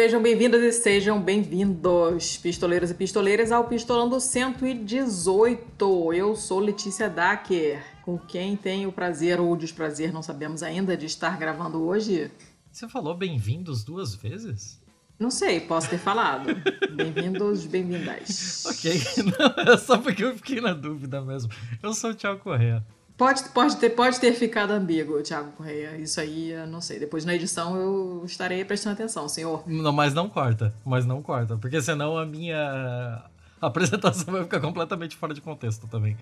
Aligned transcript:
Sejam 0.00 0.22
bem-vindas 0.22 0.62
e 0.62 0.72
sejam 0.72 1.20
bem-vindos, 1.20 2.38
pistoleiros 2.38 2.90
e 2.90 2.94
pistoleiras, 2.94 3.52
ao 3.52 3.64
Pistolando 3.64 4.18
118. 4.18 6.14
Eu 6.14 6.34
sou 6.34 6.58
Letícia 6.58 7.06
Dacker, 7.06 7.84
com 8.00 8.16
quem 8.18 8.56
tenho 8.56 8.88
o 8.88 8.92
prazer 8.92 9.38
ou 9.38 9.52
o 9.52 9.56
desprazer, 9.58 10.10
não 10.10 10.22
sabemos 10.22 10.62
ainda, 10.62 10.96
de 10.96 11.04
estar 11.04 11.38
gravando 11.38 11.82
hoje. 11.82 12.30
Você 12.72 12.88
falou 12.88 13.14
bem-vindos 13.14 13.84
duas 13.84 14.14
vezes? 14.14 14.80
Não 15.18 15.30
sei, 15.30 15.60
posso 15.60 15.90
ter 15.90 15.98
falado. 15.98 16.48
Bem-vindos, 16.96 17.66
bem-vindas. 17.66 18.64
ok, 18.64 19.02
não, 19.38 19.74
é 19.74 19.76
só 19.76 19.98
porque 19.98 20.24
eu 20.24 20.34
fiquei 20.34 20.62
na 20.62 20.72
dúvida 20.72 21.20
mesmo. 21.20 21.52
Eu 21.82 21.92
sou 21.92 22.12
o 22.12 22.14
Thiago 22.14 22.40
Correa. 22.40 22.82
Pode, 23.20 23.42
pode, 23.50 23.76
ter, 23.76 23.90
pode 23.90 24.18
ter 24.18 24.32
ficado 24.32 24.70
ambíguo, 24.70 25.22
Thiago 25.22 25.52
Correia. 25.52 25.94
Isso 25.98 26.18
aí, 26.18 26.52
eu 26.52 26.66
não 26.66 26.80
sei. 26.80 26.98
Depois 26.98 27.22
na 27.22 27.34
edição 27.34 27.76
eu 27.76 28.22
estarei 28.24 28.64
prestando 28.64 28.94
atenção, 28.94 29.28
senhor. 29.28 29.62
Não, 29.66 29.92
mas 29.92 30.14
não 30.14 30.26
corta. 30.26 30.72
Mas 30.86 31.04
não 31.04 31.20
corta. 31.20 31.54
Porque 31.58 31.82
senão 31.82 32.16
a 32.16 32.24
minha 32.24 33.22
apresentação 33.60 34.32
vai 34.32 34.42
ficar 34.42 34.58
completamente 34.58 35.18
fora 35.18 35.34
de 35.34 35.42
contexto 35.42 35.86
também. 35.86 36.16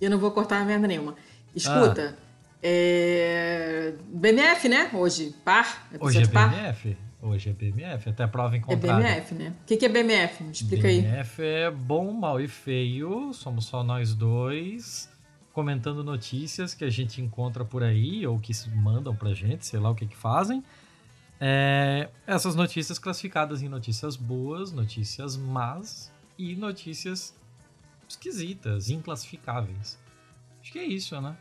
Eu 0.00 0.08
não 0.08 0.18
vou 0.18 0.30
cortar 0.30 0.64
merda 0.64 0.88
nenhuma. 0.88 1.14
Escuta, 1.54 2.16
ah. 2.18 2.42
é... 2.62 3.92
BMF, 4.08 4.70
né? 4.70 4.88
Hoje, 4.94 5.34
par? 5.44 5.86
Hoje 6.00 6.22
é 6.22 6.26
BMF? 6.26 6.96
Hoje 7.20 7.50
é 7.50 7.52
BMF, 7.52 8.08
até 8.08 8.26
prova 8.26 8.56
em 8.56 8.62
contrário. 8.62 9.04
É 9.04 9.10
BMF, 9.10 9.34
né? 9.34 9.52
O 9.62 9.66
que, 9.66 9.76
que 9.76 9.84
é 9.84 9.88
BMF? 9.90 10.42
Me 10.44 10.50
explica 10.50 10.88
BMF 10.88 11.06
aí. 11.06 11.12
BMF 11.12 11.42
é 11.42 11.70
bom, 11.70 12.10
mal 12.10 12.40
e 12.40 12.48
feio. 12.48 13.34
Somos 13.34 13.66
só 13.66 13.84
nós 13.84 14.14
dois 14.14 15.14
comentando 15.56 16.04
notícias 16.04 16.74
que 16.74 16.84
a 16.84 16.90
gente 16.90 17.22
encontra 17.22 17.64
por 17.64 17.82
aí 17.82 18.26
ou 18.26 18.38
que 18.38 18.52
mandam 18.74 19.16
pra 19.16 19.32
gente, 19.32 19.64
sei 19.64 19.80
lá 19.80 19.88
o 19.88 19.94
que 19.94 20.06
que 20.06 20.14
fazem. 20.14 20.62
É, 21.40 22.10
essas 22.26 22.54
notícias 22.54 22.98
classificadas 22.98 23.62
em 23.62 23.68
notícias 23.68 24.16
boas, 24.16 24.70
notícias 24.70 25.34
más 25.34 26.12
e 26.36 26.54
notícias 26.54 27.34
esquisitas, 28.06 28.90
inclassificáveis. 28.90 29.98
Acho 30.60 30.72
que 30.72 30.78
é 30.78 30.84
isso, 30.84 31.18
né? 31.22 31.34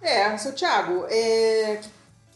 É, 0.00 0.36
seu 0.36 0.52
Thiago, 0.52 1.06
é, 1.08 1.80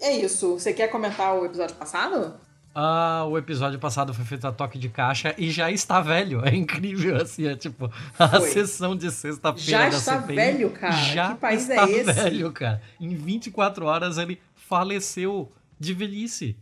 é 0.02 0.16
isso. 0.16 0.52
Você 0.52 0.72
quer 0.72 0.86
comentar 0.86 1.34
o 1.34 1.44
episódio 1.44 1.74
passado? 1.74 2.38
Ah, 2.74 3.24
o 3.28 3.38
episódio 3.38 3.78
passado 3.78 4.12
foi 4.12 4.24
feito 4.24 4.48
a 4.48 4.52
toque 4.52 4.80
de 4.80 4.88
caixa 4.88 5.32
e 5.38 5.48
já 5.48 5.70
está 5.70 6.00
velho. 6.00 6.44
É 6.44 6.52
incrível, 6.52 7.14
assim, 7.16 7.46
é 7.46 7.54
tipo, 7.54 7.88
a 8.18 8.28
foi. 8.28 8.48
sessão 8.48 8.96
de 8.96 9.12
sexta-feira 9.12 9.90
da 9.90 9.96
está 9.96 10.20
CPI. 10.20 10.34
velho, 10.34 10.70
cara. 10.70 10.92
Já 10.92 11.34
que 11.34 11.40
país 11.40 11.68
está 11.68 11.88
é 11.88 11.92
esse? 11.92 12.12
velho, 12.12 12.50
cara. 12.50 12.82
Em 13.00 13.14
24 13.14 13.86
horas 13.86 14.18
ele 14.18 14.40
faleceu 14.56 15.52
de 15.78 15.94
velhice. 15.94 16.56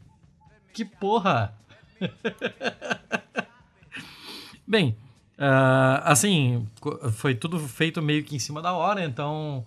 Que 0.74 0.84
porra! 0.84 1.54
Bem, 4.68 4.94
uh, 5.38 6.02
assim, 6.04 6.68
foi 7.12 7.34
tudo 7.34 7.58
feito 7.58 8.02
meio 8.02 8.22
que 8.22 8.36
em 8.36 8.38
cima 8.38 8.60
da 8.60 8.74
hora, 8.74 9.02
então 9.02 9.64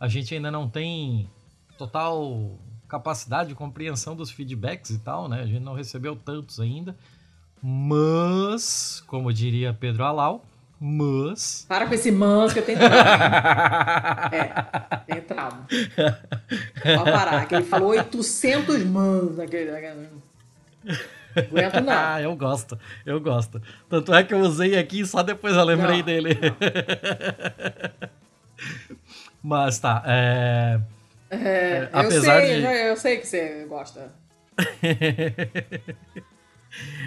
a 0.00 0.08
gente 0.08 0.34
ainda 0.34 0.50
não 0.50 0.68
tem 0.68 1.30
total 1.78 2.58
capacidade 2.88 3.48
de 3.48 3.54
compreensão 3.54 4.14
dos 4.14 4.30
feedbacks 4.30 4.90
e 4.90 4.98
tal, 4.98 5.28
né? 5.28 5.40
A 5.40 5.46
gente 5.46 5.62
não 5.62 5.74
recebeu 5.74 6.16
tantos 6.16 6.60
ainda. 6.60 6.96
Mas, 7.62 9.02
como 9.06 9.32
diria 9.32 9.72
Pedro 9.72 10.04
Alau, 10.04 10.44
mas. 10.80 11.64
Para 11.68 11.86
com 11.86 11.94
esse 11.94 12.12
mas 12.12 12.52
que 12.52 12.58
eu 12.58 12.64
tenho 12.64 12.78
trauma. 12.78 12.96
é, 14.32 14.44
tenho 15.06 15.22
trauma. 15.22 15.66
Pode 16.82 17.10
parar, 17.10 17.46
que 17.46 17.54
ele 17.54 17.64
falou 17.64 17.90
800 17.90 18.84
mans 18.84 19.36
naquele. 19.36 19.70
Aguento 21.36 21.80
não. 21.80 21.92
Ah, 21.92 22.20
eu 22.22 22.36
gosto, 22.36 22.78
eu 23.04 23.20
gosto. 23.20 23.60
Tanto 23.88 24.14
é 24.14 24.22
que 24.22 24.34
eu 24.34 24.40
usei 24.40 24.78
aqui 24.78 25.04
só 25.04 25.22
depois 25.22 25.54
eu 25.54 25.64
lembrei 25.64 25.98
não, 25.98 26.04
dele. 26.04 26.34
Não. 26.34 28.08
Mas 29.42 29.78
tá, 29.78 30.02
é. 30.06 30.80
É, 31.30 31.88
Apesar 31.92 32.40
eu 32.40 32.46
sei, 32.46 32.60
de... 32.60 32.66
eu 32.66 32.96
sei 32.96 33.16
que 33.18 33.26
você 33.26 33.66
gosta. 33.68 34.12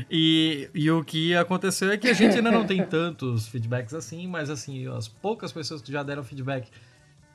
e, 0.10 0.70
e 0.74 0.92
o 0.92 1.04
que 1.04 1.36
aconteceu 1.36 1.92
é 1.92 1.98
que 1.98 2.08
a 2.08 2.14
gente 2.14 2.38
ainda 2.38 2.52
não 2.52 2.66
tem 2.66 2.86
tantos 2.86 3.48
feedbacks 3.48 3.94
assim, 3.94 4.28
mas 4.28 4.50
assim, 4.50 4.88
as 4.88 5.08
poucas 5.08 5.52
pessoas 5.52 5.82
que 5.82 5.92
já 5.92 6.04
deram 6.04 6.24
feedback, 6.24 6.70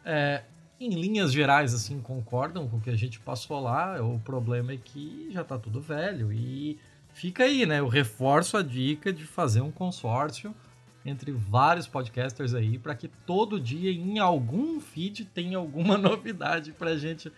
é, 0.04 0.42
em 0.78 0.90
linhas 0.90 1.32
gerais, 1.32 1.72
assim, 1.72 2.00
concordam 2.00 2.68
com 2.68 2.76
o 2.76 2.80
que 2.80 2.90
a 2.90 2.96
gente 2.96 3.20
passou 3.20 3.60
lá. 3.60 4.02
O 4.02 4.18
problema 4.20 4.72
é 4.72 4.76
que 4.76 5.28
já 5.30 5.44
tá 5.44 5.58
tudo 5.58 5.80
velho. 5.80 6.32
E 6.32 6.78
fica 7.12 7.44
aí, 7.44 7.64
né? 7.64 7.80
Eu 7.80 7.88
reforço 7.88 8.56
a 8.56 8.62
dica 8.62 9.12
de 9.12 9.24
fazer 9.24 9.60
um 9.60 9.70
consórcio 9.70 10.54
entre 11.04 11.32
vários 11.32 11.86
podcasters 11.86 12.54
aí 12.54 12.78
para 12.78 12.94
que 12.94 13.08
todo 13.08 13.60
dia 13.60 13.90
em 13.90 14.18
algum 14.18 14.80
feed 14.80 15.26
tenha 15.26 15.58
alguma 15.58 15.96
novidade 15.98 16.72
para 16.72 16.90
a 16.90 16.96
gente 16.96 17.30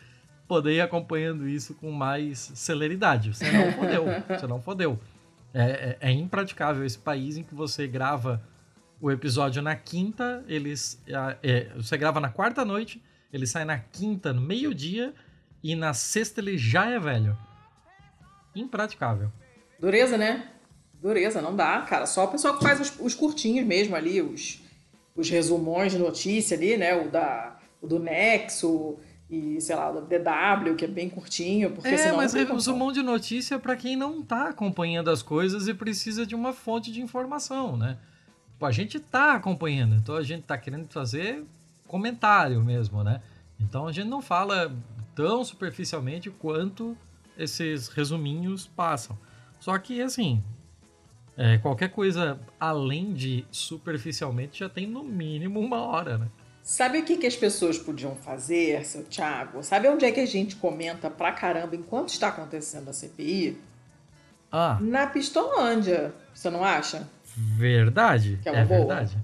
poder 0.47 0.75
ir 0.75 0.81
acompanhando 0.81 1.49
isso 1.49 1.75
com 1.75 1.91
mais 1.91 2.53
celeridade. 2.55 3.35
Você 3.35 3.51
não 3.51 3.73
fodeu, 3.73 4.05
você 4.29 4.47
não 4.47 4.63
fodeu. 4.63 4.99
É, 5.53 5.99
é, 6.01 6.11
é, 6.11 6.13
impraticável 6.13 6.85
esse 6.85 6.99
país 6.99 7.37
em 7.37 7.43
que 7.43 7.55
você 7.55 7.87
grava 7.87 8.43
o 9.01 9.11
episódio 9.11 9.63
na 9.63 9.75
quinta, 9.75 10.45
eles 10.47 11.03
é, 11.43 11.71
você 11.75 11.97
grava 11.97 12.21
na 12.21 12.29
quarta 12.29 12.65
noite, 12.65 13.03
ele 13.33 13.47
sai 13.47 13.65
na 13.65 13.79
quinta 13.79 14.33
no 14.33 14.41
meio-dia 14.41 15.15
e 15.63 15.75
na 15.75 15.93
sexta 15.93 16.41
ele 16.41 16.57
já 16.57 16.91
é 16.91 16.99
velho. 16.99 17.37
Impraticável. 18.55 19.33
Dureza, 19.79 20.17
né? 20.17 20.51
Dureza, 21.01 21.43
não 21.43 21.55
dá, 21.55 21.81
cara. 21.83 22.07
Só 22.07 22.25
o 22.25 22.29
pessoal 22.29 22.57
que 22.57 22.65
faz 22.65 22.81
os, 22.81 22.93
os 23.01 23.15
curtinhos 23.15 23.67
mesmo 23.67 23.95
ali, 23.95 24.21
os, 24.23 24.63
os 25.15 25.29
resumões 25.29 25.93
de 25.93 25.99
notícia 25.99 26.57
ali, 26.57 26.77
né? 26.77 26.97
O, 26.97 27.11
da, 27.11 27.57
o 27.81 27.87
do 27.87 27.99
Nexo 27.99 28.97
e, 29.29 29.61
sei 29.61 29.75
lá, 29.75 29.91
o 29.91 30.01
do 30.01 30.07
DW, 30.07 30.77
que 30.77 30.85
é 30.85 30.89
bem 30.89 31.09
curtinho, 31.09 31.71
porque 31.73 31.89
é, 31.89 31.97
senão... 31.97 32.17
mas 32.17 32.33
resumão 32.33 32.93
de 32.93 33.03
notícia 33.03 33.59
para 33.59 33.75
quem 33.77 33.97
não 33.97 34.23
tá 34.23 34.49
acompanhando 34.49 35.11
as 35.11 35.21
coisas 35.21 35.67
e 35.67 35.75
precisa 35.75 36.25
de 36.25 36.35
uma 36.35 36.53
fonte 36.53 36.93
de 36.93 37.01
informação, 37.01 37.77
né? 37.77 37.99
a 38.65 38.71
gente 38.71 38.99
tá 38.99 39.35
acompanhando, 39.35 39.95
então 39.97 40.17
a 40.17 40.23
gente 40.23 40.45
tá 40.45 40.57
querendo 40.57 40.89
fazer 40.89 41.45
comentário 41.87 42.63
mesmo, 42.65 43.05
né? 43.05 43.21
Então 43.61 43.87
a 43.87 43.93
gente 43.93 44.09
não 44.09 44.23
fala 44.23 44.75
tão 45.15 45.45
superficialmente 45.45 46.31
quanto 46.31 46.97
esses 47.37 47.89
resuminhos 47.89 48.67
passam. 48.67 49.19
Só 49.61 49.77
que, 49.79 50.01
assim, 50.01 50.43
é, 51.37 51.59
qualquer 51.59 51.91
coisa 51.91 52.39
além 52.59 53.13
de 53.13 53.45
superficialmente 53.51 54.61
já 54.61 54.69
tem 54.69 54.87
no 54.87 55.05
mínimo 55.05 55.61
uma 55.61 55.83
hora, 55.83 56.17
né? 56.17 56.29
Sabe 56.63 56.99
o 56.99 57.05
que, 57.05 57.17
que 57.17 57.27
as 57.27 57.37
pessoas 57.37 57.79
podiam 57.79 58.17
fazer, 58.17 58.85
seu 58.85 59.05
Thiago? 59.05 59.63
Sabe 59.63 59.89
onde 59.89 60.05
é 60.05 60.11
que 60.11 60.19
a 60.19 60.27
gente 60.27 60.57
comenta 60.57 61.09
pra 61.09 61.31
caramba 61.31 61.77
enquanto 61.77 62.09
está 62.09 62.29
acontecendo 62.29 62.89
a 62.89 62.93
CPI? 62.93 63.57
Ah. 64.51 64.79
Na 64.81 65.07
Pistolândia, 65.07 66.13
você 66.35 66.51
não 66.51 66.65
acha? 66.65 67.09
Verdade. 67.37 68.41
Que 68.43 68.49
é, 68.49 68.53
uma 68.53 68.61
é 68.61 68.65
boa. 68.65 68.79
verdade. 68.79 69.17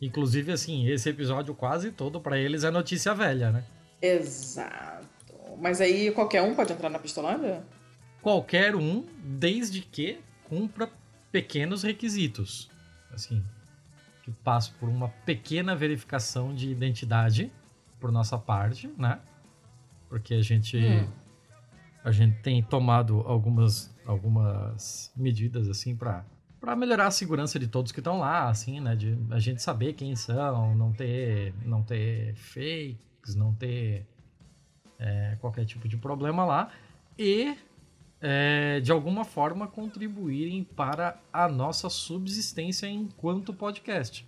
Inclusive, 0.00 0.52
assim, 0.52 0.88
esse 0.88 1.08
episódio 1.08 1.54
quase 1.54 1.90
todo 1.90 2.20
para 2.20 2.38
eles 2.38 2.64
é 2.64 2.70
notícia 2.70 3.12
velha, 3.14 3.50
né? 3.50 3.64
Exato. 4.00 5.06
Mas 5.58 5.80
aí 5.80 6.10
qualquer 6.10 6.42
um 6.42 6.54
pode 6.54 6.72
entrar 6.72 6.88
na 6.88 6.98
Pistolândia? 6.98 7.62
Qualquer 8.22 8.76
um, 8.76 9.04
desde 9.22 9.80
que 9.80 10.20
cumpra 10.48 10.88
pequenos 11.36 11.82
requisitos, 11.82 12.70
assim, 13.12 13.44
que 14.22 14.30
passam 14.30 14.72
por 14.80 14.88
uma 14.88 15.10
pequena 15.26 15.76
verificação 15.76 16.54
de 16.54 16.70
identidade 16.70 17.52
por 18.00 18.10
nossa 18.10 18.38
parte, 18.38 18.90
né? 18.96 19.20
Porque 20.08 20.32
a 20.32 20.40
gente 20.40 20.78
hum. 20.78 21.06
a 22.02 22.10
gente 22.10 22.38
tem 22.38 22.62
tomado 22.62 23.20
algumas 23.26 23.94
algumas 24.06 25.12
medidas 25.14 25.68
assim 25.68 25.94
para 25.94 26.24
para 26.58 26.74
melhorar 26.74 27.08
a 27.08 27.10
segurança 27.10 27.58
de 27.58 27.68
todos 27.68 27.92
que 27.92 28.00
estão 28.00 28.18
lá, 28.18 28.48
assim, 28.48 28.80
né? 28.80 28.96
De 28.96 29.18
a 29.30 29.38
gente 29.38 29.60
saber 29.60 29.92
quem 29.92 30.16
são, 30.16 30.74
não 30.74 30.90
ter 30.90 31.52
não 31.66 31.82
ter 31.82 32.34
fakes, 32.36 33.34
não 33.36 33.52
ter 33.52 34.06
é, 34.98 35.36
qualquer 35.38 35.66
tipo 35.66 35.86
de 35.86 35.98
problema 35.98 36.46
lá 36.46 36.70
e 37.18 37.54
é, 38.20 38.80
de 38.80 38.90
alguma 38.90 39.24
forma 39.24 39.66
contribuírem 39.66 40.64
para 40.64 41.20
a 41.32 41.48
nossa 41.48 41.88
subsistência 41.88 42.86
enquanto 42.86 43.52
podcast. 43.52 44.26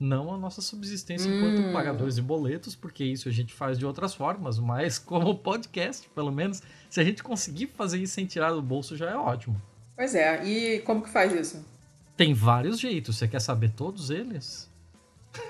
Não 0.00 0.32
a 0.32 0.38
nossa 0.38 0.60
subsistência 0.60 1.28
hum. 1.28 1.36
enquanto 1.36 1.72
pagadores 1.72 2.14
de 2.14 2.22
boletos, 2.22 2.76
porque 2.76 3.02
isso 3.04 3.28
a 3.28 3.32
gente 3.32 3.52
faz 3.52 3.78
de 3.78 3.84
outras 3.84 4.14
formas, 4.14 4.58
mas 4.58 4.98
como 5.00 5.34
podcast, 5.36 6.08
pelo 6.10 6.30
menos, 6.30 6.62
se 6.88 7.00
a 7.00 7.04
gente 7.04 7.22
conseguir 7.22 7.68
fazer 7.68 7.98
isso 7.98 8.14
sem 8.14 8.26
tirar 8.26 8.52
do 8.52 8.62
bolso, 8.62 8.96
já 8.96 9.10
é 9.10 9.16
ótimo. 9.16 9.60
Pois 9.96 10.14
é, 10.14 10.44
e 10.44 10.78
como 10.80 11.02
que 11.02 11.10
faz 11.10 11.32
isso? 11.32 11.64
Tem 12.16 12.32
vários 12.32 12.78
jeitos, 12.78 13.16
você 13.16 13.26
quer 13.26 13.40
saber 13.40 13.70
todos 13.70 14.10
eles? 14.10 14.70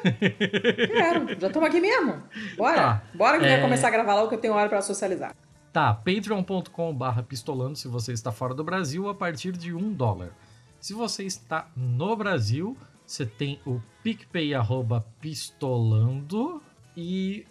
Quero, 0.03 1.41
já 1.41 1.47
estamos 1.47 1.69
aqui 1.69 1.81
mesmo. 1.81 2.23
Bora, 2.57 2.77
tá. 2.77 3.03
bora 3.15 3.39
que 3.39 3.47
é... 3.47 3.53
vai 3.53 3.61
começar 3.61 3.89
a 3.89 3.91
gravar 3.91 4.15
logo 4.15 4.29
que 4.29 4.35
eu 4.35 4.41
tenho 4.41 4.55
hora 4.55 4.69
para 4.69 4.83
socializar. 4.83 5.35
Tá, 5.73 5.93
patreon.com.br 5.93 7.23
pistolando 7.29 7.76
se 7.76 7.88
você 7.88 8.12
está 8.12 8.32
fora 8.32 8.55
do 8.55 8.65
Brasil 8.65 9.09
a 9.09 9.15
partir 9.15 9.53
de 9.56 9.75
um 9.75 9.93
dólar. 9.93 10.35
Se 10.81 10.94
você 10.94 11.25
está 11.25 11.70
no 11.76 12.17
Brasil, 12.17 12.76
você 13.06 13.26
tem 13.26 13.61
o 13.67 13.81
PicPay 14.03 14.55
arroba 14.55 15.05
pistolando 15.20 16.62
e 16.97 17.47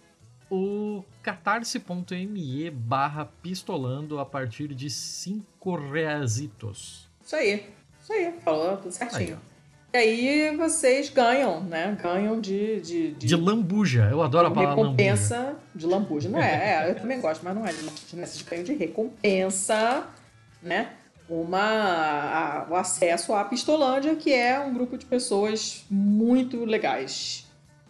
o 0.50 1.04
catarse.me 1.22 2.70
barra 2.70 3.26
pistolando 3.42 4.18
a 4.18 4.26
partir 4.26 4.74
de 4.74 4.88
5 4.88 5.76
reasitos. 5.76 7.08
Isso 7.22 7.36
aí, 7.36 7.72
isso 8.00 8.12
aí, 8.12 8.40
falou 8.40 8.76
tudo 8.78 8.92
certinho. 8.92 9.36
Aí, 9.36 9.57
e 9.92 9.96
aí 9.96 10.56
vocês 10.56 11.08
ganham, 11.08 11.62
né? 11.64 11.96
Ganham 12.00 12.40
de. 12.40 12.80
De, 12.80 13.12
de, 13.12 13.26
de 13.26 13.36
lambuja. 13.36 14.08
Eu 14.10 14.22
adoro 14.22 14.48
a 14.48 14.50
palavra 14.50 14.76
recompensa 14.76 15.36
lambuja. 15.36 15.58
de 15.74 15.86
lambuja. 15.86 16.28
Não 16.28 16.42
é, 16.42 16.86
é, 16.86 16.90
eu 16.90 16.94
também 16.94 17.20
gosto, 17.20 17.42
mas 17.42 17.54
não 17.54 17.66
é 17.66 17.72
de 17.72 17.80
lambuja, 17.80 18.16
né? 18.16 18.26
Vocês 18.26 18.42
ganham 18.42 18.64
de 18.64 18.74
recompensa, 18.74 20.06
né? 20.62 20.92
Uma, 21.28 21.60
a, 21.60 22.66
o 22.70 22.74
acesso 22.74 23.32
à 23.32 23.44
Pistolândia, 23.44 24.14
que 24.14 24.32
é 24.32 24.58
um 24.60 24.74
grupo 24.74 24.98
de 24.98 25.06
pessoas 25.06 25.84
muito 25.90 26.64
legais. 26.64 27.46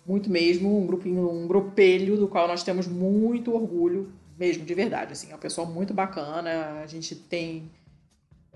Muito 0.07 0.31
mesmo, 0.31 0.81
um 0.81 0.87
grupinho, 0.87 1.29
um 1.31 1.47
grupelho 1.47 2.17
do 2.17 2.29
qual 2.29 2.47
nós 2.49 2.63
temos 2.63 2.87
muito 2.87 3.53
orgulho, 3.53 4.13
mesmo 4.39 4.65
de 4.65 4.73
verdade. 4.73 5.13
Assim, 5.13 5.33
é 5.33 5.35
um 5.35 5.39
pessoal 5.39 5.67
muito 5.67 5.93
bacana. 5.93 6.81
A 6.83 6.87
gente 6.87 7.15
tem 7.15 7.71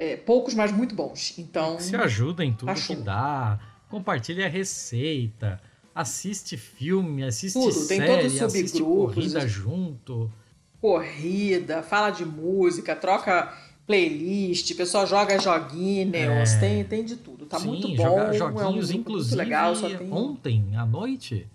é, 0.02 0.16
poucos, 0.16 0.52
mas 0.54 0.72
muito 0.72 0.94
bons. 0.96 1.38
Então. 1.38 1.78
Se 1.78 1.94
ajuda 1.94 2.44
em 2.44 2.52
tudo 2.52 2.66
tá 2.66 2.74
que 2.74 2.96
dá. 2.96 3.60
Compartilha 3.88 4.46
a 4.46 4.48
receita. 4.48 5.60
Assiste 5.94 6.56
filme, 6.56 7.22
assiste 7.22 7.54
tudo, 7.54 7.70
série, 7.70 8.06
tem 8.06 8.16
todos 8.16 8.34
os 8.34 8.42
assiste 8.42 8.82
corrida 8.82 9.46
junto. 9.46 10.32
Corrida, 10.80 11.82
fala 11.82 12.10
de 12.10 12.24
música, 12.24 12.96
troca 12.96 13.52
playlist, 13.86 14.70
o 14.70 14.76
pessoal 14.76 15.06
joga 15.06 15.38
joguinhos, 15.38 16.52
é. 16.54 16.60
tem, 16.60 16.84
tem 16.84 17.04
de 17.04 17.16
tudo. 17.16 17.44
Tá 17.44 17.60
Sim, 17.60 17.68
muito 17.68 17.88
bom. 17.88 17.96
Jogar 17.96 18.32
joguinhos, 18.32 18.90
é 18.90 18.94
um 18.94 18.96
inclusive, 18.96 19.36
legal, 19.36 19.76
tem... 19.76 20.10
ontem 20.10 20.64
à 20.74 20.86
noite, 20.86 21.46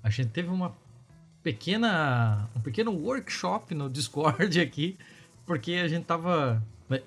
a 0.00 0.08
gente 0.08 0.30
teve 0.30 0.48
uma 0.48 0.76
pequena, 1.42 2.48
um 2.56 2.60
pequeno 2.60 2.92
workshop 2.92 3.74
no 3.74 3.90
Discord 3.90 4.58
aqui, 4.62 4.96
porque 5.44 5.72
a 5.72 5.88
gente 5.88 6.04
tava 6.04 6.62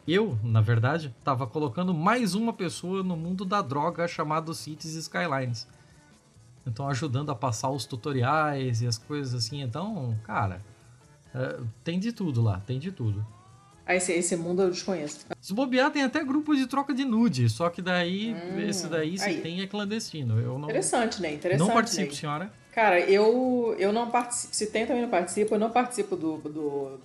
eu, 0.08 0.38
na 0.44 0.62
verdade, 0.62 1.14
estava 1.20 1.46
colocando 1.46 1.94
mais 1.94 2.34
uma 2.34 2.54
pessoa 2.54 3.04
no 3.04 3.16
mundo 3.18 3.44
da 3.44 3.62
droga 3.62 4.08
chamado 4.08 4.54
Cities 4.54 4.96
Skylines. 4.96 5.68
Então, 6.66 6.88
ajudando 6.88 7.32
a 7.32 7.36
passar 7.36 7.70
os 7.70 7.86
tutoriais 7.86 8.82
e 8.82 8.88
as 8.88 8.98
coisas 8.98 9.34
assim. 9.34 9.62
Então, 9.62 10.18
cara, 10.24 10.62
é, 11.34 11.60
tem 11.84 12.00
de 12.00 12.12
tudo 12.12 12.42
lá, 12.42 12.62
tem 12.66 12.80
de 12.80 12.92
tudo. 12.92 13.26
Ah, 13.86 13.94
esse, 13.94 14.12
esse 14.14 14.36
mundo 14.36 14.64
eu 14.64 14.72
desconheço. 14.72 15.28
Se 15.40 15.54
bobear, 15.54 15.92
tem 15.92 16.04
até 16.04 16.24
grupo 16.24 16.56
de 16.56 16.66
troca 16.66 16.92
de 16.92 17.06
nude, 17.06 17.48
só 17.50 17.70
que 17.70 17.84
daí, 17.84 18.34
hum, 18.34 18.60
esse 18.62 18.88
daí, 18.88 19.16
se 19.18 19.36
tem, 19.42 19.62
é 19.62 19.68
clandestino. 19.68 20.40
Eu 20.40 20.58
não, 20.58 20.68
Interessante, 20.70 21.22
né? 21.22 21.34
Interessante. 21.34 21.68
Não 21.68 21.74
participo, 21.74 22.10
né? 22.10 22.16
senhora. 22.16 22.54
Cara, 22.72 23.00
eu, 23.00 23.76
eu 23.78 23.94
não 23.94 24.10
participo. 24.10 24.56
Se 24.56 24.68
tem, 24.68 24.88
também 24.88 25.04
não 25.04 25.10
participo. 25.10 25.54
Eu 25.54 25.60
não 25.60 25.70
participo 25.70 26.16
do, 26.16 26.38
do 26.38 27.00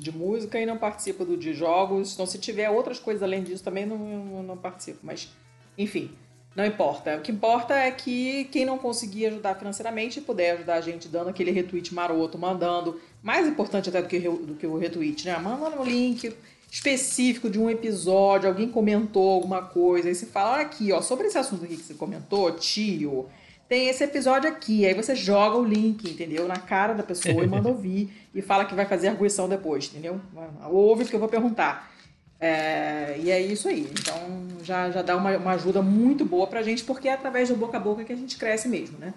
de 0.00 0.12
música 0.12 0.60
e 0.60 0.66
não 0.66 0.76
participo 0.76 1.24
do 1.24 1.36
de 1.36 1.52
jogos. 1.52 2.12
Então, 2.14 2.26
se 2.26 2.38
tiver 2.38 2.70
outras 2.70 2.98
coisas 2.98 3.22
além 3.22 3.42
disso, 3.42 3.62
também 3.62 3.86
não, 3.86 4.42
não, 4.42 4.56
participo. 4.56 5.00
Mas, 5.02 5.28
enfim, 5.76 6.10
não 6.54 6.64
importa. 6.64 7.16
O 7.16 7.20
que 7.20 7.32
importa 7.32 7.74
é 7.74 7.90
que 7.90 8.44
quem 8.52 8.64
não 8.64 8.78
conseguir 8.78 9.26
ajudar 9.26 9.54
financeiramente 9.56 10.20
puder 10.20 10.52
ajudar 10.52 10.74
a 10.74 10.80
gente 10.80 11.08
dando 11.08 11.30
aquele 11.30 11.50
retweet 11.50 11.94
maroto, 11.94 12.38
mandando. 12.38 13.00
Mais 13.22 13.46
importante 13.46 13.88
até 13.88 14.02
do 14.02 14.08
que, 14.08 14.20
do 14.20 14.54
que 14.54 14.66
o 14.66 14.76
retweet, 14.76 15.26
né? 15.26 15.38
Mandando 15.38 15.80
um 15.80 15.84
link 15.84 16.34
específico 16.70 17.48
de 17.48 17.58
um 17.58 17.70
episódio, 17.70 18.48
alguém 18.48 18.68
comentou 18.68 19.30
alguma 19.30 19.62
coisa, 19.62 20.08
aí 20.08 20.14
você 20.14 20.26
fala, 20.26 20.60
aqui, 20.60 20.92
ó, 20.92 21.00
sobre 21.00 21.26
esse 21.26 21.38
assunto 21.38 21.64
aqui 21.64 21.76
que 21.76 21.82
você 21.82 21.94
comentou, 21.94 22.50
tio, 22.52 23.26
tem 23.68 23.88
esse 23.88 24.04
episódio 24.04 24.48
aqui. 24.48 24.86
Aí 24.86 24.94
você 24.94 25.14
joga 25.14 25.56
o 25.56 25.64
link, 25.64 26.08
entendeu? 26.08 26.46
Na 26.46 26.56
cara 26.56 26.94
da 26.94 27.02
pessoa 27.02 27.44
e 27.44 27.46
manda 27.46 27.68
ouvir 27.68 28.10
e 28.34 28.42
fala 28.42 28.64
que 28.64 28.74
vai 28.74 28.86
fazer 28.86 29.08
arguição 29.08 29.48
depois, 29.48 29.86
entendeu? 29.86 30.20
Ouve 30.70 31.04
o 31.04 31.06
que 31.06 31.14
eu 31.14 31.20
vou 31.20 31.28
perguntar. 31.28 31.92
É, 32.38 33.16
e 33.18 33.30
é 33.30 33.40
isso 33.40 33.68
aí. 33.68 33.90
Então 33.90 34.16
já, 34.62 34.90
já 34.90 35.02
dá 35.02 35.16
uma, 35.16 35.36
uma 35.36 35.52
ajuda 35.52 35.82
muito 35.82 36.24
boa 36.24 36.46
pra 36.46 36.62
gente, 36.62 36.84
porque 36.84 37.08
é 37.08 37.14
através 37.14 37.48
do 37.48 37.56
boca 37.56 37.76
a 37.76 37.80
boca 37.80 38.04
que 38.04 38.12
a 38.12 38.16
gente 38.16 38.36
cresce 38.36 38.68
mesmo, 38.68 38.98
né? 38.98 39.14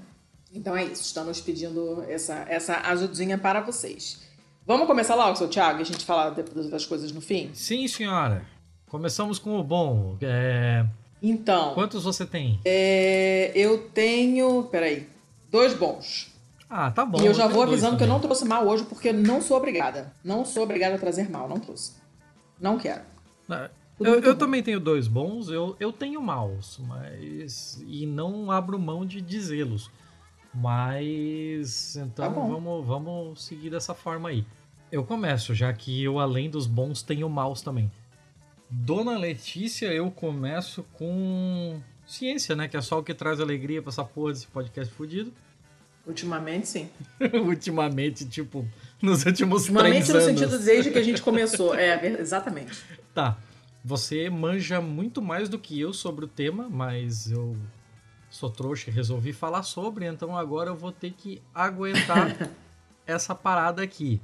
Então 0.54 0.76
é 0.76 0.84
isso. 0.84 1.04
Estamos 1.04 1.40
pedindo 1.42 2.04
essa, 2.08 2.46
essa 2.48 2.78
ajudinha 2.90 3.38
para 3.38 3.62
vocês. 3.62 4.22
Vamos 4.66 4.88
começar 4.88 5.16
logo, 5.16 5.36
seu 5.36 5.48
Thiago, 5.48 5.80
e 5.80 5.82
a 5.82 5.86
gente 5.86 6.06
falar 6.06 6.30
das 6.30 6.86
coisas 6.86 7.12
no 7.12 7.22
fim? 7.22 7.50
Sim, 7.54 7.88
senhora. 7.88 8.46
Começamos 8.88 9.38
com 9.40 9.60
o 9.60 9.64
bom. 9.64 10.18
É... 10.22 10.86
Então. 11.22 11.74
Quantos 11.74 12.04
você 12.04 12.26
tem? 12.26 12.60
É, 12.66 13.52
eu 13.56 13.90
tenho. 13.90 14.64
Peraí. 14.64 15.08
Dois 15.52 15.74
bons. 15.74 16.34
Ah, 16.70 16.92
tá 16.92 17.04
bom. 17.04 17.20
E 17.20 17.26
eu 17.26 17.34
já 17.34 17.48
vou 17.48 17.64
avisando 17.64 17.98
que 17.98 18.04
eu 18.04 18.08
não 18.08 18.20
trouxe 18.20 18.46
mal 18.46 18.68
hoje 18.68 18.84
porque 18.86 19.12
não 19.12 19.42
sou 19.42 19.58
obrigada. 19.58 20.14
Não 20.24 20.46
sou 20.46 20.64
obrigada 20.64 20.96
a 20.96 21.00
trazer 21.00 21.30
mal, 21.30 21.50
não 21.50 21.60
trouxe. 21.60 21.94
Não 22.60 22.78
quero. 22.78 23.02
É, 23.50 23.70
eu, 24.00 24.20
eu 24.20 24.38
também 24.38 24.62
tenho 24.62 24.80
dois 24.80 25.08
bons, 25.08 25.50
eu, 25.50 25.76
eu 25.80 25.92
tenho 25.92 26.22
maus, 26.22 26.80
mas. 26.88 27.84
E 27.88 28.06
não 28.06 28.52
abro 28.52 28.78
mão 28.78 29.06
de 29.06 29.20
dizê-los. 29.20 29.90
Mas. 30.54 31.96
Então 31.96 32.28
tá 32.28 32.30
vamos, 32.30 32.86
vamos 32.86 33.44
seguir 33.44 33.72
dessa 33.72 33.96
forma 33.96 34.30
aí. 34.30 34.46
Eu 34.92 35.04
começo, 35.04 35.54
já 35.54 35.72
que 35.74 36.04
eu, 36.04 36.20
além 36.20 36.50
dos 36.50 36.68
bons, 36.68 37.02
tenho 37.02 37.28
maus 37.30 37.62
também. 37.62 37.92
Dona 38.70 39.18
Letícia, 39.18 39.88
eu 39.88 40.12
começo 40.12 40.84
com 40.94 41.82
ciência, 42.06 42.56
né? 42.56 42.68
Que 42.68 42.78
é 42.78 42.82
só 42.82 43.00
o 43.00 43.04
que 43.04 43.14
traz 43.14 43.40
alegria 43.40 43.82
pra 43.82 43.90
essa 43.90 44.04
porra 44.04 44.34
desse 44.34 44.48
podcast 44.48 44.94
fudido. 44.94 45.34
Ultimamente, 46.06 46.68
sim. 46.68 46.90
Ultimamente, 47.46 48.26
tipo, 48.28 48.68
nos 49.02 49.26
últimos 49.26 49.64
Ultimamente, 49.64 50.06
três 50.06 50.10
anos. 50.10 50.28
Ultimamente, 50.28 50.42
no 50.42 50.50
sentido 50.50 50.66
desde 50.66 50.92
que 50.92 50.98
a 50.98 51.04
gente 51.04 51.22
começou. 51.24 51.74
É, 51.74 52.20
exatamente. 52.20 52.84
Tá. 53.14 53.38
Você 53.84 54.30
manja 54.30 54.82
muito 54.82 55.22
mais 55.22 55.50
do 55.50 55.58
que 55.58 55.80
eu 55.80 55.94
sobre 55.94 56.26
o 56.26 56.28
tema, 56.28 56.68
mas 56.70 57.32
eu 57.32 57.56
sou 58.30 58.50
trouxa 58.50 58.90
e 58.90 58.94
resolvi 58.94 59.34
falar 59.34 59.64
sobre, 59.64 60.06
então 60.06 60.38
agora 60.38 60.70
eu 60.70 60.76
vou 60.76 60.92
ter 60.92 61.12
que 61.12 61.42
aguentar 61.56 62.52
essa 63.08 63.34
parada 63.34 63.82
aqui. 63.82 64.22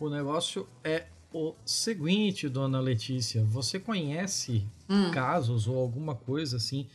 O 0.00 0.08
negócio 0.08 0.66
é 0.82 1.06
o 1.32 1.54
seguinte, 1.64 2.48
dona 2.48 2.80
Letícia, 2.80 3.44
você 3.44 3.78
conhece 3.78 4.66
hum. 4.88 5.10
casos 5.10 5.66
ou 5.66 5.78
alguma 5.78 6.14
coisa 6.14 6.56
assim 6.56 6.86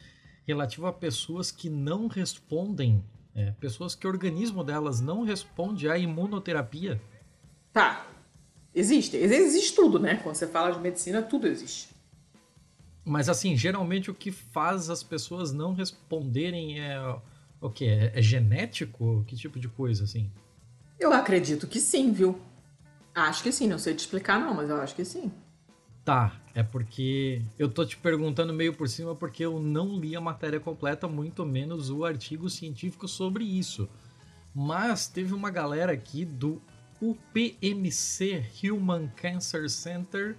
relativo 0.47 0.87
a 0.87 0.93
pessoas 0.93 1.51
que 1.51 1.69
não 1.69 2.07
respondem, 2.07 3.03
é, 3.35 3.51
pessoas 3.59 3.93
que 3.93 4.07
o 4.07 4.09
organismo 4.09 4.63
delas 4.63 5.01
não 5.01 5.23
responde 5.23 5.89
à 5.89 5.97
imunoterapia? 5.97 7.01
Tá. 7.73 8.07
Existe. 8.73 9.17
Existe 9.17 9.75
tudo, 9.75 9.99
né? 9.99 10.15
Quando 10.17 10.35
você 10.35 10.47
fala 10.47 10.71
de 10.71 10.79
medicina, 10.79 11.21
tudo 11.21 11.47
existe. 11.47 11.89
Mas 13.03 13.27
assim, 13.27 13.55
geralmente 13.55 14.11
o 14.11 14.13
que 14.13 14.31
faz 14.31 14.89
as 14.89 15.01
pessoas 15.01 15.51
não 15.51 15.73
responderem 15.73 16.79
é 16.79 16.99
o 17.59 17.69
que? 17.69 17.85
É, 17.85 18.11
é 18.15 18.21
genético? 18.21 19.23
Que 19.27 19.35
tipo 19.35 19.59
de 19.59 19.67
coisa, 19.67 20.03
assim? 20.03 20.29
Eu 20.99 21.13
acredito 21.13 21.67
que 21.67 21.79
sim, 21.79 22.11
viu? 22.11 22.39
Acho 23.17 23.41
que 23.41 23.51
sim, 23.51 23.67
não 23.67 23.79
sei 23.79 23.95
te 23.95 23.99
explicar 23.99 24.39
não, 24.39 24.53
mas 24.53 24.69
eu 24.69 24.79
acho 24.79 24.93
que 24.93 25.03
sim. 25.03 25.31
Tá, 26.05 26.39
é 26.53 26.61
porque 26.61 27.41
eu 27.57 27.67
tô 27.67 27.83
te 27.83 27.97
perguntando 27.97 28.53
meio 28.53 28.73
por 28.73 28.87
cima 28.87 29.15
porque 29.15 29.43
eu 29.43 29.59
não 29.59 29.99
li 29.99 30.15
a 30.15 30.21
matéria 30.21 30.59
completa, 30.59 31.07
muito 31.07 31.43
menos 31.43 31.89
o 31.89 32.05
artigo 32.05 32.47
científico 32.47 33.07
sobre 33.07 33.43
isso. 33.43 33.89
Mas 34.53 35.07
teve 35.07 35.33
uma 35.33 35.49
galera 35.49 35.91
aqui 35.91 36.23
do 36.25 36.61
UPMC 37.01 38.45
Human 38.63 39.07
Cancer 39.15 39.67
Center, 39.67 40.37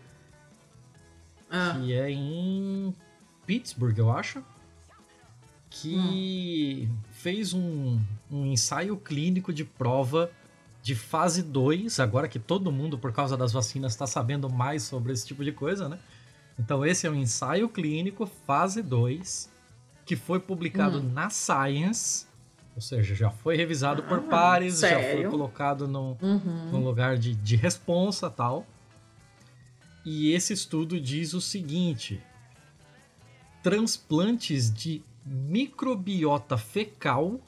ah. 1.50 1.76
que 1.80 1.92
é 1.92 2.08
em 2.10 2.94
Pittsburgh, 3.44 3.98
eu 3.98 4.12
acho, 4.12 4.40
que 5.68 6.88
hum. 6.88 6.96
fez 7.10 7.52
um, 7.52 8.00
um 8.30 8.46
ensaio 8.46 8.96
clínico 8.96 9.52
de 9.52 9.64
prova 9.64 10.30
de 10.88 10.94
fase 10.94 11.42
2, 11.42 12.00
agora 12.00 12.26
que 12.26 12.38
todo 12.38 12.72
mundo, 12.72 12.98
por 12.98 13.12
causa 13.12 13.36
das 13.36 13.52
vacinas, 13.52 13.92
está 13.92 14.06
sabendo 14.06 14.48
mais 14.48 14.84
sobre 14.84 15.12
esse 15.12 15.26
tipo 15.26 15.44
de 15.44 15.52
coisa, 15.52 15.86
né? 15.86 15.98
Então, 16.58 16.82
esse 16.82 17.06
é 17.06 17.10
um 17.10 17.14
ensaio 17.14 17.68
clínico, 17.68 18.24
fase 18.24 18.80
2, 18.80 19.50
que 20.06 20.16
foi 20.16 20.40
publicado 20.40 20.98
hum. 20.98 21.12
na 21.12 21.28
Science, 21.28 22.26
ou 22.74 22.80
seja, 22.80 23.14
já 23.14 23.28
foi 23.28 23.54
revisado 23.54 24.00
ah, 24.00 24.08
por 24.08 24.22
pares, 24.22 24.76
sério? 24.76 25.02
já 25.02 25.20
foi 25.20 25.30
colocado 25.30 25.86
no, 25.86 26.16
uhum. 26.22 26.70
num 26.72 26.82
lugar 26.82 27.18
de, 27.18 27.34
de 27.34 27.54
responsa 27.54 28.30
tal. 28.30 28.66
E 30.06 30.32
esse 30.32 30.54
estudo 30.54 30.98
diz 30.98 31.34
o 31.34 31.40
seguinte: 31.40 32.18
transplantes 33.62 34.72
de 34.72 35.02
microbiota 35.26 36.56
fecal 36.56 37.38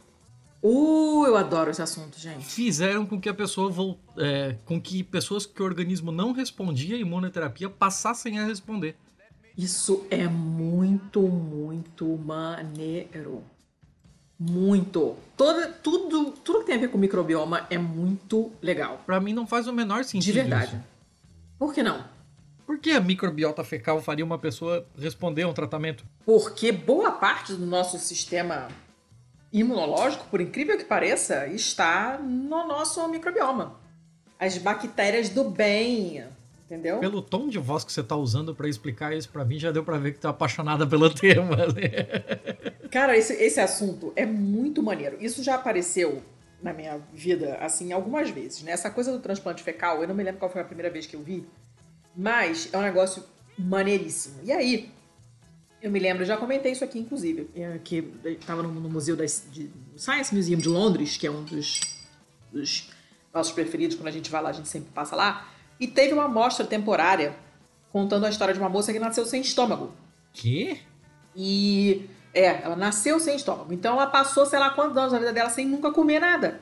Uh, 0.63 1.25
eu 1.27 1.37
adoro 1.37 1.71
esse 1.71 1.81
assunto, 1.81 2.19
gente. 2.19 2.45
Fizeram 2.45 3.07
com 3.07 3.21
que 3.21 3.29
a 3.29 3.35
pessoa 3.35 3.71
vol... 3.71 3.99
É, 4.19 4.57
com 4.67 4.81
que 4.81 5.03
pessoas 5.03 5.47
que 5.47 5.63
o 5.63 5.65
organismo 5.65 6.13
não 6.13 6.33
respondia 6.33 6.97
à 6.97 6.99
imunoterapia 6.99 7.71
passassem 7.71 8.39
a 8.39 8.45
responder. 8.45 8.97
Isso 9.57 10.07
é 10.11 10.27
muito, 10.29 11.21
muito 11.21 12.07
maneiro. 12.19 13.43
Muito. 14.39 15.17
Toda, 15.37 15.69
tudo, 15.69 16.33
tudo 16.33 16.61
que 16.61 16.67
tem 16.67 16.77
a 16.77 16.79
ver 16.79 16.89
com 16.89 16.99
microbioma 16.99 17.67
é 17.69 17.77
muito 17.77 18.51
legal. 18.63 19.03
Para 19.05 19.21
mim 19.21 19.33
não 19.33 19.47
faz 19.47 19.67
o 19.67 19.73
menor 19.73 20.05
sentido. 20.05 20.33
De 20.35 20.41
verdade. 20.41 20.77
Isso. 20.77 20.85
Por 21.59 21.75
que 21.75 21.83
não? 21.83 22.05
Por 22.67 22.79
que 22.79 22.93
a 22.93 23.01
microbiota 23.01 23.65
fecal 23.65 24.01
faria 24.01 24.25
uma 24.25 24.39
pessoa 24.39 24.87
responder 24.99 25.43
a 25.43 25.49
um 25.49 25.53
tratamento? 25.53 26.05
Porque 26.25 26.71
boa 26.73 27.13
parte 27.13 27.53
do 27.53 27.67
nosso 27.67 27.99
sistema 27.99 28.69
imunológico, 29.53 30.27
por 30.31 30.41
incrível 30.41 30.77
que 30.77 30.85
pareça, 30.85 31.47
está 31.49 32.19
no 32.19 32.67
nosso 32.67 33.07
microbioma. 33.09 33.81
As 34.39 34.57
bactérias 34.57 35.29
do 35.29 35.45
bem, 35.45 36.25
entendeu? 36.65 36.99
Pelo 36.99 37.21
tom 37.21 37.49
de 37.49 37.59
voz 37.59 37.85
que 37.85 37.93
você 37.93 38.01
está 38.01 38.17
usando 38.17 38.55
para 38.55 38.69
explicar 38.69 39.15
isso 39.15 39.29
para 39.29 39.45
mim, 39.45 39.59
já 39.59 39.71
deu 39.71 39.85
para 39.85 39.99
ver 39.99 40.13
que 40.13 40.21
tá 40.21 40.31
apaixonada 40.31 40.87
pelo 40.87 41.11
tema. 41.13 41.57
Cara, 42.91 43.17
esse, 43.17 43.35
esse 43.35 43.61
assunto 43.61 44.13
é 44.17 44.25
muito 44.25 44.83
maneiro. 44.83 45.17
Isso 45.21 45.43
já 45.43 45.57
apareceu 45.57 46.23
na 46.63 46.73
minha 46.73 46.99
vida, 47.13 47.57
assim, 47.57 47.93
algumas 47.93 48.31
vezes, 48.31 48.63
né? 48.63 48.73
Essa 48.73 48.91
coisa 48.91 49.13
do 49.13 49.19
transplante 49.19 49.63
fecal, 49.63 50.01
eu 50.03 50.09
não 50.09 50.15
me 50.15 50.23
lembro 50.23 50.39
qual 50.39 50.51
foi 50.51 50.61
a 50.61 50.65
primeira 50.65 50.91
vez 50.91 51.07
que 51.07 51.17
eu 51.17 51.23
vi, 51.23 51.47
mas 52.15 52.69
é 52.73 52.77
um 52.77 52.83
negócio 52.83 53.25
maneiríssimo. 53.59 54.41
E 54.45 54.53
aí, 54.53 54.91
eu 55.83 55.91
me 55.91 55.99
lembro, 55.99 56.23
eu 56.23 56.27
já 56.27 56.37
comentei 56.37 56.73
isso 56.73 56.85
aqui, 56.85 56.99
inclusive, 56.99 57.49
é, 57.55 57.79
que 57.83 58.13
estava 58.27 58.63
no, 58.63 58.69
no, 58.69 58.89
Museu 58.89 59.17
da 59.17 59.25
de, 59.25 59.71
Science 59.97 60.35
Museum 60.35 60.59
de 60.59 60.69
Londres, 60.69 61.17
que 61.17 61.27
é 61.27 61.31
um 61.31 61.43
dos, 61.43 61.81
dos, 62.53 62.91
nossos 63.33 63.53
preferidos, 63.53 63.97
quando 63.97 64.09
a 64.09 64.13
gente 64.13 64.31
vai 64.31 64.43
lá, 64.43 64.51
a 64.51 64.53
gente 64.53 64.69
sempre 64.69 64.91
passa 64.93 65.17
lá, 65.17 65.49
e 65.79 65.87
teve 65.87 66.13
uma 66.13 66.29
mostra 66.29 66.67
temporária 66.67 67.35
contando 67.91 68.27
a 68.27 68.29
história 68.31 68.53
de 68.53 68.61
uma 68.61 68.69
moça 68.69 68.93
que 68.93 68.99
nasceu 68.99 69.25
sem 69.25 69.41
estômago. 69.41 69.95
Que? 70.33 70.81
E 71.35 72.09
é, 72.35 72.63
ela 72.63 72.77
nasceu 72.77 73.19
sem 73.19 73.37
estômago. 73.37 73.73
Então 73.73 73.95
ela 73.95 74.07
passou, 74.07 74.45
sei 74.45 74.59
lá 74.59 74.71
quantos 74.71 74.97
anos 74.97 75.13
da 75.13 75.19
vida 75.19 75.33
dela 75.33 75.49
sem 75.49 75.67
nunca 75.67 75.91
comer 75.91 76.21
nada. 76.21 76.61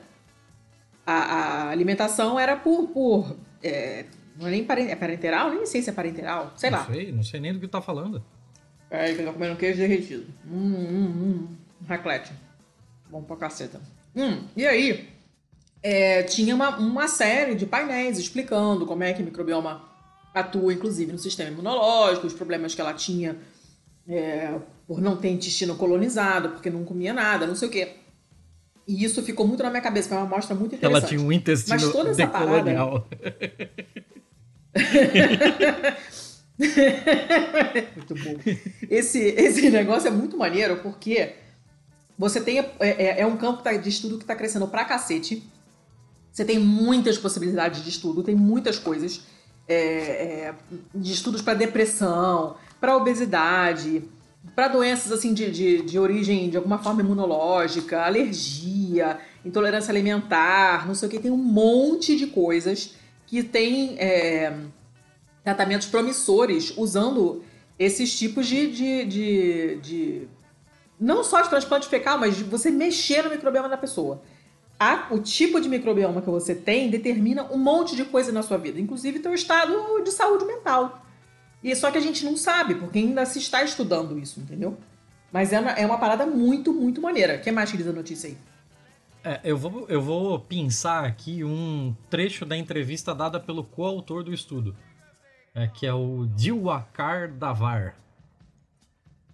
A, 1.05 1.13
a 1.13 1.69
alimentação 1.69 2.39
era 2.39 2.55
por. 2.55 2.87
por 2.87 3.35
é, 3.61 4.05
não 4.37 4.47
é 4.47 4.51
nem 4.51 4.65
é 4.89 4.95
parenteral? 4.95 5.51
Nem 5.51 5.65
sei 5.65 5.81
se 5.81 5.89
é 5.89 5.93
parenteral. 5.93 6.53
Sei 6.55 6.69
não 6.69 6.79
lá. 6.79 6.85
Não 6.85 6.93
sei, 6.93 7.11
não 7.11 7.23
sei 7.23 7.39
nem 7.39 7.53
do 7.53 7.59
que 7.59 7.67
tá 7.67 7.81
falando. 7.81 8.23
É, 8.91 9.09
ele 9.09 9.23
tá 9.23 9.31
comendo 9.31 9.55
queijo 9.55 9.77
derretido. 9.77 10.25
Hum, 10.45 10.75
hum, 10.75 11.07
hum. 11.07 11.47
Raclete. 11.87 12.31
Bom 13.09 13.23
pra 13.23 13.35
caceta. 13.35 13.79
Hum, 14.15 14.43
e 14.55 14.65
aí, 14.65 15.09
é, 15.81 16.23
tinha 16.23 16.55
uma, 16.55 16.77
uma 16.77 17.07
série 17.07 17.55
de 17.55 17.65
painéis 17.65 18.17
explicando 18.17 18.85
como 18.85 19.03
é 19.03 19.13
que 19.13 19.21
o 19.21 19.25
microbioma 19.25 19.83
atua, 20.33 20.73
inclusive, 20.73 21.11
no 21.11 21.19
sistema 21.19 21.49
imunológico, 21.49 22.27
os 22.27 22.33
problemas 22.33 22.75
que 22.75 22.81
ela 22.81 22.93
tinha 22.93 23.37
é, 24.07 24.55
por 24.87 25.01
não 25.01 25.15
ter 25.17 25.29
intestino 25.29 25.75
colonizado, 25.75 26.49
porque 26.49 26.69
não 26.69 26.83
comia 26.83 27.13
nada, 27.13 27.45
não 27.45 27.55
sei 27.55 27.67
o 27.67 27.71
quê. 27.71 27.95
E 28.87 29.03
isso 29.03 29.21
ficou 29.21 29.47
muito 29.47 29.61
na 29.61 29.69
minha 29.69 29.81
cabeça, 29.83 30.09
foi 30.09 30.17
uma 30.17 30.25
amostra 30.25 30.55
muito 30.55 30.73
interessante. 30.75 31.03
Ela 31.03 31.07
tinha 31.07 31.21
um 31.21 31.31
intestino 31.31 31.79
Mas 31.79 31.91
toda 31.91 32.09
essa 32.09 32.25
decolonial. 32.25 33.07
Parada... 34.73 35.97
muito 37.95 38.15
bom. 38.15 38.35
Esse, 38.89 39.19
esse 39.19 39.69
negócio 39.71 40.07
é 40.07 40.11
muito 40.11 40.37
maneiro 40.37 40.77
porque 40.77 41.35
você 42.17 42.41
tem. 42.41 42.59
É, 42.59 42.65
é, 42.79 43.21
é 43.21 43.25
um 43.25 43.37
campo 43.37 43.63
tá, 43.63 43.71
de 43.73 43.89
estudo 43.89 44.17
que 44.17 44.23
está 44.23 44.35
crescendo 44.35 44.67
pra 44.67 44.83
cacete. 44.83 45.41
Você 46.31 46.43
tem 46.43 46.59
muitas 46.59 47.17
possibilidades 47.17 47.83
de 47.83 47.89
estudo, 47.89 48.23
tem 48.23 48.35
muitas 48.35 48.77
coisas. 48.77 49.21
É, 49.67 49.75
é, 49.75 50.55
de 50.95 51.13
estudos 51.13 51.43
para 51.43 51.53
depressão, 51.53 52.55
para 52.81 52.97
obesidade, 52.97 54.01
para 54.55 54.67
doenças 54.67 55.11
assim 55.11 55.31
de, 55.31 55.51
de, 55.51 55.83
de, 55.83 55.99
origem 55.99 56.49
de 56.49 56.57
alguma 56.57 56.79
forma 56.79 57.01
imunológica, 57.01 58.01
alergia, 58.03 59.19
intolerância 59.45 59.91
alimentar, 59.91 60.87
não 60.87 60.95
sei 60.95 61.07
o 61.07 61.11
que, 61.11 61.19
tem 61.19 61.29
um 61.29 61.37
monte 61.37 62.15
de 62.15 62.25
coisas 62.25 62.95
que 63.27 63.43
tem 63.43 63.95
é, 63.99 64.51
tratamentos 65.43 65.87
promissores 65.87 66.73
usando 66.77 67.43
esses 67.77 68.17
tipos 68.17 68.45
de, 68.45 68.71
de, 68.71 69.05
de, 69.05 69.75
de, 69.77 70.27
Não 70.99 71.23
só 71.23 71.41
de 71.41 71.49
transplante 71.49 71.87
fecal, 71.87 72.19
mas 72.19 72.35
de 72.35 72.43
você 72.43 72.69
mexer 72.69 73.23
no 73.23 73.29
microbioma 73.29 73.69
da 73.69 73.77
pessoa. 73.77 74.21
A, 74.77 75.07
o 75.11 75.19
tipo 75.19 75.59
de 75.59 75.67
microbioma 75.67 76.21
que 76.21 76.29
você 76.29 76.53
tem 76.53 76.89
determina 76.89 77.43
um 77.51 77.57
monte 77.57 77.95
de 77.95 78.05
coisa 78.05 78.31
na 78.31 78.41
sua 78.41 78.57
vida, 78.57 78.79
inclusive 78.79 79.19
teu 79.19 79.33
estado 79.33 79.73
de 80.03 80.11
saúde 80.11 80.45
mental. 80.45 81.05
E 81.63 81.75
só 81.75 81.91
que 81.91 81.97
a 81.97 82.01
gente 82.01 82.23
não 82.23 82.37
sabe, 82.37 82.75
porque 82.75 82.99
ainda 82.99 83.25
se 83.25 83.39
está 83.39 83.61
estudando 83.63 84.17
isso, 84.17 84.39
entendeu? 84.39 84.77
Mas 85.31 85.51
é 85.51 85.59
uma, 85.59 85.71
é 85.71 85.85
uma 85.85 85.97
parada 85.97 86.25
muito, 86.25 86.73
muito 86.73 87.01
maneira. 87.01 87.35
O 87.35 87.41
que 87.41 87.51
mais 87.51 87.71
que 87.71 87.77
diz 87.77 87.87
a 87.87 87.91
notícia 87.91 88.29
aí? 88.29 88.37
É, 89.21 89.41
eu, 89.43 89.57
vou, 89.57 89.85
eu 89.89 90.01
vou 90.01 90.39
pensar 90.39 91.03
aqui 91.03 91.43
um 91.43 91.93
trecho 92.09 92.45
da 92.45 92.55
entrevista 92.55 93.13
dada 93.13 93.37
pelo 93.37 93.65
coautor 93.65 94.23
do 94.23 94.33
estudo 94.33 94.75
é, 95.59 95.67
que 95.67 95.85
é 95.85 95.93
o 95.93 96.25
Diwakar 96.35 97.33
Davar. 97.33 97.95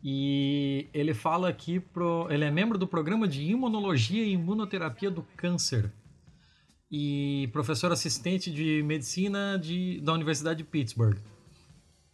E 0.03 0.87
ele 0.93 1.13
fala 1.13 1.49
aqui 1.49 1.79
pro. 1.79 2.27
Ele 2.29 2.43
é 2.45 2.51
membro 2.51 2.77
do 2.77 2.87
programa 2.87 3.27
de 3.27 3.43
imunologia 3.43 4.23
e 4.23 4.31
imunoterapia 4.31 5.11
do 5.11 5.23
câncer. 5.37 5.91
E 6.91 7.49
professor 7.51 7.91
assistente 7.91 8.51
de 8.51 8.81
medicina 8.83 9.59
de, 9.59 9.99
da 10.01 10.13
Universidade 10.13 10.59
de 10.59 10.63
Pittsburgh. 10.63 11.17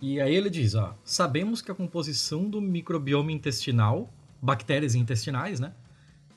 E 0.01 0.19
aí 0.19 0.35
ele 0.35 0.49
diz: 0.49 0.75
ó, 0.75 0.97
sabemos 1.03 1.61
que 1.61 1.71
a 1.71 1.75
composição 1.75 2.49
do 2.49 2.61
microbioma 2.61 3.31
intestinal, 3.31 4.13
bactérias 4.41 4.93
intestinais, 4.93 5.59
né? 5.59 5.73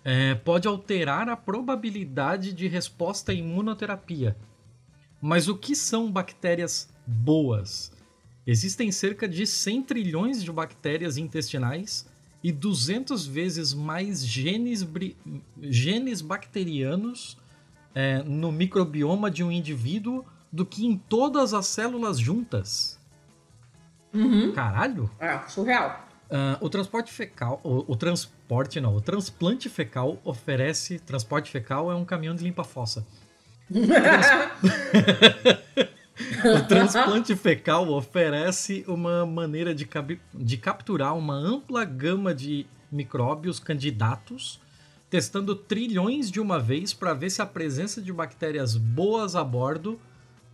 É, 0.05 0.35
pode 0.35 0.69
alterar 0.69 1.29
a 1.29 1.37
probabilidade 1.37 2.53
de 2.53 2.69
resposta 2.69 3.33
à 3.33 3.35
imunoterapia. 3.35 4.37
Mas 5.21 5.49
o 5.49 5.57
que 5.57 5.75
são 5.75 6.13
bactérias 6.13 6.94
boas. 7.07 7.93
Existem 8.47 8.93
cerca 8.93 9.27
de 9.27 9.47
100 9.47 9.83
trilhões 9.83 10.43
de 10.43 10.53
bactérias 10.53 11.17
intestinais 11.17 12.07
e 12.43 12.53
200 12.53 13.27
vezes 13.27 13.73
mais 13.73 14.27
genes, 14.27 14.87
genes 15.63 16.21
bacterianos 16.21 17.39
é, 17.95 18.23
no 18.23 18.53
microbioma 18.53 19.31
de 19.31 19.43
um 19.43 19.51
indivíduo 19.51 20.25
do 20.53 20.67
que 20.67 20.85
em 20.85 20.97
todas 20.97 21.55
as 21.55 21.67
células 21.67 22.19
juntas. 22.19 22.99
Uhum. 24.13 24.53
Caralho! 24.53 25.11
É, 25.19 25.39
surreal. 25.49 26.07
Uh, 26.31 26.57
o 26.61 26.69
transporte 26.69 27.13
fecal, 27.13 27.61
o, 27.63 27.93
o, 27.93 27.97
transporte 27.97 28.81
não, 28.81 28.95
o 28.95 29.01
transplante 29.01 29.69
fecal 29.69 30.19
oferece, 30.25 30.99
transporte 30.99 31.51
fecal 31.51 31.91
é 31.91 31.95
um 31.95 32.05
caminhão 32.05 32.35
de 32.35 32.45
limpa 32.45 32.65
fossa. 32.65 33.07
o 36.45 36.69
transplante 36.69 37.35
fecal 37.35 37.89
oferece 37.91 38.85
uma 38.87 39.27
maneira 39.27 39.75
de, 39.75 39.89
de 40.33 40.57
capturar 40.57 41.17
uma 41.17 41.35
ampla 41.35 41.85
gama 41.85 42.35
de 42.35 42.67
micróbios 42.91 43.59
candidatos, 43.59 44.61
testando 45.11 45.57
trilhões 45.57 46.31
de 46.31 46.41
uma 46.41 46.61
vez 46.61 46.93
para 46.93 47.13
ver 47.15 47.31
se 47.31 47.43
a 47.43 47.47
presença 47.47 48.01
de 48.01 48.13
bactérias 48.13 48.77
boas 48.77 49.35
a 49.35 49.43
bordo 49.43 49.99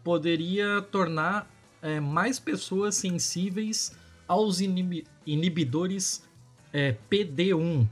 poderia 0.02 0.81
tornar 0.83 1.49
é, 1.83 2.00
mais 2.00 2.38
pessoas 2.38 2.95
sensíveis 2.95 3.95
aos 4.26 4.61
inib 4.61 5.05
inibidores 5.26 6.25
é, 6.73 6.97
PD1, 7.11 7.87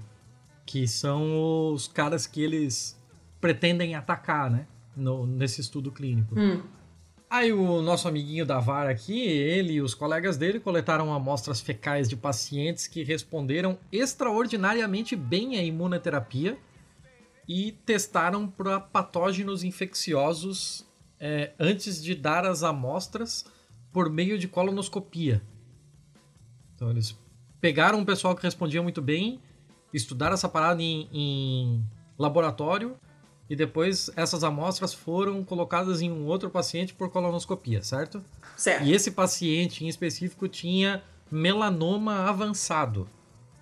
que 0.65 0.87
são 0.87 1.73
os 1.73 1.87
caras 1.87 2.27
que 2.27 2.43
eles 2.43 2.99
pretendem 3.41 3.95
atacar, 3.95 4.51
né? 4.51 4.67
No, 4.97 5.27
nesse 5.27 5.61
estudo 5.61 5.93
clínico. 5.93 6.39
Hum. 6.39 6.61
Aí 7.31 7.53
o 7.53 7.83
nosso 7.83 8.09
amiguinho 8.09 8.47
da 8.47 8.59
VAR 8.59 8.89
aqui, 8.89 9.21
ele 9.21 9.75
e 9.75 9.81
os 9.83 9.95
colegas 9.95 10.39
dele 10.39 10.59
coletaram 10.59 11.13
amostras 11.13 11.61
fecais 11.61 12.09
de 12.09 12.17
pacientes 12.17 12.87
que 12.87 13.03
responderam 13.03 13.79
extraordinariamente 13.93 15.15
bem 15.15 15.59
à 15.59 15.63
imunoterapia 15.63 16.59
e 17.47 17.73
testaram 17.85 18.49
para 18.49 18.81
patógenos 18.81 19.63
infecciosos 19.63 20.87
é, 21.21 21.53
antes 21.59 22.03
de 22.03 22.15
dar 22.15 22.47
as 22.47 22.63
amostras 22.63 23.45
por 23.93 24.09
meio 24.09 24.39
de 24.39 24.49
colonoscopia. 24.49 25.43
Então 26.75 26.91
eles 26.91 27.15
pegaram 27.61 27.99
um 27.99 28.05
pessoal 28.07 28.35
que 28.35 28.43
respondia 28.43 28.83
muito 28.83 29.03
bem, 29.03 29.39
estudaram 29.93 30.33
essa 30.33 30.49
parada 30.49 30.83
em, 30.83 31.09
em 31.13 31.85
laboratório 32.19 32.97
e 33.49 33.57
depois 33.57 34.11
essas 34.15 34.45
amostras 34.45 34.93
foram 34.93 35.43
colocadas 35.43 36.03
em 36.03 36.11
um 36.11 36.27
outro 36.27 36.51
paciente 36.51 36.95
por 36.95 37.11
colonoscopia, 37.11 37.83
certo? 37.83 38.23
Certo. 38.57 38.85
E 38.85 38.93
esse 38.93 39.13
paciente 39.13 39.85
em 39.85 39.89
específico 39.89 40.49
tinha 40.49 41.03
melanoma 41.31 42.29
avançado, 42.29 43.09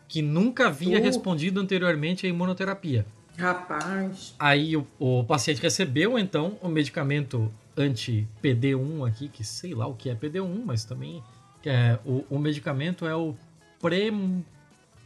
que 0.08 0.22
nunca 0.22 0.68
havia 0.68 0.98
uh. 0.98 1.02
respondido 1.02 1.60
anteriormente 1.60 2.26
à 2.26 2.28
imunoterapia. 2.28 3.06
Rapaz. 3.36 4.34
Aí 4.38 4.76
o, 4.76 4.86
o 4.98 5.24
paciente 5.24 5.60
recebeu, 5.60 6.18
então, 6.18 6.56
o 6.62 6.68
medicamento 6.68 7.52
anti-PD1 7.76 9.06
aqui, 9.06 9.28
que 9.28 9.44
sei 9.44 9.74
lá 9.74 9.86
o 9.86 9.92
que 9.94 10.08
é 10.08 10.14
PD1, 10.14 10.62
mas 10.64 10.84
também 10.84 11.22
é, 11.64 11.98
o, 12.04 12.24
o 12.30 12.38
medicamento 12.38 13.06
é 13.06 13.14
o 13.14 13.34
Prem... 13.80 14.44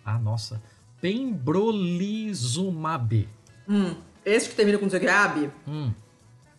Ah, 0.05 0.19
nossa. 0.19 0.63
Pembrolizumab. 1.01 3.29
Hum, 3.69 3.95
esses 4.25 4.49
que 4.49 4.55
terminam 4.55 4.79
com 4.81 4.89
Zegrab 4.89 5.50
Hum. 5.67 5.93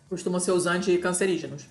costumam 0.08 0.40
ser 0.40 0.52
os 0.52 0.66
anticancerígenos. 0.66 1.66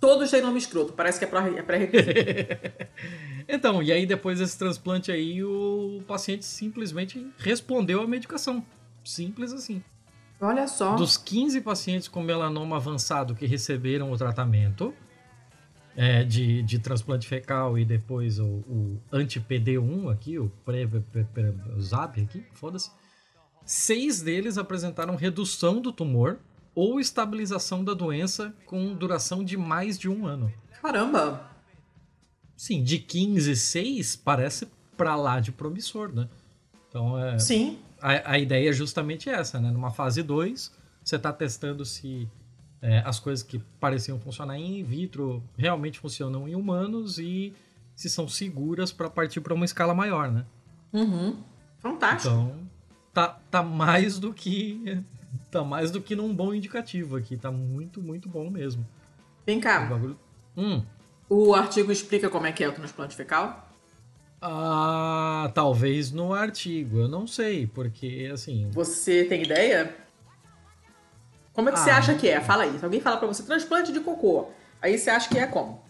Todos 0.00 0.30
têm 0.30 0.42
nome 0.42 0.58
escroto, 0.58 0.92
parece 0.92 1.18
que 1.18 1.24
é 1.24 1.28
é 1.58 1.62
pré-requisito. 1.62 2.10
Então, 3.48 3.82
e 3.82 3.90
aí 3.92 4.06
depois 4.06 4.38
desse 4.38 4.56
transplante 4.56 5.10
aí, 5.10 5.42
o 5.42 6.00
paciente 6.06 6.44
simplesmente 6.44 7.26
respondeu 7.38 8.00
à 8.00 8.06
medicação. 8.06 8.64
Simples 9.04 9.52
assim. 9.52 9.82
Olha 10.40 10.66
só. 10.66 10.94
Dos 10.96 11.16
15 11.16 11.60
pacientes 11.60 12.08
com 12.08 12.22
melanoma 12.22 12.76
avançado 12.76 13.34
que 13.34 13.46
receberam 13.46 14.10
o 14.10 14.16
tratamento 14.16 14.94
é, 15.96 16.24
de, 16.24 16.62
de 16.62 16.78
transplante 16.78 17.26
fecal 17.28 17.78
e 17.78 17.84
depois 17.84 18.38
o, 18.38 18.44
o 18.46 19.00
anti-PD1 19.12 20.12
aqui, 20.12 20.38
o 20.38 20.50
Prevzab 20.64 22.20
aqui, 22.20 22.44
foda-se, 22.54 22.90
seis 23.64 24.22
deles 24.22 24.58
apresentaram 24.58 25.16
redução 25.16 25.80
do 25.80 25.92
tumor 25.92 26.38
ou 26.74 26.98
estabilização 26.98 27.84
da 27.84 27.94
doença 27.94 28.54
com 28.66 28.94
duração 28.94 29.44
de 29.44 29.56
mais 29.56 29.98
de 29.98 30.08
um 30.08 30.26
ano. 30.26 30.52
Caramba. 30.80 31.50
Sim, 32.56 32.82
de 32.82 32.98
15, 32.98 33.56
6 33.56 34.16
parece 34.16 34.68
pra 34.96 35.16
lá 35.16 35.40
de 35.40 35.52
promissor, 35.52 36.12
né? 36.12 36.28
Então, 36.88 37.18
é, 37.18 37.38
Sim. 37.38 37.78
a, 38.00 38.32
a 38.32 38.38
ideia 38.38 38.70
é 38.70 38.72
justamente 38.72 39.28
essa, 39.28 39.60
né? 39.60 39.70
Numa 39.70 39.90
fase 39.90 40.22
2, 40.22 40.72
você 41.02 41.16
está 41.16 41.32
testando 41.32 41.84
se 41.84 42.28
é, 42.80 42.98
as 43.04 43.18
coisas 43.18 43.42
que 43.42 43.58
pareciam 43.80 44.18
funcionar 44.20 44.58
em 44.58 44.82
vitro 44.82 45.42
realmente 45.56 45.98
funcionam 45.98 46.48
em 46.48 46.54
humanos 46.54 47.18
e 47.18 47.54
se 47.94 48.08
são 48.10 48.28
seguras 48.28 48.92
para 48.92 49.08
partir 49.08 49.40
para 49.40 49.54
uma 49.54 49.64
escala 49.64 49.94
maior, 49.94 50.30
né? 50.30 50.44
Uhum. 50.92 51.42
Fantástico. 51.78 52.34
Então, 52.34 52.71
tá, 53.12 53.28
tá 53.50 53.62
mais 53.62 54.18
do 54.18 54.32
que 54.32 55.02
tá 55.50 55.62
mais 55.64 55.90
do 55.90 56.00
que 56.00 56.14
num 56.16 56.34
bom 56.34 56.52
indicativo 56.54 57.16
aqui, 57.16 57.36
tá 57.36 57.50
muito, 57.50 58.00
muito 58.02 58.28
bom 58.28 58.50
mesmo. 58.50 58.86
Vem 59.46 59.58
O 59.58 59.60
cá, 59.60 59.80
bagulho... 59.80 60.18
Hum. 60.56 60.82
o 61.28 61.54
artigo 61.54 61.90
explica 61.90 62.28
como 62.28 62.46
é 62.46 62.52
que 62.52 62.62
é 62.62 62.68
o 62.68 62.72
transplante 62.72 63.14
fecal? 63.16 63.68
Ah, 64.40 65.50
talvez 65.54 66.10
no 66.10 66.34
artigo, 66.34 66.98
eu 66.98 67.08
não 67.08 67.26
sei, 67.26 67.66
porque 67.66 68.28
assim, 68.32 68.68
Você 68.72 69.24
tem 69.24 69.42
ideia? 69.42 69.94
Como 71.52 71.68
é 71.68 71.72
que 71.72 71.78
você 71.78 71.90
Ah. 71.90 71.98
acha 71.98 72.14
que 72.14 72.28
é? 72.28 72.40
Fala 72.40 72.64
aí. 72.64 72.78
Se 72.78 72.84
alguém 72.84 73.00
fala 73.00 73.18
pra 73.18 73.28
você 73.28 73.42
transplante 73.42 73.92
de 73.92 74.00
cocô, 74.00 74.48
aí 74.80 74.98
você 74.98 75.10
acha 75.10 75.28
que 75.28 75.38
é 75.38 75.46
como? 75.46 75.82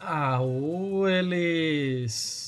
Ah, 0.00 0.40
ou 0.40 1.08
eles. 1.08 2.43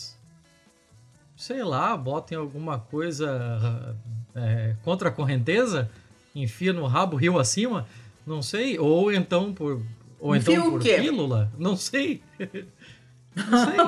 Sei 1.47 1.63
lá, 1.63 1.97
botem 1.97 2.37
alguma 2.37 2.81
coisa 2.81 3.97
é, 4.35 4.75
contra 4.83 5.11
a 5.11 5.13
correnteza, 5.13 5.89
enfia 6.35 6.73
no 6.73 6.85
rabo 6.89 7.17
rio 7.17 7.39
acima, 7.39 7.87
não 8.27 8.43
sei. 8.43 8.81
Ou 8.81 9.13
então 9.13 9.55
por. 9.55 9.81
Ou 10.19 10.35
Enfia 10.35 10.57
então 10.57 10.73
por 10.73 10.83
pílula, 10.83 11.53
não 11.57 11.77
sei. 11.77 12.21
não 13.37 13.65
sei. 13.65 13.81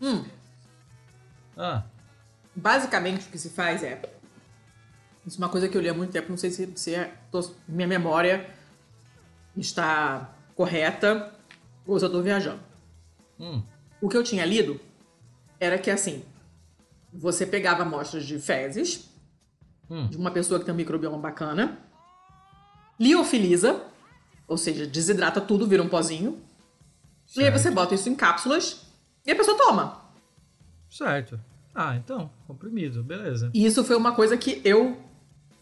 Hum, 0.00 0.24
Ah, 1.56 1.84
basicamente 2.52 3.28
o 3.28 3.30
que 3.30 3.38
se 3.38 3.50
faz 3.50 3.84
é. 3.84 4.02
Isso 5.24 5.36
é 5.40 5.44
uma 5.44 5.48
coisa 5.50 5.68
que 5.68 5.76
eu 5.76 5.80
li 5.80 5.88
há 5.88 5.94
muito 5.94 6.10
tempo, 6.12 6.30
não 6.30 6.36
sei 6.36 6.50
se, 6.50 6.68
se 6.74 6.96
é- 6.96 7.12
tô- 7.30 7.48
minha 7.68 7.86
memória 7.86 8.50
está 9.56 10.34
correta 10.56 11.32
ou 11.86 11.96
se 11.96 12.04
eu 12.04 12.22
viajando. 12.24 12.58
hum, 13.38 13.62
O 14.00 14.08
que 14.08 14.16
eu 14.16 14.24
tinha 14.24 14.44
lido 14.44 14.80
era 15.60 15.78
que 15.78 15.90
assim, 15.92 16.24
você 17.12 17.46
pegava 17.46 17.82
amostras 17.82 18.24
de 18.24 18.38
fezes 18.38 19.08
hum. 19.90 20.08
de 20.08 20.16
uma 20.16 20.30
pessoa 20.30 20.58
que 20.58 20.66
tem 20.66 20.74
um 20.74 20.76
microbioma 20.76 21.18
bacana, 21.18 21.78
liofiliza, 22.98 23.82
ou 24.46 24.56
seja, 24.56 24.86
desidrata 24.86 25.40
tudo, 25.40 25.66
vira 25.66 25.82
um 25.82 25.88
pozinho, 25.88 26.40
e 27.36 27.40
aí 27.40 27.46
Certo. 27.46 27.58
você 27.58 27.70
bota 27.70 27.94
isso 27.94 28.08
em 28.08 28.14
cápsulas 28.14 28.86
e 29.26 29.30
a 29.30 29.36
pessoa 29.36 29.56
toma. 29.56 30.02
Certo. 30.90 31.38
Ah, 31.74 31.94
então, 31.96 32.30
comprimido, 32.46 33.04
beleza. 33.04 33.50
E 33.52 33.64
isso 33.64 33.84
foi 33.84 33.96
uma 33.96 34.12
coisa 34.12 34.36
que 34.36 34.60
eu 34.64 34.98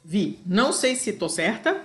vi. 0.05 0.41
Não 0.47 0.73
sei 0.73 0.95
se 0.95 1.13
tô 1.13 1.29
certa, 1.29 1.85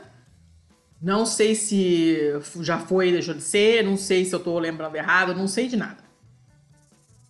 não 1.02 1.26
sei 1.26 1.56
se 1.56 2.18
já 2.62 2.78
foi, 2.78 3.12
deixou 3.12 3.34
de 3.34 3.42
ser, 3.42 3.84
não 3.84 3.98
sei 3.98 4.24
se 4.24 4.34
eu 4.34 4.40
tô 4.40 4.58
lembrando 4.60 4.96
errado, 4.96 5.34
não 5.34 5.48
sei 5.48 5.68
de 5.68 5.76
nada. 5.76 6.01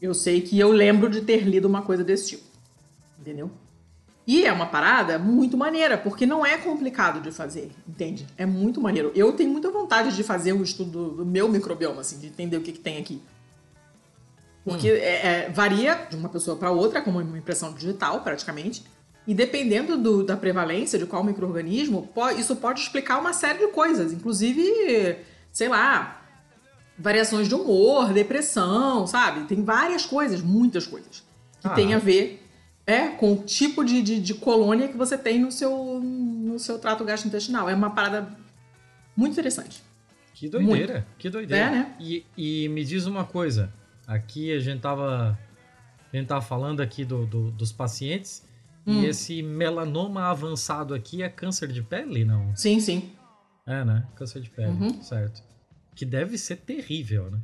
Eu 0.01 0.13
sei 0.13 0.41
que 0.41 0.57
eu 0.59 0.71
lembro 0.71 1.09
de 1.09 1.21
ter 1.21 1.41
lido 1.43 1.65
uma 1.67 1.81
coisa 1.83 2.03
desse 2.03 2.29
tipo. 2.29 2.43
Entendeu? 3.19 3.51
E 4.25 4.45
é 4.45 4.51
uma 4.51 4.65
parada 4.65 5.19
muito 5.19 5.57
maneira, 5.57 5.97
porque 5.97 6.25
não 6.25 6.45
é 6.45 6.57
complicado 6.57 7.21
de 7.21 7.31
fazer, 7.31 7.71
entende? 7.87 8.25
É 8.37 8.45
muito 8.45 8.79
maneiro. 8.79 9.11
Eu 9.15 9.33
tenho 9.33 9.49
muita 9.51 9.69
vontade 9.69 10.15
de 10.15 10.23
fazer 10.23 10.53
um 10.53 10.63
estudo 10.63 11.09
do 11.11 11.25
meu 11.25 11.47
microbioma, 11.49 12.01
assim, 12.01 12.17
de 12.19 12.27
entender 12.27 12.57
o 12.57 12.61
que, 12.61 12.71
que 12.71 12.79
tem 12.79 12.97
aqui. 12.97 13.21
Porque 14.63 14.87
é- 14.89 15.25
é, 15.45 15.49
varia 15.49 15.95
de 16.09 16.15
uma 16.15 16.29
pessoa 16.29 16.55
para 16.55 16.71
outra, 16.71 17.01
como 17.01 17.19
uma 17.19 17.37
impressão 17.37 17.73
digital, 17.73 18.21
praticamente. 18.21 18.83
E 19.25 19.33
dependendo 19.33 19.97
do- 19.97 20.23
da 20.23 20.37
prevalência 20.37 20.97
de 20.99 21.05
qual 21.05 21.23
microorganismo, 21.23 22.07
isso 22.37 22.55
pode 22.55 22.79
explicar 22.81 23.19
uma 23.19 23.33
série 23.33 23.59
de 23.59 23.67
coisas, 23.67 24.13
inclusive, 24.13 25.17
sei 25.51 25.67
lá, 25.67 26.20
variações 27.01 27.47
de 27.47 27.55
humor, 27.55 28.13
depressão, 28.13 29.05
sabe? 29.07 29.45
Tem 29.47 29.63
várias 29.63 30.05
coisas, 30.05 30.41
muitas 30.41 30.85
coisas, 30.87 31.23
que 31.61 31.67
Ah. 31.67 31.71
tem 31.71 31.93
a 31.93 31.99
ver 31.99 32.37
é, 32.85 33.09
com 33.09 33.33
o 33.33 33.37
tipo 33.43 33.83
de, 33.85 34.01
de, 34.01 34.19
de 34.19 34.33
colônia 34.33 34.87
que 34.87 34.97
você 34.97 35.17
tem 35.17 35.39
no 35.39 35.51
seu, 35.51 35.99
no 36.01 36.57
seu 36.59 36.79
trato 36.79 37.03
gastrointestinal. 37.05 37.69
É 37.69 37.75
uma 37.75 37.91
parada 37.91 38.27
muito 39.15 39.33
interessante. 39.33 39.81
Que 40.33 40.49
doideira, 40.49 41.05
que 41.19 41.29
doideira. 41.29 41.65
É, 41.65 41.69
né? 41.69 41.95
E, 41.99 42.25
e 42.35 42.67
me 42.69 42.83
diz 42.83 43.05
uma 43.05 43.23
coisa, 43.23 43.71
aqui 44.07 44.51
a 44.51 44.59
gente 44.59 44.81
tava, 44.81 45.37
a 46.11 46.17
gente 46.17 46.27
tava 46.27 46.41
falando 46.41 46.81
aqui 46.81 47.05
do, 47.05 47.25
do- 47.25 47.51
dos 47.51 47.71
pacientes, 47.71 48.43
Hum. 48.87 49.03
e 49.03 49.05
esse 49.05 49.43
melanoma 49.43 50.23
avançado 50.23 50.95
aqui 50.95 51.21
é 51.21 51.29
câncer 51.29 51.67
de 51.71 51.83
pele, 51.83 52.25
não? 52.25 52.51
Sim, 52.55 52.79
sim. 52.79 53.11
É, 53.63 53.85
né? 53.85 54.07
Câncer 54.15 54.41
de 54.41 54.49
pele, 54.49 54.69
Uhum. 54.71 55.03
certo. 55.03 55.43
Que 55.95 56.05
deve 56.05 56.37
ser 56.37 56.57
terrível, 56.57 57.29
né? 57.29 57.39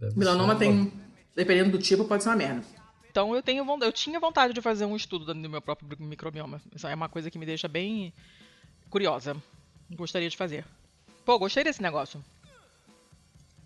Deve 0.00 0.18
Melanoma 0.18 0.54
ser 0.54 0.60
tem, 0.60 0.92
dependendo 1.36 1.70
do 1.70 1.78
tipo, 1.78 2.04
pode 2.04 2.22
ser 2.22 2.30
uma 2.30 2.36
merda. 2.36 2.62
Então 3.10 3.34
eu 3.34 3.42
tenho 3.42 3.64
eu 3.82 3.92
tinha 3.92 4.20
vontade 4.20 4.52
de 4.52 4.60
fazer 4.60 4.84
um 4.84 4.96
estudo 4.96 5.34
do 5.34 5.48
meu 5.48 5.60
próprio 5.60 5.88
microbioma. 5.98 6.60
Isso 6.74 6.86
é 6.86 6.94
uma 6.94 7.08
coisa 7.08 7.30
que 7.30 7.38
me 7.38 7.44
deixa 7.44 7.66
bem 7.68 8.12
curiosa. 8.88 9.36
Gostaria 9.90 10.30
de 10.30 10.36
fazer. 10.36 10.64
Pô, 11.24 11.38
gostei 11.38 11.64
desse 11.64 11.82
negócio. 11.82 12.22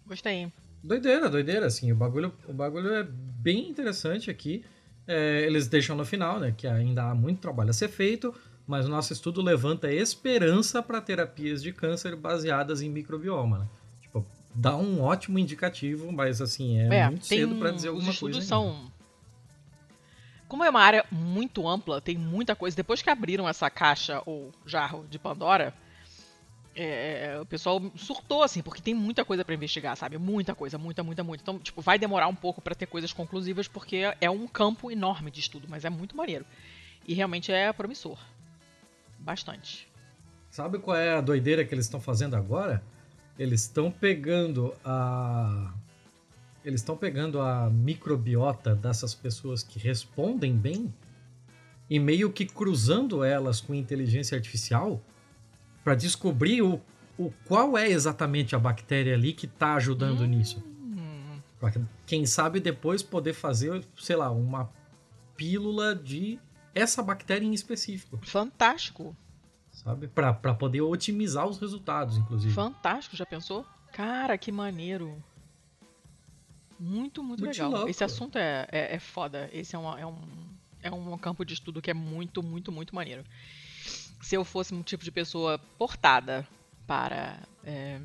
Gostei. 0.07 0.51
Doideira, 0.83 1.31
doideira, 1.31 1.66
assim, 1.66 1.92
o 1.92 1.97
bagulho, 1.97 2.33
o 2.47 2.53
bagulho 2.53 2.92
é 2.94 3.03
bem 3.03 3.68
interessante 3.68 4.31
aqui. 4.31 4.64
É, 5.07 5.42
eles 5.42 5.66
deixam 5.66 5.97
no 5.97 6.05
final, 6.05 6.40
né, 6.40 6.55
que 6.57 6.66
ainda 6.66 7.05
há 7.05 7.14
muito 7.14 7.40
trabalho 7.40 7.70
a 7.70 7.75
ser 7.75 7.88
feito, 7.88 8.35
mas 8.66 8.87
o 8.87 8.90
nosso 8.90 9.12
estudo 9.12 9.42
levanta 9.42 9.92
esperança 9.92 10.83
para 10.83 11.01
terapias 11.01 11.62
de 11.62 11.73
câncer 11.73 12.16
baseadas 12.16 12.81
em 12.83 12.88
microbioma, 12.88 13.59
né? 13.61 13.68
Dá 14.55 14.77
um 14.77 15.03
ótimo 15.03 15.38
indicativo, 15.38 16.12
mas 16.12 16.40
assim, 16.40 16.79
é, 16.79 17.09
muito 17.09 17.27
cedo 17.27 17.57
para 17.57 17.73
dizer 17.73 17.88
alguma 17.88 18.11
os 18.11 18.19
coisa. 18.19 18.38
ainda. 18.38 18.47
são 18.47 18.93
como 20.47 20.62
é 20.62 20.71
uma 20.71 20.81
área 20.81 21.05
muito 21.11 21.67
ampla, 21.67 22.01
tem 22.01 22.17
muita 22.17 22.55
coisa. 22.55 22.77
Depois 22.77 23.03
que 23.03 23.11
abriram 23.11 23.49
essa 23.49 23.69
caixa 23.69 24.23
ou 24.25 24.53
jarro 24.64 25.05
de 25.11 25.19
Pandora, 25.19 25.75
é, 26.77 27.38
o 27.40 27.47
pessoal 27.47 27.81
surtou, 27.97 28.43
assim, 28.43 28.62
porque 28.62 28.83
tem 28.83 28.95
muita 28.95 29.25
coisa 29.25 29.45
pra 29.45 29.55
investigar, 29.55 29.97
sabe? 29.97 30.19
Muita 30.19 30.55
coisa, 30.55 30.79
muita, 30.79 31.03
muita, 31.03 31.25
muita. 31.25 31.43
Então, 31.43 31.59
tipo, 31.59 31.81
vai 31.81 31.99
demorar 31.99 32.29
um 32.29 32.35
pouco 32.35 32.61
pra 32.61 32.75
ter 32.75 32.87
coisas 32.87 33.12
conclusivas, 33.12 33.67
porque 33.67 34.03
é 34.21 34.31
um 34.31 34.47
campo 34.47 34.90
enorme 34.90 35.31
de 35.31 35.40
estudo, 35.40 35.67
mas 35.69 35.85
é 35.85 35.90
muito 35.90 36.17
maneiro. 36.17 36.45
E 37.07 37.14
realmente 37.14 37.51
é 37.51 37.73
promissor. 37.73 38.19
Bastante. 39.19 39.88
Sabe 40.51 40.79
qual 40.79 40.97
é 40.97 41.17
a 41.17 41.21
doideira 41.21 41.64
que 41.64 41.75
eles 41.75 41.87
estão 41.87 42.01
fazendo 42.01 42.37
agora? 42.37 42.83
Eles 43.38 43.62
estão 43.62 43.90
pegando 43.90 44.75
a. 44.85 45.73
Eles 46.64 46.81
estão 46.81 46.97
pegando 46.97 47.40
a 47.40 47.68
microbiota 47.68 48.75
dessas 48.75 49.14
pessoas 49.14 49.62
que 49.62 49.79
respondem 49.79 50.57
bem 50.57 50.92
e 51.90 51.99
meio 51.99 52.33
que 52.33 52.47
cruzando 52.47 53.23
elas 53.23 53.61
com 53.61 53.75
inteligência 53.75 54.35
artificial 54.35 55.03
para 55.83 55.94
descobrir 55.94 56.62
o, 56.62 56.81
o 57.18 57.31
qual 57.44 57.77
é 57.77 57.88
exatamente 57.88 58.57
a 58.57 58.59
bactéria 58.59 59.12
ali 59.14 59.35
que 59.35 59.44
está 59.44 59.75
ajudando 59.75 60.25
nisso. 60.27 60.64
Hum, 60.66 61.38
Pra 61.61 61.70
quem 62.07 62.25
sabe 62.25 62.61
depois 62.61 63.03
poder 63.03 63.35
fazer, 63.35 63.85
sei 63.99 64.16
lá, 64.16 64.31
uma 64.31 64.70
pílula 65.37 65.94
de 65.94 66.38
essa 66.75 67.03
bactéria 67.03 67.47
em 67.47 67.53
específico, 67.53 68.18
Fantástico. 68.23 69.14
Sabe? 69.85 70.09
Pra 70.09 70.33
pra 70.33 70.55
poder 70.55 70.81
otimizar 70.81 71.47
os 71.47 71.59
resultados, 71.59 72.16
inclusive. 72.16 72.55
Fantástico, 72.55 73.16
já 73.16 73.27
pensou? 73.27 73.64
Cara, 73.92 74.37
que 74.38 74.51
maneiro. 74.51 75.23
Muito, 76.79 77.23
muito, 77.23 77.40
Muito 77.44 77.53
legal. 77.57 77.70
louco. 77.70 77.88
Esse 77.88 78.03
assunto 78.03 78.37
é, 78.37 78.66
é, 78.70 78.97
é 78.97 78.99
foda. 78.99 79.49
Esse 79.53 79.77
é, 79.77 79.79
uma- 79.79 79.99
é 80.01 80.05
um, 80.05 80.18
é 80.83 80.90
um 80.90 81.16
campo 81.18 81.44
de 81.44 81.55
estudo 81.55 81.81
que 81.81 81.90
é 81.90 81.94
muito, 81.94 82.42
muito, 82.42 82.73
muito 82.73 82.94
maneiro. 82.94 83.25
Se 84.20 84.35
eu 84.35 84.44
fosse 84.44 84.75
um 84.75 84.83
tipo 84.83 85.05
de 85.05 85.12
pessoa 85.12 85.59
portada 85.79 86.47
para, 86.87 87.38
é, 87.64 88.01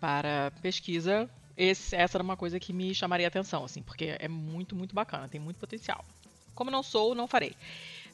para 0.00 0.50
pesquisa, 0.62 1.28
esse- 1.56 1.94
essa 1.94 2.16
era 2.16 2.24
uma 2.24 2.36
coisa 2.36 2.58
que 2.58 2.72
me 2.72 2.94
chamaria 2.94 3.28
atenção, 3.28 3.64
assim, 3.64 3.82
porque 3.82 4.16
é 4.18 4.28
muito, 4.28 4.74
muito 4.74 4.94
bacana, 4.94 5.28
tem 5.28 5.40
muito 5.40 5.58
potencial. 5.58 6.02
Como 6.54 6.70
não 6.70 6.82
sou, 6.82 7.14
não 7.14 7.28
farei. 7.28 7.54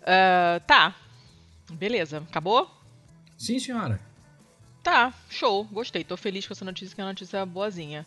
Ah, 0.02 0.60
tá. 0.66 0.94
Beleza. 1.72 2.18
Acabou? 2.28 2.70
Sim, 3.36 3.58
senhora. 3.58 4.00
Tá, 4.82 5.12
show, 5.28 5.64
gostei. 5.64 6.04
Tô 6.04 6.16
feliz 6.16 6.46
com 6.46 6.52
essa 6.52 6.64
notícia, 6.64 6.94
que 6.94 7.00
é 7.00 7.04
uma 7.04 7.10
notícia 7.10 7.44
boazinha. 7.44 8.06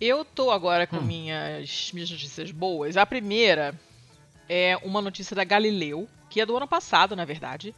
Eu 0.00 0.24
tô 0.24 0.50
agora 0.50 0.86
com 0.86 0.96
Hum. 0.98 1.02
minhas, 1.02 1.90
minhas 1.92 2.10
notícias 2.10 2.50
boas. 2.50 2.96
A 2.96 3.04
primeira 3.04 3.78
é 4.48 4.76
uma 4.78 5.02
notícia 5.02 5.36
da 5.36 5.44
Galileu, 5.44 6.08
que 6.30 6.40
é 6.40 6.46
do 6.46 6.56
ano 6.56 6.66
passado, 6.68 7.14
na 7.14 7.24
verdade. 7.24 7.74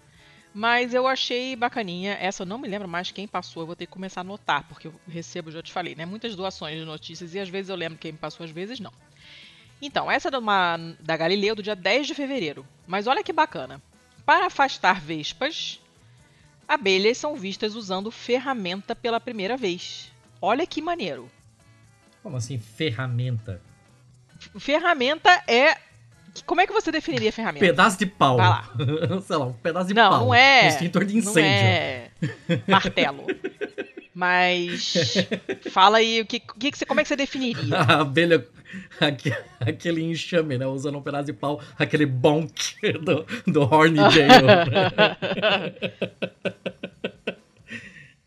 Mas 0.54 0.94
eu 0.94 1.06
achei 1.06 1.54
bacaninha. 1.56 2.12
Essa 2.20 2.42
eu 2.42 2.46
não 2.46 2.58
me 2.58 2.68
lembro 2.68 2.86
mais 2.88 3.10
quem 3.10 3.26
passou. 3.26 3.62
Eu 3.62 3.66
vou 3.68 3.76
ter 3.76 3.86
que 3.86 3.92
começar 3.92 4.20
a 4.20 4.22
anotar, 4.22 4.64
porque 4.68 4.88
eu 4.88 4.94
recebo, 5.08 5.50
já 5.50 5.62
te 5.62 5.72
falei, 5.72 5.94
né? 5.94 6.04
Muitas 6.06 6.36
doações 6.36 6.78
de 6.78 6.84
notícias 6.84 7.34
e 7.34 7.40
às 7.40 7.48
vezes 7.48 7.68
eu 7.68 7.76
lembro 7.76 7.98
quem 7.98 8.12
me 8.12 8.18
passou, 8.18 8.44
às 8.44 8.50
vezes 8.50 8.78
não. 8.80 8.92
Então, 9.82 10.10
essa 10.10 10.28
é 10.28 10.38
uma, 10.38 10.76
da 11.00 11.16
Galileu 11.16 11.54
do 11.54 11.62
dia 11.62 11.74
10 11.74 12.06
de 12.06 12.14
fevereiro. 12.14 12.66
Mas 12.86 13.06
olha 13.06 13.24
que 13.24 13.32
bacana. 13.32 13.80
Para 14.24 14.46
afastar 14.46 15.00
vespas, 15.00 15.80
abelhas 16.68 17.18
são 17.18 17.36
vistas 17.36 17.74
usando 17.74 18.10
ferramenta 18.10 18.94
pela 18.94 19.20
primeira 19.20 19.56
vez. 19.56 20.10
Olha 20.40 20.66
que 20.66 20.80
maneiro. 20.80 21.30
Como 22.22 22.36
assim, 22.36 22.58
ferramenta? 22.58 23.60
Ferramenta 24.58 25.30
é. 25.46 25.76
Como 26.46 26.60
é 26.60 26.66
que 26.66 26.72
você 26.72 26.92
definiria 26.92 27.32
ferramenta? 27.32 27.64
Pedaço 27.66 27.98
de 27.98 28.06
pau. 28.06 28.36
Vai 28.36 28.48
lá. 28.48 28.70
Sei 29.26 29.36
lá, 29.36 29.46
um 29.46 29.52
pedaço 29.52 29.88
de 29.88 29.94
Não, 29.94 30.10
pau. 30.10 30.20
não 30.26 30.34
é. 30.34 30.64
Um 30.64 30.68
extintor 30.68 31.04
de 31.04 31.14
Não 31.14 31.18
incêndio. 31.20 31.50
é 31.50 32.10
martelo. 32.68 33.26
Mas 34.14 34.94
fala 35.70 35.98
aí 35.98 36.20
o 36.20 36.26
que, 36.26 36.40
que 36.40 36.70
que 36.70 36.78
você, 36.78 36.84
como 36.84 37.00
é 37.00 37.02
que 37.02 37.08
você 37.08 37.16
definiria? 37.16 37.76
A 37.78 38.00
abelha, 38.00 38.46
aquele 39.60 40.02
enxame, 40.02 40.58
né? 40.58 40.66
Usando 40.66 40.98
um 40.98 41.02
pedaço 41.02 41.26
de 41.26 41.32
pau, 41.32 41.60
aquele 41.78 42.06
bonk 42.06 42.80
do, 42.98 43.26
do 43.50 43.62
Hornidale. 43.62 44.46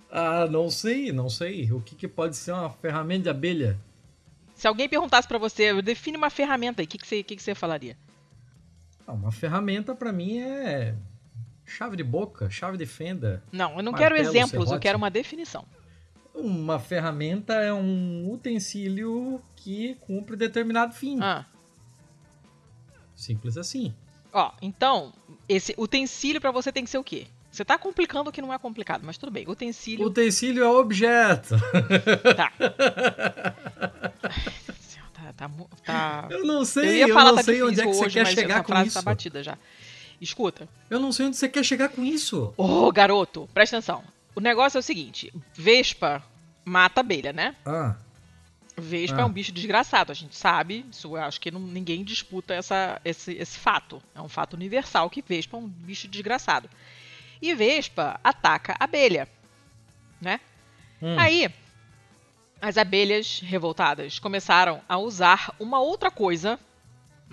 ah, 0.12 0.48
não 0.50 0.70
sei, 0.70 1.12
não 1.12 1.30
sei. 1.30 1.72
O 1.72 1.82
que, 1.82 1.96
que 1.96 2.08
pode 2.08 2.36
ser 2.36 2.52
uma 2.52 2.70
ferramenta 2.70 3.24
de 3.24 3.30
abelha? 3.30 3.80
Se 4.56 4.68
alguém 4.68 4.88
perguntasse 4.88 5.28
pra 5.28 5.38
você, 5.38 5.82
define 5.82 6.18
uma 6.18 6.30
ferramenta 6.30 6.82
aí, 6.82 6.86
o 6.86 6.88
que, 6.88 6.98
que, 6.98 7.08
você, 7.08 7.20
o 7.22 7.24
que, 7.24 7.36
que 7.36 7.44
você 7.44 7.56
falaria? 7.56 7.98
Ah, 9.06 9.14
uma 9.14 9.32
ferramenta 9.32 9.94
pra 9.96 10.12
mim 10.12 10.38
é 10.40 10.96
chave 11.66 11.98
de 11.98 12.04
boca, 12.04 12.50
chave 12.50 12.78
de 12.78 12.86
fenda. 12.86 13.44
Não, 13.52 13.78
eu 13.78 13.84
não 13.84 13.92
Martelo, 13.92 14.16
quero 14.16 14.30
exemplos, 14.30 14.54
eu 14.54 14.66
serrote. 14.66 14.82
quero 14.82 14.98
uma 14.98 15.10
definição. 15.10 15.66
Uma 16.34 16.80
ferramenta 16.80 17.54
é 17.54 17.72
um 17.74 18.30
utensílio 18.32 19.42
que 19.56 19.96
cumpre 20.02 20.36
determinado 20.36 20.94
fim. 20.94 21.20
Ah, 21.22 21.46
Simples 23.16 23.58
assim. 23.58 23.94
ó, 24.34 24.52
então, 24.62 25.14
esse 25.48 25.74
utensílio 25.78 26.42
pra 26.42 26.52
você 26.52 26.72
tem 26.72 26.84
que 26.84 26.90
ser 26.90 26.98
o 26.98 27.04
quê? 27.04 27.28
Você 27.52 27.64
tá 27.64 27.78
complicando 27.78 28.32
o 28.32 28.34
que 28.34 28.42
não 28.42 28.52
é 28.52 28.58
complicado, 28.58 29.04
mas 29.06 29.16
tudo 29.18 29.32
bem. 29.32 29.48
Utensílio. 29.48 30.08
Utensílio 30.08 30.64
é 30.64 30.68
objeto. 30.70 31.56
Tá. 32.36 32.52
Tá, 35.14 35.34
tá, 35.38 35.48
mu- 35.48 35.70
tá- 35.86 36.28
Eu 36.30 36.44
não 36.46 36.60
Eu 36.60 36.66
sei, 36.66 36.98
ia 36.98 37.08
eu, 37.08 37.14
falar 37.14 37.30
não 37.30 37.36
tá 37.38 37.44
sei 37.44 37.64
onde 37.64 37.80
é 37.80 37.86
que 37.86 37.94
você 37.94 38.06
hoje, 38.06 38.14
quer 38.20 38.28
chegar 38.28 38.62
com 38.64 38.68
frase 38.74 38.88
isso. 38.90 38.96
tá 38.98 39.02
batida 39.02 39.42
já. 39.44 39.58
Escuta. 40.20 40.68
Eu 40.90 41.00
não 41.00 41.12
sei 41.14 41.28
onde 41.28 41.38
você 41.38 41.48
quer 41.48 41.64
chegar 41.64 41.90
com 41.90 42.04
isso. 42.04 42.54
Ô, 42.58 42.92
garoto, 42.92 43.48
presta 43.54 43.78
atenção. 43.78 44.04
O 44.36 44.40
negócio 44.40 44.78
é 44.78 44.80
o 44.80 44.84
seguinte: 44.84 45.34
Vespa 45.54 46.24
mata 46.66 47.02
abelha, 47.02 47.32
né? 47.34 47.56
Ah, 47.66 47.96
Vespa 48.78 49.18
Ah. 49.18 49.22
é 49.22 49.26
um 49.26 49.32
bicho 49.32 49.52
desgraçado, 49.52 50.12
a 50.12 50.16
gente 50.16 50.36
sabe. 50.36 50.86
Isso 50.92 51.16
eu 51.16 51.22
acho 51.22 51.40
que 51.40 51.52
não- 51.52 51.60
ninguém 51.60 52.04
disputa 52.04 52.54
essa, 52.54 53.00
esse, 53.06 53.34
esse 53.34 53.60
fato. 53.60 54.02
É 54.16 54.22
um 54.22 54.30
fato 54.30 54.54
universal 54.56 55.10
que 55.10 55.22
Vespa 55.22 55.58
é 55.58 55.60
um 55.60 55.68
bicho 55.68 56.08
desgraçado. 56.08 56.70
E 57.42 57.54
Vespa 57.54 58.20
ataca 58.24 58.76
abelha, 58.80 59.28
né? 60.20 60.40
hum. 61.02 61.20
Aí, 61.20 61.54
as 62.62 62.78
abelhas 62.78 63.42
revoltadas 63.44 64.18
começaram 64.20 64.82
a 64.88 64.98
usar 64.98 65.54
uma 65.60 65.80
outra 65.82 66.10
coisa, 66.10 66.58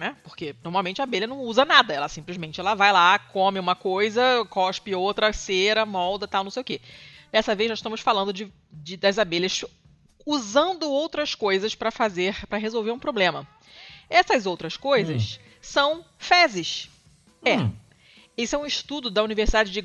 né? 0.01 0.17
Porque 0.25 0.57
normalmente 0.65 1.01
a 1.01 1.05
abelha 1.05 1.27
não 1.27 1.41
usa 1.41 1.65
nada, 1.65 1.93
ela 1.93 2.09
simplesmente 2.09 2.59
ela 2.59 2.75
vai 2.75 2.91
lá, 2.91 3.19
come 3.19 3.59
uma 3.61 3.77
coisa, 3.77 4.45
cospe 4.49 4.95
outra, 4.95 5.31
cera, 5.33 5.85
molda, 5.85 6.27
tal, 6.27 6.43
não 6.43 6.51
sei 6.51 6.63
o 6.63 6.65
quê. 6.65 6.81
Dessa 7.31 7.55
vez 7.55 7.69
nós 7.69 7.79
estamos 7.79 8.01
falando 8.01 8.33
de, 8.33 8.51
de- 8.73 8.97
das 8.97 9.19
abelhas 9.19 9.63
usando 10.27 10.91
outras 10.91 11.35
coisas 11.35 11.75
para 11.75 11.91
fazer, 11.91 12.47
para 12.47 12.59
resolver 12.59 12.91
um 12.91 12.99
problema. 12.99 13.47
Essas 14.09 14.47
outras 14.47 14.77
coisas 14.77 15.39
são 15.61 16.05
fezes. 16.19 16.89
É. 17.45 17.59
Hum. 17.59 17.73
Esse 18.37 18.55
é 18.55 18.59
um 18.59 18.67
estudo 18.67 19.11
da 19.11 19.23
Universidade 19.23 19.71
de 19.71 19.83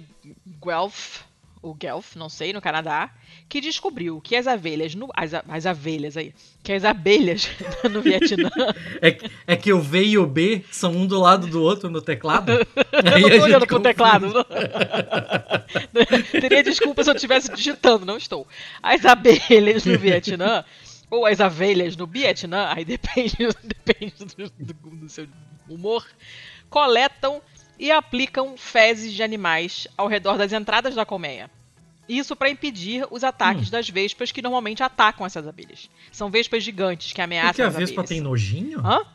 Guelph, 0.66 1.24
ou 1.66 1.74
Guelph, 1.74 2.16
não 2.16 2.30
sei, 2.30 2.54
no 2.54 2.62
Canadá, 2.62 3.10
que 3.50 3.60
descobriu 3.60 4.22
que 4.22 4.36
as 4.36 4.46
abelhas, 4.46 4.94
no, 4.94 5.10
as, 5.16 5.32
as 5.34 5.66
abelhas 5.66 6.16
aí, 6.16 6.32
que 6.64 6.72
as 6.72 6.86
abelhas 6.86 7.50
no 7.92 8.02
Vietnã, 8.04 8.50
É, 9.02 9.10
que- 9.12 9.32
é 9.48 9.56
que 9.56 9.74
o 9.74 9.82
V 9.82 10.04
e 10.06 10.18
o 10.20 10.28
B 10.28 10.64
são 10.72 10.92
um 10.92 11.08
do 11.08 11.20
lado 11.20 11.48
do 11.48 11.62
outro 11.64 11.90
no 11.90 12.02
teclado. 12.04 12.52
eu 12.54 13.20
não 13.20 13.30
tô 13.40 13.44
olhando 13.44 13.66
pro 13.66 13.80
teclado. 13.80 14.32
não. 14.32 14.46
Teria 16.40 16.64
desculpa 16.64 17.04
se 17.04 17.10
eu 17.10 17.16
estivesse 17.16 17.52
digitando, 17.54 18.06
não 18.06 18.18
estou. 18.18 18.48
As 18.82 19.04
abelhas 19.06 19.86
no 19.86 19.98
Vietnã, 19.98 20.64
ou 21.10 21.26
as 21.26 21.42
abelhas 21.42 21.96
no 21.96 22.06
Vietnã, 22.06 22.72
aí 22.76 22.86
depende, 22.86 23.38
depende 23.64 24.14
do, 24.38 24.50
do- 24.74 24.96
do 24.98 25.10
seu 25.10 25.28
humor, 25.68 26.06
coletam 26.70 27.42
e 27.80 27.92
aplicam 27.92 28.56
fezes 28.58 29.14
de 29.14 29.22
animais 29.24 29.88
ao 29.98 30.08
redor 30.08 30.38
das 30.38 30.54
entradas 30.54 30.96
da 30.96 31.06
colmeia. 31.06 31.50
Isso 32.08 32.36
para 32.36 32.50
impedir 32.50 33.06
os 33.10 33.24
ataques 33.24 33.68
Hum. 33.68 33.72
das 33.72 33.90
vespas 33.90 34.32
que 34.32 34.42
normalmente 34.42 34.84
atacam 34.84 35.26
essas 35.26 35.48
abelhas. 35.48 35.90
São 36.12 36.30
vespas 36.30 36.64
gigantes 36.64 37.12
que 37.14 37.22
ameaçam 37.22 37.50
Porque 37.50 37.62
a 37.64 37.68
as 37.68 37.76
Vespa 37.76 37.94
abelhas. 38.02 38.10
tem 38.10 38.22
nojinho? 38.22 38.80
Hã? 38.86 39.06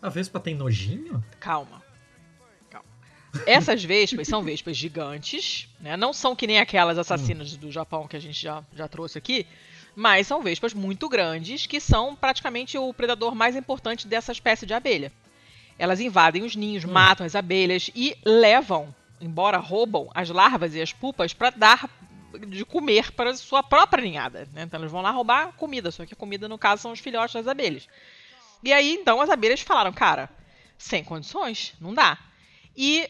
A 0.00 0.08
Vespa 0.08 0.40
tem 0.40 0.54
nojinho? 0.54 1.22
Calma. 1.38 1.82
Calma. 2.70 2.86
Essas 3.46 3.84
vespas 3.84 4.26
são 4.26 4.42
vespas 4.42 4.76
gigantes, 4.76 5.68
né? 5.78 5.96
Não 5.96 6.12
são 6.14 6.34
que 6.34 6.46
nem 6.46 6.58
aquelas 6.58 6.96
assassinas 6.98 7.54
do 7.56 7.70
Japão 7.70 8.08
que 8.08 8.16
a 8.16 8.20
gente 8.20 8.40
já, 8.40 8.64
já 8.74 8.88
trouxe 8.88 9.18
aqui, 9.18 9.46
mas 9.94 10.26
são 10.26 10.40
vespas 10.40 10.72
muito 10.72 11.08
grandes 11.10 11.66
que 11.66 11.78
são 11.78 12.16
praticamente 12.16 12.78
o 12.78 12.94
predador 12.94 13.34
mais 13.34 13.54
importante 13.54 14.08
dessa 14.08 14.32
espécie 14.32 14.64
de 14.64 14.72
abelha. 14.72 15.12
Elas 15.80 15.98
invadem 16.00 16.42
os 16.42 16.54
ninhos, 16.54 16.84
Hum. 16.84 16.92
matam 16.92 17.24
as 17.26 17.34
abelhas 17.34 17.90
e 17.94 18.14
levam, 18.24 18.94
embora 19.20 19.56
roubam, 19.58 20.10
as 20.14 20.28
larvas 20.28 20.74
e 20.74 20.80
as 20.82 20.92
pupas 20.92 21.32
para 21.32 21.50
dar 21.50 21.88
de 22.48 22.64
comer 22.64 23.10
para 23.12 23.34
sua 23.34 23.62
própria 23.62 24.02
ninhada. 24.04 24.46
né? 24.52 24.62
Então 24.62 24.78
elas 24.78 24.92
vão 24.92 25.00
lá 25.00 25.10
roubar 25.10 25.52
comida, 25.54 25.90
só 25.90 26.04
que 26.06 26.12
a 26.14 26.16
comida 26.16 26.46
no 26.48 26.58
caso 26.58 26.82
são 26.82 26.92
os 26.92 27.00
filhotes 27.00 27.34
das 27.34 27.48
abelhas. 27.48 27.88
E 28.62 28.72
aí, 28.72 28.92
então, 28.94 29.20
as 29.22 29.30
abelhas 29.30 29.60
falaram, 29.62 29.92
cara, 29.92 30.28
sem 30.76 31.02
condições, 31.02 31.72
não 31.80 31.94
dá. 31.94 32.18
E 32.76 33.08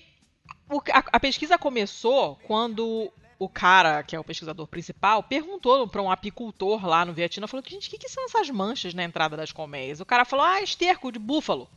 o- 0.70 0.80
a, 0.92 1.02
a 1.12 1.20
pesquisa 1.20 1.58
começou 1.58 2.36
quando 2.46 3.12
o 3.38 3.48
cara, 3.48 4.02
que 4.04 4.14
é 4.14 4.20
o 4.20 4.24
pesquisador 4.24 4.66
principal, 4.68 5.22
perguntou 5.24 5.88
para 5.88 6.00
um 6.02 6.10
apicultor 6.10 6.86
lá 6.86 7.04
no 7.04 7.12
Vietnã, 7.12 7.46
falou, 7.46 7.64
gente, 7.66 7.88
o 7.88 7.90
que, 7.90 7.98
que 7.98 8.08
são 8.08 8.24
essas 8.26 8.48
manchas 8.48 8.94
na 8.94 9.02
entrada 9.02 9.36
das 9.36 9.50
colmeias? 9.50 9.98
O 10.00 10.06
cara 10.06 10.24
falou, 10.24 10.44
ah, 10.44 10.62
esterco 10.62 11.10
de 11.10 11.18
búfalo. 11.18 11.68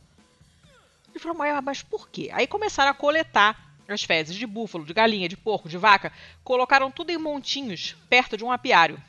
Ele 1.14 1.22
falou, 1.22 1.38
mas, 1.62 1.80
por 1.80 2.08
quê? 2.08 2.28
Aí 2.32 2.46
começaram 2.46 2.90
a 2.90 2.94
coletar 2.94 3.76
as 3.86 4.02
fezes 4.02 4.34
de 4.34 4.46
búfalo, 4.46 4.84
de 4.84 4.92
galinha, 4.92 5.28
de 5.28 5.36
porco, 5.36 5.68
de 5.68 5.78
vaca, 5.78 6.12
colocaram 6.42 6.90
tudo 6.90 7.10
em 7.10 7.18
montinhos 7.18 7.94
perto 8.08 8.36
de 8.36 8.44
um 8.44 8.50
apiário. 8.50 9.00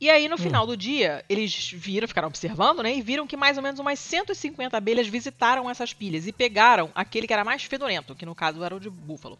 E 0.00 0.10
aí, 0.10 0.28
no 0.28 0.36
final 0.36 0.66
do 0.66 0.76
dia, 0.76 1.24
eles 1.28 1.70
viram, 1.70 2.08
ficaram 2.08 2.26
observando, 2.26 2.82
né? 2.82 2.96
E 2.96 3.00
viram 3.00 3.26
que 3.26 3.36
mais 3.36 3.56
ou 3.56 3.62
menos 3.62 3.78
umas 3.78 4.00
150 4.00 4.76
abelhas 4.76 5.06
visitaram 5.06 5.70
essas 5.70 5.92
pilhas 5.92 6.26
e 6.26 6.32
pegaram 6.32 6.90
aquele 6.94 7.26
que 7.26 7.32
era 7.32 7.44
mais 7.44 7.62
fedorento, 7.62 8.14
que 8.14 8.26
no 8.26 8.34
caso 8.34 8.62
era 8.64 8.74
o 8.74 8.80
de 8.80 8.90
búfalo. 8.90 9.38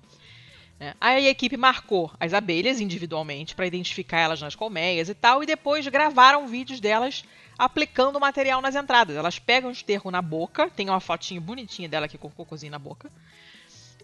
Né? 0.78 0.94
Aí 1.00 1.26
a 1.26 1.30
equipe 1.30 1.56
marcou 1.56 2.12
as 2.18 2.32
abelhas 2.32 2.80
individualmente 2.80 3.56
para 3.56 3.66
identificar 3.66 4.18
elas 4.18 4.40
nas 4.40 4.54
colmeias 4.54 5.08
e 5.08 5.14
tal, 5.14 5.42
e 5.42 5.46
depois 5.46 5.86
gravaram 5.88 6.46
vídeos 6.46 6.80
delas 6.80 7.24
aplicando 7.62 8.16
o 8.16 8.20
material 8.20 8.60
nas 8.60 8.74
entradas. 8.74 9.16
Elas 9.16 9.38
pegam 9.38 9.70
o 9.70 9.72
esterco 9.72 10.10
na 10.10 10.20
boca, 10.20 10.68
tem 10.68 10.90
uma 10.90 10.98
fotinha 10.98 11.40
bonitinha 11.40 11.88
dela 11.88 12.06
aqui 12.06 12.18
com 12.18 12.26
o 12.26 12.32
cocôzinho 12.32 12.72
na 12.72 12.78
boca, 12.78 13.08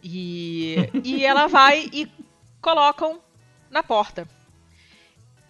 e, 0.01 0.77
e 1.03 1.25
ela 1.25 1.49
vai 1.49 1.91
e 1.93 2.09
colocam 2.61 3.21
na 3.69 3.83
porta. 3.83 4.29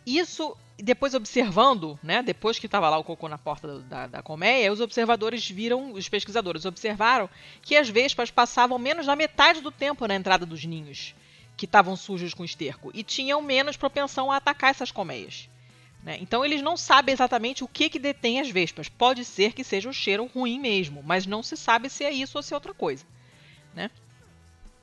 Isso, 0.07 0.57
depois 0.79 1.13
observando, 1.13 1.99
né, 2.03 2.23
depois 2.23 2.59
que 2.59 2.65
estava 2.65 2.89
lá 2.89 2.97
o 2.97 3.05
cocô 3.05 3.29
na 3.29 3.37
porta 3.37 3.81
da, 3.81 4.07
da 4.07 4.23
colmeia, 4.23 4.73
os 4.73 4.81
observadores 4.81 5.47
viram, 5.47 5.93
os 5.93 6.09
pesquisadores 6.09 6.65
observaram 6.65 7.29
que 7.61 7.77
as 7.77 7.91
vespas 7.91 8.31
passavam 8.31 8.79
menos 8.79 9.05
da 9.05 9.15
metade 9.15 9.61
do 9.61 9.71
tempo 9.71 10.09
na 10.09 10.15
entrada 10.15 10.47
dos 10.47 10.65
ninhos 10.65 11.15
que 11.59 11.67
estavam 11.67 11.95
sujos 11.95 12.33
com 12.33 12.43
esterco 12.43 12.91
e 12.95 13.03
tinham 13.03 13.43
menos 13.43 13.77
propensão 13.77 14.33
a 14.33 14.37
atacar 14.37 14.71
essas 14.71 14.91
colmeias. 14.91 15.51
Né? 16.09 16.17
Então 16.23 16.43
eles 16.43 16.63
não 16.63 16.75
sabem 16.75 17.13
exatamente 17.13 17.63
o 17.63 17.69
que, 17.69 17.91
que 17.91 17.99
detém 17.99 18.41
as 18.41 18.49
vespas. 18.49 18.89
Pode 18.89 19.27
ser 19.27 19.53
que 19.53 19.63
seja 19.63 19.91
o 19.91 19.93
cheiro 19.93 20.25
ruim 20.25 20.59
mesmo, 20.59 21.03
mas 21.05 21.27
não 21.27 21.43
se 21.43 21.55
sabe 21.55 21.91
se 21.91 22.03
é 22.03 22.11
isso 22.11 22.39
ou 22.39 22.43
se 22.43 22.55
é 22.55 22.57
outra 22.57 22.73
coisa. 22.73 23.05
Né? 23.75 23.91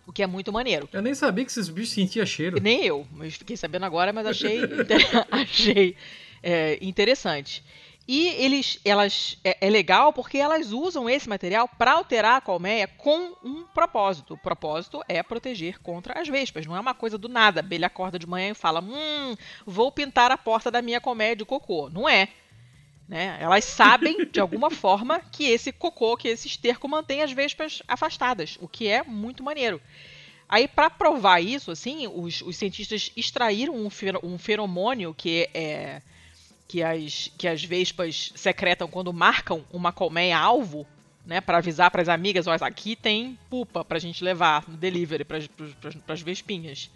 O 0.05 0.13
que 0.13 0.21
é 0.21 0.27
muito 0.27 0.53
maneiro. 0.53 0.88
Eu 0.93 1.01
nem 1.01 1.15
sabia 1.15 1.43
que 1.43 1.49
esses 1.49 1.67
bichos 1.67 1.95
sentiam 1.95 2.23
cheiro. 2.27 2.61
Nem 2.61 2.85
eu, 2.85 3.07
mas 3.11 3.33
fiquei 3.33 3.57
sabendo 3.57 3.85
agora, 3.88 4.13
mas 4.13 4.27
achei, 4.27 4.59
achei 5.31 5.97
é, 6.43 6.77
interessante. 6.79 7.63
E 8.08 8.28
eles, 8.28 8.80
elas, 8.86 9.38
é, 9.44 9.58
é, 9.65 9.70
legal 9.70 10.13
porque 10.13 10.38
elas 10.38 10.72
usam 10.72 11.10
esse 11.10 11.28
material 11.28 11.68
para 11.68 11.94
alterar 11.94 12.38
a 12.38 12.41
colmeia 12.41 12.88
com 12.88 13.36
um 13.44 13.63
propósito. 13.63 14.36
O 14.36 14.38
propósito 14.38 15.02
é 15.08 15.24
proteger 15.24 15.80
contra 15.80 16.20
as 16.20 16.28
vespas. 16.28 16.68
Não 16.68 16.76
é 16.76 16.80
uma 16.80 16.94
coisa 16.94 17.18
do 17.18 17.28
nada. 17.28 17.62
A 17.62 17.63
abelha 17.63 17.88
acorda 17.88 18.20
de 18.20 18.28
manhã 18.28 18.52
e 18.52 18.56
fala: 18.56 18.80
Hum, 18.80 19.36
vou 19.65 19.91
pintar 19.91 20.32
a 20.32 20.38
porta 20.38 20.70
da 20.70 20.84
minha 20.84 21.02
colmeia 21.02 21.36
de 21.36 21.44
cocô. 21.44 21.89
Não 21.89 22.08
é. 22.08 22.30
Né? 23.08 23.38
Elas 23.39 23.65
sabem, 23.65 24.26
de 24.26 24.39
alguma 24.39 24.70
forma, 24.72 25.20
que 25.32 25.46
esse 25.46 25.72
cocô, 25.72 26.15
que 26.15 26.28
esse 26.28 26.48
esterco 26.48 26.88
mantém 26.88 27.24
as 27.24 27.32
vespas 27.32 27.82
afastadas, 27.88 28.56
o 28.62 28.68
que 28.68 28.88
é 28.88 29.04
muito 29.04 29.44
maneiro. 29.44 29.82
Aí, 30.48 30.68
para 30.68 30.91
provar 30.91 31.39
isso, 31.39 31.72
assim, 31.72 32.08
os, 32.08 32.44
os 32.44 32.56
cientistas 32.56 33.12
extraíram 33.18 33.76
um, 33.76 33.89
um 34.22 34.38
feromônio 34.38 35.12
que 35.12 35.50
é 35.56 36.04
que 36.67 36.82
as, 36.82 37.32
que 37.38 37.47
as 37.47 37.63
vespas 37.63 38.32
secretam 38.36 38.88
quando 38.88 39.13
marcam 39.13 39.63
uma 39.71 39.91
colmeia 39.91 40.38
alvo, 40.38 40.86
né, 41.25 41.41
para 41.41 41.58
avisar 41.58 41.89
para 41.89 42.01
as 42.01 42.10
amigas, 42.10 42.47
olha, 42.47 42.60
aqui 42.65 42.95
tem 42.95 43.38
pupa 43.49 43.84
para 43.84 43.97
a 43.97 44.01
gente 44.01 44.23
levar 44.23 44.63
no 44.67 44.78
delivery 44.78 45.25
para 45.25 45.38
as 46.08 46.21
vespinhas. 46.21 46.89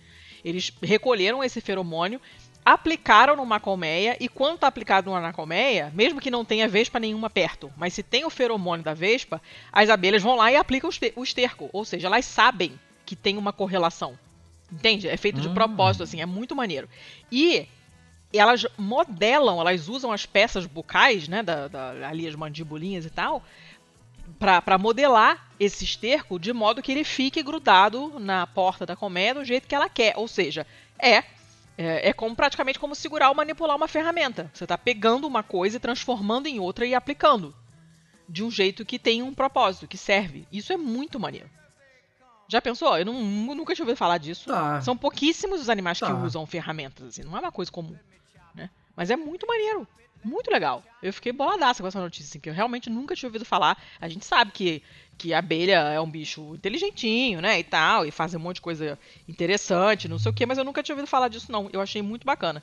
Eles 0.43 0.71
recolheram 0.81 1.43
esse 1.43 1.59
feromônio, 1.59 2.21
aplicaram 2.63 3.35
numa 3.35 3.59
colmeia 3.59 4.15
e 4.19 4.29
quando 4.29 4.55
está 4.55 4.67
aplicado 4.67 5.09
na 5.11 5.33
colmeia, 5.33 5.91
mesmo 5.95 6.21
que 6.21 6.29
não 6.29 6.45
tenha 6.45 6.67
vespa 6.67 6.99
nenhuma 6.99 7.29
perto, 7.29 7.71
mas 7.75 7.93
se 7.93 8.03
tem 8.03 8.25
o 8.25 8.29
feromônio 8.29 8.83
da 8.83 8.93
vespa, 8.93 9.41
as 9.71 9.89
abelhas 9.89 10.21
vão 10.21 10.35
lá 10.35 10.51
e 10.51 10.55
aplicam 10.55 10.89
o 11.15 11.23
esterco, 11.23 11.69
ou 11.73 11.83
seja, 11.83 12.07
elas 12.07 12.25
sabem 12.25 12.79
que 13.05 13.15
tem 13.15 13.37
uma 13.37 13.51
correlação. 13.51 14.17
Entende? 14.71 15.07
É 15.07 15.17
feito 15.17 15.41
de 15.41 15.47
hum. 15.47 15.53
propósito, 15.53 16.03
assim, 16.03 16.21
é 16.21 16.27
muito 16.27 16.55
maneiro. 16.55 16.87
E 17.31 17.67
elas 18.37 18.65
modelam, 18.77 19.59
elas 19.59 19.87
usam 19.87 20.11
as 20.11 20.25
peças 20.25 20.65
bucais, 20.65 21.27
né, 21.27 21.41
da, 21.41 21.67
da, 21.67 22.07
ali 22.07 22.27
as 22.27 22.35
mandibulinhas 22.35 23.05
e 23.05 23.09
tal, 23.09 23.43
para 24.37 24.77
modelar 24.77 25.49
esse 25.59 25.83
esterco 25.83 26.39
de 26.39 26.53
modo 26.53 26.81
que 26.81 26.91
ele 26.91 27.03
fique 27.03 27.41
grudado 27.41 28.19
na 28.19 28.45
porta 28.45 28.85
da 28.85 28.95
colmeia 28.95 29.33
do 29.33 29.43
jeito 29.43 29.67
que 29.67 29.75
ela 29.75 29.89
quer. 29.89 30.13
Ou 30.15 30.27
seja, 30.27 30.65
é, 30.97 31.23
é, 31.77 32.09
é 32.09 32.13
como 32.13 32.35
praticamente 32.35 32.79
como 32.79 32.93
segurar 32.93 33.29
ou 33.29 33.35
manipular 33.35 33.75
uma 33.75 33.87
ferramenta. 33.87 34.49
Você 34.53 34.65
está 34.65 34.77
pegando 34.77 35.25
uma 35.25 35.41
coisa 35.41 35.77
e 35.77 35.79
transformando 35.79 36.47
em 36.47 36.59
outra 36.59 36.85
e 36.85 36.93
aplicando 36.93 37.55
de 38.27 38.43
um 38.43 38.51
jeito 38.51 38.85
que 38.85 38.99
tem 38.99 39.23
um 39.23 39.33
propósito, 39.33 39.87
que 39.87 39.97
serve. 39.97 40.47
Isso 40.51 40.71
é 40.71 40.77
muito 40.77 41.19
maneiro. 41.19 41.49
Já 42.47 42.61
pensou? 42.61 42.97
Eu 42.97 43.05
não, 43.05 43.13
nunca 43.13 43.75
tinha 43.75 43.83
ouvido 43.83 43.97
falar 43.97 44.17
disso. 44.17 44.49
Tá. 44.49 44.81
São 44.81 44.97
pouquíssimos 44.97 45.61
os 45.61 45.69
animais 45.69 45.99
tá. 45.99 46.07
que 46.07 46.13
usam 46.13 46.45
ferramentas, 46.45 47.07
assim. 47.07 47.23
Não 47.23 47.35
é 47.35 47.39
uma 47.39 47.51
coisa 47.51 47.71
comum. 47.71 47.95
Mas 48.99 49.09
é 49.09 49.15
muito 49.15 49.47
maneiro. 49.47 49.87
Muito 50.21 50.51
legal. 50.51 50.83
Eu 51.01 51.13
fiquei 51.13 51.31
boladaça 51.31 51.81
com 51.81 51.87
essa 51.87 52.01
notícia, 52.01 52.27
assim, 52.27 52.39
que 52.41 52.49
eu 52.49 52.53
realmente 52.53 52.89
nunca 52.89 53.15
tinha 53.15 53.29
ouvido 53.29 53.45
falar. 53.45 53.81
A 53.97 54.09
gente 54.09 54.25
sabe 54.25 54.51
que, 54.51 54.83
que 55.17 55.33
a 55.33 55.39
abelha 55.39 55.77
é 55.77 56.01
um 56.01 56.11
bicho 56.11 56.53
inteligentinho, 56.55 57.39
né, 57.39 57.57
e 57.57 57.63
tal, 57.63 58.05
e 58.05 58.11
faz 58.11 58.35
um 58.35 58.39
monte 58.39 58.55
de 58.55 58.61
coisa 58.61 58.99
interessante, 59.25 60.09
não 60.09 60.19
sei 60.19 60.31
o 60.31 60.33
quê, 60.33 60.45
mas 60.45 60.57
eu 60.57 60.65
nunca 60.65 60.83
tinha 60.83 60.93
ouvido 60.93 61.07
falar 61.07 61.29
disso, 61.29 61.49
não. 61.49 61.69
Eu 61.71 61.79
achei 61.79 62.01
muito 62.01 62.25
bacana. 62.25 62.61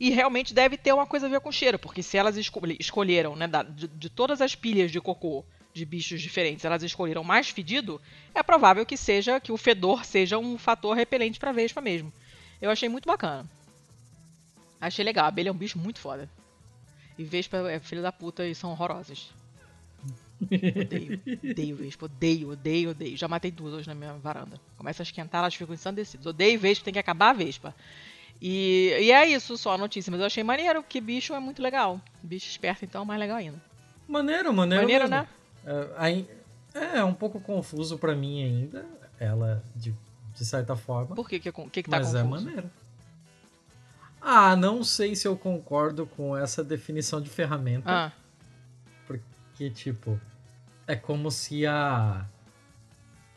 E 0.00 0.08
realmente 0.08 0.54
deve 0.54 0.78
ter 0.78 0.94
uma 0.94 1.04
coisa 1.04 1.26
a 1.26 1.28
ver 1.28 1.40
com 1.40 1.52
cheiro, 1.52 1.78
porque 1.78 2.02
se 2.02 2.16
elas 2.16 2.38
escolheram, 2.38 3.36
né, 3.36 3.46
de, 3.68 3.86
de 3.86 4.08
todas 4.08 4.40
as 4.40 4.54
pilhas 4.54 4.90
de 4.90 4.98
cocô 4.98 5.44
de 5.74 5.84
bichos 5.84 6.22
diferentes, 6.22 6.64
elas 6.64 6.82
escolheram 6.82 7.22
mais 7.22 7.50
fedido, 7.50 8.00
é 8.34 8.42
provável 8.42 8.86
que 8.86 8.96
seja 8.96 9.38
que 9.40 9.52
o 9.52 9.58
fedor 9.58 10.06
seja 10.06 10.38
um 10.38 10.56
fator 10.56 10.96
repelente 10.96 11.38
para 11.38 11.52
vespa 11.52 11.82
mesmo. 11.82 12.10
Eu 12.62 12.70
achei 12.70 12.88
muito 12.88 13.06
bacana. 13.06 13.46
Achei 14.80 15.04
legal. 15.04 15.24
A 15.24 15.28
abelha 15.28 15.48
é 15.48 15.52
um 15.52 15.56
bicho 15.56 15.78
muito 15.78 15.98
foda. 15.98 16.28
E 17.18 17.24
Vespa 17.24 17.56
é 17.70 17.80
filho 17.80 18.02
da 18.02 18.12
puta 18.12 18.46
e 18.46 18.54
são 18.54 18.70
horrorosas. 18.70 19.32
Odeio, 20.40 21.20
odeio 21.50 21.76
Vespa, 21.76 22.04
odeio, 22.04 22.50
odeio, 22.50 22.90
odeio. 22.90 23.16
Já 23.16 23.26
matei 23.26 23.50
duas 23.50 23.72
hoje 23.72 23.88
na 23.88 23.94
minha 23.94 24.12
varanda. 24.14 24.60
Começa 24.76 25.02
a 25.02 25.04
esquentar, 25.04 25.40
elas 25.40 25.54
ficam 25.54 25.74
ensandecidas. 25.74 26.26
Odeio 26.26 26.60
Vespa, 26.60 26.84
tem 26.84 26.92
que 26.92 26.98
acabar 26.98 27.30
a 27.30 27.32
Vespa. 27.32 27.74
E, 28.40 28.94
e 29.00 29.12
é 29.12 29.26
isso 29.26 29.56
só 29.56 29.72
a 29.72 29.78
notícia, 29.78 30.10
mas 30.10 30.20
eu 30.20 30.26
achei 30.26 30.44
maneiro, 30.44 30.82
porque 30.82 31.00
bicho 31.00 31.32
é 31.32 31.40
muito 31.40 31.62
legal. 31.62 32.00
Bicho 32.22 32.48
esperto, 32.48 32.84
então, 32.84 33.04
mais 33.04 33.18
legal 33.18 33.38
ainda. 33.38 33.60
Maneiro, 34.06 34.52
maneiro. 34.52 34.82
Maneiro, 34.82 35.08
mesmo. 35.08 35.16
né? 35.16 36.26
É, 36.74 36.98
é 36.98 37.04
um 37.04 37.14
pouco 37.14 37.40
confuso 37.40 37.98
para 37.98 38.14
mim 38.14 38.44
ainda, 38.44 38.84
ela, 39.18 39.64
de, 39.74 39.94
de 40.34 40.44
certa 40.44 40.76
forma. 40.76 41.16
Por 41.16 41.26
que 41.28 41.40
que, 41.40 41.50
que, 41.50 41.82
que 41.82 41.90
tá 41.90 41.98
mas 41.98 42.14
é 42.14 42.22
confuso? 42.22 42.30
Mas 42.30 42.42
é 42.42 42.46
maneiro. 42.46 42.70
Ah, 44.28 44.56
não 44.56 44.82
sei 44.82 45.14
se 45.14 45.28
eu 45.28 45.36
concordo 45.36 46.04
com 46.04 46.36
essa 46.36 46.64
definição 46.64 47.20
de 47.20 47.30
ferramenta. 47.30 47.88
Ah. 47.88 48.12
Porque, 49.06 49.70
tipo, 49.70 50.20
é 50.84 50.96
como 50.96 51.30
se 51.30 51.64
a. 51.64 52.26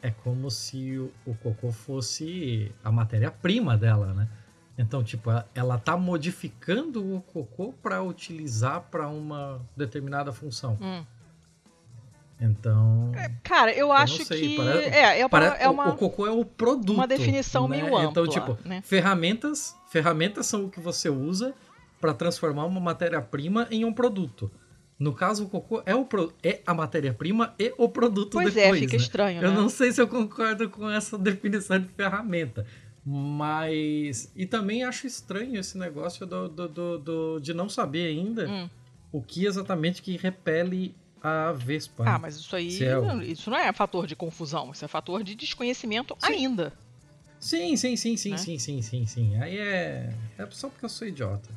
É 0.01 0.09
como 0.09 0.49
se 0.49 0.97
o, 0.97 1.13
o 1.27 1.35
cocô 1.35 1.71
fosse 1.71 2.71
a 2.83 2.91
matéria-prima 2.91 3.77
dela, 3.77 4.15
né? 4.15 4.27
Então, 4.79 5.03
tipo, 5.03 5.29
ela 5.53 5.77
tá 5.77 5.95
modificando 5.95 7.17
o 7.17 7.21
cocô 7.21 7.71
para 7.83 8.01
utilizar 8.01 8.81
para 8.89 9.07
uma 9.09 9.61
determinada 9.77 10.33
função. 10.33 10.75
Hum. 10.81 11.05
Então. 12.39 13.11
É, 13.15 13.29
cara, 13.43 13.71
eu, 13.71 13.87
eu 13.87 13.91
acho 13.91 14.25
que. 14.25 14.55
Parece, 14.55 14.89
é, 14.89 15.19
é, 15.19 15.27
parece, 15.27 15.61
é 15.61 15.69
uma, 15.69 15.89
o, 15.89 15.97
cocô 15.97 16.25
é 16.25 16.31
o 16.31 16.45
produto. 16.45 16.93
Uma 16.93 17.07
definição 17.07 17.67
né? 17.67 17.81
meio 17.81 17.95
ampla. 17.95 18.09
Então, 18.09 18.27
tipo, 18.27 18.57
né? 18.63 18.81
ferramentas, 18.81 19.75
ferramentas 19.89 20.45
são 20.45 20.65
o 20.65 20.69
que 20.69 20.79
você 20.79 21.09
usa 21.09 21.53
para 21.99 22.13
transformar 22.13 22.65
uma 22.65 22.79
matéria-prima 22.79 23.67
em 23.69 23.83
um 23.83 23.91
produto. 23.91 24.49
No 24.97 25.13
caso, 25.13 25.45
o 25.45 25.49
cocô 25.49 25.81
é, 25.85 25.93
o 25.93 26.05
pro, 26.05 26.33
é 26.41 26.61
a 26.65 26.73
matéria-prima 26.73 27.53
e 27.59 27.73
o 27.77 27.89
produto 27.89 28.31
pois 28.31 28.53
depois. 28.53 28.69
Pois 28.69 28.77
é, 28.77 28.85
fica 28.85 28.97
né? 28.97 29.03
estranho, 29.03 29.41
né? 29.41 29.47
Eu 29.47 29.51
não 29.51 29.67
sei 29.67 29.91
se 29.91 30.01
eu 30.01 30.07
concordo 30.07 30.69
com 30.69 30.89
essa 30.89 31.17
definição 31.19 31.79
de 31.79 31.87
ferramenta. 31.89 32.65
Mas. 33.05 34.31
E 34.35 34.45
também 34.45 34.83
acho 34.83 35.07
estranho 35.07 35.59
esse 35.59 35.77
negócio 35.77 36.25
do, 36.25 36.47
do, 36.47 36.67
do, 36.69 36.97
do 36.99 37.39
de 37.39 37.53
não 37.53 37.67
saber 37.67 38.07
ainda 38.07 38.47
hum. 38.47 38.69
o 39.11 39.21
que 39.21 39.45
exatamente 39.45 40.01
que 40.01 40.15
repele 40.15 40.95
a 41.21 41.51
Vespa. 41.51 42.03
Ah, 42.07 42.19
mas 42.19 42.35
isso 42.35 42.55
aí 42.55 42.83
é 42.83 42.97
o... 42.97 43.21
isso 43.21 43.49
não 43.49 43.57
é 43.57 43.71
fator 43.73 44.07
de 44.07 44.15
confusão, 44.15 44.71
isso 44.71 44.83
é 44.85 44.87
fator 44.87 45.23
de 45.23 45.35
desconhecimento 45.35 46.15
sim. 46.19 46.27
ainda. 46.33 46.73
Sim, 47.39 47.75
sim, 47.77 47.95
sim, 47.95 48.17
sim, 48.17 48.31
né? 48.31 48.37
sim, 48.37 48.59
sim, 48.59 48.81
sim, 48.81 49.05
sim. 49.05 49.41
Aí 49.41 49.57
é... 49.57 50.13
é 50.37 50.47
só 50.51 50.69
porque 50.69 50.85
eu 50.85 50.89
sou 50.89 51.07
idiota. 51.07 51.49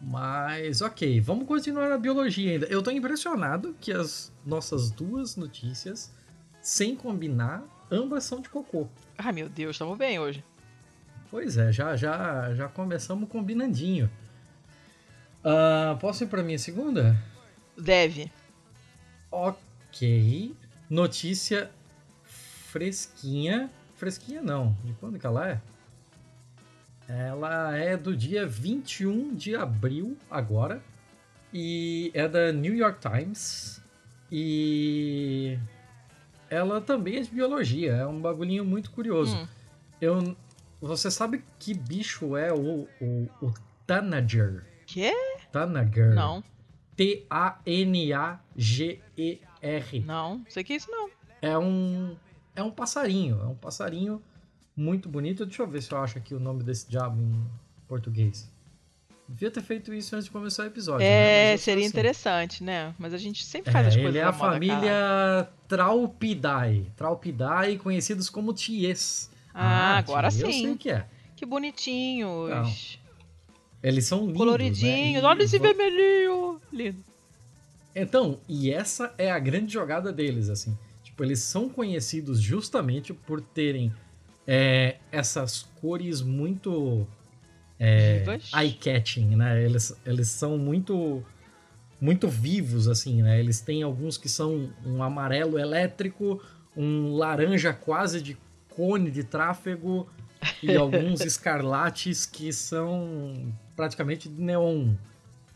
Mas 0.00 0.82
ok, 0.82 1.20
vamos 1.20 1.46
continuar 1.46 1.90
a 1.90 1.98
biologia 1.98 2.52
ainda. 2.52 2.66
Eu 2.66 2.82
tô 2.82 2.90
impressionado 2.90 3.74
que 3.80 3.92
as 3.92 4.32
nossas 4.44 4.90
duas 4.90 5.36
notícias, 5.36 6.12
sem 6.60 6.94
combinar, 6.94 7.64
ambas 7.90 8.24
são 8.24 8.40
de 8.40 8.48
cocô. 8.48 8.88
Ah, 9.16 9.32
meu 9.32 9.48
Deus, 9.48 9.76
estamos 9.76 9.96
bem 9.96 10.18
hoje. 10.18 10.44
Pois 11.30 11.56
é, 11.56 11.72
já 11.72 11.96
já 11.96 12.54
já 12.54 12.68
começamos 12.68 13.28
combinandinho. 13.28 14.10
Uh, 15.40 15.96
posso 15.98 16.24
ir 16.24 16.26
para 16.26 16.42
minha 16.42 16.58
segunda? 16.58 17.16
Deve. 17.76 18.30
Ok. 19.36 20.56
Notícia 20.88 21.70
fresquinha. 22.24 23.70
Fresquinha 23.94 24.40
não. 24.40 24.74
De 24.82 24.94
quando 24.94 25.18
que 25.18 25.26
ela 25.26 25.50
é? 25.50 25.60
Ela 27.06 27.76
é 27.76 27.98
do 27.98 28.16
dia 28.16 28.46
21 28.46 29.34
de 29.34 29.54
abril 29.54 30.16
agora. 30.30 30.82
E 31.52 32.10
é 32.14 32.26
da 32.26 32.50
New 32.50 32.74
York 32.74 32.98
Times. 32.98 33.82
E 34.32 35.58
ela 36.48 36.80
também 36.80 37.16
é 37.18 37.20
de 37.20 37.30
biologia. 37.30 37.92
É 37.92 38.06
um 38.06 38.18
bagulhinho 38.18 38.64
muito 38.64 38.90
curioso. 38.90 39.36
Hum. 39.36 39.48
Eu, 40.00 40.36
você 40.80 41.10
sabe 41.10 41.44
que 41.58 41.74
bicho 41.74 42.38
é 42.38 42.54
o, 42.54 42.88
o, 42.98 43.28
o 43.42 43.54
Tanager? 43.86 44.64
Quê? 44.86 45.12
Tanager. 45.52 46.14
Não, 46.14 46.42
T-A-N-A-G-E-R. 46.96 48.36
não. 50.06 50.42
Sei 50.48 50.64
que 50.64 50.72
é 50.72 50.76
isso 50.76 50.90
não. 50.90 51.10
É 51.42 51.56
um, 51.58 52.16
é 52.54 52.62
um 52.62 52.70
passarinho. 52.70 53.40
É 53.42 53.46
um 53.46 53.54
passarinho 53.54 54.22
muito 54.76 55.08
bonito. 55.08 55.44
Deixa 55.46 55.62
eu 55.62 55.66
ver 55.68 55.82
se 55.82 55.92
eu 55.92 55.98
acho 55.98 56.18
aqui 56.18 56.34
o 56.34 56.40
nome 56.40 56.62
desse 56.62 56.88
diabo 56.88 57.20
em 57.20 57.44
português. 57.86 58.50
Devia 59.28 59.50
ter 59.50 59.60
feito 59.60 59.92
isso 59.92 60.14
antes 60.14 60.26
de 60.26 60.30
começar 60.30 60.62
o 60.62 60.66
episódio. 60.66 61.00
né? 61.04 61.52
É, 61.52 61.56
sou 61.56 61.64
seria 61.64 61.82
assim. 61.82 61.88
interessante, 61.88 62.62
né? 62.62 62.94
Mas 62.96 63.12
a 63.12 63.18
gente 63.18 63.44
sempre 63.44 63.70
É, 63.70 63.72
faz 63.72 63.88
as 63.88 63.94
coisas 63.94 64.10
ele 64.14 64.18
é 64.18 64.22
a 64.24 64.32
família 64.32 65.48
Traupidae. 65.66 66.92
Traupidae, 66.96 67.76
conhecidos 67.78 68.30
como 68.30 68.54
Ties. 68.54 69.28
Ah, 69.52 69.98
agora 69.98 70.28
ties 70.28 70.42
Eu 70.42 70.52
sei 70.52 70.62
sim. 70.62 70.76
que 70.76 70.90
é. 70.90 71.06
Que 71.34 71.44
bonitinhos. 71.44 73.00
Eles 73.86 74.04
são 74.04 74.22
lindos, 74.22 74.36
Coloridinhos. 74.36 75.22
né? 75.22 75.28
Olha 75.28 75.44
esse 75.44 75.60
vermelhinho. 75.60 76.60
Lindo. 76.72 76.98
Então, 77.94 78.40
e 78.48 78.72
essa 78.72 79.14
é 79.16 79.30
a 79.30 79.38
grande 79.38 79.72
jogada 79.72 80.12
deles, 80.12 80.48
assim. 80.48 80.76
Tipo, 81.04 81.22
eles 81.22 81.38
são 81.38 81.68
conhecidos 81.68 82.40
justamente 82.40 83.14
por 83.14 83.40
terem 83.40 83.92
é, 84.44 84.96
essas 85.12 85.68
cores 85.80 86.20
muito 86.20 87.06
é, 87.78 88.24
eye-catching, 88.52 89.36
né? 89.36 89.64
Eles, 89.64 89.96
eles 90.04 90.28
são 90.30 90.58
muito 90.58 91.24
muito 92.00 92.28
vivos, 92.28 92.88
assim, 92.88 93.22
né? 93.22 93.38
Eles 93.38 93.60
têm 93.60 93.84
alguns 93.84 94.18
que 94.18 94.28
são 94.28 94.68
um 94.84 95.00
amarelo 95.00 95.60
elétrico, 95.60 96.42
um 96.76 97.14
laranja 97.14 97.72
quase 97.72 98.20
de 98.20 98.36
cone 98.68 99.12
de 99.12 99.22
tráfego 99.22 100.08
e 100.60 100.74
alguns 100.76 101.20
escarlates 101.20 102.26
que 102.26 102.52
são 102.52 103.54
praticamente 103.76 104.28
neon, 104.28 104.94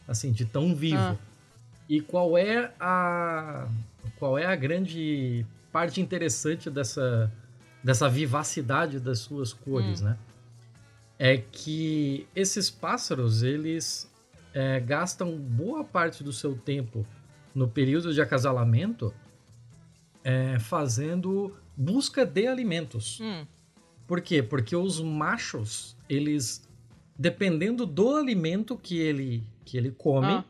assim, 0.06 0.30
de 0.30 0.44
tão 0.44 0.74
vivo. 0.74 0.98
Ah. 0.98 1.16
E 1.88 2.00
qual 2.00 2.38
é 2.38 2.72
a 2.78 3.68
qual 4.18 4.38
é 4.38 4.46
a 4.46 4.54
grande 4.54 5.44
parte 5.72 6.00
interessante 6.00 6.70
dessa 6.70 7.32
dessa 7.82 8.08
vivacidade 8.08 9.00
das 9.00 9.20
suas 9.20 9.52
cores, 9.52 10.00
né? 10.00 10.16
É 11.18 11.38
que 11.38 12.26
esses 12.36 12.70
pássaros 12.70 13.42
eles 13.42 14.10
é, 14.52 14.80
gastam 14.80 15.36
boa 15.36 15.82
parte 15.82 16.22
do 16.22 16.32
seu 16.32 16.54
tempo 16.54 17.06
no 17.54 17.68
período 17.68 18.12
de 18.12 18.20
acasalamento 18.20 19.12
é, 20.22 20.58
fazendo 20.58 21.54
busca 21.76 22.24
de 22.24 22.46
alimentos. 22.46 23.18
Hum. 23.20 23.46
Por 24.06 24.20
quê? 24.20 24.42
Porque 24.42 24.74
os 24.74 25.00
machos, 25.00 25.96
eles, 26.08 26.68
dependendo 27.20 27.84
do 27.84 28.16
alimento 28.16 28.78
que 28.78 28.98
ele, 28.98 29.44
que 29.62 29.76
ele 29.76 29.90
come, 29.90 30.26
Ah. 30.32 30.44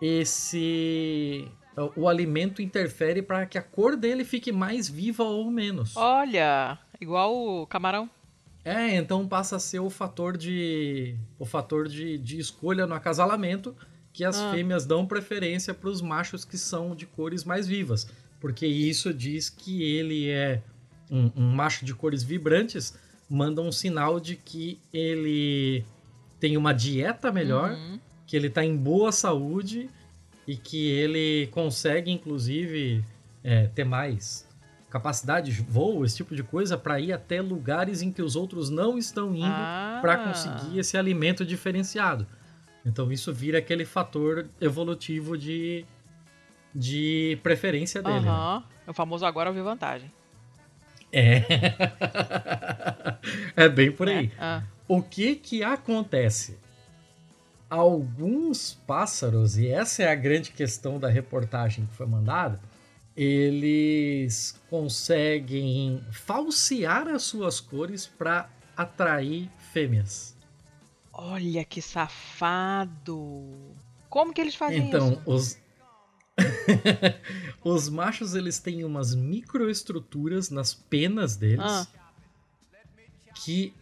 esse 0.00 1.46
o 1.94 2.08
alimento 2.08 2.60
interfere 2.60 3.20
para 3.22 3.46
que 3.46 3.56
a 3.58 3.62
cor 3.62 3.94
dele 3.96 4.24
fique 4.24 4.50
mais 4.50 4.88
viva 4.88 5.22
ou 5.22 5.48
menos. 5.50 5.96
Olha, 5.96 6.76
igual 7.00 7.36
o 7.36 7.66
camarão. 7.66 8.10
É, 8.64 8.96
então 8.96 9.28
passa 9.28 9.56
a 9.56 9.58
ser 9.60 9.78
o 9.78 9.88
fator 9.90 10.36
de 10.36 11.14
o 11.38 11.44
fator 11.44 11.86
de, 11.88 12.18
de 12.18 12.38
escolha 12.38 12.86
no 12.86 12.94
acasalamento 12.94 13.76
que 14.12 14.24
as 14.24 14.38
Ah. 14.40 14.50
fêmeas 14.52 14.84
dão 14.86 15.06
preferência 15.06 15.72
para 15.74 15.88
os 15.90 16.00
machos 16.02 16.44
que 16.44 16.56
são 16.58 16.96
de 16.96 17.06
cores 17.06 17.44
mais 17.44 17.68
vivas, 17.68 18.08
porque 18.40 18.66
isso 18.66 19.12
diz 19.14 19.48
que 19.50 19.82
ele 19.82 20.28
é 20.30 20.62
um, 21.10 21.30
um 21.36 21.50
macho 21.54 21.84
de 21.84 21.94
cores 21.94 22.22
vibrantes, 22.24 22.98
manda 23.28 23.60
um 23.60 23.70
sinal 23.72 24.18
de 24.18 24.36
que 24.36 24.78
ele 24.92 25.84
tem 26.40 26.56
uma 26.56 26.72
dieta 26.72 27.30
melhor, 27.32 27.70
Uhum. 27.72 27.98
que 28.26 28.36
ele 28.36 28.46
está 28.48 28.64
em 28.64 28.76
boa 28.76 29.10
saúde 29.12 29.88
e 30.46 30.56
que 30.56 30.88
ele 30.90 31.46
consegue, 31.48 32.10
inclusive, 32.10 33.04
é, 33.44 33.66
ter 33.66 33.84
mais 33.84 34.46
capacidade 34.88 35.52
de 35.54 35.60
voo, 35.60 36.04
esse 36.04 36.16
tipo 36.16 36.34
de 36.34 36.42
coisa, 36.42 36.78
para 36.78 36.98
ir 36.98 37.12
até 37.12 37.42
lugares 37.42 38.00
em 38.00 38.10
que 38.10 38.22
os 38.22 38.34
outros 38.36 38.70
não 38.70 38.96
estão 38.96 39.34
indo 39.34 39.44
Ah. 39.46 39.98
para 40.00 40.16
conseguir 40.16 40.78
esse 40.78 40.96
alimento 40.96 41.44
diferenciado. 41.44 42.26
Então 42.86 43.12
isso 43.12 43.30
vira 43.34 43.58
aquele 43.58 43.84
fator 43.84 44.46
evolutivo 44.60 45.36
de, 45.36 45.84
de 46.74 47.38
preferência 47.42 48.02
dele. 48.02 48.20
né? 48.20 48.28
Aham. 48.28 48.64
O 48.86 48.94
famoso 48.94 49.26
agora 49.26 49.52
vi 49.52 49.60
vantagem. 49.60 50.10
É. 51.12 51.42
é 53.64 53.68
bem 53.68 53.90
por 53.92 54.08
aí. 54.08 54.26
né? 54.28 54.32
Ah. 54.38 54.62
O 54.86 55.02
que 55.02 55.34
que 55.36 55.62
acontece? 55.62 56.58
Alguns 57.70 58.74
pássaros, 58.86 59.58
e 59.58 59.68
essa 59.68 60.02
é 60.02 60.10
a 60.10 60.14
grande 60.14 60.50
questão 60.52 60.98
da 60.98 61.08
reportagem 61.08 61.84
que 61.84 61.94
foi 61.94 62.06
mandada, 62.06 62.58
eles 63.14 64.58
conseguem 64.70 66.02
falsear 66.10 67.08
as 67.08 67.22
suas 67.24 67.60
cores 67.60 68.06
para 68.06 68.48
atrair 68.76 69.50
fêmeas. 69.72 70.34
Olha 71.12 71.64
que 71.64 71.82
safado. 71.82 73.44
Como 74.08 74.32
que 74.32 74.40
eles 74.40 74.54
fazem 74.54 74.86
Então, 74.88 75.12
isso? 75.12 75.22
os 75.26 75.58
os 77.64 77.88
machos 77.88 78.34
eles 78.34 78.58
têm 78.58 78.84
umas 78.84 79.14
microestruturas 79.14 80.50
nas 80.50 80.74
penas 80.74 81.36
deles 81.36 81.64
Ah. 81.64 81.86
que 83.34 83.72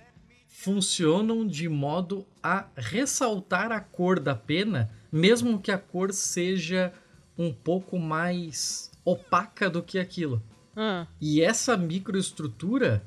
funcionam 0.48 1.46
de 1.46 1.68
modo 1.68 2.26
a 2.42 2.66
ressaltar 2.76 3.70
a 3.70 3.80
cor 3.80 4.18
da 4.18 4.34
pena, 4.34 4.90
mesmo 5.12 5.60
que 5.60 5.70
a 5.70 5.78
cor 5.78 6.12
seja 6.12 6.92
um 7.38 7.52
pouco 7.52 7.98
mais 7.98 8.90
opaca 9.04 9.68
do 9.70 9.82
que 9.82 9.98
aquilo. 9.98 10.42
Ah. 10.74 11.06
E 11.20 11.40
essa 11.40 11.76
microestrutura 11.76 13.04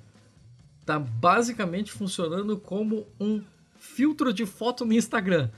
tá 0.85 0.97
basicamente 0.99 1.91
funcionando 1.91 2.57
como 2.57 3.07
um 3.19 3.43
filtro 3.77 4.31
de 4.33 4.45
foto 4.45 4.85
no 4.85 4.93
Instagram, 4.93 5.49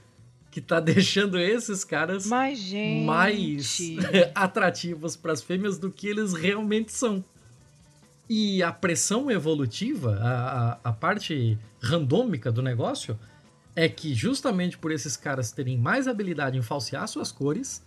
que 0.52 0.62
tá 0.62 0.80
deixando 0.82 1.40
esses 1.40 1.84
caras 1.84 2.28
Mas, 2.28 2.72
mais 3.06 3.80
atrativos 4.36 5.16
para 5.16 5.32
as 5.32 5.42
fêmeas 5.42 5.78
do 5.80 5.90
que 5.90 6.08
eles 6.08 6.34
realmente 6.34 6.92
são. 6.92 7.24
E 8.30 8.62
a 8.62 8.72
pressão 8.72 9.30
evolutiva, 9.32 10.18
a, 10.22 10.72
a, 10.72 10.80
a 10.86 10.94
parte 10.94 11.58
randômica 11.82 12.52
do 12.52 12.62
negócio, 12.62 13.20
é 13.76 13.90
que 13.90 14.14
justamente 14.14 14.78
por 14.78 14.92
esses 14.92 15.18
caras 15.18 15.52
terem 15.52 15.78
mais 15.78 16.08
habilidade 16.08 16.58
em 16.58 16.62
falsear 16.62 17.08
suas 17.08 17.32
cores, 17.32 17.82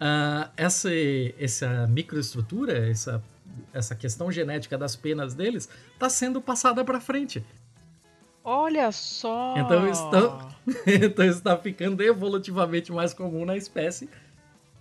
ah, 0.00 0.50
essa, 0.56 0.90
essa 1.38 1.86
microestrutura, 1.88 2.88
essa, 2.88 3.22
essa 3.72 3.94
questão 3.94 4.30
genética 4.30 4.78
das 4.78 4.94
penas 4.94 5.34
deles, 5.34 5.68
está 5.94 6.08
sendo 6.08 6.40
passada 6.40 6.84
para 6.84 7.00
frente. 7.00 7.44
Olha 8.48 8.90
só. 8.92 9.54
Então 9.58 9.86
estão- 9.88 10.48
então 10.86 11.24
está 11.24 11.56
ficando 11.56 12.02
evolutivamente 12.02 12.90
mais 12.92 13.12
comum 13.12 13.44
na 13.44 13.56
espécie, 13.56 14.08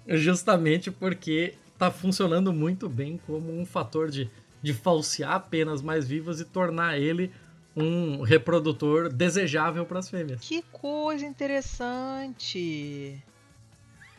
justamente 0.07 0.89
porque 0.89 1.55
está 1.73 1.91
funcionando 1.91 2.53
muito 2.53 2.87
bem 2.89 3.19
como 3.27 3.51
um 3.51 3.65
fator 3.65 4.09
de, 4.09 4.29
de 4.61 4.73
falsear 4.73 5.47
penas 5.49 5.81
mais 5.81 6.07
vivas 6.07 6.39
e 6.39 6.45
tornar 6.45 6.97
ele 6.97 7.31
um 7.75 8.21
reprodutor 8.23 9.09
desejável 9.09 9.85
para 9.85 9.99
as 9.99 10.09
fêmeas. 10.09 10.39
Que 10.41 10.61
coisa 10.71 11.25
interessante. 11.25 13.21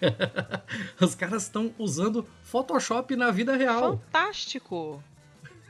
Os 1.01 1.15
caras 1.15 1.43
estão 1.45 1.75
usando 1.79 2.25
Photoshop 2.45 3.17
na 3.17 3.31
vida 3.31 3.57
real. 3.57 3.99
Fantástico. 3.99 5.03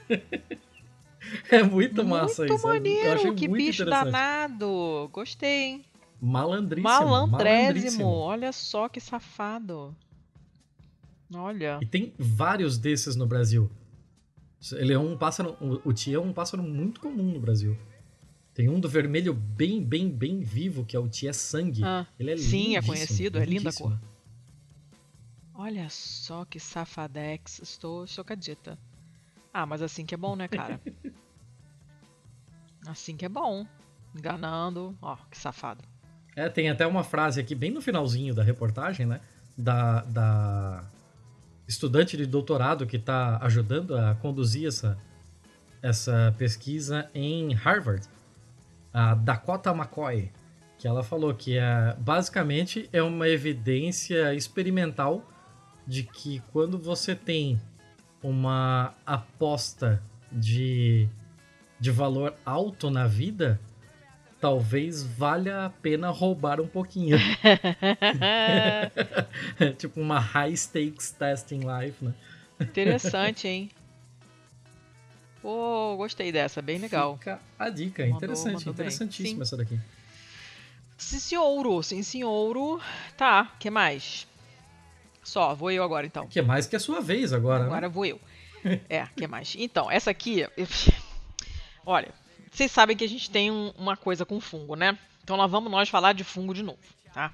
É 1.51 1.62
muito 1.62 2.05
massa 2.05 2.43
Muito 2.43 2.55
isso. 2.55 2.66
Eu 2.66 2.72
achei 2.72 2.81
maneiro. 2.81 3.35
Que 3.35 3.49
muito 3.49 3.64
bicho 3.64 3.85
danado. 3.85 5.09
Gostei, 5.12 5.62
hein? 5.64 5.85
Malandríssimo. 6.20 6.89
Malandrésimo. 6.89 8.07
Olha 8.07 8.53
só 8.53 8.89
que 8.89 9.01
safado. 9.01 9.95
Olha. 11.35 11.79
E 11.83 11.87
tem 11.87 12.12
vários 12.18 12.79
desses 12.79 13.14
no 13.14 13.26
Brasil. 13.26 13.70
Ele 14.72 14.93
é 14.93 14.99
um 14.99 15.16
pássaro. 15.16 15.57
O 15.85 15.93
Tia 15.93 16.16
é 16.16 16.20
um 16.20 16.33
pássaro 16.33 16.62
muito 16.62 17.01
comum 17.01 17.33
no 17.33 17.41
Brasil. 17.41 17.76
Tem 18.55 18.68
um 18.68 18.81
do 18.81 18.89
vermelho 18.89 19.33
bem, 19.33 19.81
bem, 19.81 20.11
bem 20.11 20.41
vivo, 20.41 20.85
que 20.85 20.97
é 20.97 20.99
o 20.99 21.09
Tia 21.09 21.33
Sangue. 21.33 21.85
Ah, 21.85 22.05
Ele 22.18 22.33
é 22.33 22.37
sim, 22.37 22.76
é 22.76 22.83
conhecido, 22.83 23.39
é 23.39 23.45
linda 23.45 23.70
a 23.70 23.72
cor. 23.72 23.97
Olha 25.55 25.89
só 25.89 26.45
que 26.45 26.59
safadex. 26.59 27.61
Estou 27.61 28.05
chocadita. 28.07 28.76
Ah, 29.55 29.64
mas 29.64 29.81
assim 29.81 30.05
que 30.05 30.14
é 30.14 30.18
bom, 30.18 30.35
né, 30.35 30.49
cara? 30.49 30.81
assim 32.91 33.16
que 33.16 33.24
é 33.24 33.28
bom. 33.28 33.66
Enganando. 34.16 34.97
Ó, 35.01 35.16
que 35.30 35.36
safado. 35.36 35.84
É, 36.34 36.49
tem 36.49 36.70
até 36.70 36.86
uma 36.86 37.05
frase 37.05 37.41
aqui 37.41 37.55
bem 37.55 37.70
no 37.70 37.80
finalzinho 37.80 38.34
da 38.34 38.43
reportagem, 38.43 39.07
né? 39.07 39.20
Da, 39.57 40.03
da 40.03 40.84
estudante 41.66 42.16
de 42.16 42.24
doutorado 42.26 42.86
que 42.86 42.97
está 42.97 43.39
ajudando 43.43 43.97
a 43.97 44.14
conduzir 44.14 44.68
essa, 44.68 44.97
essa 45.82 46.34
pesquisa 46.39 47.11
em 47.14 47.53
Harvard, 47.55 48.07
a 48.93 49.14
Dakota 49.14 49.70
McCoy, 49.70 50.30
que 50.78 50.86
ela 50.86 51.03
falou 51.03 51.34
que 51.34 51.59
é, 51.59 51.95
basicamente 51.99 52.89
é 52.93 53.03
uma 53.03 53.28
evidência 53.28 54.32
experimental 54.32 55.28
de 55.86 56.05
que 56.05 56.41
quando 56.53 56.78
você 56.78 57.14
tem 57.14 57.61
uma 58.22 58.95
aposta 59.05 60.03
de, 60.30 61.09
de 61.81 61.91
valor 61.91 62.35
alto 62.45 62.91
na 62.91 63.07
vida, 63.07 63.61
talvez 64.41 65.03
valha 65.03 65.66
a 65.66 65.70
pena 65.70 66.11
roubar 66.11 66.61
um 66.61 66.66
pouquinho. 66.66 67.18
tipo 69.79 70.01
uma 70.01 70.18
high 70.18 70.57
stakes 70.57 71.11
testing 71.11 71.61
life, 71.61 72.05
né? 72.05 72.14
Interessante, 72.61 73.47
hein? 73.47 73.70
Pô, 75.41 75.97
gostei 75.97 76.33
dessa, 76.33 76.61
bem 76.61 76.79
legal. 76.79 77.16
Fica 77.16 77.41
a 77.59 77.70
dica, 77.70 78.03
mandou, 78.03 78.16
interessante, 78.16 78.55
mandou 78.55 78.72
interessantíssima 78.72 79.43
essa 79.43 79.57
daqui. 79.57 79.79
Sim, 80.97 81.18
senhor, 81.20 81.85
sim, 81.85 82.03
senhor. 82.03 82.83
Tá, 83.16 83.53
que 83.59 83.70
mais? 83.70 84.26
Só, 85.22 85.55
vou 85.55 85.70
eu 85.70 85.85
agora 85.85 86.07
então. 86.07 86.26
Que 86.26 86.43
mais 86.43 86.66
que 86.66 86.74
é 86.74 86.79
a 86.79 86.81
sua 86.81 87.01
vez 87.01 87.33
agora, 87.33 87.64
Agora 87.64 87.83
né? 87.83 87.89
vou 87.89 88.05
eu. 88.05 88.20
É, 88.89 89.07
que 89.14 89.26
mais? 89.29 89.55
Então, 89.57 89.89
essa 89.91 90.11
aqui. 90.11 90.45
Olha, 91.91 92.12
vocês 92.53 92.70
sabem 92.70 92.95
que 92.95 93.03
a 93.03 93.09
gente 93.09 93.30
tem 93.30 93.51
um, 93.51 93.70
uma 93.70 93.97
coisa 93.97 94.26
com 94.26 94.39
fungo, 94.39 94.74
né? 94.74 94.99
Então 95.24 95.36
lá 95.36 95.47
vamos 95.47 95.72
nós 95.72 95.89
falar 95.89 96.12
de 96.12 96.22
fungo 96.22 96.53
de 96.53 96.62
novo, 96.62 96.78
tá? 97.14 97.32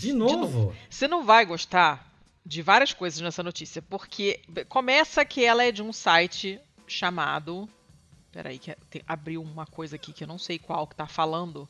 De 0.00 0.12
novo? 0.12 0.32
De 0.32 0.36
novo. 0.36 0.76
Você 0.90 1.06
não 1.06 1.24
vai 1.24 1.46
gostar 1.46 2.12
de 2.44 2.62
várias 2.62 2.92
coisas 2.92 3.20
nessa 3.20 3.44
notícia, 3.44 3.80
porque 3.80 4.42
começa 4.68 5.24
que 5.24 5.44
ela 5.44 5.62
é 5.62 5.70
de 5.70 5.84
um 5.84 5.92
site 5.92 6.60
chamado. 6.84 7.68
Peraí, 8.32 8.58
que 8.58 8.74
tem, 8.90 9.02
abriu 9.06 9.40
uma 9.40 9.66
coisa 9.66 9.94
aqui 9.94 10.12
que 10.12 10.24
eu 10.24 10.28
não 10.28 10.38
sei 10.38 10.58
qual 10.58 10.84
que 10.84 10.96
tá 10.96 11.06
falando. 11.06 11.68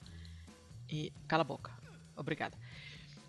E. 0.89 1.13
Cala 1.29 1.43
a 1.43 1.45
boca. 1.45 1.71
Obrigada. 2.17 2.57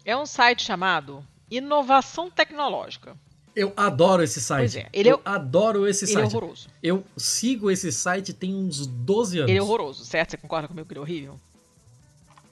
É 0.06 0.16
um 0.16 0.26
site 0.26 0.64
chamado 0.64 1.28
Inovação 1.50 2.32
Tecnológica. 2.32 3.18
Eu 3.56 3.74
adoro 3.76 4.24
esse 4.24 4.40
site. 4.40 4.80
É, 4.80 4.90
ele 4.94 5.10
eu 5.10 5.18
é, 5.18 5.30
adoro 5.30 5.88
esse 5.88 6.06
ele 6.06 6.14
site. 6.14 6.26
Ele 6.26 6.34
é 6.34 6.38
horroroso. 6.38 6.70
Eu 6.82 7.04
sigo 7.18 7.70
esse 7.70 7.92
site 7.92 8.34
tem 8.34 8.56
uns 8.56 8.88
12 8.88 9.40
anos. 9.40 9.50
Ele 9.50 9.60
é 9.60 9.62
horroroso, 9.62 10.06
certo? 10.06 10.32
Você 10.32 10.38
concorda 10.38 10.68
comigo 10.68 10.88
que 10.88 10.94
ele 10.94 11.00
é 11.00 11.02
horrível? 11.02 11.40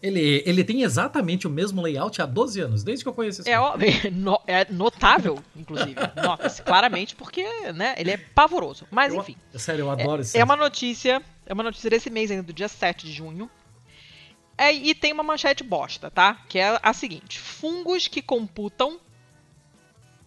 Ele, 0.02 0.42
ele 0.46 0.64
tem 0.64 0.84
exatamente 0.84 1.46
o 1.46 1.50
mesmo 1.50 1.82
layout 1.82 2.22
há 2.22 2.26
12 2.26 2.62
anos, 2.62 2.84
desde 2.84 3.04
que 3.04 3.10
eu 3.10 3.14
conheço 3.14 3.42
esse 3.42 3.50
é, 3.50 3.58
é 4.48 4.66
notável, 4.72 5.44
inclusive. 5.54 5.96
Nota-se 6.24 6.62
claramente, 6.62 7.16
porque 7.16 7.44
né, 7.74 7.96
ele 7.98 8.12
é 8.12 8.18
pavoroso. 8.18 8.88
Mas, 8.90 9.14
eu, 9.14 9.20
enfim. 9.20 9.36
Sério, 9.56 9.84
eu 9.84 9.92
adoro 9.92 10.22
é, 10.22 10.22
esse 10.22 10.38
É 10.38 10.44
uma 10.44 10.56
notícia. 10.56 11.22
É 11.46 11.54
uma 11.54 11.64
notícia 11.64 11.90
desse 11.90 12.10
mês 12.10 12.32
ainda, 12.32 12.44
do 12.44 12.54
dia 12.54 12.70
7 12.70 13.06
de 13.06 13.12
junho. 13.12 13.50
É, 14.58 14.74
e 14.74 14.94
tem 14.94 15.12
uma 15.12 15.24
manchete 15.24 15.64
bosta, 15.64 16.10
tá? 16.10 16.46
Que 16.48 16.60
é 16.60 16.80
a 16.82 16.94
seguinte: 16.94 17.40
fungos 17.40 18.08
que 18.08 18.22
computam 18.22 19.00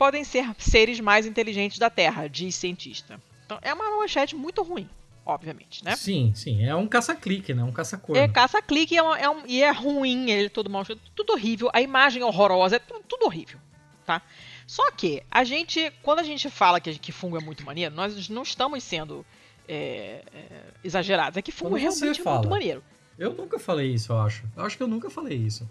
podem 0.02 0.24
ser 0.24 0.52
seres 0.58 0.98
mais 0.98 1.26
inteligentes 1.26 1.78
da 1.78 1.88
Terra, 1.88 2.26
diz 2.26 2.56
cientista. 2.56 3.20
Então 3.46 3.56
é 3.62 3.72
uma 3.72 3.98
manchete 3.98 4.34
muito 4.34 4.60
ruim, 4.60 4.90
obviamente, 5.24 5.84
né? 5.84 5.94
Sim, 5.94 6.32
sim. 6.34 6.64
É 6.64 6.74
um 6.74 6.88
caça-clique, 6.88 7.54
né? 7.54 7.62
Um 7.62 7.70
caça-cor. 7.70 8.16
É 8.16 8.26
caça-clique 8.26 8.96
é, 8.96 9.00
um, 9.00 9.14
é 9.14 9.30
um, 9.30 9.46
e 9.46 9.62
é 9.62 9.70
ruim, 9.70 10.28
ele 10.28 10.46
é 10.46 10.48
todo 10.48 10.68
mal 10.68 10.84
tudo 11.14 11.34
horrível, 11.34 11.70
a 11.72 11.80
imagem 11.80 12.20
é 12.20 12.26
horrorosa, 12.26 12.74
é 12.74 12.78
tudo, 12.80 13.04
tudo, 13.08 13.26
horrível, 13.26 13.60
tá? 14.04 14.20
Só 14.66 14.90
que 14.90 15.22
a 15.30 15.44
gente, 15.44 15.92
quando 16.02 16.18
a 16.18 16.24
gente 16.24 16.50
fala 16.50 16.80
que, 16.80 16.98
que 16.98 17.12
fungo 17.12 17.36
é 17.36 17.40
muito 17.40 17.64
maneiro, 17.64 17.94
nós 17.94 18.28
não 18.28 18.42
estamos 18.42 18.82
sendo 18.82 19.24
é, 19.68 20.24
é, 20.34 20.46
exagerados. 20.82 21.36
É 21.36 21.42
que 21.42 21.52
fungo 21.52 21.76
realmente 21.76 22.20
é 22.20 22.24
muito 22.24 22.48
maneiro. 22.48 22.82
Eu 23.16 23.34
nunca 23.34 23.56
falei 23.56 23.94
isso, 23.94 24.10
eu 24.10 24.18
acho. 24.18 24.42
Eu 24.56 24.64
acho 24.64 24.76
que 24.76 24.82
eu 24.82 24.88
nunca 24.88 25.08
falei 25.08 25.38
isso. 25.38 25.70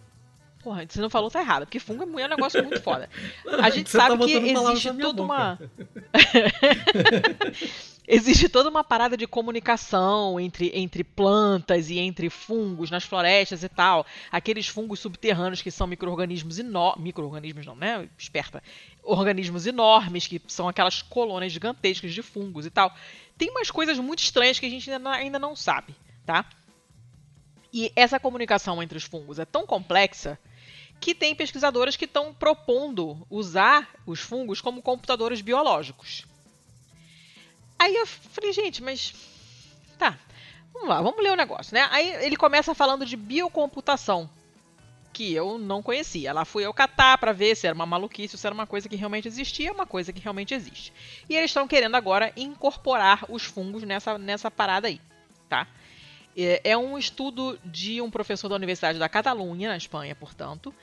Porra, 0.61 0.85
você 0.87 1.01
não 1.01 1.09
falou, 1.09 1.31
tá 1.31 1.41
errado, 1.41 1.65
porque 1.65 1.79
fungo 1.79 2.03
é 2.19 2.25
um 2.25 2.29
negócio 2.29 2.63
muito 2.63 2.81
foda. 2.81 3.09
A 3.61 3.69
gente 3.69 3.89
você 3.89 3.97
sabe 3.97 4.17
tá 4.17 4.25
que 4.25 4.33
existe 4.33 4.93
toda 4.93 5.23
uma. 5.23 5.59
existe 8.07 8.49
toda 8.49 8.69
uma 8.69 8.83
parada 8.83 9.17
de 9.17 9.25
comunicação 9.25 10.39
entre, 10.39 10.71
entre 10.75 11.03
plantas 11.03 11.89
e 11.89 11.97
entre 11.97 12.29
fungos 12.29 12.91
nas 12.91 13.03
florestas 13.03 13.63
e 13.63 13.69
tal. 13.69 14.05
Aqueles 14.31 14.67
fungos 14.67 14.99
subterrâneos 14.99 15.61
que 15.61 15.71
são 15.71 15.87
micro-organismos 15.87 16.59
enormes. 16.59 17.03
Micro-organismos 17.03 17.65
não, 17.65 17.75
né? 17.75 18.07
Esperta. 18.17 18.61
Organismos 19.03 19.65
enormes, 19.65 20.27
que 20.27 20.39
são 20.47 20.67
aquelas 20.67 21.01
colônias 21.01 21.51
gigantescas 21.51 22.13
de 22.13 22.21
fungos 22.21 22.67
e 22.67 22.69
tal. 22.69 22.93
Tem 23.35 23.49
umas 23.49 23.71
coisas 23.71 23.97
muito 23.97 24.19
estranhas 24.19 24.59
que 24.59 24.67
a 24.67 24.69
gente 24.69 24.91
ainda 24.91 25.39
não 25.39 25.55
sabe, 25.55 25.95
tá? 26.23 26.45
E 27.73 27.91
essa 27.95 28.19
comunicação 28.19 28.83
entre 28.83 28.97
os 28.97 29.05
fungos 29.05 29.39
é 29.39 29.45
tão 29.45 29.65
complexa 29.65 30.37
que 31.01 31.15
tem 31.15 31.33
pesquisadores 31.35 31.97
que 31.97 32.05
estão 32.05 32.31
propondo 32.31 33.25
usar 33.27 33.89
os 34.05 34.19
fungos 34.19 34.61
como 34.61 34.83
computadores 34.83 35.41
biológicos. 35.41 36.25
Aí 37.79 37.95
eu 37.95 38.05
falei, 38.05 38.53
gente, 38.53 38.83
mas. 38.83 39.11
Tá, 39.97 40.17
vamos 40.71 40.87
lá, 40.87 41.01
vamos 41.01 41.21
ler 41.21 41.31
o 41.31 41.35
negócio, 41.35 41.73
né? 41.73 41.87
Aí 41.91 42.07
ele 42.23 42.37
começa 42.37 42.75
falando 42.75 43.03
de 43.03 43.17
biocomputação, 43.17 44.29
que 45.11 45.33
eu 45.33 45.57
não 45.57 45.81
conhecia. 45.81 46.31
Lá 46.31 46.45
fui 46.45 46.63
eu 46.63 46.73
catar 46.73 47.17
para 47.17 47.31
ver 47.31 47.55
se 47.55 47.65
era 47.65 47.73
uma 47.73 47.87
maluquice, 47.87 48.37
se 48.37 48.45
era 48.45 48.53
uma 48.53 48.67
coisa 48.67 48.87
que 48.87 48.95
realmente 48.95 49.27
existia, 49.27 49.73
uma 49.73 49.87
coisa 49.87 50.13
que 50.13 50.21
realmente 50.21 50.53
existe. 50.53 50.93
E 51.27 51.35
eles 51.35 51.49
estão 51.49 51.67
querendo 51.67 51.95
agora 51.95 52.31
incorporar 52.37 53.25
os 53.27 53.43
fungos 53.43 53.81
nessa, 53.81 54.19
nessa 54.19 54.51
parada 54.51 54.87
aí, 54.87 55.01
tá? 55.49 55.67
É, 56.35 56.71
é 56.71 56.77
um 56.77 56.97
estudo 56.97 57.59
de 57.65 58.01
um 58.01 58.09
professor 58.09 58.47
da 58.47 58.55
Universidade 58.55 58.97
da 58.97 59.09
Catalunha, 59.09 59.69
na 59.69 59.77
Espanha, 59.77 60.15
portanto, 60.15 60.73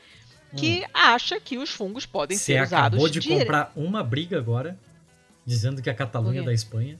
que 0.57 0.83
hum. 0.85 0.91
acha 0.93 1.41
que 1.41 1.59
os 1.59 1.71
fungos 1.71 2.07
podem 2.07 2.37
Você 2.37 2.45
ser 2.45 2.63
usados... 2.63 2.71
Você 2.71 2.77
acabou 2.77 3.09
de 3.09 3.21
dire... 3.21 3.39
comprar 3.41 3.73
uma 3.75 4.03
briga 4.03 4.39
agora, 4.39 4.79
dizendo 5.45 5.83
que 5.83 5.91
a 5.91 5.95
Catalunha 5.95 6.41
é 6.43 6.45
da 6.45 6.53
Espanha. 6.53 6.99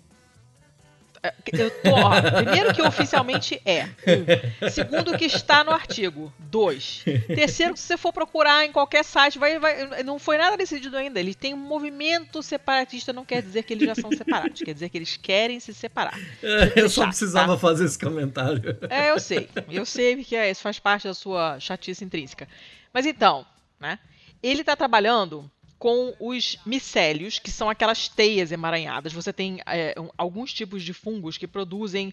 É, 1.23 1.35
eu 1.53 1.71
tô, 1.71 1.91
ó, 1.91 2.21
primeiro 2.43 2.73
que 2.73 2.83
oficialmente 2.83 3.61
é. 3.65 3.85
Um. 3.85 4.71
Segundo 4.71 5.17
que 5.17 5.25
está 5.25 5.65
no 5.65 5.71
artigo. 5.71 6.33
Dois. 6.39 7.05
Terceiro 7.27 7.75
que 7.75 7.81
se 7.81 7.87
você 7.87 7.97
for 7.97 8.13
procurar 8.13 8.65
em 8.65 8.73
qualquer 8.73 9.05
site, 9.05 9.39
vai, 9.39 9.59
vai, 9.59 10.03
não 10.03 10.19
foi 10.19 10.39
nada 10.39 10.57
decidido 10.57 10.97
ainda. 10.97 11.19
Ele 11.19 11.35
tem 11.35 11.55
um 11.55 11.59
movimento 11.59 12.43
separatista, 12.43 13.13
não 13.13 13.25
quer 13.25 13.43
dizer 13.43 13.65
que 13.65 13.75
eles 13.75 13.87
já 13.87 13.95
são 13.95 14.11
separados. 14.13 14.63
Quer 14.63 14.75
dizer 14.75 14.89
que 14.89 14.99
eles 14.99 15.17
querem 15.17 15.59
se 15.61 15.75
separar. 15.75 16.19
Eu 16.77 16.89
só 16.89 17.07
precisava 17.07 17.55
tá? 17.55 17.59
fazer 17.59 17.85
esse 17.85 17.99
comentário. 17.99 18.79
É, 18.89 19.11
eu 19.11 19.19
sei. 19.19 19.49
Eu 19.69 19.85
sei 19.85 20.23
que 20.23 20.37
é, 20.37 20.51
isso 20.51 20.63
faz 20.63 20.79
parte 20.79 21.07
da 21.07 21.15
sua 21.15 21.59
chatice 21.59 22.05
intrínseca. 22.05 22.49
Mas 22.93 23.07
então, 23.07 23.45
né? 23.81 23.99
Ele 24.43 24.61
está 24.61 24.77
trabalhando 24.77 25.51
com 25.79 26.15
os 26.19 26.59
micélios, 26.67 27.39
que 27.39 27.51
são 27.51 27.71
aquelas 27.71 28.09
teias 28.09 28.51
emaranhadas. 28.51 29.13
Você 29.13 29.33
tem 29.33 29.61
é, 29.67 29.95
alguns 30.17 30.53
tipos 30.53 30.83
de 30.83 30.93
fungos 30.93 31.39
que 31.39 31.47
produzem 31.47 32.13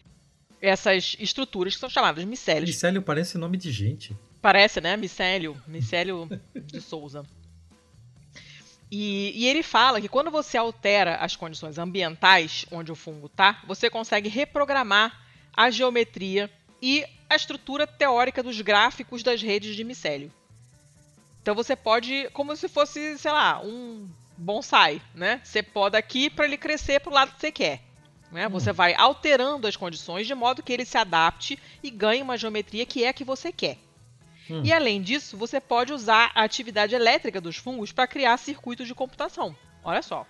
essas 0.61 1.15
estruturas 1.19 1.73
que 1.73 1.79
são 1.79 1.89
chamadas 1.89 2.23
micélios. 2.23 2.69
Micélio 2.69 3.01
parece 3.01 3.37
nome 3.37 3.57
de 3.57 3.71
gente. 3.71 4.15
Parece, 4.41 4.79
né? 4.79 4.95
Micélio. 4.95 5.59
Micélio 5.67 6.29
de 6.53 6.79
Souza. 6.79 7.25
E, 8.91 9.33
e, 9.35 9.47
ele 9.47 9.63
fala 9.63 9.99
que 9.99 10.07
quando 10.07 10.29
você 10.29 10.57
altera 10.57 11.15
as 11.15 11.35
condições 11.35 11.79
ambientais 11.79 12.65
onde 12.71 12.91
o 12.91 12.95
fungo 12.95 13.25
está, 13.25 13.61
você 13.67 13.89
consegue 13.89 14.29
reprogramar 14.29 15.25
a 15.51 15.71
geometria 15.71 16.49
e 16.79 17.03
a 17.27 17.35
estrutura 17.35 17.87
teórica 17.87 18.43
dos 18.43 18.61
gráficos 18.61 19.23
das 19.23 19.41
redes 19.41 19.75
de 19.75 19.83
micélio. 19.83 20.31
Então 21.45 21.53
você 21.53 21.75
pode, 21.75 22.27
como 22.33 22.55
se 22.55 22.67
fosse, 22.67 23.19
sei 23.19 23.31
lá, 23.31 23.61
um 23.63 24.09
bonsai, 24.35 24.99
né? 25.13 25.39
Você 25.43 25.61
poda 25.61 25.95
aqui 25.95 26.27
para 26.27 26.45
ele 26.45 26.57
crescer 26.57 26.99
para 26.99 27.11
o 27.11 27.13
lado 27.13 27.33
que 27.33 27.39
você 27.39 27.51
quer. 27.51 27.83
Né? 28.31 28.47
Hum. 28.47 28.49
Você 28.49 28.73
vai 28.73 28.95
alterando 28.95 29.67
as 29.67 29.75
condições 29.75 30.25
de 30.25 30.33
modo 30.33 30.63
que 30.63 30.73
ele 30.73 30.85
se 30.85 30.97
adapte 30.97 31.59
e 31.83 31.91
ganhe 31.91 32.23
uma 32.23 32.35
geometria 32.35 32.83
que 32.83 33.03
é 33.03 33.09
a 33.09 33.13
que 33.13 33.23
você 33.23 33.51
quer. 33.51 33.77
Hum. 34.49 34.63
E 34.63 34.73
além 34.73 34.99
disso, 34.99 35.37
você 35.37 35.61
pode 35.61 35.93
usar 35.93 36.31
a 36.33 36.43
atividade 36.43 36.95
elétrica 36.95 37.39
dos 37.39 37.57
fungos 37.57 37.91
para 37.91 38.07
criar 38.07 38.37
circuitos 38.37 38.87
de 38.87 38.95
computação. 38.95 39.55
Olha 39.83 40.01
só. 40.01 40.25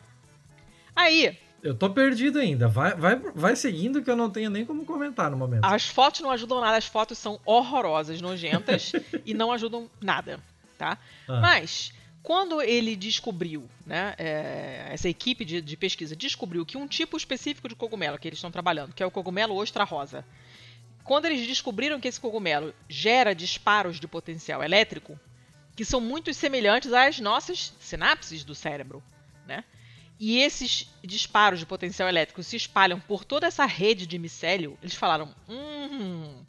Aí. 0.93 1.39
Eu 1.63 1.74
tô 1.74 1.89
perdido 1.91 2.39
ainda. 2.39 2.68
Vai, 2.68 2.93
vai, 2.93 3.16
vai 3.16 3.55
seguindo 3.55 4.03
que 4.03 4.11
eu 4.11 4.18
não 4.18 4.30
tenho 4.30 4.49
nem 4.49 4.66
como 4.66 4.84
comentar 4.84 5.32
no 5.32 5.38
momento. 5.38 5.63
As 5.63 5.88
fotos 5.88 6.20
não 6.20 6.32
ajudam 6.32 6.59
nada. 6.59 6.76
As 6.76 6.88
fotos 6.88 7.18
são 7.18 7.39
horrorosas, 7.45 8.20
nojentas 8.20 8.91
e 9.26 9.34
não 9.34 9.49
ajudam 9.53 9.89
nada 10.01 10.41
tá? 10.78 10.98
Ah. 11.28 11.40
Mas 11.40 11.94
quando 12.22 12.62
ele 12.62 12.96
descobriu, 12.96 13.70
né, 13.86 14.16
é, 14.18 14.88
essa 14.92 15.08
equipe 15.08 15.46
de, 15.46 15.62
de, 15.62 15.78
pesquisa 15.78 16.16
descobriu 16.16 16.66
que 16.66 16.78
um 16.78 16.88
tipo 16.88 17.16
específico 17.16 17.70
de 17.70 17.76
cogumelo 17.76 18.18
que 18.18 18.28
eles 18.28 18.38
estão 18.38 18.52
trabalhando, 18.52 18.94
que 18.94 19.04
é 19.04 19.06
o 19.06 19.12
cogumelo 19.12 19.56
ostra 19.56 19.84
rosa, 19.84 20.26
quando 21.04 21.26
eles 21.26 21.46
descobriram 21.48 22.00
que 22.00 22.08
esse 22.08 22.20
cogumelo 22.20 22.74
gera 22.90 23.36
disparos 23.36 24.00
de 24.00 24.08
potencial 24.08 24.64
elétrico, 24.64 25.20
que 25.76 25.86
são 25.86 26.02
muito 26.02 26.34
semelhantes 26.34 26.94
às 26.94 27.20
nossas 27.20 27.74
sinapses 27.80 28.44
do 28.44 28.56
cérebro, 28.56 29.04
né? 29.46 29.64
e 30.20 30.40
esses 30.40 30.90
disparos 31.04 31.60
de 31.60 31.66
potencial 31.66 32.08
elétrico 32.08 32.42
se 32.42 32.56
espalham 32.56 33.00
por 33.00 33.26
toda 33.26 33.48
essa 33.48 33.66
rede 33.66 34.08
de 34.08 34.18
micélio, 34.18 34.78
eles 34.82 34.96
falaram: 34.96 35.34
hum, 35.48 36.44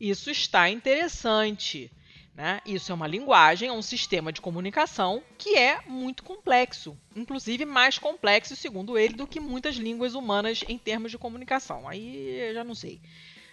isso 0.00 0.30
está 0.30 0.68
interessante. 0.68 1.90
Né? 2.34 2.60
Isso 2.64 2.90
é 2.90 2.94
uma 2.94 3.06
linguagem, 3.06 3.68
é 3.68 3.72
um 3.72 3.82
sistema 3.82 4.32
de 4.32 4.40
comunicação 4.40 5.22
que 5.36 5.54
é 5.54 5.82
muito 5.86 6.22
complexo, 6.22 6.96
inclusive 7.14 7.66
mais 7.66 7.98
complexo, 7.98 8.56
segundo 8.56 8.96
ele, 8.96 9.14
do 9.14 9.26
que 9.26 9.38
muitas 9.38 9.76
línguas 9.76 10.14
humanas 10.14 10.64
em 10.66 10.78
termos 10.78 11.10
de 11.10 11.18
comunicação. 11.18 11.86
Aí 11.86 12.40
eu 12.48 12.54
já 12.54 12.64
não 12.64 12.74
sei. 12.74 13.00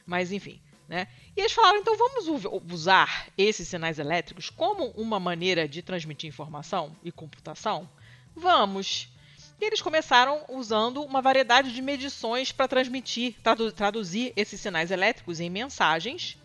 Mas 0.06 0.32
enfim. 0.32 0.62
Né? 0.88 1.08
E 1.38 1.40
eles 1.40 1.52
falaram: 1.52 1.78
então 1.78 1.96
vamos 1.96 2.26
usar 2.72 3.28
esses 3.38 3.68
sinais 3.68 4.00
elétricos 4.00 4.50
como 4.50 4.88
uma 4.92 5.20
maneira 5.20 5.68
de 5.68 5.84
transmitir 5.84 6.28
informação 6.28 6.96
e 7.04 7.12
computação? 7.12 7.88
Vamos. 8.36 9.08
E 9.62 9.66
eles 9.66 9.82
começaram 9.82 10.44
usando 10.50 11.04
uma 11.04 11.22
variedade 11.22 11.74
de 11.74 11.82
medições 11.82 12.52
para 12.52 12.68
transmitir, 12.68 13.36
tradu 13.44 13.72
traduzir 13.72 14.34
esses 14.36 14.60
sinais 14.60 14.90
elétricos 14.90 15.40
em 15.40 15.50
mensagens, 15.50 16.39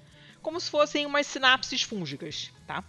como 0.45 0.61
se 0.61 0.71
fossem 0.71 1.07
umas 1.07 1.27
sinapses 1.27 1.83
fúngicas, 1.83 2.53
tá? 2.67 2.85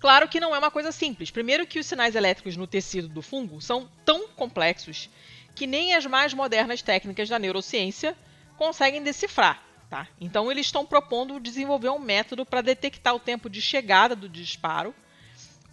Claro 0.00 0.26
que 0.26 0.40
não 0.40 0.54
é 0.54 0.58
uma 0.58 0.70
coisa 0.70 0.90
simples. 0.90 1.30
Primeiro 1.30 1.66
que 1.66 1.78
os 1.78 1.86
sinais 1.86 2.16
elétricos 2.16 2.56
no 2.56 2.66
tecido 2.66 3.08
do 3.08 3.20
fungo 3.20 3.60
são 3.60 3.88
tão 4.04 4.26
complexos 4.28 5.10
que 5.54 5.66
nem 5.66 5.94
as 5.94 6.06
mais 6.06 6.32
modernas 6.32 6.80
técnicas 6.82 7.28
da 7.28 7.38
neurociência 7.38 8.16
conseguem 8.56 9.02
decifrar. 9.02 9.62
Tá? 9.90 10.08
Então 10.18 10.50
eles 10.50 10.66
estão 10.66 10.84
propondo 10.84 11.38
desenvolver 11.38 11.90
um 11.90 11.98
método 11.98 12.44
para 12.44 12.62
detectar 12.62 13.14
o 13.14 13.20
tempo 13.20 13.50
de 13.50 13.60
chegada 13.60 14.16
do 14.16 14.28
disparo 14.28 14.94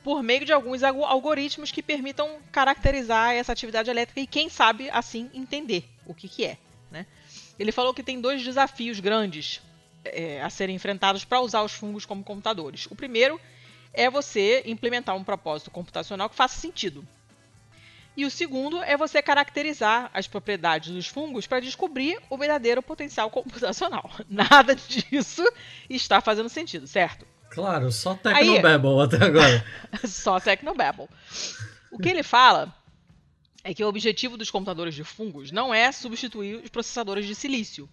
por 0.04 0.22
meio 0.22 0.46
de 0.46 0.52
alguns 0.52 0.84
algoritmos 0.84 1.72
que 1.72 1.82
permitam 1.82 2.40
caracterizar 2.52 3.34
essa 3.34 3.54
atividade 3.54 3.90
elétrica 3.90 4.20
e, 4.20 4.28
quem 4.28 4.50
sabe, 4.50 4.90
assim 4.90 5.30
entender 5.34 5.88
o 6.06 6.14
que, 6.14 6.28
que 6.28 6.44
é. 6.44 6.58
Né? 6.90 7.06
Ele 7.58 7.72
falou 7.72 7.94
que 7.94 8.04
tem 8.04 8.20
dois 8.20 8.44
desafios 8.44 9.00
grandes 9.00 9.62
é, 10.06 10.42
a 10.42 10.50
serem 10.50 10.76
enfrentados 10.76 11.26
para 11.26 11.42
usar 11.42 11.62
os 11.62 11.74
fungos 11.74 12.06
como 12.06 12.24
computadores. 12.24 12.86
O 12.88 12.96
primeiro 12.96 13.40
é 13.94 14.10
você 14.10 14.64
implementar 14.66 15.16
um 15.16 15.24
propósito 15.24 15.72
computacional 15.72 16.30
que 16.30 16.36
faça 16.36 16.60
sentido. 16.60 17.06
E 18.16 18.26
o 18.26 18.32
segundo 18.32 18.84
é 18.84 18.98
você 18.98 19.22
caracterizar 19.22 20.12
as 20.14 20.28
propriedades 20.28 20.92
dos 20.92 21.08
fungos 21.08 21.48
para 21.48 21.62
descobrir 21.62 22.20
o 22.30 22.38
verdadeiro 22.38 22.82
potencial 22.82 23.30
computacional. 23.30 24.10
Nada 24.30 24.76
disso 24.76 25.44
está 25.90 26.20
fazendo 26.20 26.50
sentido, 26.50 26.88
certo? 26.88 27.26
Claro, 27.50 27.92
só 27.92 28.16
Tecnobabble 28.16 29.02
até 29.02 29.26
agora. 29.26 29.66
só 30.06 30.40
Tecnobabble. 30.40 31.08
O 31.92 31.98
que 31.98 32.10
ele 32.10 32.24
fala 32.24 32.74
é 33.64 33.74
que 33.74 33.84
o 33.84 33.88
objetivo 33.88 34.38
dos 34.38 34.50
computadores 34.50 34.96
de 34.96 35.04
fungos 35.04 35.52
não 35.52 35.74
é 35.74 35.92
substituir 35.92 36.56
os 36.64 36.70
processadores 36.70 37.26
de 37.26 37.36
silício, 37.36 37.90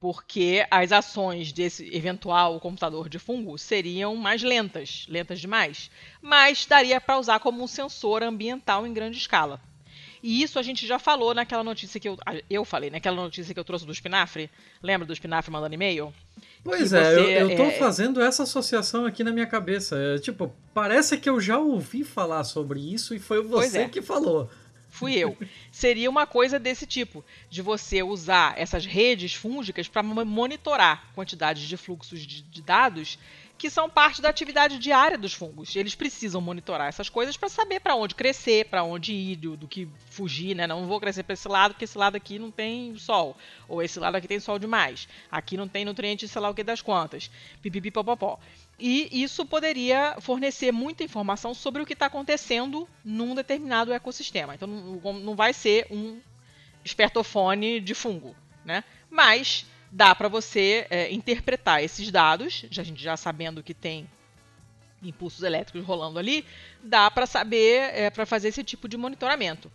porque 0.00 0.66
as 0.70 0.90
ações 0.90 1.52
desse 1.52 1.94
eventual 1.94 2.58
computador 2.58 3.08
de 3.08 3.18
fungo 3.18 3.58
seriam 3.58 4.16
mais 4.16 4.42
lentas, 4.42 5.06
lentas 5.08 5.38
demais, 5.38 5.90
mas 6.22 6.64
daria 6.64 6.98
para 6.98 7.18
usar 7.18 7.38
como 7.38 7.62
um 7.62 7.66
sensor 7.66 8.22
ambiental 8.22 8.86
em 8.86 8.94
grande 8.94 9.18
escala. 9.18 9.60
E 10.22 10.42
isso 10.42 10.58
a 10.58 10.62
gente 10.62 10.86
já 10.86 10.98
falou 10.98 11.34
naquela 11.34 11.64
notícia 11.64 11.98
que 11.98 12.08
eu, 12.08 12.18
eu 12.48 12.64
falei, 12.64 12.90
naquela 12.90 13.16
notícia 13.16 13.54
que 13.54 13.60
eu 13.60 13.64
trouxe 13.64 13.86
do 13.86 13.92
Espinafre. 13.92 14.50
Lembra 14.82 15.06
do 15.06 15.12
Espinafre 15.12 15.50
mandando 15.50 15.74
e-mail? 15.74 16.12
Pois 16.62 16.92
é, 16.92 17.14
eu, 17.14 17.50
eu 17.50 17.56
tô 17.56 17.64
é... 17.64 17.70
fazendo 17.72 18.20
essa 18.20 18.42
associação 18.42 19.06
aqui 19.06 19.24
na 19.24 19.32
minha 19.32 19.46
cabeça. 19.46 19.96
É, 19.96 20.18
tipo, 20.18 20.54
parece 20.74 21.16
que 21.16 21.28
eu 21.28 21.40
já 21.40 21.58
ouvi 21.58 22.04
falar 22.04 22.44
sobre 22.44 22.80
isso 22.80 23.14
e 23.14 23.18
foi 23.18 23.42
você 23.42 23.78
é. 23.78 23.88
que 23.88 24.02
falou. 24.02 24.50
Fui 25.00 25.16
eu. 25.16 25.34
Seria 25.72 26.10
uma 26.10 26.26
coisa 26.26 26.58
desse 26.58 26.86
tipo, 26.86 27.24
de 27.48 27.62
você 27.62 28.02
usar 28.02 28.52
essas 28.58 28.84
redes 28.84 29.32
fúngicas 29.32 29.88
para 29.88 30.02
monitorar 30.02 31.10
quantidades 31.14 31.62
de 31.62 31.76
fluxos 31.78 32.20
de, 32.20 32.42
de 32.42 32.60
dados 32.60 33.18
que 33.56 33.70
são 33.70 33.90
parte 33.90 34.22
da 34.22 34.28
atividade 34.28 34.78
diária 34.78 35.16
dos 35.16 35.34
fungos. 35.34 35.74
Eles 35.76 35.94
precisam 35.94 36.40
monitorar 36.40 36.88
essas 36.88 37.08
coisas 37.08 37.36
para 37.36 37.48
saber 37.48 37.80
para 37.80 37.94
onde 37.94 38.14
crescer, 38.14 38.66
para 38.66 38.82
onde 38.82 39.12
ir, 39.12 39.36
do, 39.36 39.56
do, 39.56 39.68
que 39.68 39.88
fugir, 40.10 40.54
né? 40.54 40.66
Não 40.66 40.86
vou 40.86 40.98
crescer 40.98 41.22
para 41.22 41.34
esse 41.34 41.46
lado, 41.46 41.72
porque 41.72 41.84
esse 41.84 41.96
lado 41.96 42.16
aqui 42.16 42.38
não 42.38 42.50
tem 42.50 42.96
sol, 42.96 43.36
ou 43.68 43.82
esse 43.82 43.98
lado 43.98 44.16
aqui 44.16 44.26
tem 44.26 44.40
sol 44.40 44.58
demais. 44.58 45.08
Aqui 45.30 45.58
não 45.58 45.68
tem 45.68 45.84
nutriente, 45.84 46.26
sei 46.26 46.40
lá 46.40 46.48
o 46.48 46.54
que 46.54 46.64
das 46.64 46.80
quantas. 46.80 47.30
Pipipi 47.60 47.90
popopó. 47.90 48.38
E 48.80 49.22
isso 49.22 49.44
poderia 49.44 50.16
fornecer 50.20 50.72
muita 50.72 51.04
informação 51.04 51.52
sobre 51.52 51.82
o 51.82 51.86
que 51.86 51.92
está 51.92 52.06
acontecendo 52.06 52.88
num 53.04 53.34
determinado 53.34 53.92
ecossistema. 53.92 54.54
Então 54.54 54.66
não, 54.66 55.36
vai 55.36 55.52
ser 55.52 55.86
um 55.90 56.18
espertofone 56.82 57.78
de 57.78 57.94
fungo, 57.94 58.34
né? 58.64 58.82
Mas 59.10 59.66
dá 59.92 60.14
para 60.14 60.28
você 60.28 60.86
é, 60.88 61.12
interpretar 61.12 61.82
esses 61.84 62.10
dados, 62.10 62.64
já, 62.70 62.80
a 62.80 62.84
gente 62.84 63.02
já 63.02 63.18
sabendo 63.18 63.62
que 63.62 63.74
tem 63.74 64.08
impulsos 65.02 65.42
elétricos 65.42 65.84
rolando 65.84 66.18
ali, 66.18 66.44
dá 66.82 67.10
para 67.10 67.26
saber, 67.26 67.94
é, 67.94 68.08
para 68.08 68.24
fazer 68.24 68.48
esse 68.48 68.64
tipo 68.64 68.88
de 68.88 68.96
monitoramento. 68.96 69.70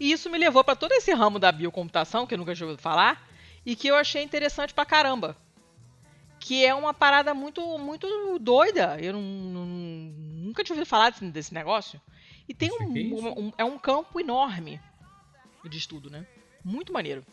E 0.00 0.10
isso 0.10 0.28
me 0.30 0.38
levou 0.38 0.64
para 0.64 0.76
todo 0.76 0.92
esse 0.92 1.12
ramo 1.12 1.38
da 1.38 1.52
biocomputação, 1.52 2.26
que 2.26 2.34
eu 2.34 2.38
nunca 2.38 2.54
tinha 2.54 2.66
ouvido 2.66 2.82
falar, 2.82 3.28
e 3.64 3.76
que 3.76 3.88
eu 3.88 3.96
achei 3.96 4.22
interessante 4.22 4.72
pra 4.72 4.84
caramba. 4.84 5.36
Que 6.40 6.64
é 6.64 6.74
uma 6.74 6.94
parada 6.94 7.34
muito 7.34 7.60
muito 7.78 8.38
doida. 8.38 8.98
Eu 9.00 9.12
não, 9.14 9.22
não, 9.22 9.66
nunca 9.66 10.62
tinha 10.62 10.74
ouvido 10.74 10.88
falar 10.88 11.10
desse, 11.10 11.30
desse 11.30 11.54
negócio. 11.54 12.00
E 12.48 12.54
tem 12.54 12.70
um, 12.70 12.84
um, 12.84 13.46
um, 13.46 13.52
é 13.58 13.64
um 13.64 13.78
campo 13.78 14.18
enorme 14.20 14.80
de 15.68 15.76
estudo, 15.76 16.08
né? 16.08 16.26
Muito 16.64 16.92
maneiro 16.92 17.24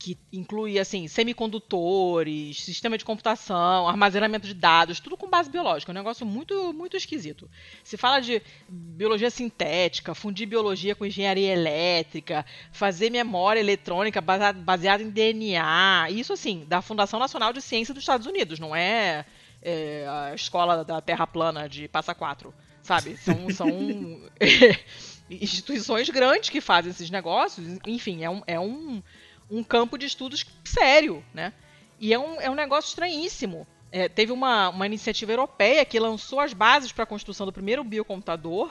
que 0.00 0.18
inclui 0.32 0.78
assim 0.78 1.06
semicondutores, 1.06 2.64
sistema 2.64 2.96
de 2.96 3.04
computação, 3.04 3.86
armazenamento 3.86 4.46
de 4.46 4.54
dados, 4.54 4.98
tudo 4.98 5.14
com 5.14 5.28
base 5.28 5.50
biológica, 5.50 5.92
é 5.92 5.94
um 5.94 5.98
negócio 5.98 6.24
muito 6.24 6.72
muito 6.72 6.96
esquisito. 6.96 7.48
Se 7.84 7.98
fala 7.98 8.18
de 8.18 8.40
biologia 8.66 9.30
sintética, 9.30 10.14
fundir 10.14 10.48
biologia 10.48 10.94
com 10.94 11.04
engenharia 11.04 11.52
elétrica, 11.52 12.46
fazer 12.72 13.10
memória 13.10 13.60
eletrônica 13.60 14.22
baseada 14.22 15.02
em 15.02 15.10
DNA, 15.10 16.08
isso 16.10 16.32
assim 16.32 16.64
da 16.66 16.80
Fundação 16.80 17.20
Nacional 17.20 17.52
de 17.52 17.60
Ciência 17.60 17.92
dos 17.92 18.02
Estados 18.02 18.26
Unidos, 18.26 18.58
não 18.58 18.74
é, 18.74 19.26
é 19.60 20.06
a 20.08 20.34
escola 20.34 20.82
da 20.82 21.02
Terra 21.02 21.26
plana 21.26 21.68
de 21.68 21.86
Passa 21.88 22.14
Quatro, 22.14 22.54
sabe? 22.82 23.18
São, 23.18 23.50
são 23.52 23.68
instituições 25.30 26.08
grandes 26.08 26.48
que 26.48 26.62
fazem 26.62 26.90
esses 26.90 27.10
negócios, 27.10 27.78
enfim, 27.86 28.24
é 28.24 28.30
um, 28.30 28.42
é 28.46 28.58
um 28.58 29.02
um 29.50 29.62
campo 29.64 29.98
de 29.98 30.06
estudos 30.06 30.46
sério, 30.64 31.24
né? 31.34 31.52
E 31.98 32.14
é 32.14 32.18
um, 32.18 32.40
é 32.40 32.50
um 32.50 32.54
negócio 32.54 32.88
estranhíssimo. 32.88 33.66
É, 33.92 34.08
teve 34.08 34.32
uma, 34.32 34.68
uma 34.68 34.86
iniciativa 34.86 35.32
europeia 35.32 35.84
que 35.84 35.98
lançou 35.98 36.40
as 36.40 36.52
bases 36.52 36.92
para 36.92 37.04
a 37.04 37.06
construção 37.06 37.44
do 37.44 37.52
primeiro 37.52 37.82
biocomputador 37.82 38.70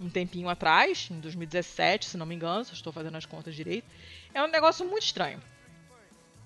um 0.00 0.08
tempinho 0.08 0.48
atrás, 0.48 1.08
em 1.10 1.18
2017, 1.18 2.06
se 2.06 2.16
não 2.16 2.24
me 2.24 2.34
engano, 2.34 2.64
se 2.64 2.72
estou 2.72 2.92
fazendo 2.92 3.16
as 3.16 3.26
contas 3.26 3.54
direito. 3.54 3.86
É 4.32 4.42
um 4.42 4.46
negócio 4.46 4.86
muito 4.86 5.04
estranho. 5.04 5.40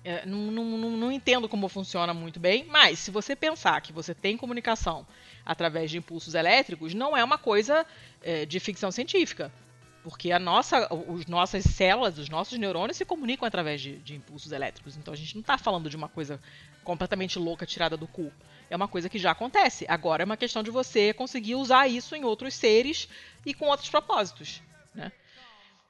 É, 0.03 0.25
não, 0.25 0.51
não, 0.51 0.77
não, 0.97 1.11
entendo 1.11 1.47
como 1.47 1.69
funciona 1.69 2.13
muito 2.13 2.37
bem, 2.37 2.65
mas 2.65 2.99
se 2.99 3.09
você 3.09 3.35
pensar 3.37 3.79
que 3.81 3.93
você 3.93 4.13
tem 4.13 4.35
comunicação 4.35 5.07
através 5.45 5.89
de 5.89 5.97
impulsos 5.97 6.33
elétricos, 6.33 6.93
não 6.93 7.15
é 7.15 7.23
uma 7.23 7.37
coisa 7.37 7.85
é, 8.21 8.45
de 8.45 8.59
ficção 8.59 8.91
científica. 8.91 9.49
Porque 10.03 10.31
a 10.31 10.39
nossa, 10.39 10.93
os 10.93 11.25
nossas 11.25 11.63
células, 11.63 12.17
os 12.17 12.27
nossos 12.27 12.59
neurônios 12.59 12.97
se 12.97 13.05
comunicam 13.05 13.47
através 13.47 13.79
de, 13.79 13.97
de 13.99 14.15
impulsos 14.15 14.51
elétricos. 14.51 14.97
Então 14.97 15.13
a 15.13 15.17
gente 15.17 15.33
não 15.35 15.41
está 15.41 15.57
falando 15.57 15.89
de 15.89 15.95
uma 15.95 16.09
coisa 16.09 16.39
completamente 16.83 17.39
louca 17.39 17.65
tirada 17.65 17.95
do 17.95 18.05
cu. 18.05 18.31
É 18.69 18.75
uma 18.75 18.87
coisa 18.87 19.07
que 19.07 19.17
já 19.17 19.31
acontece. 19.31 19.85
Agora 19.87 20.23
é 20.23 20.25
uma 20.25 20.35
questão 20.35 20.61
de 20.61 20.69
você 20.69 21.13
conseguir 21.13 21.55
usar 21.55 21.87
isso 21.87 22.15
em 22.15 22.25
outros 22.25 22.53
seres 22.53 23.07
e 23.45 23.53
com 23.53 23.67
outros 23.67 23.89
propósitos. 23.89 24.61
Né? 24.93 25.11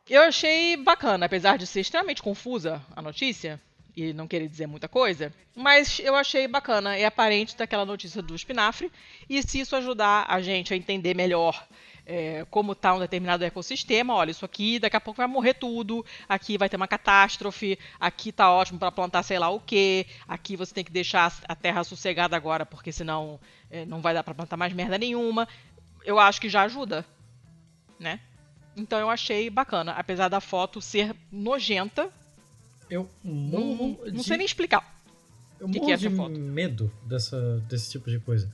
Eu 0.08 0.22
achei 0.22 0.78
bacana, 0.78 1.26
apesar 1.26 1.58
de 1.58 1.66
ser 1.66 1.80
extremamente 1.80 2.22
confusa 2.22 2.86
a 2.96 3.02
notícia 3.02 3.60
e 3.96 4.12
não 4.12 4.28
querer 4.28 4.48
dizer 4.48 4.68
muita 4.68 4.88
coisa, 4.88 5.34
mas 5.56 6.00
eu 6.00 6.16
achei 6.16 6.48
bacana 6.48 6.98
e 6.98 7.06
aparente 7.06 7.56
daquela 7.56 7.86
notícia 7.86 8.22
do 8.22 8.36
espinafre. 8.36 8.92
E 9.30 9.42
se 9.42 9.60
isso 9.60 9.76
ajudar 9.76 10.26
a 10.28 10.42
gente 10.42 10.74
a 10.74 10.78
entender 10.78 11.16
melhor 11.16 11.66
é, 12.06 12.46
como 12.50 12.74
está 12.74 12.94
um 12.94 13.00
determinado 13.00 13.44
ecossistema, 13.44 14.14
olha, 14.14 14.32
isso 14.32 14.44
aqui 14.46 14.80
daqui 14.80 14.96
a 14.96 15.02
pouco 15.02 15.18
vai 15.18 15.28
morrer 15.28 15.54
tudo, 15.54 16.06
aqui 16.28 16.58
vai 16.58 16.68
ter 16.70 16.76
uma 16.76 16.88
catástrofe, 16.88 17.80
aqui 18.00 18.30
está 18.30 18.52
ótimo 18.52 18.80
para 18.80 18.92
plantar 18.92 19.24
sei 19.24 19.40
lá 19.40 19.50
o 19.50 19.60
que, 19.60 20.06
aqui 20.28 20.56
você 20.56 20.74
tem 20.74 20.84
que 20.84 20.92
deixar 20.92 21.34
a 21.48 21.56
terra 21.56 21.84
sossegada 21.84 22.36
agora, 22.36 22.66
porque 22.66 22.92
senão 22.92 23.40
é, 23.70 23.86
não 23.86 24.02
vai 24.02 24.14
dar 24.14 24.24
para 24.24 24.34
plantar 24.34 24.58
mais 24.58 24.74
merda 24.74 24.98
nenhuma. 24.98 25.48
Eu 26.06 26.20
acho 26.20 26.42
que 26.42 26.50
já 26.50 26.64
ajuda, 26.64 27.06
né? 28.00 28.20
Então 28.76 29.00
eu 29.00 29.10
achei 29.10 29.50
bacana, 29.50 29.94
apesar 29.94 30.28
da 30.28 30.42
foto 30.42 30.82
ser 30.82 31.16
nojenta. 31.32 32.10
Eu 32.90 33.10
não, 33.24 33.76
não, 33.76 33.98
não 34.12 34.24
sei 34.24 34.38
nem 34.38 34.46
explicar. 34.46 35.02
Eu 35.60 35.70
que 35.70 35.76
morro 35.76 35.88
que 35.88 35.94
é 35.94 35.98
de 35.98 36.10
foto. 36.10 36.38
medo 36.38 36.92
dessa, 37.06 37.60
desse 37.70 37.92
tipo 37.92 38.10
de 38.10 38.20
coisa. 38.20 38.52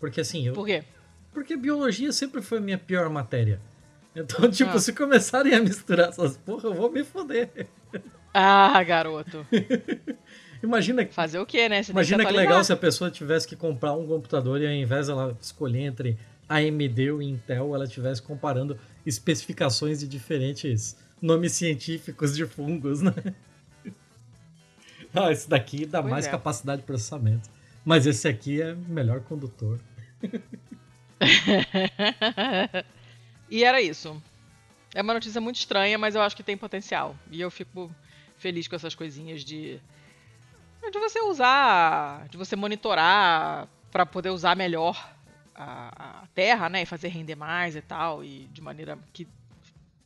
Porque 0.00 0.20
assim, 0.20 0.46
eu, 0.46 0.54
Por 0.54 0.66
quê? 0.66 0.84
Porque 1.32 1.56
biologia 1.56 2.12
sempre 2.12 2.42
foi 2.42 2.58
a 2.58 2.60
minha 2.60 2.78
pior 2.78 3.08
matéria. 3.10 3.60
Então, 4.14 4.48
tipo, 4.50 4.70
Ah. 4.72 4.78
se 4.78 4.92
começarem 4.92 5.54
a 5.54 5.60
misturar 5.62 6.08
essas 6.08 6.36
porra, 6.36 6.68
eu 6.68 6.74
vou 6.74 6.90
me 6.90 7.04
foder. 7.04 7.50
Ah, 8.34 8.82
garoto. 8.82 9.46
Imagina, 10.62 11.06
Fazer 11.06 11.38
o 11.38 11.46
quê, 11.46 11.68
né? 11.68 11.82
Você 11.82 11.92
imagina 11.92 12.26
que 12.26 12.32
legal 12.32 12.64
se 12.64 12.72
a 12.72 12.76
pessoa 12.76 13.10
tivesse 13.10 13.46
que 13.46 13.54
comprar 13.54 13.92
um 13.94 14.06
computador 14.06 14.60
e 14.60 14.66
ao 14.66 14.72
invés 14.72 15.06
dela 15.06 15.36
escolher 15.40 15.82
entre 15.82 16.18
AMD 16.48 17.10
ou 17.12 17.22
Intel, 17.22 17.74
ela 17.76 17.84
estivesse 17.84 18.20
comparando 18.20 18.76
especificações 19.06 20.00
de 20.00 20.08
diferentes 20.08 20.96
nomes 21.22 21.52
científicos 21.52 22.34
de 22.34 22.44
fungos, 22.46 23.00
né? 23.02 23.14
Ah, 25.14 25.32
esse 25.32 25.48
daqui 25.48 25.86
dá 25.86 26.00
Pois 26.02 26.10
mais 26.10 26.26
é. 26.26 26.30
capacidade 26.30 26.82
de 26.82 26.86
processamento. 26.86 27.48
Mas 27.84 28.04
esse 28.06 28.28
aqui 28.28 28.60
é 28.60 28.74
melhor 28.74 29.20
condutor. 29.20 29.78
e 33.50 33.64
era 33.64 33.80
isso. 33.80 34.20
É 34.94 35.02
uma 35.02 35.14
notícia 35.14 35.40
muito 35.40 35.56
estranha, 35.56 35.98
mas 35.98 36.14
eu 36.14 36.22
acho 36.22 36.36
que 36.36 36.42
tem 36.42 36.56
potencial. 36.56 37.16
E 37.30 37.40
eu 37.40 37.50
fico 37.50 37.90
feliz 38.36 38.68
com 38.68 38.76
essas 38.76 38.94
coisinhas 38.94 39.44
de. 39.44 39.80
de 40.90 40.98
você 40.98 41.20
usar. 41.20 42.28
de 42.28 42.36
você 42.36 42.56
monitorar 42.56 43.68
para 43.90 44.06
poder 44.06 44.30
usar 44.30 44.56
melhor 44.56 45.12
a, 45.54 46.22
a 46.22 46.26
terra, 46.34 46.68
né? 46.68 46.82
E 46.82 46.86
fazer 46.86 47.08
render 47.08 47.36
mais 47.36 47.76
e 47.76 47.82
tal. 47.82 48.24
E 48.24 48.48
de 48.52 48.60
maneira 48.60 48.98
que 49.12 49.26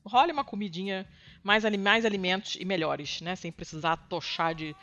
role 0.04 0.32
uma 0.32 0.44
comidinha, 0.44 1.06
mais, 1.42 1.64
mais 1.78 2.04
alimentos 2.04 2.56
e 2.58 2.64
melhores, 2.64 3.20
né? 3.20 3.36
Sem 3.36 3.52
precisar 3.52 3.96
tochar 3.96 4.54
de, 4.54 4.74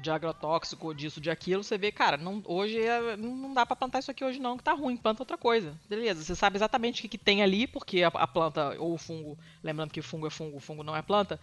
de 0.00 0.10
agrotóxico, 0.10 0.94
disso, 0.94 1.20
de 1.20 1.30
aquilo. 1.30 1.62
Você 1.62 1.78
vê, 1.78 1.92
cara, 1.92 2.16
não, 2.16 2.42
hoje 2.46 2.80
é- 2.80 3.16
não 3.16 3.54
dá 3.54 3.64
pra 3.64 3.76
plantar 3.76 4.00
isso 4.00 4.10
aqui 4.10 4.24
hoje 4.24 4.38
não, 4.40 4.56
que 4.56 4.64
tá 4.64 4.72
ruim, 4.72 4.96
planta 4.96 5.22
outra 5.22 5.38
coisa. 5.38 5.74
Beleza, 5.88 6.22
você 6.22 6.34
sabe 6.34 6.56
exatamente 6.56 6.98
o 7.00 7.02
que, 7.02 7.08
que 7.08 7.18
tem 7.18 7.42
ali, 7.42 7.66
porque 7.66 8.02
a, 8.02 8.08
a 8.08 8.26
planta 8.26 8.76
ou 8.80 8.94
o 8.94 8.98
fungo, 8.98 9.38
lembrando 9.62 9.90
que 9.92 10.02
fungo 10.02 10.26
é 10.26 10.30
fungo, 10.30 10.58
fungo 10.60 10.82
não 10.82 10.96
é 10.96 11.02
planta, 11.02 11.40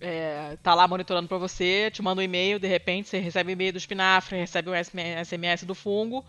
é, 0.00 0.56
tá 0.62 0.74
lá 0.74 0.86
monitorando 0.88 1.28
pra 1.28 1.38
você, 1.38 1.90
te 1.90 2.02
manda 2.02 2.20
um 2.20 2.24
e-mail, 2.24 2.58
de 2.58 2.68
repente 2.68 3.08
você 3.08 3.18
recebe 3.18 3.50
um 3.50 3.52
e-mail 3.52 3.72
do 3.72 3.78
espinafre, 3.78 4.36
recebe 4.38 4.70
um 4.70 4.74
SMS 4.74 5.64
do 5.64 5.74
fungo, 5.74 6.24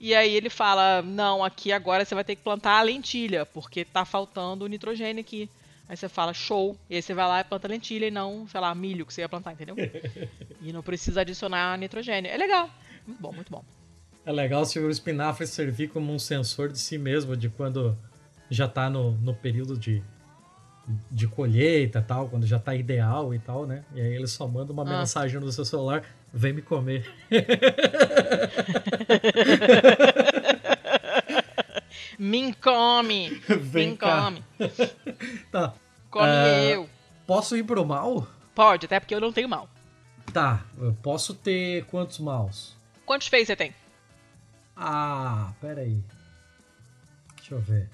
e 0.00 0.14
aí 0.14 0.32
ele 0.34 0.48
fala, 0.50 1.02
não, 1.02 1.44
aqui 1.44 1.72
agora 1.72 2.04
você 2.04 2.14
vai 2.14 2.24
ter 2.24 2.36
que 2.36 2.42
plantar 2.42 2.78
a 2.78 2.82
lentilha, 2.82 3.44
porque 3.44 3.84
tá 3.84 4.04
faltando 4.04 4.66
nitrogênio 4.68 5.20
aqui. 5.20 5.50
Aí 5.88 5.96
você 5.96 6.08
fala, 6.08 6.34
show, 6.34 6.76
e 6.90 6.96
aí 6.96 7.02
você 7.02 7.14
vai 7.14 7.26
lá 7.26 7.40
e 7.40 7.44
planta 7.44 7.66
lentilha 7.66 8.06
e 8.06 8.10
não, 8.10 8.46
sei 8.46 8.60
lá, 8.60 8.74
milho 8.74 9.06
que 9.06 9.14
você 9.14 9.22
ia 9.22 9.28
plantar, 9.28 9.52
entendeu? 9.54 9.74
e 10.60 10.70
não 10.72 10.82
precisa 10.82 11.22
adicionar 11.22 11.78
nitrogênio. 11.78 12.30
É 12.30 12.36
legal, 12.36 12.68
muito 13.06 13.20
bom, 13.22 13.32
muito 13.32 13.50
bom. 13.50 13.64
É 14.26 14.32
legal 14.32 14.66
se 14.66 14.78
o 14.78 14.90
espinafre 14.90 15.46
servir 15.46 15.88
como 15.88 16.12
um 16.12 16.18
sensor 16.18 16.70
de 16.70 16.78
si 16.78 16.98
mesmo, 16.98 17.34
de 17.34 17.48
quando 17.48 17.96
já 18.50 18.68
tá 18.68 18.90
no, 18.90 19.12
no 19.12 19.32
período 19.34 19.78
de, 19.78 20.02
de 21.10 21.26
colheita 21.26 22.00
e 22.00 22.02
tal, 22.02 22.28
quando 22.28 22.46
já 22.46 22.58
tá 22.58 22.74
ideal 22.74 23.32
e 23.32 23.38
tal, 23.38 23.66
né? 23.66 23.82
E 23.94 24.00
aí 24.02 24.12
ele 24.14 24.26
só 24.26 24.46
manda 24.46 24.70
uma 24.72 24.82
Ah. 24.82 24.98
mensagem 24.98 25.40
no 25.40 25.50
seu 25.50 25.64
celular, 25.64 26.02
vem 26.34 26.52
me 26.52 26.60
comer. 26.60 27.10
Me 32.18 32.52
come, 32.54 33.28
Vem 33.60 33.90
me 33.90 33.96
come, 33.96 34.44
Tá. 35.52 35.74
come 36.10 36.26
Ah. 36.26 36.64
eu. 36.64 36.88
Posso 37.26 37.56
ir 37.56 37.62
pro 37.64 37.84
mal? 37.84 38.26
Pode, 38.54 38.86
até 38.86 38.98
porque 38.98 39.14
eu 39.14 39.20
não 39.20 39.32
tenho 39.32 39.48
mal. 39.48 39.68
Tá. 40.32 40.64
Eu 40.78 40.94
posso 41.02 41.32
ter 41.34 41.84
quantos 41.86 42.18
maus? 42.18 42.76
Quantos 43.06 43.28
feios 43.28 43.46
você 43.46 43.54
tem? 43.56 43.72
Ah, 44.76 45.52
pera 45.60 45.82
aí. 45.82 46.02
Deixa 47.36 47.54
eu 47.54 47.60
ver. 47.60 47.88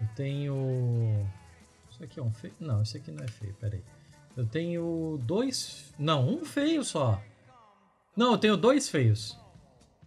Eu 0.00 0.06
tenho. 0.14 1.26
Isso 1.90 2.02
aqui 2.04 2.20
é 2.20 2.22
um 2.22 2.32
feio? 2.32 2.54
Não, 2.60 2.82
isso 2.82 2.96
aqui 2.96 3.10
não 3.10 3.24
é 3.24 3.28
feio, 3.28 3.54
pera 3.54 3.76
aí. 3.76 3.82
Eu 4.36 4.46
tenho 4.46 5.18
dois. 5.22 5.92
Não, 5.98 6.28
um 6.28 6.44
feio 6.44 6.82
só. 6.84 7.20
Não, 8.16 8.32
eu 8.32 8.38
tenho 8.38 8.56
dois 8.56 8.88
feios. 8.88 9.38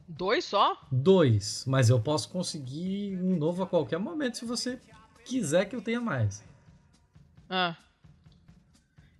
Dois 0.07 0.45
só? 0.45 0.77
Dois. 0.91 1.65
Mas 1.67 1.89
eu 1.89 1.99
posso 1.99 2.29
conseguir 2.29 3.17
um 3.17 3.35
novo 3.37 3.63
a 3.63 3.67
qualquer 3.67 3.99
momento 3.99 4.37
se 4.37 4.45
você 4.45 4.79
quiser 5.25 5.65
que 5.65 5.75
eu 5.75 5.81
tenha 5.81 5.99
mais. 5.99 6.43
Ah. 7.49 7.75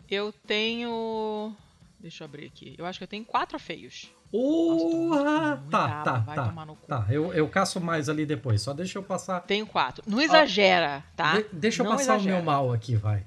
Eu 0.10 0.32
tenho. 0.32 1.54
Deixa 2.00 2.24
eu 2.24 2.26
abrir 2.28 2.46
aqui. 2.46 2.76
Eu 2.78 2.86
acho 2.86 3.00
que 3.00 3.04
eu 3.04 3.08
tenho 3.08 3.26
quatro 3.26 3.60
feios. 3.60 4.10
Porra! 4.32 5.56
muito 5.56 5.70
Tá, 5.72 5.86
aba, 5.86 6.04
tá, 6.04 6.18
vai 6.20 6.36
tá. 6.36 6.68
Tá, 6.88 7.08
eu, 7.10 7.34
eu 7.34 7.48
caço 7.50 7.80
mais 7.82 8.08
ali 8.10 8.26
depois. 8.26 8.62
Só 8.62 8.74
deixa 8.74 8.98
eu 8.98 9.04
passar. 9.04 9.42
Tenho 9.42 9.66
quatro. 9.66 10.04
Não 10.08 10.22
exagera, 10.22 11.04
tá? 11.16 11.38
De- 11.38 11.48
deixa 11.52 11.82
eu 11.82 11.86
Não 11.86 11.92
passar 11.94 12.14
o 12.14 12.16
exagera. 12.16 12.36
meu 12.38 12.46
mal 12.46 12.72
aqui, 12.72 12.96
vai. 12.96 13.26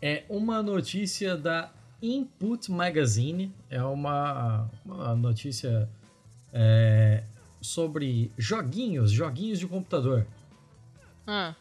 É 0.00 0.24
uma 0.28 0.62
notícia 0.62 1.36
da 1.36 1.70
Input 2.02 2.70
Magazine. 2.70 3.54
É 3.70 3.82
uma, 3.82 4.70
uma 4.84 5.14
notícia 5.14 5.88
é, 6.52 7.22
sobre 7.60 8.30
joguinhos, 8.38 9.10
joguinhos 9.10 9.58
de 9.58 9.66
computador. 9.66 10.26
Ah, 11.26 11.54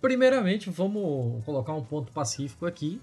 Primeiramente, 0.00 0.70
vamos 0.70 1.44
colocar 1.44 1.74
um 1.74 1.82
ponto 1.82 2.12
pacífico 2.12 2.66
aqui. 2.66 3.00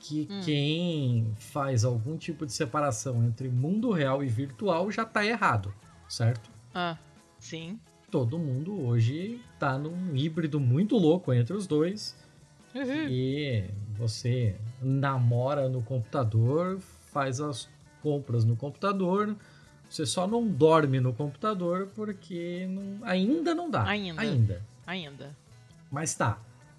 Que 0.00 0.28
Hum. 0.30 0.40
quem 0.44 1.32
faz 1.38 1.84
algum 1.84 2.16
tipo 2.18 2.44
de 2.44 2.52
separação 2.52 3.24
entre 3.24 3.48
mundo 3.48 3.90
real 3.90 4.22
e 4.22 4.26
virtual 4.28 4.90
já 4.90 5.04
tá 5.04 5.24
errado, 5.24 5.72
certo? 6.08 6.50
ah. 6.74 6.98
Sim. 7.38 7.78
Todo 8.10 8.38
mundo 8.38 8.84
hoje 8.86 9.40
tá 9.58 9.78
num 9.78 10.14
híbrido 10.16 10.58
muito 10.60 10.96
louco 10.96 11.32
entre 11.32 11.54
os 11.54 11.66
dois. 11.66 12.16
Uhum. 12.74 13.08
E 13.08 13.70
você 13.96 14.56
namora 14.82 15.68
no 15.68 15.82
computador, 15.82 16.78
faz 17.12 17.40
as 17.40 17.68
compras 18.02 18.44
no 18.44 18.56
computador. 18.56 19.36
Você 19.94 20.04
só 20.04 20.26
não 20.26 20.44
dorme 20.44 20.98
no 20.98 21.12
computador 21.12 21.88
porque 21.94 22.66
não- 22.68 23.06
ainda 23.06 23.54
não 23.54 23.70
dá. 23.70 23.84
Ainda. 23.84 24.20
Ainda. 24.22 24.62
Ainda. 24.84 25.36
Mas 25.88 26.16
tá. 26.16 26.36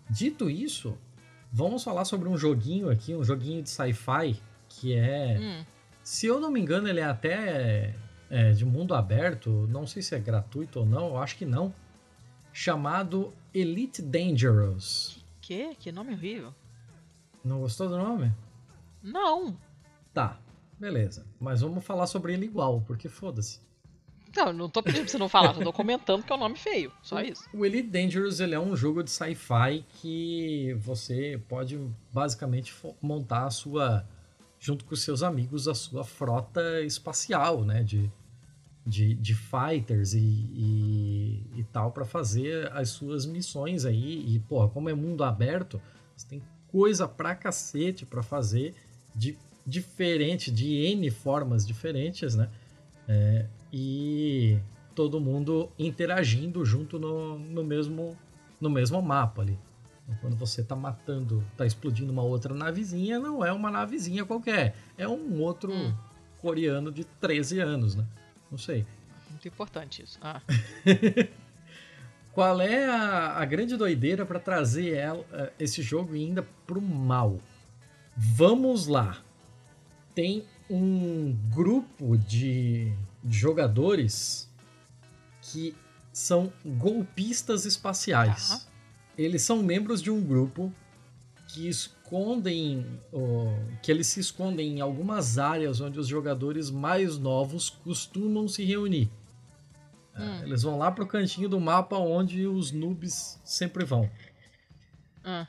Dito 0.09 0.49
isso, 0.49 0.97
vamos 1.49 1.81
falar 1.81 2.03
sobre 2.03 2.27
um 2.27 2.37
joguinho 2.37 2.89
aqui, 2.89 3.15
um 3.15 3.23
joguinho 3.23 3.63
de 3.63 3.69
sci-fi 3.69 4.35
que 4.67 4.93
é, 4.93 5.37
Hum. 5.39 5.65
se 6.03 6.25
eu 6.27 6.41
não 6.41 6.51
me 6.51 6.59
engano, 6.59 6.89
ele 6.89 6.99
é 6.99 7.05
até 7.05 7.95
é, 8.29 8.51
de 8.51 8.65
mundo 8.65 8.93
aberto. 8.93 9.65
Não 9.71 9.87
sei 9.87 10.01
se 10.01 10.13
é 10.13 10.19
gratuito 10.19 10.79
ou 10.81 10.85
não. 10.85 11.07
Eu 11.07 11.17
acho 11.17 11.37
que 11.37 11.45
não. 11.45 11.73
Chamado 12.51 13.33
Elite 13.53 14.01
Dangerous. 14.01 15.23
Que? 15.39 15.73
Que 15.75 15.89
nome 15.89 16.13
horrível. 16.13 16.53
Não 17.45 17.59
gostou 17.61 17.87
do 17.87 17.97
nome? 17.97 18.29
Não. 19.01 19.55
Tá, 20.13 20.37
beleza. 20.79 21.25
Mas 21.39 21.61
vamos 21.61 21.83
falar 21.83 22.07
sobre 22.07 22.33
ele 22.33 22.45
igual, 22.45 22.81
porque 22.81 23.07
foda-se. 23.09 23.59
Não, 24.35 24.51
não 24.51 24.69
tô 24.69 24.83
pedindo 24.83 25.03
pra 25.03 25.11
você 25.11 25.17
não 25.17 25.29
falar, 25.29 25.53
só 25.53 25.63
tô 25.63 25.71
comentando 25.71 26.23
que 26.23 26.31
é 26.31 26.35
um 26.35 26.39
nome 26.39 26.57
feio. 26.57 26.91
Só 27.01 27.21
isso. 27.21 27.43
O 27.53 27.65
Elite 27.65 27.87
Dangerous 27.87 28.41
ele 28.41 28.53
é 28.53 28.59
um 28.59 28.75
jogo 28.75 29.01
de 29.01 29.09
sci-fi 29.09 29.85
que 29.93 30.73
você 30.79 31.41
pode 31.47 31.79
basicamente 32.11 32.75
montar 33.01 33.45
a 33.45 33.49
sua, 33.49 34.05
junto 34.59 34.83
com 34.83 34.95
seus 34.95 35.23
amigos, 35.23 35.67
a 35.69 35.73
sua 35.73 36.03
frota 36.03 36.81
espacial, 36.81 37.63
né? 37.63 37.81
De, 37.81 38.11
de, 38.85 39.15
de 39.15 39.33
fighters 39.33 40.13
e, 40.13 40.19
e, 40.19 41.43
e 41.55 41.63
tal, 41.71 41.91
para 41.91 42.03
fazer 42.03 42.69
as 42.73 42.89
suas 42.89 43.25
missões 43.25 43.85
aí. 43.85 44.35
E, 44.35 44.39
porra, 44.39 44.67
como 44.67 44.89
é 44.89 44.93
mundo 44.93 45.23
aberto, 45.23 45.81
você 46.13 46.27
tem 46.27 46.43
coisa 46.67 47.07
pra 47.07 47.33
cacete 47.35 48.05
pra 48.05 48.21
fazer 48.21 48.75
de 49.15 49.37
diferente, 49.65 50.51
de 50.51 50.73
N 50.93 51.09
formas 51.09 51.65
diferentes, 51.65 52.35
né? 52.35 52.49
É, 53.07 53.45
e 53.71 54.57
todo 54.93 55.19
mundo 55.19 55.69
interagindo 55.77 56.63
junto 56.65 56.97
no, 56.99 57.37
no, 57.39 57.63
mesmo, 57.63 58.17
no 58.59 58.69
mesmo 58.69 59.01
mapa 59.01 59.41
ali. 59.41 59.57
Então, 60.03 60.15
quando 60.21 60.35
você 60.35 60.63
tá 60.63 60.75
matando, 60.75 61.43
tá 61.57 61.65
explodindo 61.65 62.11
uma 62.11 62.21
outra 62.23 62.53
navezinha, 62.53 63.19
não 63.19 63.43
é 63.43 63.51
uma 63.51 63.71
navezinha 63.71 64.23
qualquer. 64.23 64.75
É 64.97 65.07
um 65.07 65.41
outro 65.41 65.73
Hum. 65.73 65.93
coreano 66.41 66.91
de 66.91 67.03
13 67.03 67.59
anos, 67.59 67.95
né? 67.95 68.05
Não 68.51 68.57
sei. 68.57 68.85
Muito 69.31 69.47
importante 69.47 70.03
isso. 70.03 70.19
Ah. 70.21 70.41
Qual 72.31 72.59
é 72.61 72.85
a, 72.85 73.37
a 73.37 73.45
grande 73.45 73.77
doideira 73.77 74.25
para 74.25 74.39
trazer 74.39 74.93
ela, 74.93 75.25
eh, 75.31 75.53
esse 75.59 75.81
jogo 75.81 76.13
ainda 76.13 76.43
pro 76.67 76.81
mal? 76.81 77.39
Vamos 78.15 78.87
lá. 78.87 79.17
Tem 80.15 80.45
um 80.69 81.37
grupo 81.53 82.17
de 82.17 82.91
jogadores 83.29 84.49
que 85.41 85.75
são 86.11 86.51
golpistas 86.65 87.65
espaciais. 87.65 88.49
Tá. 88.49 88.61
Eles 89.17 89.41
são 89.41 89.61
membros 89.61 90.01
de 90.01 90.09
um 90.09 90.21
grupo 90.21 90.73
que 91.49 91.67
escondem, 91.67 92.85
que 93.83 93.91
eles 93.91 94.07
se 94.07 94.19
escondem 94.19 94.77
em 94.77 94.81
algumas 94.81 95.37
áreas 95.37 95.79
onde 95.81 95.99
os 95.99 96.07
jogadores 96.07 96.69
mais 96.69 97.17
novos 97.17 97.69
costumam 97.69 98.47
se 98.47 98.63
reunir. 98.63 99.09
Hum. 100.17 100.43
Eles 100.43 100.63
vão 100.63 100.77
lá 100.77 100.91
pro 100.91 101.05
cantinho 101.05 101.49
do 101.49 101.59
mapa 101.59 101.97
onde 101.97 102.47
os 102.47 102.71
noobs 102.71 103.39
sempre 103.43 103.83
vão. 103.83 104.09
Ah. 105.23 105.47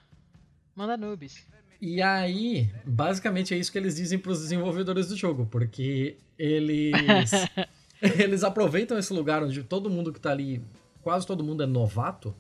Manda 0.75 0.97
noobs. 0.97 1.47
E 1.81 2.01
aí, 2.01 2.71
basicamente 2.85 3.53
é 3.55 3.57
isso 3.57 3.71
que 3.71 3.79
eles 3.79 3.97
dizem 3.97 4.19
para 4.19 4.33
os 4.33 4.41
desenvolvedores 4.41 5.09
do 5.09 5.17
jogo, 5.17 5.47
porque 5.51 6.17
eles 6.39 7.33
eles 8.01 8.43
aproveitam 8.43 8.99
esse 8.99 9.13
lugar 9.13 9.43
onde 9.43 9.63
todo 9.63 9.91
mundo 9.91 10.13
que 10.13 10.21
tá 10.21 10.31
ali, 10.31 10.63
quase 11.03 11.27
todo 11.27 11.45
mundo 11.45 11.63
é 11.63 11.67
novato, 11.67 12.35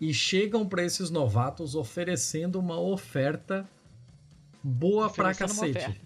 e 0.00 0.12
chegam 0.12 0.66
para 0.66 0.82
esses 0.82 1.10
novatos 1.10 1.74
oferecendo 1.74 2.58
uma 2.58 2.78
oferta 2.78 3.66
boa 4.62 5.08
pra 5.08 5.30
Oferecendo 5.30 5.52
uma 5.52 5.72
cacete. 5.72 6.00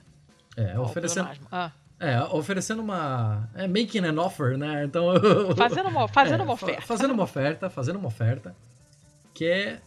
É, 0.57 0.79
Ó, 0.79 0.83
o 0.83 0.85
oferecendo. 0.85 1.31
Ah, 1.51 1.73
é, 1.99 2.21
oferecendo 2.23 2.83
uma. 2.83 3.49
É 3.55 3.67
making 3.67 4.07
an 4.07 4.21
offer, 4.21 4.57
né? 4.57 4.85
Então. 4.85 5.07
fazendo 5.57 5.89
uma, 5.89 6.09
fazendo 6.09 6.41
É, 6.43 6.45
uma 6.45 6.55
oferta. 6.55 6.83
Fazendo 6.83 7.13
uma 7.13 7.23
oferta, 7.25 7.71
fazendo 7.71 7.99
uma 7.99 8.09
oferta. 8.09 8.57
Que 9.35 9.47
é 9.47 9.81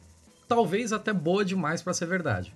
talvez 0.53 0.93
até 0.93 1.11
boa 1.11 1.43
demais 1.43 1.81
pra 1.81 1.93
ser 1.93 2.05
verdade. 2.05 2.53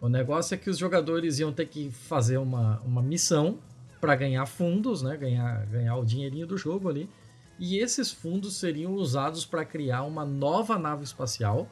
O 0.00 0.08
negócio 0.08 0.54
é 0.54 0.56
que 0.56 0.70
os 0.70 0.78
jogadores 0.78 1.38
iam 1.38 1.52
ter 1.52 1.66
que 1.66 1.90
fazer 1.90 2.38
uma, 2.38 2.80
uma 2.80 3.02
missão 3.02 3.58
pra 4.00 4.16
ganhar 4.16 4.46
fundos, 4.46 5.02
né? 5.02 5.18
Ganhar, 5.18 5.66
ganhar 5.66 5.96
o 5.96 6.04
dinheirinho 6.04 6.46
do 6.46 6.56
jogo 6.56 6.88
ali. 6.88 7.10
E 7.58 7.78
esses 7.78 8.10
fundos 8.10 8.56
seriam 8.56 8.94
usados 8.94 9.44
pra 9.44 9.66
criar 9.66 10.04
uma 10.04 10.24
nova 10.24 10.78
nave 10.78 11.04
espacial 11.04 11.68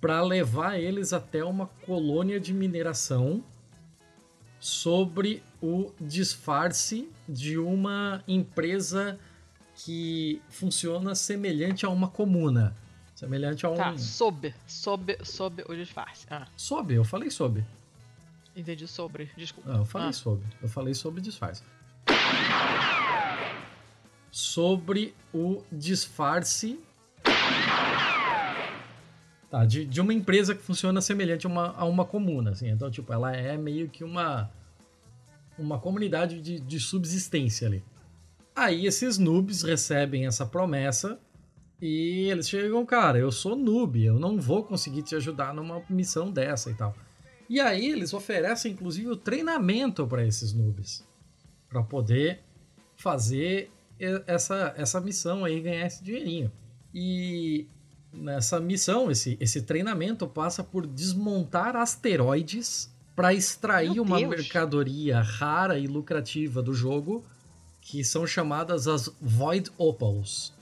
para 0.00 0.22
levar 0.22 0.78
eles 0.78 1.12
até 1.12 1.42
uma 1.42 1.66
colônia 1.84 2.38
de 2.38 2.54
mineração 2.54 3.42
sobre 4.60 5.42
o 5.60 5.90
disfarce 6.00 7.08
de 7.28 7.58
uma 7.58 8.22
empresa 8.28 9.18
que 9.74 10.40
funciona 10.48 11.16
semelhante 11.16 11.84
a 11.84 11.88
uma 11.88 12.06
comuna. 12.06 12.76
Semelhante 13.22 13.64
a 13.64 13.70
um. 13.70 13.74
Tá, 13.76 13.96
sob, 13.96 14.52
sob, 14.66 15.16
sob 15.22 15.64
o 15.68 15.76
disfarce. 15.76 16.26
Ah, 16.28 16.48
Sob, 16.56 16.92
eu 16.92 17.04
falei 17.04 17.30
sob. 17.30 17.62
entendi 18.56 18.88
sobre, 18.88 19.30
desculpa. 19.36 19.70
Ah, 19.72 19.76
eu 19.76 19.84
falei 19.84 20.08
Ah. 20.08 20.12
sobre. 20.12 20.44
Eu 20.60 20.68
falei 20.68 20.92
sobre 20.92 21.20
disfarce. 21.20 21.62
Sobre 24.32 25.14
o 25.32 25.62
disfarce. 25.70 26.80
Tá, 29.48 29.64
de, 29.66 29.84
de 29.84 30.00
uma 30.00 30.12
empresa 30.12 30.52
que 30.52 30.62
funciona 30.62 31.00
semelhante 31.00 31.46
a 31.46 31.48
uma, 31.48 31.68
a 31.76 31.84
uma 31.84 32.04
comuna, 32.04 32.50
assim. 32.50 32.70
Então, 32.70 32.90
tipo, 32.90 33.12
ela 33.12 33.32
é 33.36 33.56
meio 33.56 33.88
que 33.88 34.02
uma. 34.02 34.50
Uma 35.56 35.78
comunidade 35.78 36.40
de, 36.40 36.58
de 36.58 36.80
subsistência 36.80 37.68
ali. 37.68 37.84
Aí 38.56 38.84
esses 38.86 39.16
noobs 39.16 39.62
recebem 39.62 40.26
essa 40.26 40.44
promessa 40.44 41.20
e 41.84 42.30
eles 42.30 42.48
chegam, 42.48 42.86
cara, 42.86 43.18
eu 43.18 43.32
sou 43.32 43.56
noob, 43.56 44.00
eu 44.00 44.16
não 44.16 44.38
vou 44.40 44.62
conseguir 44.62 45.02
te 45.02 45.16
ajudar 45.16 45.52
numa 45.52 45.82
missão 45.90 46.30
dessa 46.30 46.70
e 46.70 46.74
tal. 46.74 46.94
E 47.50 47.58
aí 47.58 47.90
eles 47.90 48.14
oferecem 48.14 48.70
inclusive 48.70 49.08
o 49.08 49.16
treinamento 49.16 50.06
para 50.06 50.24
esses 50.24 50.52
noobs, 50.52 51.04
para 51.68 51.82
poder 51.82 52.40
fazer 52.96 53.68
essa, 54.28 54.72
essa 54.76 55.00
missão 55.00 55.44
aí, 55.44 55.60
ganhar 55.60 55.84
esse 55.84 56.04
dinheirinho. 56.04 56.52
E 56.94 57.66
nessa 58.12 58.60
missão, 58.60 59.10
esse, 59.10 59.36
esse 59.40 59.62
treinamento 59.62 60.24
passa 60.28 60.62
por 60.62 60.86
desmontar 60.86 61.74
asteroides 61.74 62.94
para 63.16 63.34
extrair 63.34 63.98
uma 63.98 64.20
mercadoria 64.20 65.20
rara 65.20 65.76
e 65.80 65.88
lucrativa 65.88 66.62
do 66.62 66.72
jogo, 66.72 67.24
que 67.80 68.04
são 68.04 68.24
chamadas 68.24 68.86
as 68.86 69.10
Void 69.20 69.68
Opals. 69.76 70.54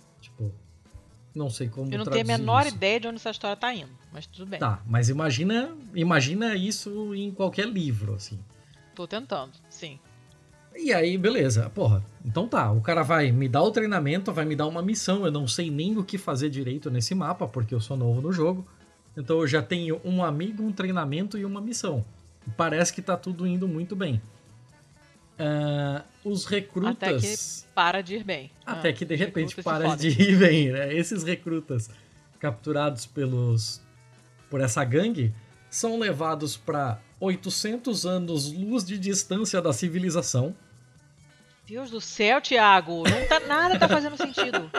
Não 1.35 1.49
sei 1.49 1.69
como 1.69 1.93
Eu 1.93 1.99
não 1.99 2.05
tenho 2.07 2.25
a 2.25 2.27
menor 2.27 2.67
isso. 2.67 2.75
ideia 2.75 3.01
de 3.01 3.09
onde 3.09 3.17
essa 3.17 3.31
história 3.31 3.57
tá 3.57 3.73
indo, 3.73 3.91
mas 4.13 4.27
tudo 4.27 4.47
bem. 4.47 4.59
Tá, 4.59 4.81
mas 4.87 5.09
imagina, 5.09 5.77
imagina 5.95 6.57
isso 6.57 7.15
em 7.15 7.31
qualquer 7.31 7.69
livro, 7.69 8.15
assim. 8.15 8.39
Tô 8.95 9.07
tentando, 9.07 9.53
sim. 9.69 9.99
E 10.77 10.93
aí, 10.93 11.17
beleza. 11.19 11.71
Porra, 11.71 12.05
então 12.25 12.47
tá. 12.47 12.71
O 12.71 12.81
cara 12.81 13.03
vai 13.03 13.33
me 13.33 13.49
dar 13.49 13.63
o 13.63 13.71
treinamento, 13.71 14.33
vai 14.33 14.45
me 14.45 14.55
dar 14.57 14.67
uma 14.67 14.83
missão. 14.83 15.25
Eu 15.25 15.33
não 15.33 15.47
sei 15.47 15.71
nem 15.71 15.97
o 15.99 16.05
que 16.05 16.17
fazer 16.17 16.49
direito 16.49 16.91
nesse 16.91 17.15
mapa, 17.15 17.47
porque 17.47 17.75
eu 17.75 17.81
sou 17.81 17.97
novo 17.97 18.21
no 18.21 18.33
jogo. 18.33 18.67
Então 19.17 19.41
eu 19.41 19.47
já 19.47 19.63
tenho 19.63 20.01
um 20.05 20.23
amigo, 20.25 20.63
um 20.63 20.73
treinamento 20.73 21.37
e 21.37 21.45
uma 21.45 21.61
missão. 21.61 22.05
Parece 22.57 22.93
que 22.93 23.03
tá 23.03 23.17
tudo 23.17 23.47
indo 23.47 23.67
muito 23.67 23.97
bem. 23.97 24.21
Ah, 25.41 26.05
os 26.23 26.45
recrutas. 26.45 26.91
Até 26.93 27.19
que 27.19 27.75
para 27.75 28.03
de 28.03 28.17
ir 28.17 28.25
bem. 28.25 28.51
Até 28.67 28.91
Ah, 28.91 28.93
que 28.93 29.05
de 29.07 29.17
repente 29.17 29.63
para 29.63 29.97
de 29.97 30.09
ir 30.09 30.39
bem, 30.39 30.71
né? 30.71 30.95
Esses 30.95 31.23
recrutas 31.23 31.89
capturados 32.39 33.07
pelos 33.07 33.81
por 34.51 34.61
essa 34.61 34.85
gangue 34.85 35.33
são 35.71 35.99
levados 35.99 36.57
para 36.57 37.01
800 37.19 38.05
anos 38.05 38.53
luz 38.53 38.85
de 38.85 38.99
distância 38.99 39.63
da 39.63 39.73
civilização. 39.73 40.55
Deus 41.67 41.91
do 41.91 42.01
céu, 42.01 42.41
Thiago! 42.41 43.05
Não 43.09 43.29
tá, 43.29 43.41
nada 43.41 43.79
tá 43.79 43.89
fazendo 43.89 44.17
sentido. 44.17 44.71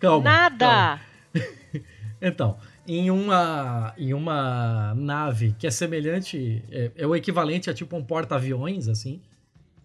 calma. 0.00 0.24
nada! 0.24 1.00
Então, 2.20 2.58
em 2.84 3.12
uma 3.12 3.94
em 3.96 4.12
uma 4.12 4.92
nave 4.96 5.54
que 5.56 5.68
é 5.68 5.70
semelhante, 5.70 6.64
é, 6.68 6.90
é 6.96 7.06
o 7.06 7.14
equivalente 7.14 7.70
a 7.70 7.74
tipo 7.74 7.96
um 7.96 8.02
porta-aviões 8.02 8.88
assim. 8.88 9.20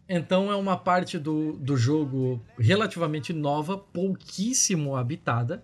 Então 0.07 0.51
é 0.51 0.55
uma 0.55 0.77
parte 0.77 1.17
do, 1.17 1.53
do 1.53 1.77
jogo 1.77 2.41
relativamente 2.59 3.31
nova, 3.31 3.77
pouquíssimo 3.77 4.95
habitada, 4.95 5.63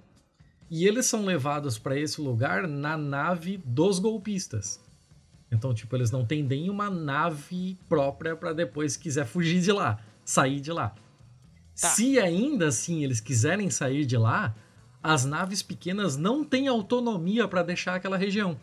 e 0.70 0.86
eles 0.86 1.06
são 1.06 1.26
levados 1.26 1.78
para 1.78 2.00
esse 2.00 2.22
lugar 2.22 2.68
na 2.68 2.96
nave 2.96 3.62
dos 3.66 4.00
golpistas. 4.00 4.80
Então, 5.52 5.74
tipo, 5.74 5.96
eles 5.96 6.12
não 6.12 6.24
têm 6.24 6.44
nem 6.44 6.70
uma 6.70 6.90
nave 6.90 7.78
própria 7.90 8.36
para 8.36 8.54
depois 8.54 8.96
quiser 8.96 9.26
fugir 9.26 9.62
de 9.62 9.72
lá, 9.72 10.00
sair 10.24 10.62
de 10.62 10.72
lá. 10.72 10.90
Tá. 10.90 11.90
Se 11.90 12.20
ainda 12.20 12.68
assim 12.68 13.04
eles 13.04 13.20
quiserem 13.20 13.70
sair 13.70 14.06
de 14.06 14.16
lá, 14.16 14.56
as 15.02 15.26
naves 15.26 15.64
pequenas 15.64 16.18
não 16.18 16.44
têm 16.44 16.68
autonomia 16.68 17.48
para 17.48 17.64
deixar 17.64 17.96
aquela 17.96 18.18
região. 18.18 18.60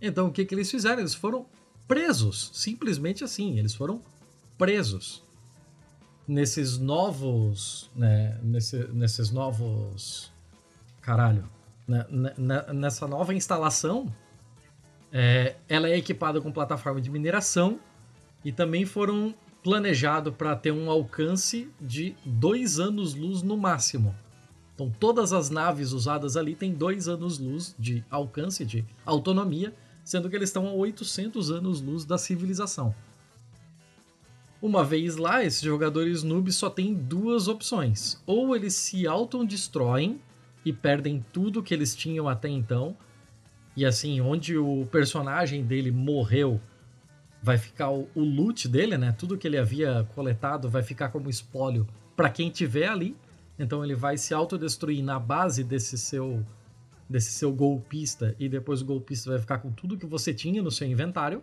Então, 0.00 0.26
o 0.26 0.32
que, 0.32 0.44
que 0.44 0.54
eles 0.54 0.70
fizeram? 0.70 1.00
Eles 1.00 1.14
foram 1.14 1.46
presos, 1.86 2.50
simplesmente 2.52 3.22
assim, 3.22 3.58
eles 3.58 3.74
foram 3.74 4.02
presos 4.58 5.22
nesses 6.26 6.76
novos, 6.76 7.90
né, 7.96 8.38
nesse- 8.42 8.88
nesses 8.92 9.30
novos, 9.30 10.30
caralho, 11.00 11.48
né, 11.86 12.04
né, 12.10 12.66
nessa 12.74 13.06
nova 13.06 13.32
instalação, 13.32 14.12
é, 15.10 15.56
ela 15.68 15.88
é 15.88 15.96
equipada 15.96 16.38
com 16.40 16.52
plataforma 16.52 17.00
de 17.00 17.08
mineração 17.10 17.80
e 18.44 18.52
também 18.52 18.84
foram 18.84 19.34
planejados 19.62 20.34
para 20.34 20.54
ter 20.54 20.70
um 20.70 20.90
alcance 20.90 21.70
de 21.80 22.14
dois 22.24 22.78
anos-luz 22.78 23.42
no 23.42 23.56
máximo. 23.56 24.14
Então 24.74 24.92
todas 25.00 25.32
as 25.32 25.48
naves 25.50 25.92
usadas 25.92 26.36
ali 26.36 26.54
têm 26.54 26.72
dois 26.74 27.08
anos-luz 27.08 27.74
de 27.78 28.04
alcance, 28.10 28.64
de 28.66 28.84
autonomia, 29.04 29.74
sendo 30.04 30.28
que 30.28 30.36
eles 30.36 30.50
estão 30.50 30.68
a 30.68 30.72
800 30.72 31.50
anos-luz 31.50 32.04
da 32.04 32.16
civilização. 32.18 32.94
Uma 34.60 34.84
vez 34.84 35.16
lá, 35.16 35.44
esses 35.44 35.60
jogadores 35.60 36.24
noobs 36.24 36.56
só 36.56 36.68
têm 36.68 36.92
duas 36.92 37.46
opções. 37.46 38.20
Ou 38.26 38.56
eles 38.56 38.74
se 38.74 39.06
autodestroem 39.06 40.20
e 40.64 40.72
perdem 40.72 41.24
tudo 41.32 41.62
que 41.62 41.72
eles 41.72 41.94
tinham 41.94 42.28
até 42.28 42.48
então. 42.48 42.96
E 43.76 43.86
assim, 43.86 44.20
onde 44.20 44.58
o 44.58 44.84
personagem 44.90 45.64
dele 45.64 45.92
morreu, 45.92 46.60
vai 47.40 47.56
ficar 47.56 47.90
o, 47.90 48.08
o 48.16 48.20
loot 48.20 48.66
dele, 48.66 48.98
né? 48.98 49.12
Tudo 49.12 49.38
que 49.38 49.46
ele 49.46 49.56
havia 49.56 50.06
coletado 50.14 50.68
vai 50.68 50.82
ficar 50.82 51.10
como 51.10 51.30
espólio 51.30 51.86
para 52.16 52.28
quem 52.28 52.50
tiver 52.50 52.88
ali. 52.88 53.16
Então 53.56 53.84
ele 53.84 53.94
vai 53.94 54.18
se 54.18 54.34
autodestruir 54.34 55.04
na 55.04 55.18
base 55.18 55.62
desse 55.62 55.96
seu 55.96 56.44
desse 57.08 57.30
seu 57.30 57.50
golpista 57.50 58.36
e 58.38 58.50
depois 58.50 58.82
o 58.82 58.84
golpista 58.84 59.30
vai 59.30 59.38
ficar 59.38 59.58
com 59.58 59.72
tudo 59.72 59.96
que 59.96 60.04
você 60.04 60.34
tinha 60.34 60.60
no 60.60 60.70
seu 60.70 60.86
inventário. 60.86 61.42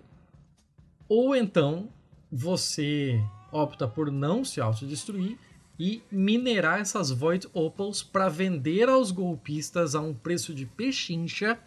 Ou 1.08 1.36
então 1.36 1.90
você 2.32 3.22
opta 3.52 3.88
por 3.88 4.12
não 4.12 4.44
se 4.44 4.60
autodestruir 4.60 5.38
e 5.80 6.02
minerar 6.12 6.80
essas 6.80 7.12
Void 7.12 7.48
Opals 7.54 8.02
para 8.02 8.30
vender 8.30 8.88
aos 8.90 9.12
golpistas 9.12 9.94
a 9.96 10.00
um 10.00 10.14
preço 10.14 10.54
de 10.54 10.66
pechincha, 10.66 11.60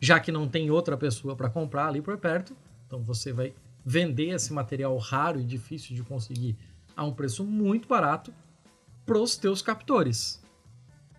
já 0.00 0.18
que 0.18 0.32
não 0.32 0.48
tem 0.48 0.70
outra 0.70 0.96
pessoa 0.96 1.36
para 1.36 1.50
comprar 1.50 1.88
ali 1.88 2.02
por 2.02 2.16
perto. 2.18 2.56
Então 2.86 3.02
você 3.02 3.32
vai 3.32 3.54
vender 3.84 4.30
esse 4.30 4.52
material 4.52 4.96
raro 4.98 5.40
e 5.40 5.44
difícil 5.44 5.94
de 5.94 6.02
conseguir 6.02 6.56
a 6.96 7.04
um 7.04 7.12
preço 7.12 7.44
muito 7.44 7.88
barato 7.88 8.32
pros 9.06 9.36
teus 9.36 9.62
captores. 9.62 10.40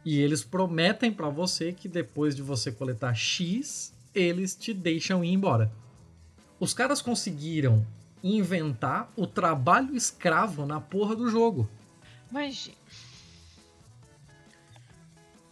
E 0.03 0.19
eles 0.19 0.43
prometem 0.43 1.11
para 1.11 1.29
você 1.29 1.71
que 1.71 1.87
depois 1.87 2.35
de 2.35 2.41
você 2.41 2.71
coletar 2.71 3.13
X, 3.13 3.93
eles 4.13 4.55
te 4.55 4.73
deixam 4.73 5.23
ir 5.23 5.31
embora. 5.31 5.71
Os 6.59 6.73
caras 6.73 7.01
conseguiram 7.01 7.85
inventar 8.23 9.11
o 9.15 9.25
trabalho 9.25 9.95
escravo 9.95 10.65
na 10.65 10.79
porra 10.79 11.15
do 11.15 11.29
jogo. 11.29 11.69
Mas. 12.31 12.71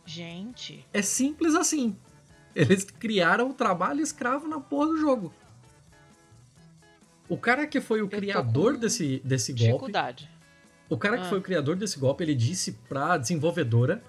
Gente. 0.05 0.85
É 0.93 1.01
simples 1.01 1.55
assim. 1.55 1.95
Eles 2.55 2.83
criaram 2.83 3.49
o 3.49 3.53
trabalho 3.53 4.01
escravo 4.01 4.47
na 4.47 4.59
porra 4.59 4.87
do 4.87 4.97
jogo. 4.97 5.33
O 7.27 7.37
cara 7.37 7.67
que 7.67 7.79
foi 7.79 8.01
o 8.01 8.07
tô 8.07 8.17
criador 8.17 8.77
desse, 8.77 9.21
desse 9.23 9.51
golpe. 9.53 9.65
Dificuldade. 9.67 10.29
O 10.89 10.97
cara 10.97 11.17
que 11.17 11.25
Ah. 11.25 11.29
foi 11.29 11.37
o 11.37 11.41
criador 11.43 11.75
desse 11.75 11.99
golpe, 11.99 12.23
ele 12.23 12.33
disse 12.33 12.71
pra 12.89 13.17
desenvolvedora 13.17 14.01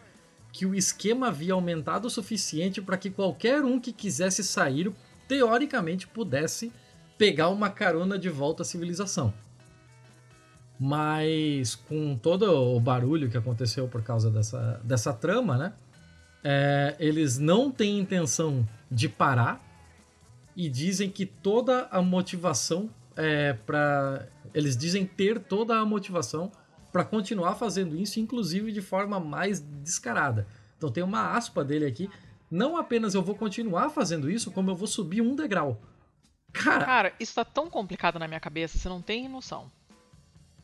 que 0.50 0.64
o 0.64 0.74
esquema 0.74 1.28
havia 1.28 1.52
aumentado 1.52 2.06
o 2.06 2.10
suficiente 2.10 2.80
para 2.80 2.96
que 2.96 3.10
qualquer 3.10 3.62
um 3.62 3.78
que 3.78 3.92
quisesse 3.92 4.42
sair, 4.42 4.90
teoricamente, 5.28 6.08
pudesse 6.08 6.72
pegar 7.20 7.50
uma 7.50 7.68
carona 7.68 8.18
de 8.18 8.30
volta 8.30 8.62
à 8.62 8.64
civilização. 8.64 9.30
Mas 10.78 11.74
com 11.74 12.16
todo 12.16 12.44
o 12.50 12.80
barulho 12.80 13.28
que 13.28 13.36
aconteceu 13.36 13.86
por 13.86 14.02
causa 14.02 14.30
dessa, 14.30 14.80
dessa 14.82 15.12
trama, 15.12 15.58
né? 15.58 15.74
é, 16.42 16.96
eles 16.98 17.38
não 17.38 17.70
têm 17.70 17.98
intenção 17.98 18.66
de 18.90 19.06
parar 19.06 19.62
e 20.56 20.66
dizem 20.66 21.10
que 21.10 21.26
toda 21.26 21.88
a 21.90 22.00
motivação 22.00 22.88
é 23.14 23.52
para 23.52 24.26
eles 24.54 24.74
dizem 24.74 25.04
ter 25.04 25.40
toda 25.40 25.78
a 25.78 25.84
motivação 25.84 26.50
para 26.90 27.04
continuar 27.04 27.54
fazendo 27.56 27.94
isso, 27.94 28.18
inclusive 28.18 28.72
de 28.72 28.80
forma 28.80 29.20
mais 29.20 29.60
descarada. 29.60 30.46
Então 30.78 30.90
tem 30.90 31.04
uma 31.04 31.36
aspa 31.36 31.62
dele 31.62 31.84
aqui. 31.84 32.08
Não 32.50 32.78
apenas 32.78 33.12
eu 33.12 33.20
vou 33.20 33.34
continuar 33.34 33.90
fazendo 33.90 34.30
isso, 34.30 34.50
como 34.50 34.70
eu 34.70 34.74
vou 34.74 34.88
subir 34.88 35.20
um 35.20 35.36
degrau. 35.36 35.78
Cara, 36.52 36.84
Cara, 36.84 37.12
isso 37.20 37.34
tá 37.34 37.44
tão 37.44 37.70
complicado 37.70 38.18
na 38.18 38.26
minha 38.26 38.40
cabeça, 38.40 38.76
você 38.78 38.88
não 38.88 39.00
tem 39.00 39.28
noção. 39.28 39.70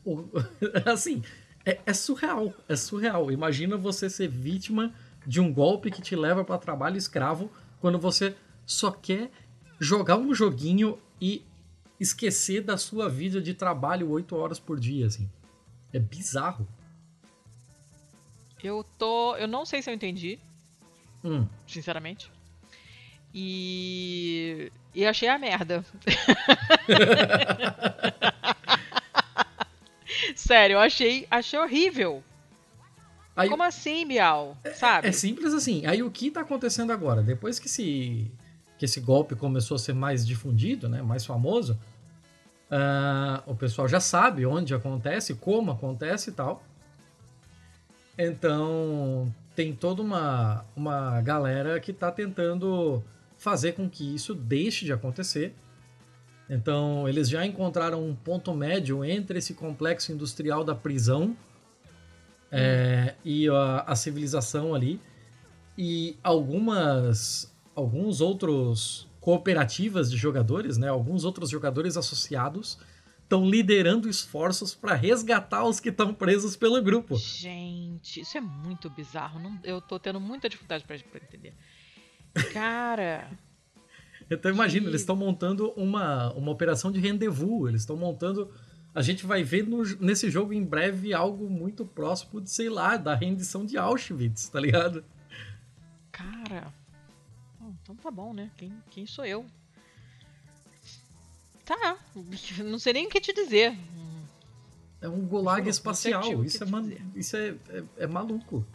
assim, 0.85 1.21
é, 1.65 1.79
é 1.85 1.93
surreal. 1.93 2.53
É 2.67 2.75
surreal. 2.75 3.31
Imagina 3.31 3.77
você 3.77 4.09
ser 4.09 4.27
vítima 4.27 4.93
de 5.25 5.39
um 5.41 5.53
golpe 5.53 5.91
que 5.91 6.01
te 6.01 6.15
leva 6.15 6.43
para 6.43 6.57
trabalho 6.57 6.97
escravo 6.97 7.51
quando 7.81 7.99
você 7.99 8.35
só 8.65 8.91
quer 8.91 9.29
jogar 9.79 10.17
um 10.17 10.33
joguinho 10.33 10.97
e 11.19 11.45
esquecer 11.99 12.61
da 12.61 12.77
sua 12.77 13.09
vida 13.09 13.41
de 13.41 13.53
trabalho 13.53 14.09
oito 14.09 14.35
horas 14.35 14.59
por 14.59 14.79
dia, 14.79 15.07
assim. 15.07 15.29
É 15.91 15.99
bizarro. 15.99 16.67
Eu 18.63 18.83
tô. 18.97 19.35
Eu 19.35 19.47
não 19.47 19.65
sei 19.65 19.81
se 19.81 19.89
eu 19.89 19.93
entendi, 19.93 20.39
Hum. 21.23 21.47
sinceramente. 21.67 22.31
E. 23.39 24.71
E 24.95 25.05
achei 25.05 25.29
a 25.29 25.37
merda. 25.37 25.85
Sério, 30.35 30.73
eu 30.73 30.79
achei, 30.79 31.27
achei 31.29 31.59
horrível. 31.59 32.23
Aí, 33.35 33.47
Como 33.47 33.61
assim, 33.61 34.05
Miau? 34.05 34.57
Sabe? 34.73 35.09
É 35.09 35.11
simples 35.11 35.53
assim. 35.53 35.85
Aí 35.85 36.01
o 36.01 36.09
que 36.09 36.31
tá 36.31 36.41
acontecendo 36.41 36.91
agora? 36.91 37.21
Depois 37.21 37.59
que 37.59 37.67
esse, 37.67 38.31
que 38.79 38.85
esse 38.85 38.99
golpe 38.99 39.35
começou 39.35 39.75
a 39.75 39.79
ser 39.79 39.93
mais 39.93 40.25
difundido, 40.25 40.89
né, 40.89 41.03
mais 41.03 41.23
famoso, 41.23 41.79
ah, 42.71 43.43
o 43.45 43.53
pessoal 43.53 43.87
já 43.87 43.99
sabe 43.99 44.47
onde 44.47 44.73
acontece, 44.73 45.35
como 45.35 45.69
acontece 45.69 46.31
e 46.31 46.33
tal. 46.33 46.63
Então 48.17 49.31
tem 49.55 49.75
toda 49.75 50.01
uma, 50.01 50.65
uma 50.75 51.21
galera 51.21 51.79
que 51.79 51.93
tá 51.93 52.11
tentando 52.11 53.03
fazer 53.37 53.73
com 53.73 53.89
que 53.89 54.15
isso 54.15 54.33
deixe 54.33 54.83
de 54.85 54.91
acontecer. 54.91 55.53
Então 56.49 57.07
eles 57.07 57.29
já 57.29 57.45
encontraram 57.45 58.05
um 58.07 58.15
ponto 58.15 58.53
médio 58.53 59.03
entre 59.03 59.39
esse 59.39 59.53
complexo 59.53 60.11
industrial 60.11 60.63
da 60.63 60.73
prisão 60.73 61.35
é, 62.51 63.15
e 63.23 63.49
a, 63.49 63.81
a 63.81 63.95
civilização 63.95 64.73
ali 64.73 64.99
e 65.77 66.15
algumas 66.23 67.53
alguns 67.75 68.21
outros 68.21 69.07
cooperativas 69.19 70.09
de 70.09 70.15
jogadores, 70.17 70.77
né? 70.77 70.87
Alguns 70.87 71.25
outros 71.25 71.49
jogadores 71.49 71.97
associados 71.97 72.79
estão 73.21 73.45
liderando 73.47 74.07
esforços 74.09 74.73
para 74.73 74.95
resgatar 74.95 75.65
os 75.65 75.81
que 75.81 75.89
estão 75.89 76.13
presos 76.13 76.55
pelo 76.55 76.81
grupo. 76.81 77.17
Gente, 77.17 78.21
isso 78.21 78.37
é 78.37 78.41
muito 78.41 78.89
bizarro. 78.89 79.37
não- 79.37 79.59
eu 79.65 79.81
tô 79.81 79.99
tendo 79.99 80.19
muita 80.19 80.47
dificuldade 80.47 80.85
pra 80.85 80.95
entender. 81.21 81.53
Cara, 82.53 83.29
Então 84.29 84.51
imagina, 84.51 84.83
Que- 84.85 84.89
eles 84.91 85.01
estão 85.01 85.15
montando 85.15 85.71
uma, 85.71 86.33
uma 86.33 86.51
operação 86.51 86.91
de 86.91 86.99
rendezvous, 86.99 87.69
eles 87.69 87.81
estão 87.81 87.95
montando. 87.95 88.51
A 88.93 89.01
gente 89.01 89.25
vai 89.25 89.43
ver 89.43 89.65
no- 89.65 89.83
nesse 90.01 90.29
jogo 90.29 90.51
em 90.53 90.63
breve 90.63 91.13
algo 91.13 91.49
muito 91.49 91.85
próximo 91.85 92.41
de, 92.41 92.49
sei 92.49 92.69
lá, 92.69 92.97
da 92.97 93.15
rendição 93.15 93.65
de 93.65 93.77
Auschwitz, 93.77 94.49
tá 94.49 94.59
ligado? 94.59 95.03
cara. 96.11 96.73
Bom, 97.59 97.73
então 97.83 97.95
tá 97.95 98.09
bom, 98.11 98.33
né? 98.33 98.49
Quem, 98.57 98.73
quem 98.89 99.05
sou 99.05 99.23
eu? 99.23 99.45
Tá, 101.63 101.97
não 102.65 102.79
sei 102.79 102.93
nem 102.93 103.07
o 103.07 103.09
que 103.09 103.21
te 103.21 103.33
dizer. 103.33 103.77
É 104.99 105.07
um 105.07 105.21
gulag 105.27 105.69
espacial. 105.69 106.43
Isso, 106.43 106.63
é, 106.63 106.65
te 106.65 106.71
ma- 106.71 106.81
dizer. 106.81 107.01
isso 107.15 107.37
é, 107.37 107.55
é, 107.69 107.83
é 107.99 108.07
maluco. 108.07 108.65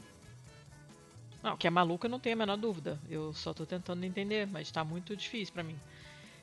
Não, 1.42 1.56
que 1.56 1.66
é 1.66 1.70
maluco 1.70 2.06
eu 2.06 2.10
não 2.10 2.20
tenho 2.20 2.36
a 2.36 2.38
menor 2.38 2.56
dúvida. 2.56 3.00
Eu 3.08 3.32
só 3.32 3.52
tô 3.52 3.66
tentando 3.66 4.04
entender, 4.04 4.46
mas 4.46 4.70
tá 4.70 4.84
muito 4.84 5.16
difícil 5.16 5.52
pra 5.52 5.62
mim. 5.62 5.78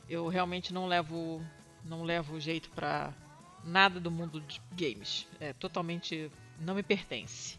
Eu 0.10 0.28
realmente 0.28 0.74
não 0.74 0.88
levo 0.88 1.42
não 1.86 2.04
levo 2.04 2.40
jeito 2.40 2.70
pra 2.72 3.14
nada 3.64 4.00
do 4.00 4.12
mundo 4.12 4.42
de 4.42 4.62
games. 4.76 5.28
É 5.40 5.54
totalmente 5.54 6.30
não 6.60 6.76
me 6.76 6.84
pertence. 6.84 7.58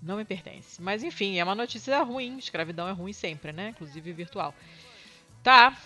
Não 0.00 0.16
me 0.16 0.24
pertence. 0.24 0.80
Mas 0.80 1.02
enfim, 1.04 1.38
é 1.38 1.44
uma 1.44 1.54
notícia 1.54 2.02
ruim. 2.02 2.38
Escravidão 2.38 2.88
é 2.88 2.92
ruim 2.92 3.12
sempre, 3.12 3.52
né? 3.52 3.68
Inclusive 3.70 4.12
virtual. 4.12 4.54
Tá. 5.42 5.76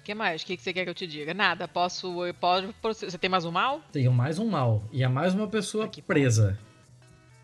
O 0.00 0.04
que 0.04 0.14
mais? 0.14 0.42
O 0.42 0.46
que 0.46 0.56
você 0.56 0.72
quer 0.72 0.84
que 0.84 0.90
eu 0.90 0.94
te 0.94 1.06
diga? 1.06 1.32
Nada. 1.32 1.66
Posso. 1.66 2.24
Eu 2.24 2.34
posso 2.34 2.72
você 2.82 3.18
tem 3.18 3.30
mais 3.30 3.44
um 3.44 3.50
mal? 3.50 3.80
Tenho 3.90 4.12
mais 4.12 4.38
um 4.38 4.48
mal. 4.48 4.84
E 4.92 5.02
é 5.02 5.08
mais 5.08 5.34
uma 5.34 5.48
pessoa 5.48 5.88
que 5.88 6.02
presa. 6.02 6.58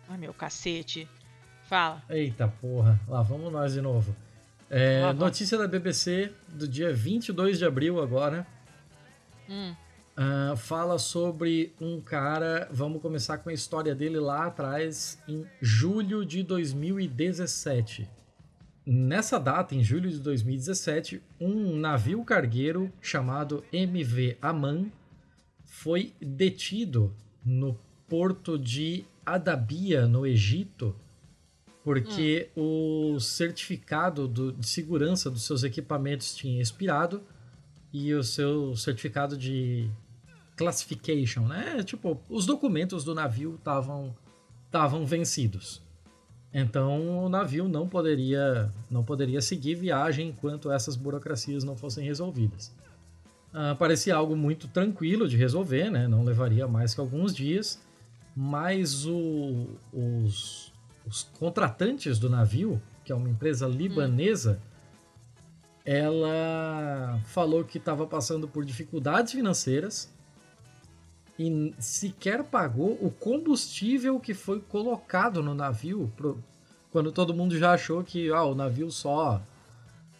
Ai, 0.07 0.17
meu 0.17 0.33
cacete. 0.33 1.07
Fala. 1.71 2.03
Eita 2.09 2.49
porra, 2.49 2.99
lá 3.07 3.21
vamos 3.21 3.49
nós 3.49 3.71
de 3.71 3.79
novo. 3.79 4.13
É, 4.69 5.13
notícia 5.13 5.57
da 5.57 5.65
BBC 5.65 6.29
do 6.49 6.67
dia 6.67 6.91
22 6.91 7.59
de 7.59 7.63
abril 7.63 8.01
agora. 8.01 8.45
Hum. 9.49 9.73
ah, 10.17 10.53
fala 10.57 10.99
sobre 10.99 11.73
um 11.79 12.01
cara. 12.01 12.67
Vamos 12.73 13.01
começar 13.01 13.37
com 13.37 13.49
a 13.49 13.53
história 13.53 13.95
dele 13.95 14.19
lá 14.19 14.47
atrás, 14.47 15.17
em 15.25 15.45
julho 15.61 16.25
de 16.25 16.43
2017. 16.43 18.05
Nessa 18.85 19.39
data, 19.39 19.73
em 19.73 19.81
julho 19.81 20.09
de 20.09 20.19
2017, 20.19 21.23
um 21.39 21.77
navio 21.77 22.21
cargueiro 22.25 22.91
chamado 22.99 23.63
MV 23.71 24.37
Aman 24.41 24.91
foi 25.63 26.13
detido 26.19 27.15
no 27.45 27.79
porto 28.09 28.59
de 28.59 29.05
Adabia, 29.25 30.05
no 30.05 30.27
Egito, 30.27 30.93
porque 31.83 32.49
o 32.55 33.19
certificado 33.19 34.27
do- 34.27 34.51
de 34.51 34.67
segurança 34.67 35.29
dos 35.29 35.43
seus 35.43 35.63
equipamentos 35.63 36.35
tinha 36.35 36.61
expirado 36.61 37.21
e 37.91 38.13
o 38.13 38.23
seu 38.23 38.75
certificado 38.75 39.35
de 39.37 39.89
classification, 40.55 41.41
né? 41.47 41.83
Tipo, 41.83 42.19
os 42.29 42.45
documentos 42.45 43.03
do 43.03 43.13
navio 43.15 43.55
estavam 43.55 44.15
estavam 44.67 45.05
vencidos. 45.05 45.81
Então 46.53 47.25
o 47.25 47.29
navio 47.29 47.67
não 47.67 47.87
poderia 47.87 48.71
não 48.89 49.03
poderia 49.03 49.41
seguir 49.41 49.75
viagem 49.75 50.29
enquanto 50.29 50.71
essas 50.71 50.95
burocracias 50.95 51.63
não 51.63 51.75
fossem 51.75 52.05
resolvidas. 52.05 52.71
Ah, 53.53 53.75
parecia 53.77 54.15
algo 54.15 54.35
muito 54.35 54.67
tranquilo 54.69 55.27
de 55.27 55.35
resolver, 55.35 55.89
né? 55.89 56.07
Não 56.07 56.23
levaria 56.23 56.67
mais 56.67 56.93
que 56.93 57.01
alguns 57.01 57.33
dias, 57.35 57.81
mas 58.35 59.05
o- 59.05 59.67
os, 59.91 60.70
os 61.05 61.23
contratantes 61.39 62.17
do 62.19 62.29
navio, 62.29 62.81
que 63.03 63.11
é 63.11 63.15
uma 63.15 63.29
empresa 63.29 63.67
libanesa, 63.67 64.59
ela 65.83 67.19
falou 67.25 67.63
que 67.63 67.77
estava 67.77 68.05
passando 68.05 68.47
por 68.47 68.63
dificuldades 68.63 69.33
financeiras 69.33 70.13
e 71.39 71.73
sequer 71.79 72.43
pagou 72.43 72.97
o 73.01 73.09
combustível 73.09 74.19
que 74.19 74.33
foi 74.33 74.59
colocado 74.61 75.41
no 75.41 75.55
navio 75.55 76.11
pro- 76.15 76.41
quando 76.91 77.11
todo 77.11 77.33
mundo 77.33 77.57
já 77.57 77.73
achou 77.73 78.03
que 78.03 78.31
ah, 78.31 78.43
o 78.43 78.53
navio 78.53 78.91
só 78.91 79.41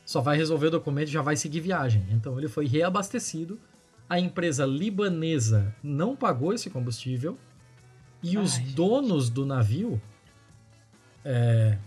só 0.04 0.20
vai 0.20 0.36
resolver 0.36 0.68
o 0.68 0.72
documento 0.72 1.10
e 1.10 1.12
já 1.12 1.22
vai 1.22 1.36
seguir 1.38 1.60
viagem. 1.62 2.06
Então 2.12 2.38
ele 2.38 2.48
foi 2.50 2.66
reabastecido. 2.66 3.60
A 4.10 4.20
empresa 4.20 4.66
libanesa 4.66 5.74
não 5.82 6.16
pagou 6.18 6.54
esse 6.54 6.70
combustível 6.70 7.38
e 8.22 8.38
os 8.38 8.56
Ai, 8.56 8.64
gente. 8.64 8.76
donos 8.76 9.30
do 9.30 9.46
navio, 9.46 10.02
é, 11.24 11.78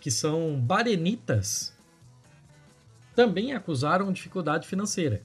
que 0.00 0.10
são 0.10 0.58
barenitas, 0.60 1.76
também 3.14 3.52
acusaram 3.52 4.12
dificuldade 4.12 4.66
financeira. 4.66 5.22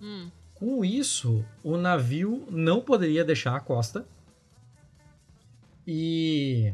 Hum. 0.00 0.30
Com 0.54 0.84
isso, 0.84 1.44
o 1.64 1.76
navio 1.76 2.46
não 2.50 2.80
poderia 2.80 3.24
deixar 3.24 3.56
a 3.56 3.60
costa 3.60 4.06
e 5.86 6.72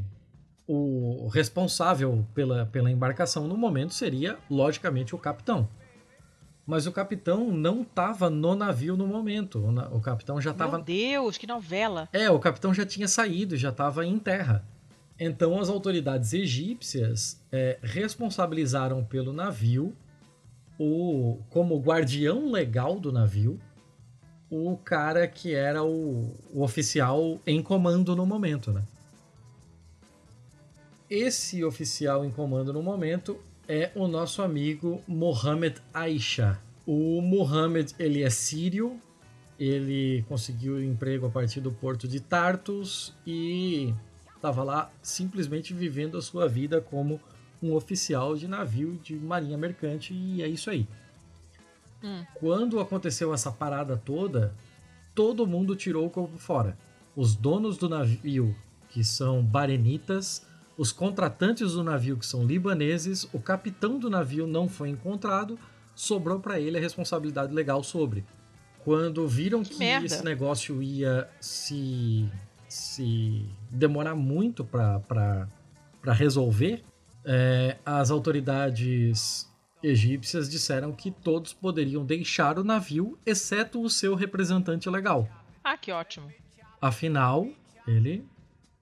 o 0.66 1.28
responsável 1.28 2.26
pela, 2.34 2.66
pela 2.66 2.90
embarcação 2.90 3.46
no 3.46 3.56
momento 3.56 3.94
seria, 3.94 4.36
logicamente, 4.50 5.14
o 5.14 5.18
capitão. 5.18 5.68
Mas 6.66 6.86
o 6.86 6.92
capitão 6.92 7.52
não 7.52 7.82
estava 7.82 8.28
no 8.28 8.56
navio 8.56 8.96
no 8.96 9.06
momento. 9.06 9.64
O, 9.64 9.70
na, 9.70 9.88
o 9.88 10.00
capitão 10.00 10.40
já 10.40 10.50
estava. 10.50 10.78
Meu 10.78 10.84
Deus, 10.84 11.38
que 11.38 11.46
novela! 11.46 12.08
É, 12.12 12.28
o 12.28 12.40
capitão 12.40 12.74
já 12.74 12.84
tinha 12.84 13.06
saído, 13.06 13.56
já 13.56 13.68
estava 13.68 14.04
em 14.04 14.18
terra. 14.18 14.64
Então 15.18 15.58
as 15.58 15.68
autoridades 15.68 16.32
egípcias 16.32 17.40
é, 17.50 17.78
responsabilizaram 17.82 19.02
pelo 19.04 19.32
navio, 19.32 19.94
o, 20.78 21.38
como 21.48 21.78
guardião 21.80 22.50
legal 22.50 23.00
do 23.00 23.10
navio, 23.10 23.58
o 24.50 24.76
cara 24.76 25.26
que 25.26 25.54
era 25.54 25.82
o, 25.82 26.34
o 26.52 26.62
oficial 26.62 27.40
em 27.46 27.62
comando 27.62 28.14
no 28.14 28.26
momento, 28.26 28.72
né? 28.72 28.82
Esse 31.08 31.64
oficial 31.64 32.24
em 32.24 32.30
comando 32.30 32.72
no 32.72 32.82
momento 32.82 33.38
é 33.68 33.90
o 33.94 34.06
nosso 34.06 34.42
amigo 34.42 35.00
Mohamed 35.06 35.80
Aisha. 35.94 36.58
O 36.84 37.20
Mohamed, 37.20 37.94
ele 37.98 38.22
é 38.22 38.30
sírio, 38.30 39.00
ele 39.58 40.24
conseguiu 40.28 40.82
emprego 40.82 41.26
a 41.26 41.30
partir 41.30 41.60
do 41.60 41.72
porto 41.72 42.06
de 42.06 42.20
Tartus 42.20 43.14
e 43.26 43.94
estava 44.36 44.62
lá 44.62 44.90
simplesmente 45.02 45.74
vivendo 45.74 46.16
a 46.16 46.22
sua 46.22 46.48
vida 46.48 46.80
como 46.80 47.20
um 47.62 47.74
oficial 47.74 48.36
de 48.36 48.46
navio 48.46 48.98
de 49.02 49.16
marinha 49.16 49.56
mercante 49.56 50.14
e 50.14 50.42
é 50.42 50.48
isso 50.48 50.70
aí. 50.70 50.86
Hum. 52.02 52.24
Quando 52.34 52.78
aconteceu 52.78 53.32
essa 53.32 53.50
parada 53.50 53.96
toda, 53.96 54.54
todo 55.14 55.46
mundo 55.46 55.74
tirou 55.74 56.06
o 56.06 56.10
corpo 56.10 56.38
fora. 56.38 56.76
Os 57.14 57.34
donos 57.34 57.78
do 57.78 57.88
navio, 57.88 58.54
que 58.90 59.02
são 59.02 59.42
barenitas, 59.42 60.46
os 60.76 60.92
contratantes 60.92 61.72
do 61.72 61.82
navio, 61.82 62.18
que 62.18 62.26
são 62.26 62.44
libaneses, 62.44 63.26
o 63.32 63.40
capitão 63.40 63.98
do 63.98 64.10
navio 64.10 64.46
não 64.46 64.68
foi 64.68 64.90
encontrado, 64.90 65.58
sobrou 65.94 66.38
para 66.38 66.60
ele 66.60 66.76
a 66.76 66.80
responsabilidade 66.80 67.54
legal 67.54 67.82
sobre. 67.82 68.24
Quando 68.84 69.26
viram 69.26 69.64
que, 69.64 69.78
que 69.78 70.04
esse 70.04 70.22
negócio 70.22 70.82
ia 70.82 71.28
se, 71.40 72.30
se 72.76 73.48
demorar 73.70 74.14
muito 74.14 74.64
para 74.64 75.48
resolver, 76.12 76.84
é, 77.24 77.76
as 77.84 78.10
autoridades 78.10 79.50
egípcias 79.82 80.48
disseram 80.48 80.92
que 80.92 81.10
todos 81.10 81.52
poderiam 81.52 82.04
deixar 82.04 82.58
o 82.58 82.64
navio, 82.64 83.18
exceto 83.24 83.82
o 83.82 83.90
seu 83.90 84.14
representante 84.14 84.88
legal. 84.88 85.28
Ah, 85.62 85.76
que 85.76 85.90
ótimo. 85.90 86.30
Afinal, 86.80 87.48
ele 87.86 88.24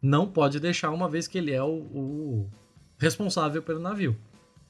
não 0.02 0.26
pode 0.26 0.60
deixar 0.60 0.90
uma 0.90 1.08
vez 1.08 1.26
que 1.26 1.38
ele 1.38 1.52
é 1.52 1.62
o, 1.62 1.72
o 1.72 2.50
responsável 2.98 3.62
pelo 3.62 3.80
navio. 3.80 4.16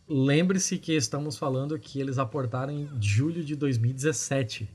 Lembre-se 0.07 0.79
que 0.79 0.93
estamos 0.93 1.39
falando 1.39 1.79
que 1.79 1.99
eles 1.99 2.19
aportaram 2.19 2.73
em 2.73 2.89
julho 3.01 3.43
de 3.43 3.57
2017. 3.57 4.69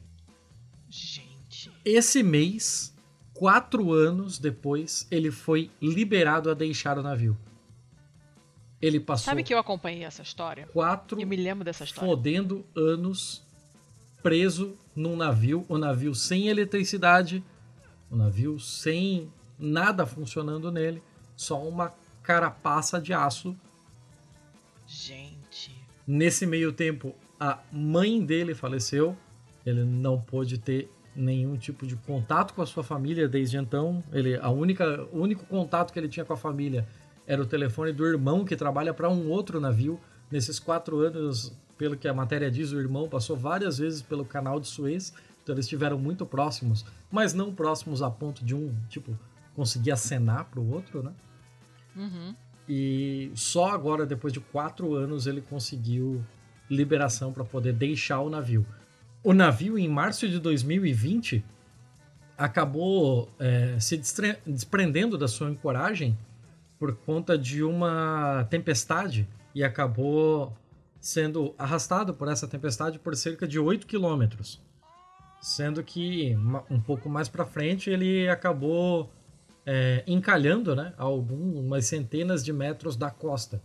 Gente. 0.90 1.72
Esse 1.86 2.24
mês, 2.24 2.89
quatro 3.40 3.94
anos 3.94 4.38
depois, 4.38 5.08
ele 5.10 5.32
foi 5.32 5.72
liberado 5.82 6.52
a 6.52 6.54
deixar 6.54 6.98
o 6.98 7.02
navio. 7.02 7.38
Ele 8.82 9.00
passou. 9.00 9.28
Sabe 9.28 9.44
que 9.44 9.54
eu 9.54 9.58
acompanhei 9.58 10.04
essa 10.04 10.22
história? 10.22 10.68
Quatro. 10.68 11.22
Eu 11.22 11.26
me 11.26 11.38
lembro 11.38 11.64
dessa 11.64 11.86
história. 11.86 12.10
Fodendo 12.10 12.66
anos 12.76 13.42
preso 14.22 14.76
num 14.94 15.16
navio, 15.16 15.66
o 15.70 15.76
um 15.76 15.78
navio 15.78 16.14
sem 16.14 16.50
eletricidade, 16.50 17.42
o 18.12 18.16
um 18.16 18.18
navio 18.18 18.60
sem 18.60 19.32
nada 19.58 20.06
funcionando 20.06 20.70
nele, 20.70 21.02
só 21.38 21.66
uma 21.66 21.94
carapaça 22.22 23.00
de 23.00 23.14
aço. 23.14 23.56
Gente. 24.86 25.74
Nesse 26.06 26.46
meio 26.46 26.74
tempo, 26.74 27.16
a 27.40 27.60
mãe 27.72 28.22
dele 28.22 28.54
faleceu. 28.54 29.16
Ele 29.66 29.86
não 29.86 30.20
pôde 30.20 30.58
ter 30.58 30.92
nenhum 31.16 31.58
tipo 31.58 31.86
de 31.86 31.96
contato 31.96 32.54
com 32.54 32.62
a 32.62 32.66
sua 32.66 32.84
família 32.84 33.28
desde 33.28 33.58
então. 33.58 34.04
Ele, 34.12 34.38
a 34.38 34.50
única, 34.50 35.04
o 35.12 35.20
único 35.20 35.46
contato 35.46 35.92
que 35.92 36.00
ele 36.00 36.10
tinha 36.10 36.26
com 36.26 36.34
a 36.34 36.38
família 36.38 36.88
era 37.28 37.42
o 37.42 37.46
telefone 37.46 37.92
do 37.92 38.06
irmão 38.06 38.44
que 38.44 38.56
trabalha 38.56 38.94
para 38.94 39.10
um 39.10 39.30
outro 39.30 39.60
navio. 39.60 40.00
Nesses 40.32 40.60
quatro 40.60 41.00
anos, 41.00 41.54
pelo 41.78 41.98
que 41.98 42.08
a 42.08 42.14
matéria 42.14 42.50
diz, 42.52 42.72
o 42.72 42.80
irmão 42.80 43.08
passou 43.08 43.36
várias 43.36 43.78
vezes 43.78 44.02
pelo 44.02 44.24
canal 44.24 44.60
de 44.60 44.68
Suez, 44.68 45.14
então 45.42 45.56
eles 45.56 45.66
estiveram 45.66 45.98
muito 45.98 46.26
próximos, 46.26 46.86
mas 47.12 47.34
não 47.34 47.54
próximos 47.54 48.02
a 48.04 48.12
ponto 48.12 48.46
de 48.46 48.54
um, 48.54 48.76
tipo, 48.90 49.18
conseguir 49.56 49.92
acenar 49.92 50.46
para 50.46 50.60
o 50.60 50.72
outro, 50.72 51.02
né? 51.02 51.12
Uhum. 51.96 52.36
E 52.68 53.32
só 53.34 53.72
agora, 53.72 54.06
depois 54.06 54.32
de 54.32 54.40
quatro 54.40 54.94
anos, 54.94 55.26
ele 55.26 55.42
conseguiu 55.42 56.24
liberação 56.70 57.34
para 57.34 57.44
poder 57.44 57.74
deixar 57.74 58.20
o 58.20 58.30
navio. 58.30 58.66
O 59.24 59.34
navio, 59.34 59.78
em 59.78 59.88
março 59.88 60.28
de 60.30 60.40
2020, 60.40 61.44
acabou 62.38 63.30
é, 63.38 63.78
se 63.80 64.02
desprendendo 64.46 65.18
da 65.18 65.28
sua 65.28 65.48
ancoragem 65.48 66.18
por 66.80 66.96
conta 66.96 67.38
de 67.38 67.62
uma 67.62 68.48
tempestade 68.50 69.28
e 69.54 69.62
acabou 69.62 70.56
sendo 71.02 71.54
arrastado 71.58 72.14
por 72.14 72.30
essa 72.30 72.48
tempestade 72.48 72.98
por 72.98 73.16
cerca 73.16 73.46
de 73.46 73.60
8 73.60 73.86
quilômetros. 73.86 74.62
Sendo 75.42 75.84
que 75.84 76.38
um 76.70 76.80
pouco 76.80 77.10
mais 77.10 77.28
para 77.28 77.46
frente 77.46 77.90
ele 77.90 78.30
acabou 78.30 79.12
é, 79.66 80.04
encalhando 80.08 80.76
né, 80.76 80.94
algumas 80.98 81.86
centenas 81.86 82.44
de 82.44 82.54
metros 82.54 82.96
da 82.96 83.12
costa. 83.12 83.62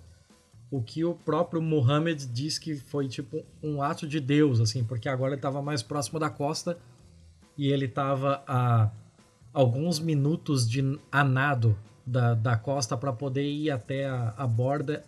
O 0.74 0.82
que 0.82 1.04
o 1.04 1.14
próprio 1.14 1.62
Muhammad 1.62 2.20
diz 2.32 2.58
que 2.58 2.74
foi 2.74 3.06
tipo 3.06 3.44
um 3.62 3.80
ato 3.80 4.08
de 4.08 4.18
Deus, 4.18 4.58
assim, 4.58 4.82
porque 4.82 5.08
agora 5.08 5.30
ele 5.30 5.36
estava 5.36 5.62
mais 5.62 5.84
próximo 5.84 6.18
da 6.18 6.28
costa 6.28 6.76
e 7.56 7.68
ele 7.68 7.84
estava 7.84 8.42
a 8.44 8.90
alguns 9.52 10.00
minutos 10.00 10.68
de 10.68 10.98
a 11.12 11.22
nado 11.22 11.78
da, 12.04 12.34
da 12.34 12.56
costa 12.56 12.96
para 12.96 13.12
poder 13.12 13.48
ir 13.48 13.70
até 13.70 14.06
a, 14.06 14.34
a 14.36 14.48
borda 14.48 15.04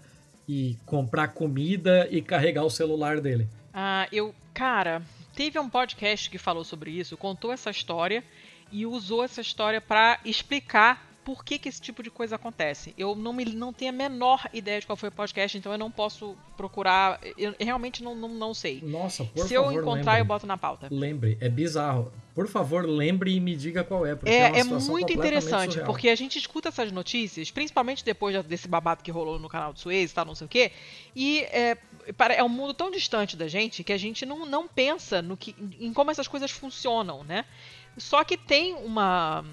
e 0.47 0.79
comprar 0.87 1.35
comida 1.35 2.07
e 2.13 2.23
carregar 2.23 2.63
o 2.63 2.71
celular 2.71 3.21
dele. 3.21 3.49
Ah, 3.75 4.07
eu, 4.13 4.33
cara, 4.55 5.03
teve 5.35 5.59
um 5.59 5.69
podcast 5.69 6.31
que 6.31 6.39
falou 6.39 6.63
sobre 6.63 6.93
isso, 6.93 7.17
contou 7.17 7.51
essa 7.53 7.71
história 7.71 8.23
e 8.71 8.87
usou 8.87 9.25
essa 9.25 9.41
história 9.41 9.81
para 9.81 10.21
explicar 10.25 11.11
por 11.27 11.45
que, 11.45 11.59
que 11.59 11.69
esse 11.69 11.81
tipo 11.81 12.05
de 12.05 12.09
coisa 12.09 12.37
acontece. 12.37 12.95
Eu 12.97 13.17
não, 13.17 13.33
me, 13.33 13.45
não 13.47 13.73
tenho 13.73 13.91
a 13.91 13.93
menor 13.93 14.49
ideia 14.53 14.79
de 14.79 14.87
qual 14.87 14.97
foi 14.97 15.09
o 15.09 15.13
podcast, 15.13 15.59
então 15.59 15.73
eu 15.73 15.77
não 15.77 15.91
posso 15.91 16.37
procurar. 16.57 17.19
Eu 17.37 17.53
realmente 17.59 18.01
não, 18.01 18.15
não, 18.15 18.29
não 18.29 18.55
sei. 18.55 18.81
Nossa, 18.81 19.25
por 19.25 19.49
Se 19.49 19.57
favor. 19.57 19.73
Eu 19.73 19.81
encontrar, 19.81 20.13
lembre. 20.13 20.21
eu 20.21 20.25
boto 20.25 20.47
na 20.47 20.57
pauta. 20.57 20.87
Lembre, 20.89 21.37
é 21.41 21.49
bizarro. 21.49 22.13
Por 22.33 22.47
favor, 22.47 22.87
lembre 22.87 23.35
e 23.35 23.41
me 23.41 23.57
diga 23.57 23.83
qual 23.83 24.07
é. 24.07 24.15
Porque 24.15 24.31
é, 24.31 24.53
é, 24.53 24.61
é 24.61 24.63
muito 24.63 25.13
interessante, 25.13 25.73
surreal. 25.73 25.87
porque 25.87 26.09
a 26.09 26.15
gente 26.15 26.39
escuta 26.39 26.69
essas 26.69 26.93
notícias, 26.93 27.51
principalmente 27.51 28.05
depois 28.05 28.41
desse 28.45 28.69
babado 28.69 29.03
que 29.03 29.11
rolou 29.11 29.37
no 29.41 29.49
canal 29.49 29.73
do 29.73 29.81
Suez 29.81 30.13
e 30.13 30.15
tal, 30.15 30.27
não 30.27 30.35
sei 30.37 30.45
o 30.45 30.49
quê, 30.49 30.71
e 31.17 31.41
é, 31.41 31.77
é 32.37 32.45
um 32.45 32.49
mundo 32.49 32.73
tão 32.73 32.89
distante 32.89 33.37
da 33.37 33.49
gente 33.49 33.83
que 33.83 33.93
a 33.93 33.99
gente 33.99 34.25
não, 34.25 34.47
não 34.47 34.69
pensa 34.69 35.21
no 35.21 35.37
que, 35.37 35.57
em 35.81 35.93
como 35.93 36.09
essas 36.09 36.29
coisas 36.29 36.53
funcionam, 36.53 37.25
né? 37.25 37.45
Só 37.97 38.23
que 38.23 38.37
tem 38.37 38.75
uma 38.75 39.45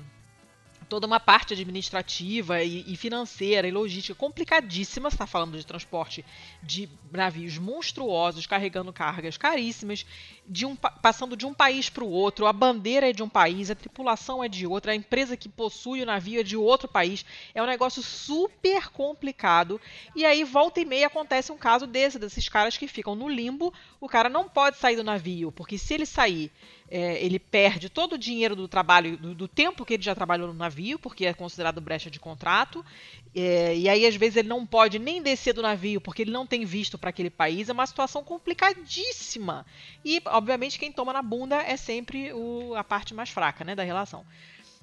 toda 0.94 1.08
uma 1.08 1.20
parte 1.20 1.54
administrativa 1.54 2.62
e, 2.62 2.86
e 2.86 2.96
financeira 2.96 3.68
e 3.68 3.72
logística 3.72 4.14
complicadíssima. 4.14 5.10
Você 5.10 5.16
está 5.16 5.26
falando 5.26 5.58
de 5.58 5.66
transporte 5.66 6.24
de 6.62 6.88
navios 7.12 7.58
monstruosos 7.58 8.46
carregando 8.46 8.94
cargas 8.94 9.36
caríssimas, 9.36 10.06
de 10.48 10.68
um, 10.68 10.76
passando 10.76 11.36
de 11.36 11.48
um 11.48 11.54
país 11.54 11.90
para 11.90 12.04
o 12.04 12.10
outro. 12.12 12.46
A 12.46 12.54
bandeira 12.54 13.10
é 13.10 13.12
de 13.12 13.24
um 13.24 13.30
país, 13.30 13.72
a 13.72 13.76
tripulação 13.76 14.44
é 14.44 14.48
de 14.48 14.68
outro, 14.68 14.92
a 14.92 14.96
empresa 14.96 15.36
que 15.36 15.50
possui 15.50 16.04
o 16.04 16.06
navio 16.06 16.42
é 16.42 16.44
de 16.44 16.56
outro 16.56 16.88
país. 16.88 17.26
É 17.56 17.64
um 17.64 17.66
negócio 17.66 18.04
super 18.04 18.90
complicado. 18.90 19.82
E 20.16 20.24
aí, 20.24 20.44
volta 20.44 20.80
e 20.80 20.86
meia, 20.86 21.08
acontece 21.08 21.52
um 21.52 21.58
caso 21.58 21.88
desse, 21.88 22.20
desses 22.20 22.48
caras 22.48 22.78
que 22.78 22.88
ficam 22.88 23.16
no 23.16 23.28
limbo. 23.28 23.74
O 24.00 24.08
cara 24.08 24.30
não 24.30 24.48
pode 24.48 24.78
sair 24.78 24.96
do 24.96 25.04
navio, 25.04 25.52
porque 25.52 25.76
se 25.76 25.96
ele 25.96 26.06
sair 26.06 26.52
é, 26.94 27.26
ele 27.26 27.40
perde 27.40 27.90
todo 27.90 28.14
o 28.14 28.18
dinheiro 28.20 28.56
do 28.56 28.68
trabalho, 28.68 29.18
do, 29.18 29.34
do, 29.34 29.48
tempo 29.48 29.84
que 29.84 29.96
ele 29.96 30.04
já 30.04 30.14
trabalhou 30.14 30.48
no 30.48 30.54
navio, 30.54 31.00
porque 31.00 31.26
é 31.26 31.34
considerado 31.34 31.82
brecha 31.82 32.08
de 32.08 32.20
contrato. 32.20 32.86
É, 33.34 33.76
e 33.76 33.90
aí, 33.90 34.06
às 34.06 34.16
vezes, 34.16 34.36
ele 34.36 34.48
não 34.48 34.64
pode 34.64 35.00
nem 35.00 35.20
descer 35.20 35.56
do 35.56 35.64
navio, 35.64 36.00
porque 36.00 36.22
ele 36.22 36.30
não 36.30 36.46
tem 36.46 36.64
visto 36.66 36.96
para 36.96 37.10
aquele 37.10 37.32
país. 37.32 37.68
É 37.68 37.74
uma 37.74 37.88
situação 37.88 38.24
complicadíssima. 38.24 39.66
E, 40.06 40.22
obviamente, 40.26 40.78
quem 40.78 40.92
toma 40.92 41.12
na 41.12 41.24
bunda 41.24 41.56
é 41.64 41.76
sempre 41.76 42.32
o, 42.32 42.76
a 42.76 42.84
parte 42.84 43.12
mais 43.12 43.32
fraca 43.32 43.64
né, 43.66 43.74
da 43.74 43.82
relação. 43.82 44.24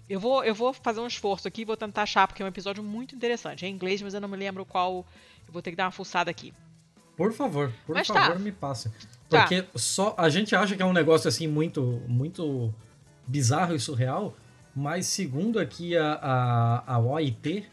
Eu 0.09 0.19
vou, 0.19 0.43
eu 0.43 0.53
vou 0.53 0.73
fazer 0.73 0.99
um 0.99 1.07
esforço 1.07 1.47
aqui, 1.47 1.65
vou 1.65 1.77
tentar 1.77 2.03
achar, 2.03 2.27
porque 2.27 2.43
é 2.43 2.45
um 2.45 2.49
episódio 2.49 2.83
muito 2.83 3.15
interessante. 3.15 3.65
É 3.65 3.69
em 3.69 3.73
inglês, 3.73 4.03
mas 4.03 4.15
eu 4.15 4.21
não 4.21 4.29
me 4.29 4.37
lembro 4.37 4.67
qual. 4.67 5.07
Eu 5.47 5.53
vou 5.53 5.63
ter 5.63 5.71
que 5.71 5.77
dar 5.77 5.85
uma 5.85 5.93
fuçada 5.93 6.29
aqui. 6.29 6.53
Por 7.17 7.33
favor, 7.33 7.73
por 7.87 7.95
mas 7.95 8.09
favor, 8.09 8.33
tá. 8.33 8.39
me 8.41 8.51
passe. 8.51 8.91
Tá. 9.31 9.41
Porque 9.41 9.63
tá. 9.63 9.79
só 9.79 10.15
a 10.19 10.29
gente 10.29 10.55
acha 10.55 10.77
que 10.77 10.83
é 10.83 10.87
um 10.87 10.93
negócio 10.93 11.29
assim 11.29 11.47
muito 11.47 12.03
muito 12.07 12.75
bizarro 13.27 13.75
e 13.75 13.81
surreal, 13.81 14.37
mas 14.75 15.07
segundo 15.07 15.59
aqui 15.59 15.97
a, 15.97 16.15
a, 16.15 16.95
a 16.95 16.99
OIT, 16.99 17.65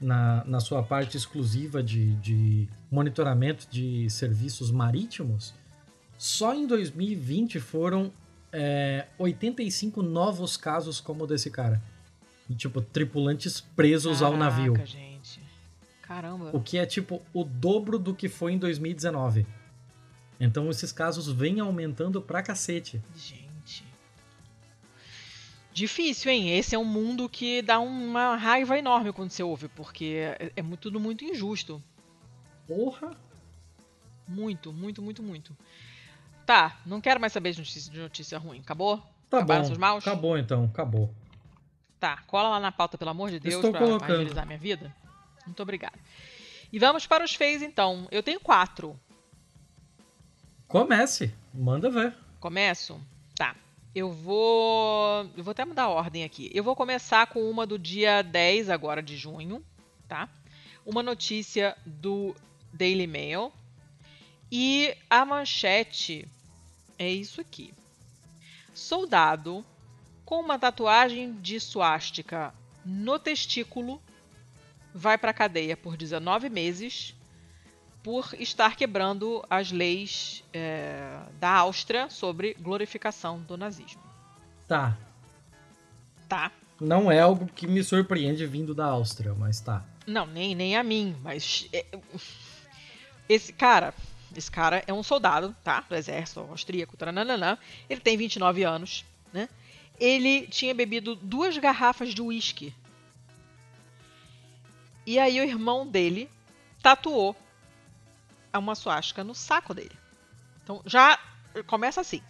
na, 0.00 0.44
na 0.46 0.60
sua 0.60 0.82
parte 0.82 1.16
exclusiva 1.16 1.82
de, 1.82 2.14
de 2.16 2.68
monitoramento 2.90 3.66
de 3.70 4.08
serviços 4.08 4.70
marítimos, 4.70 5.52
só 6.16 6.54
em 6.54 6.66
2020 6.66 7.60
foram 7.60 8.12
é, 8.52 9.06
85 9.18 10.02
novos 10.02 10.56
casos 10.56 11.00
como 11.00 11.24
o 11.24 11.26
desse 11.26 11.50
cara. 11.50 11.82
E, 12.48 12.54
tipo, 12.54 12.80
tripulantes 12.80 13.60
presos 13.60 14.18
Caraca, 14.18 14.34
ao 14.34 14.38
navio. 14.38 14.86
gente. 14.86 15.40
Caramba. 16.02 16.50
O 16.52 16.60
que 16.60 16.78
é, 16.78 16.84
tipo, 16.84 17.22
o 17.32 17.44
dobro 17.44 17.98
do 17.98 18.14
que 18.14 18.28
foi 18.28 18.52
em 18.52 18.58
2019. 18.58 19.46
Então 20.40 20.70
esses 20.70 20.90
casos 20.90 21.28
vêm 21.30 21.60
aumentando 21.60 22.20
pra 22.22 22.42
cacete. 22.42 23.00
Gente. 23.14 23.84
Difícil, 25.72 26.32
hein? 26.32 26.56
Esse 26.58 26.74
é 26.74 26.78
um 26.78 26.84
mundo 26.84 27.28
que 27.28 27.62
dá 27.62 27.78
uma 27.78 28.34
raiva 28.36 28.76
enorme 28.78 29.12
quando 29.12 29.30
você 29.30 29.42
ouve, 29.42 29.68
porque 29.68 30.34
é, 30.38 30.52
é 30.56 30.62
muito, 30.62 30.80
tudo 30.80 30.98
muito 30.98 31.24
injusto. 31.24 31.82
Porra! 32.66 33.16
Muito, 34.26 34.72
muito, 34.72 35.02
muito, 35.02 35.22
muito. 35.22 35.56
Tá, 36.46 36.80
não 36.84 37.00
quero 37.00 37.20
mais 37.20 37.32
saber 37.32 37.52
de 37.52 37.58
notícia, 37.58 37.92
de 37.92 37.98
notícia 38.00 38.38
ruim. 38.38 38.60
Acabou? 38.60 38.98
Tá 39.28 39.38
Acabaram 39.38 39.60
bom. 39.62 39.66
seus 39.66 39.78
maus? 39.78 40.06
Acabou 40.06 40.36
então, 40.38 40.64
acabou. 40.64 41.14
Tá, 42.00 42.16
cola 42.26 42.48
lá 42.48 42.60
na 42.60 42.72
pauta, 42.72 42.96
pelo 42.98 43.10
amor 43.10 43.30
de 43.30 43.38
Deus, 43.38 43.56
Estou 43.56 43.70
pra 43.70 43.80
colocando. 43.80 44.14
agilizar 44.14 44.46
minha 44.46 44.58
vida. 44.58 44.94
Muito 45.46 45.62
obrigada. 45.62 45.98
E 46.72 46.78
vamos 46.78 47.06
para 47.06 47.24
os 47.24 47.34
feios, 47.34 47.62
então. 47.62 48.08
Eu 48.10 48.22
tenho 48.22 48.40
quatro. 48.40 48.98
Comece, 50.70 51.34
manda 51.52 51.90
ver. 51.90 52.14
Começo? 52.38 53.00
Tá. 53.34 53.56
Eu 53.92 54.12
vou. 54.12 55.28
Eu 55.36 55.42
vou 55.42 55.50
até 55.50 55.64
mudar 55.64 55.82
a 55.82 55.88
ordem 55.88 56.22
aqui. 56.22 56.48
Eu 56.54 56.62
vou 56.62 56.76
começar 56.76 57.26
com 57.26 57.50
uma 57.50 57.66
do 57.66 57.76
dia 57.76 58.22
10 58.22 58.70
agora 58.70 59.02
de 59.02 59.16
junho, 59.16 59.64
tá? 60.06 60.28
Uma 60.86 61.02
notícia 61.02 61.76
do 61.84 62.36
Daily 62.72 63.08
Mail. 63.08 63.52
E 64.48 64.96
a 65.10 65.24
manchete 65.24 66.28
é 66.96 67.10
isso 67.10 67.40
aqui. 67.40 67.74
Soldado 68.72 69.66
com 70.24 70.38
uma 70.38 70.56
tatuagem 70.56 71.32
de 71.32 71.58
suástica 71.58 72.54
no 72.84 73.18
testículo 73.18 74.00
vai 74.94 75.18
para 75.18 75.34
cadeia 75.34 75.76
por 75.76 75.96
19 75.96 76.48
meses 76.48 77.16
por 78.02 78.34
estar 78.38 78.76
quebrando 78.76 79.44
as 79.48 79.70
leis 79.70 80.42
é, 80.52 81.18
da 81.38 81.50
Áustria 81.50 82.08
sobre 82.08 82.54
glorificação 82.54 83.40
do 83.40 83.56
nazismo. 83.56 84.02
Tá. 84.66 84.96
Tá? 86.28 86.50
Não 86.80 87.12
é 87.12 87.20
algo 87.20 87.46
que 87.46 87.66
me 87.66 87.84
surpreende 87.84 88.46
vindo 88.46 88.74
da 88.74 88.86
Áustria, 88.86 89.34
mas 89.34 89.60
tá. 89.60 89.84
Não, 90.06 90.26
nem, 90.26 90.54
nem 90.54 90.76
a 90.76 90.82
mim, 90.82 91.14
mas. 91.22 91.68
é, 91.72 91.84
esse 93.28 93.52
cara. 93.52 93.94
Esse 94.34 94.50
cara 94.50 94.84
é 94.86 94.92
um 94.92 95.02
soldado, 95.02 95.54
tá? 95.64 95.80
Do 95.88 95.94
exército 95.96 96.40
austríaco. 96.40 96.96
Taranana, 96.96 97.58
ele 97.88 98.00
tem 98.00 98.16
29 98.16 98.62
anos, 98.62 99.04
né? 99.32 99.48
Ele 99.98 100.46
tinha 100.46 100.72
bebido 100.72 101.16
duas 101.16 101.58
garrafas 101.58 102.14
de 102.14 102.22
uísque. 102.22 102.72
E 105.04 105.18
aí 105.18 105.40
o 105.40 105.44
irmão 105.44 105.84
dele 105.84 106.30
tatuou 106.80 107.36
uma 108.58 108.74
suástica 108.74 109.22
no 109.24 109.34
saco 109.34 109.72
dele. 109.74 109.96
Então 110.62 110.82
já 110.84 111.18
começa 111.66 112.00
assim. 112.00 112.22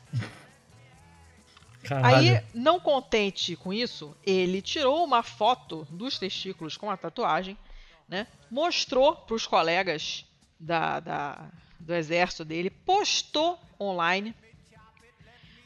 Caralho. 1.83 2.17
Aí, 2.37 2.43
não 2.55 2.79
contente 2.79 3.57
com 3.57 3.73
isso, 3.73 4.15
ele 4.25 4.61
tirou 4.61 5.03
uma 5.05 5.23
foto 5.23 5.87
dos 5.91 6.19
testículos 6.19 6.77
com 6.77 6.91
a 6.91 6.97
tatuagem, 6.97 7.57
né? 8.09 8.27
Mostrou 8.51 9.17
para 9.17 9.35
os 9.35 9.47
colegas 9.47 10.27
da, 10.59 11.01
da- 11.01 11.49
do 11.79 11.95
exército 11.95 12.45
dele, 12.45 12.69
postou 12.69 13.59
online. 13.81 14.35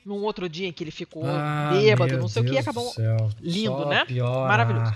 Num 0.04 0.22
outro 0.22 0.48
dia 0.50 0.68
em 0.68 0.72
que 0.72 0.84
ele 0.84 0.90
ficou 0.90 1.24
Ah, 1.26 1.70
bêbado, 1.72 2.18
não 2.18 2.28
sei 2.28 2.42
o 2.42 2.44
que, 2.44 2.50
Deus 2.52 2.60
acabou. 2.62 2.94
lindo, 3.40 3.82
Só 3.82 3.88
né? 3.88 4.04
piora. 4.04 4.48
Maravilhoso. 4.48 4.94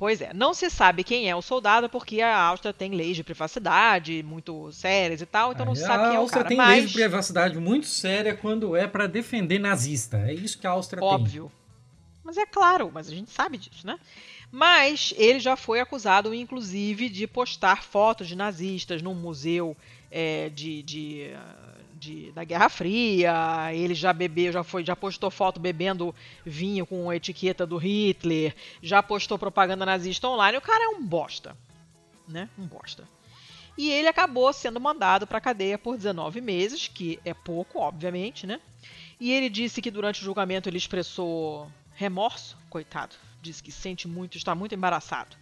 Pois 0.00 0.22
é, 0.22 0.32
não 0.32 0.54
se 0.54 0.70
sabe 0.70 1.04
quem 1.04 1.28
é 1.28 1.36
o 1.36 1.42
soldado 1.42 1.86
porque 1.86 2.22
a 2.22 2.34
Áustria 2.34 2.72
tem 2.72 2.92
leis 2.92 3.14
de 3.14 3.22
privacidade 3.22 4.22
muito 4.22 4.72
sérias 4.72 5.20
e 5.20 5.26
tal, 5.26 5.52
então 5.52 5.66
não 5.66 5.74
se 5.74 5.82
sabe 5.82 6.04
quem 6.04 6.14
é 6.14 6.18
o 6.18 6.22
Áustria 6.22 6.42
tem 6.42 6.56
Mas, 6.56 6.78
lei 6.78 6.86
de 6.86 6.92
privacidade 6.94 7.58
muito 7.58 7.86
séria 7.86 8.34
quando 8.34 8.74
é 8.74 8.86
pra 8.86 9.06
defender 9.06 9.58
nazista. 9.58 10.16
É 10.16 10.32
isso 10.32 10.58
que 10.58 10.66
a 10.66 10.70
Áustria 10.70 11.00
tem. 11.00 11.06
óbvio. 11.06 11.52
Mas 12.24 12.38
é 12.38 12.46
claro, 12.46 12.90
mas 12.94 13.08
a 13.08 13.14
gente 13.14 13.30
sabe 13.30 13.58
disso, 13.58 13.86
né? 13.86 13.98
Mas 14.50 15.12
ele 15.18 15.38
já 15.38 15.54
foi 15.54 15.80
acusado, 15.80 16.32
inclusive, 16.32 17.10
de 17.10 17.26
postar 17.26 17.82
fotos 17.84 18.26
de 18.26 18.34
nazistas 18.34 19.02
num 19.02 19.14
museu 19.14 19.76
é, 20.10 20.48
de, 20.48 20.82
de, 20.82 21.30
de- 22.00 22.32
da 22.32 22.42
Guerra 22.42 22.68
Fria. 22.70 23.32
Ele 23.72 23.94
já 23.94 24.12
bebeu, 24.12 24.50
já 24.52 24.64
foi, 24.64 24.82
já 24.84 24.96
postou 24.96 25.30
foto 25.30 25.60
bebendo 25.60 26.14
vinho 26.44 26.86
com 26.86 27.10
a 27.10 27.14
etiqueta 27.14 27.66
do 27.66 27.76
Hitler. 27.76 28.54
Já 28.82 29.02
postou 29.02 29.38
propaganda 29.38 29.84
nazista 29.86 30.26
online. 30.26 30.56
O 30.58 30.62
cara 30.62 30.82
é 30.84 30.88
um 30.88 31.04
bosta, 31.06 31.56
né? 32.26 32.48
Um 32.58 32.66
bosta. 32.66 33.06
E 33.78 33.90
ele 33.90 34.08
acabou 34.08 34.52
sendo 34.52 34.80
mandado 34.80 35.26
para 35.26 35.40
cadeia 35.40 35.78
por 35.78 35.96
19 35.96 36.40
meses, 36.40 36.88
que 36.88 37.20
é 37.24 37.32
pouco, 37.32 37.78
obviamente, 37.78 38.46
né? 38.46 38.60
E 39.20 39.30
ele 39.30 39.48
disse 39.48 39.80
que 39.82 39.90
durante 39.90 40.20
o 40.20 40.24
julgamento 40.24 40.68
ele 40.68 40.78
expressou 40.78 41.70
remorso, 41.94 42.56
coitado. 42.68 43.14
Disse 43.42 43.62
que 43.62 43.70
sente 43.70 44.08
muito, 44.08 44.36
está 44.36 44.54
muito 44.54 44.74
embaraçado 44.74 45.36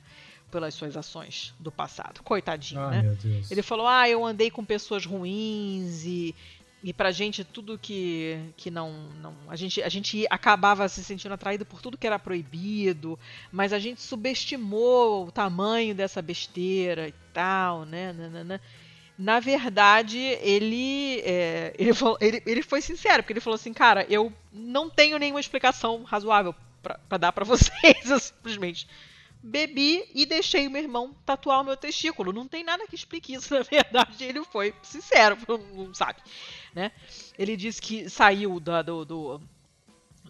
pelas 0.51 0.75
suas 0.75 0.97
ações 0.97 1.55
do 1.59 1.71
passado. 1.71 2.23
Coitadinho, 2.23 2.81
né? 2.91 3.03
Ele 3.51 3.63
falou: 3.63 3.87
Ah, 3.87 4.09
eu 4.09 4.25
andei 4.25 4.51
com 4.51 4.65
pessoas 4.65 5.05
ruins 5.05 6.05
e, 6.05 6.35
e 6.83 6.93
pra 6.93 7.11
gente 7.11 7.45
tudo 7.45 7.79
que, 7.79 8.39
que 8.57 8.71
não. 8.71 8.93
não 9.21 9.35
a, 9.49 9.57
gente, 9.57 9.83
a 9.83 9.89
gente 9.89 10.27
acabava 10.31 10.89
se 10.89 11.03
sentindo 11.05 11.33
atraído 11.35 11.65
por 11.65 11.81
tudo 11.83 11.99
que 11.99 12.07
era 12.07 12.19
proibido, 12.19 13.19
mas 13.53 13.73
a 13.73 13.79
gente 13.79 14.01
subestimou 14.01 15.27
o 15.27 15.33
tamanho 15.33 15.95
dessa 15.95 16.23
besteira 16.23 17.09
e 17.09 17.15
tal, 17.33 17.85
né? 17.85 18.13
nananã. 18.13 18.61
Na 19.19 19.41
verdade, 19.41 20.17
ele, 20.17 21.21
é, 21.25 21.75
ele, 21.77 21.93
falou- 21.93 22.17
ele, 22.21 22.41
ele 22.47 22.63
foi 22.63 22.81
sincero, 22.81 23.23
porque 23.23 23.33
ele 23.33 23.41
falou 23.41 23.57
assim: 23.57 23.75
Cara, 23.75 24.07
eu 24.09 24.33
não 24.53 24.89
tenho 24.89 25.19
nenhuma 25.19 25.41
explicação 25.41 26.05
razoável 26.05 26.55
pra 27.09 27.19
dar 27.19 27.33
pra 27.33 27.45
vocês, 27.45 28.09
eu 28.09 28.21
simplesmente 28.21 28.87
bebi 29.43 30.05
e 30.15 30.27
deixei 30.27 30.67
o 30.67 30.71
meu 30.71 30.83
irmão 30.83 31.15
tatuar 31.25 31.61
o 31.61 31.65
meu 31.65 31.77
testículo. 31.77 32.33
Não 32.33 32.47
tem 32.49 32.65
nada 32.65 32.87
que 32.87 32.95
explique 32.95 33.35
isso, 33.35 33.53
na 33.55 33.63
verdade. 33.63 34.25
Ele 34.25 34.43
foi 34.45 34.75
sincero, 34.83 35.37
não 35.75 35.95
sabe, 35.95 36.21
né? 36.75 36.93
Ele 37.39 37.57
disse 37.57 37.81
que 37.81 38.09
saiu 38.11 38.59
da- 38.61 38.83
do, 38.83 39.05
do- 39.05 39.41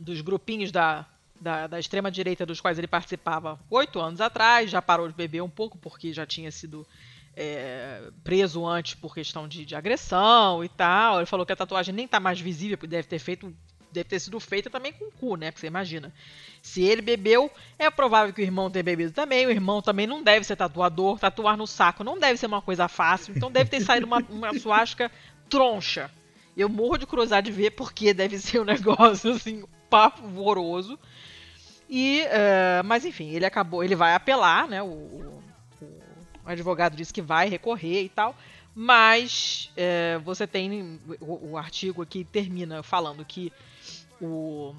dos 0.01 0.21
grupinhos 0.21 0.71
da, 0.71 1.07
da, 1.41 1.67
da 1.67 1.79
extrema-direita 1.81 2.45
dos 2.47 2.61
quais 2.61 2.79
ele 2.79 2.87
participava 2.87 3.59
oito 3.71 3.99
anos 4.01 4.21
atrás, 4.21 4.71
já 4.71 4.81
parou 4.83 5.09
de 5.09 5.15
beber 5.15 5.43
um 5.43 5.51
pouco 5.51 5.77
porque 5.79 6.13
já 6.13 6.25
tinha 6.27 6.51
sido 6.53 6.87
é, 7.37 8.11
preso 8.25 8.67
antes 8.67 8.95
por 8.95 9.15
questão 9.15 9.47
de, 9.49 9.65
de 9.65 9.75
agressão 9.75 10.63
e 10.65 10.69
tal. 10.69 11.19
Ele 11.19 11.27
falou 11.27 11.47
que 11.47 11.53
a 11.53 11.57
tatuagem 11.57 11.95
nem 11.95 12.07
tá 12.09 12.19
mais 12.21 12.41
visível, 12.41 12.77
porque 12.77 12.89
deve 12.89 13.09
ter 13.09 13.19
feito 13.19 13.55
deve 13.93 14.09
ter 14.09 14.19
sido 14.21 14.39
feita 14.41 14.69
também 14.71 14.93
com 14.93 15.11
cu, 15.11 15.37
né? 15.37 15.51
Porque 15.51 15.61
você 15.61 15.67
imagina. 15.67 16.13
Se 16.63 16.83
ele 16.83 17.01
bebeu, 17.03 17.51
é 17.79 17.91
provável 17.91 18.33
que 18.35 18.41
o 18.41 18.45
irmão 18.45 18.71
tenha 18.71 18.83
bebido 18.83 19.13
também. 19.13 19.47
O 19.47 19.51
irmão 19.51 19.81
também 19.83 20.07
não 20.07 20.23
deve 20.23 20.45
ser 20.45 20.57
tatuador. 20.57 21.19
Tatuar 21.19 21.57
no 21.57 21.67
saco 21.67 22.03
não 22.05 22.19
deve 22.19 22.39
ser 22.39 22.47
uma 22.47 22.61
coisa 22.63 22.89
fácil. 22.89 23.35
Então 23.37 23.51
deve 23.51 23.71
ter 23.71 23.81
saído 23.81 24.07
uma, 24.07 24.19
uma 24.29 24.59
suástica 24.59 25.11
troncha. 25.49 26.11
Eu 26.57 26.69
morro 26.69 26.99
de 26.99 27.07
curiosidade 27.07 27.47
de 27.47 27.53
ver 27.53 27.71
porque 27.71 28.13
deve 28.13 28.39
ser 28.39 28.61
um 28.61 28.65
negócio 28.65 29.33
assim 29.33 29.65
pavoroso. 29.89 30.99
E, 31.89 32.21
eh, 32.27 32.83
mas 32.85 33.05
enfim, 33.05 33.31
ele 33.31 33.47
acabou, 33.47 33.83
ele 33.83 33.95
vai 33.95 34.15
apelar, 34.15 34.69
né? 34.69 34.83
O, 34.83 34.87
o- 34.87 35.43
o 36.45 36.49
advogado 36.51 36.97
disse 36.97 37.13
que 37.13 37.23
vai 37.23 37.49
recorrer 37.49 38.03
e 38.03 38.09
tal. 38.09 38.37
Mas 38.75 39.73
eh, 39.77 40.19
você 40.25 40.47
tem 40.47 41.01
o, 41.21 41.53
o 41.53 41.57
artigo 41.57 42.03
aqui 42.03 42.25
termina 42.25 42.83
falando 42.83 43.25
que 43.25 43.53
o 44.21 44.75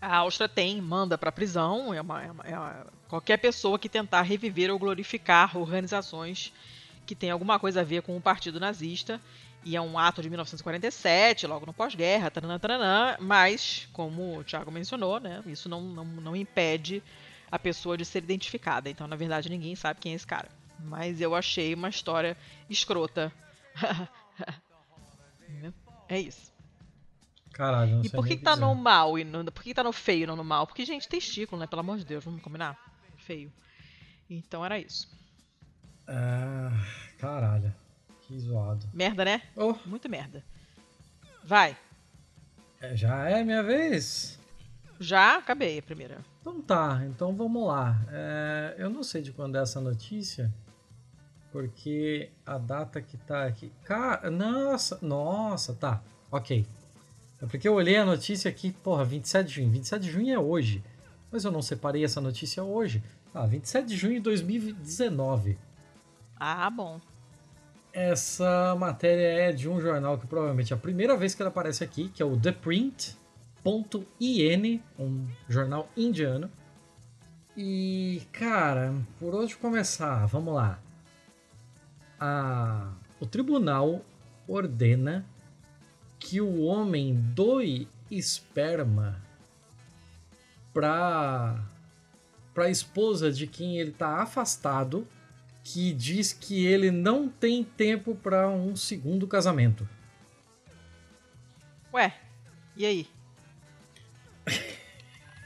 a 0.00 0.16
Áustria 0.16 0.48
tem, 0.48 0.80
manda 0.80 1.18
para 1.18 1.30
prisão, 1.30 1.92
é 1.92 2.00
uma, 2.00 2.22
é 2.22 2.30
uma- 2.30 2.44
é 2.44 2.58
uma- 2.58 2.86
qualquer 3.08 3.36
pessoa 3.36 3.78
que 3.78 3.88
tentar 3.88 4.22
reviver 4.22 4.70
ou 4.70 4.78
glorificar 4.78 5.56
organizações 5.58 6.52
que 7.06 7.14
tem 7.14 7.30
alguma 7.30 7.58
coisa 7.58 7.80
a 7.80 7.84
ver 7.84 8.02
com 8.02 8.16
o 8.16 8.20
partido 8.20 8.58
nazista. 8.60 9.20
E 9.62 9.76
é 9.76 9.80
um 9.80 9.98
ato 9.98 10.22
de 10.22 10.30
1947, 10.30 11.46
logo 11.46 11.66
no 11.66 11.72
pós-guerra, 11.74 12.32
mas, 13.20 13.86
como 13.92 14.38
o 14.38 14.44
Thiago 14.44 14.70
mencionou, 14.70 15.20
né, 15.20 15.42
isso 15.46 15.68
não, 15.68 15.82
não, 15.82 16.04
não 16.04 16.36
impede 16.36 17.02
a 17.50 17.58
pessoa 17.58 17.94
de 17.96 18.04
ser 18.06 18.22
identificada. 18.22 18.88
Então, 18.88 19.06
na 19.06 19.16
verdade, 19.16 19.50
ninguém 19.50 19.74
sabe 19.76 20.00
quem 20.00 20.12
é 20.12 20.16
esse 20.16 20.26
cara. 20.26 20.48
Mas 20.78 21.20
eu 21.20 21.34
achei 21.34 21.74
uma 21.74 21.90
história 21.90 22.36
escrota. 22.70 23.30
é 26.08 26.18
isso. 26.20 26.49
Caralho, 27.52 27.96
não 27.96 28.02
E 28.02 28.08
sei 28.08 28.16
por 28.16 28.26
que, 28.26 28.36
que 28.36 28.42
tá 28.42 28.52
dizer. 28.52 28.64
no 28.64 28.74
mal 28.74 29.18
e 29.18 29.24
no, 29.24 29.44
por 29.52 29.62
que, 29.62 29.70
que 29.70 29.74
tá 29.74 29.82
no 29.84 29.92
feio 29.92 30.22
e 30.24 30.26
não 30.26 30.36
no 30.36 30.44
mal? 30.44 30.66
Porque, 30.66 30.84
gente, 30.84 31.08
testículo, 31.08 31.60
né? 31.60 31.66
Pelo 31.66 31.80
amor 31.80 31.98
de 31.98 32.04
Deus, 32.04 32.24
vamos 32.24 32.40
combinar? 32.42 32.78
Feio. 33.18 33.52
Então 34.28 34.64
era 34.64 34.78
isso. 34.78 35.08
Ah, 36.06 36.70
caralho. 37.18 37.74
Que 38.22 38.38
zoado. 38.38 38.88
Merda, 38.94 39.24
né? 39.24 39.42
Oh, 39.56 39.74
Muita 39.86 40.08
merda. 40.08 40.44
Vai. 41.44 41.76
é, 42.80 42.94
já 42.96 43.28
é 43.28 43.42
minha 43.42 43.62
vez? 43.62 44.38
Já 44.98 45.36
acabei 45.38 45.78
a 45.78 45.82
primeira. 45.82 46.18
Então 46.40 46.60
tá, 46.60 47.02
então 47.06 47.34
vamos 47.34 47.66
lá. 47.66 47.98
É, 48.10 48.74
eu 48.78 48.88
não 48.90 49.02
sei 49.02 49.22
de 49.22 49.32
quando 49.32 49.56
é 49.56 49.62
essa 49.62 49.80
notícia, 49.80 50.52
porque 51.50 52.30
a 52.46 52.58
data 52.58 53.00
que 53.00 53.16
tá 53.16 53.44
aqui. 53.46 53.72
Cara, 53.84 54.30
nossa, 54.30 54.98
nossa, 55.02 55.74
tá, 55.74 56.02
ok. 56.30 56.66
É 57.42 57.46
porque 57.46 57.66
eu 57.66 57.74
olhei 57.74 57.96
a 57.96 58.04
notícia 58.04 58.50
aqui, 58.50 58.72
porra, 58.72 59.04
27 59.04 59.46
de 59.46 59.54
junho. 59.54 59.70
27 59.70 60.02
de 60.02 60.10
junho 60.10 60.34
é 60.34 60.38
hoje. 60.38 60.84
Mas 61.32 61.44
eu 61.44 61.50
não 61.50 61.62
separei 61.62 62.04
essa 62.04 62.20
notícia 62.20 62.62
hoje. 62.62 63.02
Ah, 63.32 63.46
27 63.46 63.86
de 63.86 63.96
junho 63.96 64.14
de 64.14 64.20
2019. 64.20 65.58
Ah, 66.38 66.68
bom. 66.68 67.00
Essa 67.92 68.76
matéria 68.78 69.48
é 69.48 69.52
de 69.52 69.68
um 69.68 69.80
jornal 69.80 70.18
que 70.18 70.26
provavelmente 70.26 70.72
é 70.72 70.76
a 70.76 70.78
primeira 70.78 71.16
vez 71.16 71.34
que 71.34 71.42
ela 71.42 71.50
aparece 71.50 71.82
aqui, 71.82 72.08
que 72.08 72.22
é 72.22 72.26
o 72.26 72.38
ThePrint.in, 72.38 73.14
um 74.98 75.26
jornal 75.48 75.88
indiano. 75.96 76.50
E, 77.56 78.22
cara, 78.32 78.94
por 79.18 79.34
onde 79.34 79.56
começar? 79.56 80.26
Vamos 80.26 80.54
lá. 80.54 80.78
A, 82.18 82.92
o 83.18 83.26
tribunal 83.26 84.04
ordena 84.46 85.24
que 86.20 86.40
o 86.40 86.60
homem 86.60 87.14
doe 87.34 87.88
esperma 88.10 89.20
para 90.72 91.64
para 92.52 92.64
a 92.64 92.70
esposa 92.70 93.32
de 93.32 93.46
quem 93.46 93.78
ele 93.78 93.90
está 93.90 94.20
afastado, 94.20 95.06
que 95.62 95.92
diz 95.92 96.32
que 96.32 96.66
ele 96.66 96.90
não 96.90 97.28
tem 97.28 97.62
tempo 97.62 98.14
para 98.14 98.48
um 98.48 98.74
segundo 98.74 99.26
casamento. 99.26 99.88
Ué, 101.94 102.12
e 102.76 102.84
aí? 102.84 103.08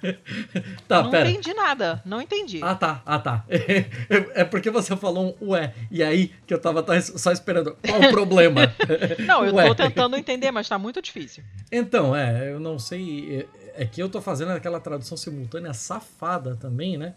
Tá, 0.87 1.03
não 1.03 1.11
pera. 1.11 1.29
entendi 1.29 1.55
nada. 1.55 2.03
Não 2.05 2.21
entendi. 2.21 2.61
Ah, 2.63 2.75
tá, 2.75 3.03
ah, 3.05 3.19
tá. 3.19 3.45
É 4.35 4.45
porque 4.45 4.71
você 4.71 4.97
falou 4.97 5.37
um 5.41 5.51
ué, 5.51 5.75
e 5.91 6.03
aí 6.03 6.29
que 6.47 6.53
eu 6.53 6.61
tava 6.61 6.85
só 7.01 7.33
esperando. 7.33 7.77
Qual 7.87 8.01
o 8.01 8.11
problema? 8.11 8.63
não, 9.27 9.45
eu 9.45 9.55
Ué. 9.55 9.67
tô 9.69 9.75
tentando 9.75 10.17
entender, 10.17 10.51
mas 10.51 10.69
tá 10.69 10.79
muito 10.79 11.01
difícil. 11.01 11.43
Então, 11.71 12.15
é, 12.15 12.53
eu 12.53 12.61
não 12.61 12.79
sei. 12.79 13.47
É, 13.75 13.83
é 13.83 13.87
que 13.87 14.03
eu 14.03 14.09
tô 14.09 14.21
fazendo 14.21 14.53
aquela 14.53 14.81
tradução 14.81 15.17
simultânea 15.17 15.73
safada 15.73 16.55
também, 16.57 16.97
né? 16.97 17.15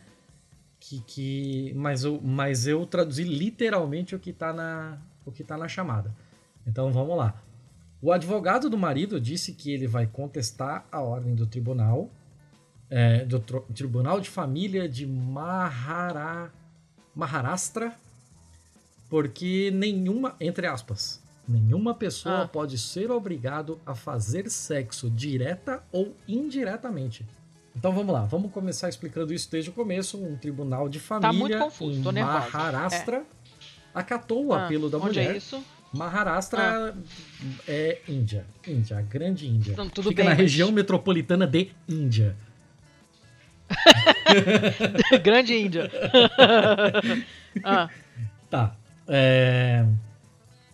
Que, 0.79 1.01
que, 1.01 1.73
mas, 1.75 2.03
eu, 2.03 2.19
mas 2.23 2.67
eu 2.67 2.85
traduzi 2.85 3.23
literalmente 3.23 4.15
o 4.15 4.19
que, 4.19 4.31
tá 4.31 4.53
na, 4.53 4.97
o 5.25 5.31
que 5.31 5.43
tá 5.43 5.57
na 5.57 5.67
chamada. 5.67 6.13
Então 6.65 6.91
vamos 6.91 7.17
lá. 7.17 7.41
O 8.01 8.11
advogado 8.11 8.69
do 8.69 8.77
marido 8.77 9.19
disse 9.19 9.53
que 9.53 9.71
ele 9.71 9.87
vai 9.87 10.05
contestar 10.05 10.85
a 10.91 11.01
ordem 11.01 11.33
do 11.33 11.47
tribunal, 11.47 12.11
é, 12.89 13.25
do 13.25 13.39
Tribunal 13.39 14.19
de 14.21 14.29
Família 14.29 14.87
de 14.87 15.05
Mahara, 15.05 16.51
Maharashtra, 17.15 17.93
porque 19.09 19.71
nenhuma, 19.73 20.35
entre 20.39 20.67
aspas, 20.67 21.21
nenhuma 21.47 21.93
pessoa 21.93 22.43
Ah. 22.43 22.47
pode 22.47 22.77
ser 22.77 23.09
obrigado 23.11 23.79
a 23.85 23.95
fazer 23.95 24.49
sexo 24.49 25.09
direta 25.09 25.81
ou 25.91 26.15
indiretamente. 26.27 27.25
Então 27.75 27.91
vamos 27.93 28.11
lá, 28.13 28.25
vamos 28.25 28.51
começar 28.51 28.89
explicando 28.89 29.33
isso 29.33 29.49
desde 29.51 29.69
o 29.69 29.73
começo. 29.73 30.17
Um 30.17 30.35
tribunal 30.35 30.89
de 30.89 30.99
família 30.99 31.29
Tá 31.31 31.37
muito 31.37 31.57
confuso, 31.57 31.99
em 31.99 32.03
tô 32.03 32.11
nervosa. 32.11 32.39
Maharashtra 32.39 33.23
acatou 33.93 34.47
o 34.47 34.53
Ah, 34.53 34.65
apelo 34.65 34.89
da 34.89 34.97
onde 34.97 35.07
mulher. 35.19 35.35
é 35.35 35.37
isso? 35.37 35.63
Maharashtra 35.93 36.95
é 37.67 38.01
Índia, 38.09 38.45
Índia, 38.67 38.97
a 38.97 39.01
grande 39.01 39.47
Índia. 39.47 39.75
Não, 39.77 39.87
tudo 39.87 40.09
Fica 40.09 40.21
bem, 40.21 40.25
na 40.25 40.31
mas- 40.31 40.39
região 40.41 40.71
metropolitana 40.71 41.47
de 41.47 41.71
Índia. 41.87 42.35
Grande 45.23 45.53
Índia. 45.53 45.91
ah, 47.63 47.89
Tá. 48.49 48.75
É, 49.07 49.85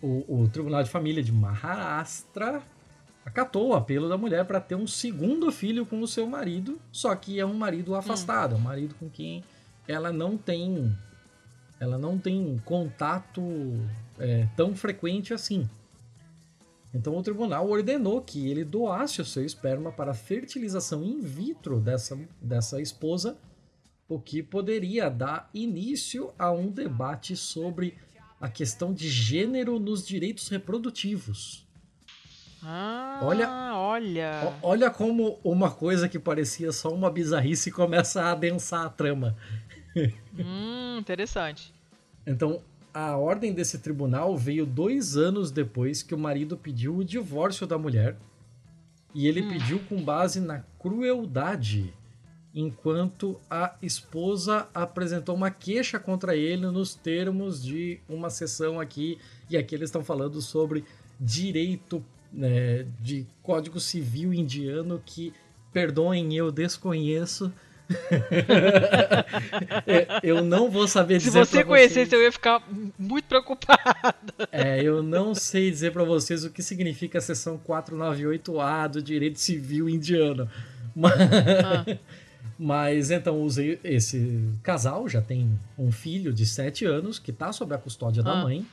O, 0.02 0.41
o 0.44 0.49
Tribunal 0.49 0.84
de 0.84 0.90
Família 0.90 1.24
de 1.24 1.32
Maharashtra 1.32 2.61
acatou 3.26 3.70
o 3.70 3.74
apelo 3.74 4.10
da 4.10 4.18
mulher 4.18 4.45
para 4.45 4.60
ter 4.60 4.76
um 4.76 4.86
segundo 4.86 5.52
filho 5.52 5.86
com 5.86 6.02
o 6.02 6.07
seu 6.07 6.28
marido, 6.28 6.80
só 6.91 7.15
que 7.15 7.40
é 7.40 7.45
um 7.45 7.53
marido 7.53 7.95
afastado, 7.95 8.56
é 8.56 8.57
um 8.57 8.61
marido 8.61 8.95
com 8.95 9.10
quem 9.10 9.44
ela 9.88 10.11
não 10.11 10.38
tem 10.38 10.95
ela 11.80 11.98
não 11.98 12.18
tem 12.18 12.61
contato 12.64 13.41
é, 14.18 14.48
tão 14.56 14.76
frequente 14.76 15.34
assim. 15.34 15.70
Então 16.94 17.18
o 17.18 17.24
tribunal 17.24 17.68
ordenou 17.70 18.22
que 18.22 18.48
ele 18.49 18.64
doasse 18.64 19.20
o 19.22 19.26
seu 19.26 19.44
esperma 19.44 19.91
para 19.91 20.11
a 20.11 20.15
fertilização 20.15 21.03
in 21.03 21.22
vitro 21.22 21.80
dessa, 21.80 22.18
dessa 22.41 22.80
esposa, 22.82 23.36
o 24.07 24.20
que 24.20 24.44
poderia 24.44 25.10
dar 25.10 25.49
início 25.53 26.32
a 26.38 26.52
um 26.52 26.70
debate 26.70 27.36
sobre 27.36 27.98
a 28.40 28.48
questão 28.48 28.94
de 28.94 29.10
gênero 29.10 29.80
nos 29.80 30.06
direitos 30.06 30.49
reprodutivos. 30.49 31.65
ah, 32.61 33.20
Olha- 33.24 33.49
olha. 33.76 34.56
O- 34.61 34.68
Olha 34.70 34.90
como 34.91 35.40
uma 35.44 35.72
coisa 35.72 36.07
que 36.07 36.20
parecia 36.20 36.72
só 36.72 36.94
uma 36.94 37.10
bizarrice 37.10 37.72
começa 37.72 38.22
a 38.22 38.32
adensar 38.34 38.86
a 38.86 38.90
trama. 38.90 39.36
Hum, 40.38 40.98
interessante. 40.99 41.74
Então, 42.26 42.61
a 42.94 43.18
ordem 43.18 43.53
desse 43.53 43.80
tribunal 43.80 44.38
veio 44.38 44.65
dois 44.65 45.18
anos 45.18 45.49
depois 45.49 46.03
que 46.03 46.14
o 46.14 46.18
marido 46.18 46.56
pediu 46.56 46.95
o 46.98 47.03
divórcio 47.03 47.65
da 47.65 47.78
mulher. 47.78 48.18
E 49.15 49.28
ele 49.28 49.44
pediu 49.44 49.80
com 49.90 50.03
base 50.03 50.40
na 50.40 50.64
crueldade, 50.80 51.94
enquanto 52.53 53.40
a 53.49 53.76
esposa 53.82 54.68
apresentou 54.74 55.36
uma 55.36 55.49
queixa 55.49 55.99
contra 55.99 56.36
ele 56.36 56.68
nos 56.68 56.94
termos 56.94 57.64
de 57.64 57.99
uma 58.07 58.30
sessão 58.30 58.80
aqui. 58.80 59.18
E 59.49 59.57
aqui 59.57 59.76
eles 59.76 59.90
estão 59.90 60.03
falando 60.03 60.41
sobre 60.41 60.84
direito 61.20 62.03
né, 62.32 62.88
de 62.99 63.28
Código 63.41 63.80
Civil 63.80 64.34
indiano 64.34 65.02
que, 65.06 65.34
perdoem, 65.72 66.36
eu 66.36 66.52
desconheço. 66.52 67.52
Eu 70.22 70.44
não 70.44 70.70
vou 70.70 70.88
saber 70.88 71.20
Se 71.20 71.28
dizer 71.28 71.46
você 71.46 71.58
pra 71.60 71.66
conhecesse, 71.66 71.94
vocês. 72.10 72.14
eu 72.14 72.22
ia 72.22 72.32
ficar 72.32 72.64
muito 72.98 73.26
preocupado. 73.26 74.34
É, 74.52 74.82
eu 74.82 75.02
não 75.04 75.34
sei 75.36 75.70
dizer 75.70 75.92
pra 75.92 76.04
vocês 76.04 76.44
o 76.44 76.50
que 76.50 76.62
significa 76.64 77.18
a 77.18 77.22
seção 77.22 77.58
498A 77.68 78.88
do 78.88 79.02
direito 79.02 79.40
civil 79.40 79.90
indiano. 79.90 80.50
Mas, 80.96 81.14
Ah. 81.20 81.86
mas 82.58 83.12
então 83.12 83.42
usei 83.42 83.80
esse 83.84 84.50
casal 84.62 85.08
já 85.10 85.22
tem 85.22 85.60
um 85.78 85.92
filho 85.92 86.32
de 86.34 86.46
7 86.46 86.86
anos 86.86 87.18
que 87.20 87.32
está 87.32 87.52
sob 87.52 87.74
a 87.74 87.78
custódia 87.78 88.22
da 88.24 88.32
Ah. 88.42 88.44
mãe 88.44 88.66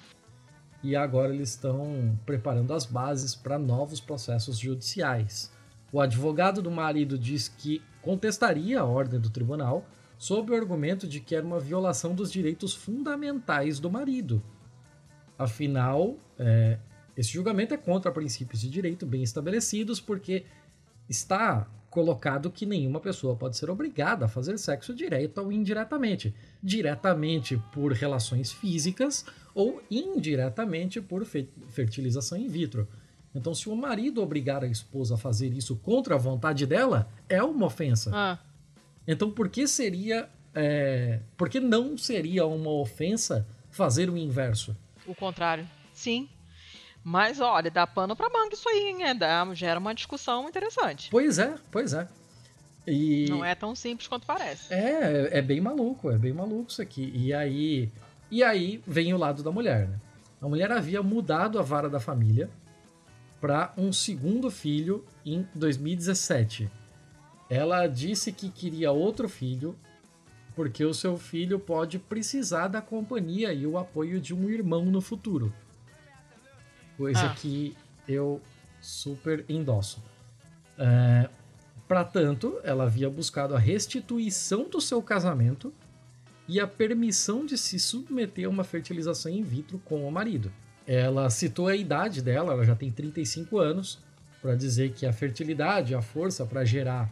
e 0.83 0.95
agora 0.97 1.35
eles 1.35 1.51
estão 1.51 2.19
preparando 2.25 2.73
as 2.73 2.85
bases 2.87 3.35
para 3.35 3.59
novos 3.59 4.01
processos 4.01 4.59
judiciais. 4.59 5.51
O 5.93 6.01
advogado 6.01 6.63
do 6.63 6.71
marido 6.71 7.19
diz 7.19 7.49
que 7.49 7.83
contestaria 8.03 8.81
a 8.81 8.85
ordem 8.85 9.21
do 9.21 9.31
tribunal 9.31 9.87
sob 10.19 10.53
o 10.53 10.55
argumento 10.55 11.07
de 11.07 11.19
que 11.21 11.35
era 11.35 11.47
uma 11.47 11.59
violação 11.59 12.15
dos 12.15 12.31
direitos 12.31 12.75
fundamentais 12.75 13.81
do 13.81 13.91
marido. 13.91 14.43
Afinal, 15.39 16.19
é, 16.39 16.79
esse 17.17 17.33
julgamento 17.33 17.73
é 17.73 17.77
contra 17.77 18.13
princípios 18.13 18.61
de 18.61 18.69
direito 18.69 19.07
bem 19.07 19.23
estabelecidos, 19.23 19.99
porque 20.01 20.45
está 21.09 21.67
colocado 21.89 22.51
que 22.51 22.65
nenhuma 22.65 23.01
pessoa 23.01 23.35
pode 23.35 23.57
ser 23.57 23.69
obrigada 23.69 24.27
a 24.27 24.29
fazer 24.29 24.57
sexo 24.59 24.95
direto 24.95 25.39
ou 25.39 25.51
indiretamente. 25.51 26.35
Diretamente 26.63 27.61
por 27.73 27.93
relações 27.93 28.53
físicas 28.53 29.25
ou 29.55 29.83
indiretamente 29.91 31.01
por 31.01 31.25
fe- 31.25 31.49
fertilização 31.69 32.39
in 32.39 32.47
vitro. 32.47 32.87
Então, 33.35 33.55
se 33.55 33.69
o 33.69 33.77
marido 33.77 34.23
obrigar 34.23 34.65
a 34.65 34.67
esposa 34.67 35.15
a 35.15 35.19
fazer 35.19 35.53
isso 35.53 35.77
contra 35.77 36.15
a 36.17 36.19
vontade 36.19 36.67
dela, 36.67 37.09
é 37.29 37.43
uma 37.43 37.67
ofensa. 37.67 38.11
Ah, 38.13 38.39
Então, 39.07 39.31
por 39.31 39.49
que 39.49 39.67
seria. 39.67 40.29
É, 40.53 41.21
por 41.37 41.49
que 41.49 41.61
não 41.61 41.97
seria 41.97 42.45
uma 42.45 42.71
ofensa 42.73 43.47
fazer 43.71 44.11
o 44.11 44.17
inverso? 44.17 44.77
o 45.07 45.15
contrário. 45.15 45.69
Sim. 45.93 46.29
Mas, 47.03 47.41
olha, 47.41 47.71
dá 47.71 47.87
pano 47.87 48.15
pra 48.15 48.29
manga 48.29 48.53
isso 48.55 48.69
aí, 48.69 48.89
hein? 48.89 49.05
É, 49.05 49.15
dá, 49.15 49.49
gera 49.55 49.79
uma 49.81 49.95
discussão 49.95 50.49
interessante. 50.49 51.09
Pois 51.11 51.39
é, 51.39 51.55
pois 51.71 51.93
é. 51.95 52.07
E 52.87 53.27
Não 53.29 53.45
é 53.45 53.55
tão 53.55 53.75
simples 53.75 54.09
quanto 54.09 54.27
parece. 54.27 54.73
é, 54.73 55.39
é 55.39 55.43
bem 55.43 55.61
maluco, 55.61 56.11
é 56.11 56.19
bem 56.19 56.33
maluco 56.33 56.71
isso 56.71 56.83
aqui. 56.83 57.11
E 57.15 57.33
aí, 57.33 57.91
e 58.31 58.43
aí 58.43 58.83
vem 58.87 59.15
o 59.15 59.19
lado 59.19 59.43
da 59.43 59.51
mulher, 59.53 59.89
né? 59.89 59.99
A 60.43 60.49
mulher 60.49 60.71
havia 60.73 61.03
mudado 61.03 61.59
a 61.59 61.63
vara 61.63 61.89
da 61.89 62.01
família 62.01 62.49
para 63.41 63.73
um 63.77 63.93
segundo 63.93 64.51
filho 64.51 65.05
em 65.25 65.47
2017. 65.55 66.71
Ela 67.49 67.87
disse 67.87 68.31
que 68.33 68.49
queria 68.51 68.93
outro 68.93 69.29
filho 69.29 69.77
porque 70.55 70.85
o 70.85 70.93
seu 70.93 71.17
filho 71.17 71.59
pode 71.59 71.99
precisar 71.99 72.69
da 72.69 72.83
companhia 72.83 73.53
e 73.53 73.67
o 73.67 73.79
apoio 73.79 74.21
de 74.21 74.35
um 74.35 74.51
irmão 74.51 74.85
no 74.85 75.01
futuro. 75.01 75.53
Coisa 76.97 77.27
Ah. 77.27 77.35
que 77.35 77.75
eu 78.07 78.41
super 78.81 79.45
endosso. 79.49 80.03
É, 80.79 81.29
Para 81.89 82.05
tanto, 82.05 82.61
ela 82.63 82.85
havia 82.85 83.11
buscado 83.11 83.53
a 83.53 83.59
restituição 83.59 84.69
do 84.69 84.81
seu 84.81 85.03
casamento 85.03 85.73
e 86.47 86.61
a 86.61 86.67
permissão 86.67 87.45
de 87.45 87.59
se 87.59 87.81
submeter 87.81 88.47
a 88.47 88.49
uma 88.49 88.63
fertilização 88.63 89.33
in 89.33 89.43
vitro 89.43 89.81
com 89.85 90.07
o 90.07 90.13
marido. 90.13 90.53
Ela 90.93 91.31
citou 91.31 91.69
a 91.69 91.77
idade 91.77 92.21
dela, 92.21 92.53
ela 92.53 92.65
já 92.65 92.75
tem 92.75 92.91
35 92.91 93.61
anos, 93.61 94.01
para 94.43 94.57
dizer 94.57 94.93
que 94.93 95.07
a 95.07 95.13
fertilidade, 95.13 95.95
a 95.95 96.03
força 96.03 96.45
para 96.45 96.65
gerar 96.65 97.09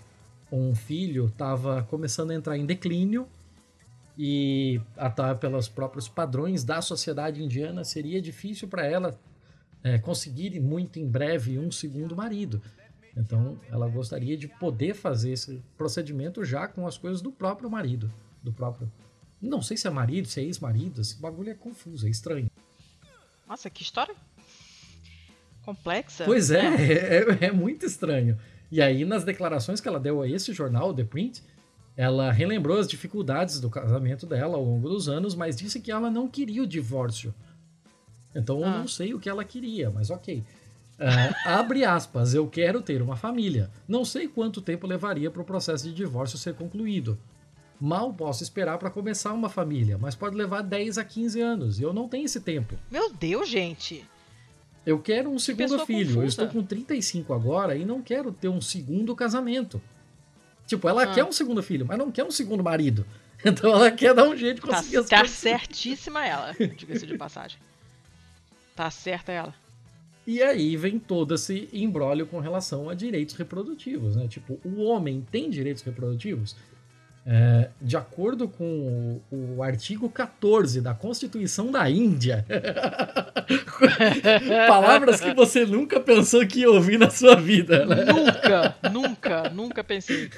um 0.51 0.75
filho 0.75 1.27
estava 1.27 1.85
começando 1.85 2.33
a 2.33 2.35
entrar 2.35 2.59
em 2.59 2.67
declínio 2.67 3.29
e 4.19 4.81
até 4.97 5.33
pelos 5.33 5.69
próprios 5.69 6.09
padrões 6.09 6.65
da 6.65 6.83
sociedade 6.83 7.41
indiana 7.41 7.85
seria 7.85 8.21
difícil 8.21 8.67
para 8.67 8.85
ela 8.85 9.17
é, 9.85 9.97
conseguir 9.97 10.59
muito 10.59 10.99
em 10.99 11.07
breve 11.07 11.57
um 11.57 11.71
segundo 11.71 12.17
marido. 12.17 12.61
Então 13.17 13.61
ela 13.71 13.89
gostaria 13.89 14.37
de 14.37 14.49
poder 14.49 14.95
fazer 14.95 15.35
esse 15.35 15.63
procedimento 15.77 16.45
já 16.45 16.67
com 16.67 16.85
as 16.85 16.99
coisas 16.99 17.23
do 17.23 17.31
próprio 17.31 17.71
marido, 17.71 18.13
do 18.43 18.53
próprio. 18.53 18.91
Não 19.41 19.63
sei 19.63 19.77
se 19.77 19.87
é 19.87 19.91
marido, 19.91 20.27
se 20.27 20.41
é 20.41 20.43
ex-marido, 20.43 21.01
esse 21.01 21.17
bagulho 21.21 21.51
é 21.51 21.55
confuso, 21.55 22.09
é 22.09 22.11
estranho. 22.11 22.51
Nossa, 23.49 23.71
que 23.71 23.83
história 23.83 24.15
complexa. 25.65 26.25
Pois 26.25 26.51
é, 26.53 26.61
é, 26.67 27.47
é 27.47 27.53
muito 27.53 27.87
estranho. 27.87 28.39
E 28.71 28.83
aí, 28.83 29.05
nas 29.05 29.25
declarações 29.25 29.81
que 29.81 29.89
ela 29.89 29.99
deu 30.01 30.21
a 30.21 30.29
esse 30.29 30.53
jornal, 30.53 30.93
The 30.93 31.05
Print, 31.05 31.43
ela 31.97 32.31
relembrou 32.31 32.79
as 32.79 32.87
dificuldades 32.87 33.61
do 33.61 33.71
casamento 33.71 34.27
dela 34.27 34.57
ao 34.57 34.65
longo 34.65 34.89
dos 34.89 35.09
anos, 35.09 35.35
mas 35.35 35.57
disse 35.57 35.81
que 35.81 35.91
ela 35.91 36.11
não 36.11 36.29
queria 36.29 36.63
o 36.63 36.67
divórcio. 36.67 37.35
Então 38.35 38.61
eu 38.61 38.67
Ah. 38.67 38.79
não 38.79 38.89
sei 38.89 39.15
o 39.15 39.19
que 39.19 39.29
ela 39.29 39.45
queria, 39.45 39.91
mas 39.91 40.11
ok. 40.11 40.45
Ah, 40.99 41.35
abre 41.61 41.85
aspas, 41.85 42.35
eu 42.35 42.47
quero 42.49 42.83
ter 42.83 43.01
uma 43.01 43.17
família. 43.17 43.71
Não 43.87 44.05
sei 44.05 44.29
quanto 44.29 44.61
tempo 44.61 44.87
levaria 44.87 45.31
para 45.31 45.41
o 45.43 45.45
processo 45.45 45.85
de 45.89 45.95
divórcio 45.95 46.37
ser 46.39 46.55
concluído. 46.55 47.19
Mal 47.81 48.13
posso 48.13 48.43
esperar 48.43 48.77
para 48.79 48.91
começar 48.91 49.33
uma 49.33 49.49
família, 49.49 49.97
mas 49.99 50.15
pode 50.17 50.35
levar 50.35 50.63
10 50.63 50.99
a 50.99 51.05
15 51.05 51.41
anos 51.41 51.79
e 51.79 51.83
eu 51.83 51.93
não 51.93 52.09
tenho 52.09 52.25
esse 52.25 52.41
tempo. 52.41 52.77
Meu 52.91 53.13
Deus, 53.13 53.49
gente. 53.49 54.05
Eu 54.85 54.99
quero 54.99 55.31
um 55.31 55.39
segundo 55.39 55.63
pessoa 55.63 55.87
filho. 55.87 56.11
Eu 56.11 56.15
confusa. 56.17 56.27
estou 56.27 56.49
com 56.49 56.63
35 56.63 57.33
agora 57.33 57.77
e 57.77 57.85
não 57.85 58.03
quero 58.03 58.33
ter 58.33 58.49
um 58.49 58.61
segundo 58.61 59.15
casamento. 59.15 59.81
Tipo, 60.67 60.89
ela 60.89 61.05
Ah. 61.05 61.15
quer 61.15 61.25
um 61.25 61.31
segundo 61.33 61.63
filho, 61.63 61.87
mas 61.87 61.97
não 61.99 62.11
quer 62.11 62.25
um 62.25 62.31
segundo 62.31 62.63
marido. 62.65 63.07
Então 63.45 63.71
ela 63.73 63.93
quer 63.93 64.13
dar 64.15 64.25
um 64.29 64.37
jeito 64.37 64.57
de 64.61 64.63
Tá, 64.67 64.79
conseguir 64.79 64.97
as 64.97 65.09
tá 65.09 65.19
coisas. 65.21 65.37
certíssima 65.37 66.27
ela, 66.27 66.53
diga-se 66.77 67.07
de 67.07 67.17
passagem. 67.17 67.57
Tá 68.75 68.91
certa 68.91 69.31
ela. 69.31 69.55
E 70.27 70.43
aí 70.43 70.77
vem 70.77 70.99
todo 70.99 71.35
esse 71.37 71.69
embrólio 71.73 72.27
com 72.27 72.41
relação 72.41 72.91
a 72.91 72.95
direitos 72.95 73.37
reprodutivos, 73.37 74.17
né? 74.17 74.27
Tipo, 74.27 74.59
o 74.65 74.83
homem 74.83 75.25
tem 75.31 75.49
direitos 75.49 75.85
reprodutivos? 75.85 76.57
É, 77.31 77.69
de 77.83 77.95
acordo 77.95 78.49
com 78.49 79.21
o, 79.31 79.57
o 79.59 79.63
artigo 79.63 80.09
14 80.09 80.81
da 80.81 80.95
Constituição 80.95 81.71
da 81.71 81.91
Índia, 81.91 82.43
palavras 84.67 85.21
que 85.21 85.35
você 85.35 85.67
nunca 85.67 86.01
pensou 86.01 86.47
que 86.47 86.61
ia 86.61 86.71
ouvir 86.71 86.99
na 86.99 87.11
sua 87.11 87.37
vida, 87.37 87.85
né? 87.85 88.07
Nunca, 88.07 88.75
nunca, 88.91 89.51
nunca 89.51 89.85
pensei. 89.85 90.31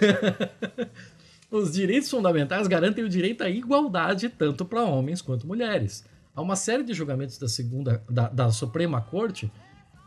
Os 1.49 1.75
direitos 1.75 2.11
fundamentais 2.11 2.67
garantem 2.67 3.05
o 3.05 3.09
direito 3.09 3.45
à 3.45 3.49
igualdade 3.49 4.29
tanto 4.29 4.65
para 4.65 4.83
homens 4.83 5.23
quanto 5.23 5.47
mulheres. 5.47 6.05
Há 6.35 6.43
uma 6.43 6.57
série 6.57 6.83
de 6.83 6.93
julgamentos 6.93 7.39
da, 7.39 7.47
segunda, 7.47 8.03
da, 8.11 8.29
da 8.29 8.51
Suprema 8.51 9.01
Corte 9.01 9.49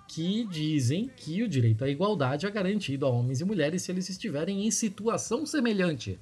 que 0.09 0.45
dizem 0.51 1.09
que 1.15 1.43
o 1.43 1.47
direito 1.47 1.85
à 1.85 1.87
igualdade 1.87 2.45
é 2.45 2.51
garantido 2.51 3.05
a 3.05 3.09
homens 3.09 3.39
e 3.39 3.45
mulheres 3.45 3.83
se 3.83 3.91
eles 3.91 4.09
estiverem 4.09 4.67
em 4.67 4.71
situação 4.71 5.45
semelhante. 5.45 6.19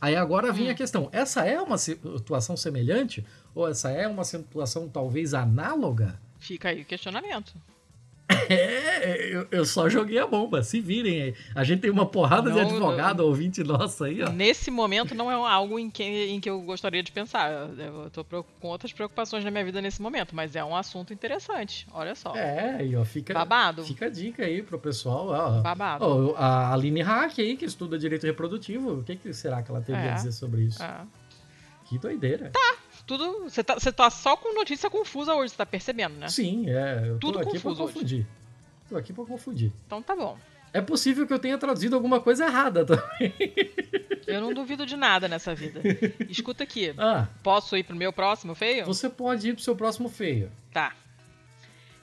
Aí 0.00 0.16
agora 0.16 0.52
vem 0.52 0.70
a 0.70 0.74
questão: 0.74 1.08
essa 1.12 1.44
é 1.44 1.60
uma 1.60 1.76
situação 1.76 2.56
semelhante? 2.56 3.24
Ou 3.54 3.68
essa 3.68 3.90
é 3.90 4.08
uma 4.08 4.24
situação 4.24 4.88
talvez 4.88 5.34
análoga? 5.34 6.20
Fica 6.38 6.70
aí 6.70 6.82
o 6.82 6.84
questionamento. 6.84 7.54
É, 8.48 9.28
eu, 9.34 9.46
eu 9.50 9.64
só 9.64 9.88
joguei 9.88 10.18
a 10.18 10.26
bomba, 10.26 10.62
se 10.62 10.80
virem. 10.80 11.34
A 11.54 11.64
gente 11.64 11.80
tem 11.80 11.90
uma 11.90 12.06
porrada 12.06 12.50
de 12.50 12.56
Não, 12.56 12.66
advogado 12.68 13.20
ouvinte 13.20 13.62
nossa 13.62 14.06
aí, 14.06 14.22
ó. 14.22 14.30
Nesse 14.30 14.70
momento 14.70 15.14
não 15.14 15.30
é 15.30 15.34
algo 15.34 15.78
em 15.78 15.90
que, 15.90 16.02
em 16.02 16.40
que 16.40 16.48
eu 16.50 16.60
gostaria 16.62 17.02
de 17.02 17.12
pensar. 17.12 17.50
Eu 17.50 18.00
eu 18.00 18.10
tô 18.10 18.24
com 18.24 18.68
outras 18.68 18.92
preocupações 18.92 19.44
na 19.44 19.50
minha 19.50 19.64
vida 19.64 19.80
nesse 19.80 20.00
momento, 20.02 20.34
mas 20.34 20.56
é 20.56 20.64
um 20.64 20.74
assunto 20.74 21.12
interessante. 21.12 21.86
Olha 21.92 22.14
só. 22.14 22.34
É, 22.34 22.76
aí, 22.80 22.96
ó, 22.96 23.04
fica, 23.04 23.32
Babado. 23.34 23.84
fica 23.84 24.06
a 24.06 24.10
dica 24.10 24.44
aí 24.44 24.62
pro 24.62 24.78
pessoal. 24.78 25.28
Ó, 25.28 25.60
Babado. 25.60 26.04
Ó, 26.04 26.34
a 26.36 26.72
Aline 26.72 27.02
Hack 27.02 27.38
aí, 27.38 27.56
que 27.56 27.64
estuda 27.64 27.98
direito 27.98 28.26
reprodutivo, 28.26 28.98
o 29.00 29.02
que, 29.04 29.16
que 29.16 29.32
será 29.32 29.62
que 29.62 29.70
ela 29.70 29.80
teria 29.80 30.00
É. 30.00 30.10
a 30.12 30.14
dizer 30.14 30.32
sobre 30.32 30.62
isso? 30.62 30.82
É. 30.82 31.00
Que 31.84 31.98
doideira. 31.98 32.52
Tudo. 33.18 33.44
Você 33.44 33.64
tá, 33.64 33.74
você 33.74 33.90
tá 33.90 34.08
só 34.08 34.36
com 34.36 34.54
notícia 34.54 34.88
confusa 34.88 35.34
hoje, 35.34 35.50
você 35.50 35.56
tá 35.56 35.66
percebendo, 35.66 36.14
né? 36.16 36.28
Sim, 36.28 36.70
é, 36.70 37.08
eu 37.08 37.18
tô 37.18 37.26
Tudo 37.32 37.38
aqui 37.40 37.50
confuso 37.52 37.74
pra 37.76 37.84
hoje. 37.84 37.92
confundir. 37.94 38.26
Tô 38.88 38.96
aqui 38.96 39.12
pra 39.12 39.24
confundir. 39.24 39.72
Então 39.86 40.00
tá 40.00 40.14
bom. 40.14 40.38
É 40.72 40.80
possível 40.80 41.26
que 41.26 41.32
eu 41.32 41.38
tenha 41.40 41.58
traduzido 41.58 41.96
alguma 41.96 42.20
coisa 42.20 42.44
errada 42.46 42.84
também. 42.86 43.34
Eu 44.28 44.40
não 44.40 44.54
duvido 44.54 44.86
de 44.86 44.96
nada 44.96 45.26
nessa 45.26 45.52
vida. 45.52 45.80
Escuta 46.30 46.62
aqui. 46.62 46.94
Ah, 46.96 47.26
Posso 47.42 47.76
ir 47.76 47.82
pro 47.82 47.96
meu 47.96 48.12
próximo 48.12 48.54
feio? 48.54 48.86
você 48.86 49.10
pode 49.10 49.48
ir 49.48 49.54
pro 49.54 49.62
seu 49.64 49.74
próximo 49.74 50.08
feio. 50.08 50.48
Tá. 50.72 50.94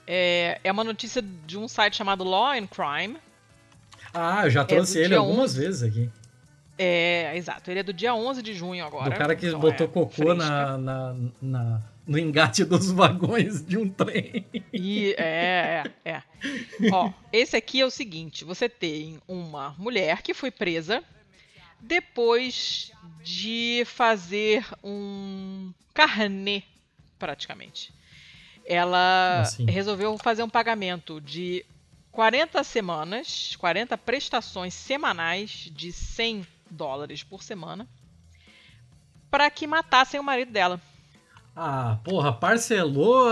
É, 0.06 0.60
é 0.64 0.72
uma 0.72 0.84
notícia 0.84 1.22
de 1.22 1.58
um 1.58 1.70
site 1.70 1.96
chamado 1.96 2.26
Law 2.26 2.52
and 2.52 2.68
Crime. 2.68 3.18
Ah, 4.14 4.46
eu 4.46 4.50
já 4.50 4.66
trouxe 4.66 4.96
do 4.96 5.00
ele 5.00 5.16
algumas 5.16 5.52
11. 5.52 5.60
vezes 5.60 5.84
aqui. 5.84 6.10
É, 6.78 7.36
exato. 7.36 7.72
Ele 7.72 7.80
é 7.80 7.84
do 7.84 7.94
dia 7.94 8.14
11 8.14 8.41
de 8.44 8.54
junho 8.54 8.86
agora. 8.86 9.10
do 9.10 9.16
cara 9.18 9.36
que 9.36 9.48
então 9.48 9.60
botou 9.60 9.86
é 9.88 9.90
cocô 9.90 10.34
na, 10.34 10.78
na, 10.78 11.16
na- 11.41 11.82
no 12.06 12.18
engate 12.20 12.64
dos 12.64 12.91
vagões 12.91 13.66
de 13.66 13.78
um 13.78 13.90
trem. 13.90 14.45
E, 14.72 15.14
é, 15.18 15.84
é, 16.06 16.10
é. 16.12 16.24
Ó, 16.91 17.12
esse 17.34 17.56
aqui 17.58 17.82
é 17.82 17.86
o 17.86 17.90
seguinte: 17.90 18.45
você 18.45 18.70
tem 18.70 19.20
uma 19.28 19.76
mulher 19.78 20.22
que 20.22 20.34
foi 20.34 20.52
presa 20.52 21.04
depois 21.82 22.91
de 23.24 23.84
fazer 23.86 24.66
um 24.84 25.72
carnê, 25.94 26.64
praticamente. 27.20 27.94
Ela 28.66 29.41
Assim. 29.41 29.66
resolveu 29.66 30.18
fazer 30.18 30.44
um 30.44 30.49
pagamento 30.49 31.22
de 31.22 31.66
40 32.12 32.64
semanas, 32.64 33.56
40 33.58 33.98
prestações 33.98 34.74
semanais 34.74 35.70
de 35.74 35.91
100 35.91 36.45
dólares 36.72 37.23
por 37.23 37.44
semana, 37.44 37.88
para 39.30 39.49
que 39.49 39.68
matassem 39.68 40.19
o 40.19 40.23
marido 40.23 40.52
dela. 40.52 40.80
Ah, 41.56 41.98
porra, 42.03 42.31
parcelou, 42.31 43.27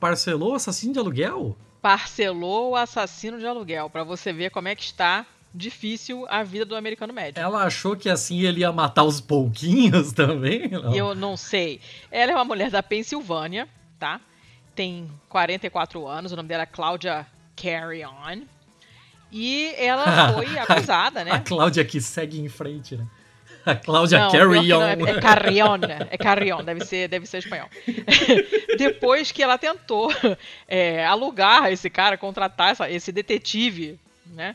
parcelou 0.00 0.52
o 0.52 0.54
assassino 0.56 0.92
de 0.92 0.98
aluguel? 0.98 1.56
parcelou 1.80 2.70
o 2.70 2.76
assassino 2.76 3.38
de 3.38 3.46
aluguel, 3.46 3.90
pra 3.90 4.02
você 4.02 4.32
ver 4.32 4.48
como 4.50 4.68
é 4.68 4.74
que 4.74 4.82
está 4.82 5.26
difícil 5.54 6.24
a 6.30 6.42
vida 6.42 6.64
do 6.64 6.74
americano 6.74 7.12
médio. 7.12 7.38
Ela 7.42 7.62
achou 7.64 7.94
que 7.94 8.08
assim 8.08 8.40
ele 8.40 8.60
ia 8.60 8.72
matar 8.72 9.04
os 9.04 9.20
pouquinhos 9.20 10.10
também? 10.16 10.66
Não. 10.70 10.94
Eu 10.94 11.14
não 11.14 11.36
sei. 11.36 11.82
Ela 12.10 12.32
é 12.32 12.34
uma 12.34 12.44
mulher 12.44 12.70
da 12.70 12.82
Pensilvânia, 12.82 13.68
tá? 13.98 14.18
Tem 14.74 15.10
44 15.28 16.06
anos, 16.08 16.32
o 16.32 16.36
nome 16.36 16.48
dela 16.48 16.62
é 16.62 16.66
Claudia 16.66 17.26
Carrion. 17.54 18.44
E 19.36 19.74
ela 19.76 20.30
foi 20.32 20.56
acusada, 20.56 21.22
A 21.22 21.24
né? 21.24 21.42
Cláudia 21.44 21.84
que 21.84 22.00
segue 22.00 22.40
em 22.40 22.48
frente, 22.48 22.96
né? 22.96 23.04
A 23.66 23.74
Cláudia 23.74 24.18
Não, 24.18 24.30
que 24.30 24.36
Carry 24.38 24.68
não, 24.68 24.82
é, 24.82 24.92
é 24.92 25.20
Carrion, 25.20 25.78
é 26.10 26.18
Carrion, 26.18 26.62
deve 26.62 26.84
ser, 26.84 27.08
deve 27.08 27.24
ser 27.26 27.38
espanhol. 27.38 27.66
Depois 28.78 29.32
que 29.32 29.42
ela 29.42 29.56
tentou 29.56 30.12
é, 30.68 31.04
alugar 31.06 31.72
esse 31.72 31.88
cara, 31.88 32.18
contratar 32.18 32.72
essa- 32.72 32.90
esse 32.90 33.10
detetive, 33.10 33.98
né? 34.26 34.54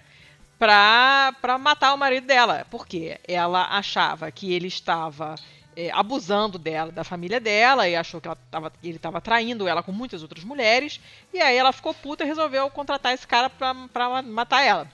Pra, 0.60 1.34
pra 1.42 1.58
matar 1.58 1.94
o 1.94 1.98
marido 1.98 2.28
dela. 2.28 2.68
Porque 2.70 3.18
ela 3.28 3.68
achava 3.72 4.30
que 4.32 4.54
ele 4.54 4.68
estava 4.68 5.36
é, 5.80 5.90
abusando 5.92 6.60
dela, 6.60 6.92
da 6.92 7.06
família 7.06 7.40
dela, 7.40 7.88
e 7.88 7.96
achou 7.96 8.20
que 8.20 8.28
ela 8.28 8.38
tava, 8.52 8.74
ele 8.84 8.98
estava 8.98 9.22
traindo 9.22 9.66
ela 9.66 9.82
com 9.82 9.94
muitas 9.94 10.22
outras 10.22 10.44
mulheres. 10.44 11.00
E 11.34 11.40
aí 11.40 11.56
ela 11.56 11.72
ficou 11.72 11.94
puta 11.94 12.24
e 12.24 12.28
resolveu 12.28 12.70
contratar 12.70 13.14
esse 13.14 13.26
cara 13.26 13.50
pra 13.50 13.74
matar 14.24 14.62
ela. 14.62 14.92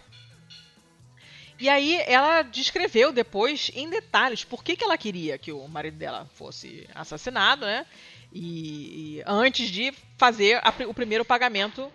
E 1.60 1.68
aí 1.70 2.00
ela 2.06 2.44
descreveu 2.44 3.12
depois 3.12 3.72
em 3.74 3.90
detalhes 3.90 4.44
por 4.44 4.64
que, 4.64 4.76
que 4.76 4.84
ela 4.84 4.98
queria 4.98 5.38
que 5.38 5.52
o 5.52 5.68
marido 5.68 5.98
dela 5.98 6.30
fosse 6.36 6.88
assassinado, 6.94 7.66
né? 7.66 7.86
E, 8.32 9.18
e 9.18 9.24
antes 9.26 9.70
de 9.70 9.92
fazer 10.18 10.60
a 10.64 10.74
o 10.88 10.94
primeiro 10.94 11.26
pagamento 11.26 11.92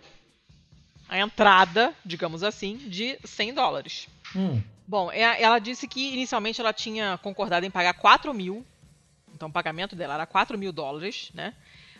a 1.08 1.18
entrada, 1.18 1.94
digamos 2.04 2.42
assim, 2.42 2.76
de 2.76 3.18
100 3.24 3.54
dólares. 3.54 4.08
Hum. 4.34 4.62
Bom, 4.86 5.10
é- 5.12 5.40
ela 5.40 5.58
disse 5.58 5.86
que 5.86 6.12
inicialmente 6.12 6.60
ela 6.60 6.72
tinha 6.72 7.18
concordado 7.18 7.66
em 7.66 7.70
pagar 7.70 7.94
4 7.94 8.32
mil. 8.32 8.64
Então 9.40 9.48
o 9.48 9.52
pagamento 9.52 9.96
dela 9.96 10.12
era 10.12 10.26
4 10.26 10.58
mil 10.58 10.70
dólares, 10.70 11.30
né? 11.32 11.54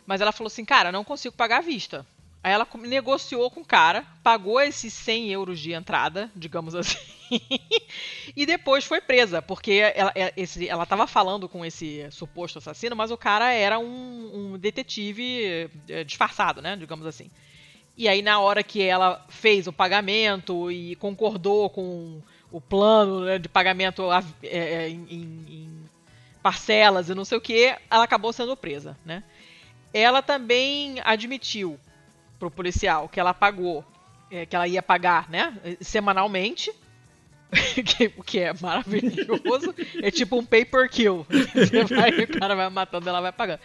Mas 0.05 0.21
ela 0.21 0.31
falou 0.31 0.49
assim, 0.49 0.63
cara, 0.63 0.93
não 0.93 1.03
consigo 1.03 1.35
pagar 1.35 1.57
à 1.57 1.63
vista. 1.63 2.05
Aí 2.45 2.53
ela 2.53 2.69
negociou 2.81 3.51
com 3.51 3.61
o 3.63 3.65
cara, 3.65 4.05
pagou 4.23 4.61
esses 4.61 4.93
100 4.93 5.31
euros 5.31 5.59
de 5.59 5.73
entrada, 5.73 6.31
digamos 6.37 6.75
assim, 6.75 6.99
e 8.37 8.45
depois 8.45 8.85
foi 8.85 9.01
presa, 9.01 9.41
porque 9.41 9.91
ela, 9.95 10.13
é- 10.15 10.35
esse, 10.37 10.69
ela 10.69 10.85
tava 10.85 11.07
falando 11.07 11.49
com 11.49 11.65
esse 11.65 12.07
suposto 12.11 12.59
assassino, 12.59 12.95
mas 12.95 13.11
o 13.11 13.17
cara 13.17 13.51
era 13.55 13.79
um, 13.79 14.53
um 14.55 14.59
detetive 14.59 15.71
é, 15.89 16.05
disfarçado, 16.05 16.61
né? 16.61 16.77
Digamos 16.77 17.07
assim. 17.07 17.31
E 17.97 18.09
aí, 18.09 18.23
na 18.23 18.39
hora 18.41 18.63
que 18.63 18.83
ela 18.83 19.25
fez 19.31 19.67
o 19.67 19.73
pagamento 19.73 20.71
e 20.71 20.95
concordou 20.97 21.69
com 21.71 22.23
o 22.51 22.61
plano 22.61 23.25
né, 23.25 23.39
de 23.39 23.49
pagamento 23.49 24.05
é, 24.43 24.89
em- 24.89 25.07
em 25.11 25.70
parcelas 26.43 27.09
e 27.09 27.15
não 27.15 27.25
sei 27.25 27.39
o 27.39 27.41
que, 27.41 27.75
ela 27.91 28.05
acabou 28.05 28.33
sendo 28.33 28.57
presa, 28.57 28.97
né? 29.05 29.23
Ela 29.93 30.23
também 30.23 30.97
admitiu 31.05 31.79
pro 32.39 32.51
policial 32.51 33.09
que 33.09 33.21
ela 33.21 33.35
pagou, 33.35 33.85
é, 34.31 34.47
que 34.47 34.57
ela 34.57 34.67
ia 34.67 34.83
pagar, 34.83 35.29
né, 35.29 35.53
semanalmente, 35.81 36.73
o 38.17 38.23
que 38.23 38.39
é 38.39 38.53
maravilhoso. 38.61 39.75
É 40.03 40.11
tipo 40.11 40.39
um 40.39 40.45
pay 40.45 40.65
per 40.65 40.89
kill. 40.89 41.27
Você 41.53 41.85
vai, 41.85 42.11
o 42.11 42.39
cara 42.39 42.55
vai 42.55 42.71
matando, 42.71 43.09
ela 43.09 43.21
vai 43.21 43.33
pagando. 43.33 43.61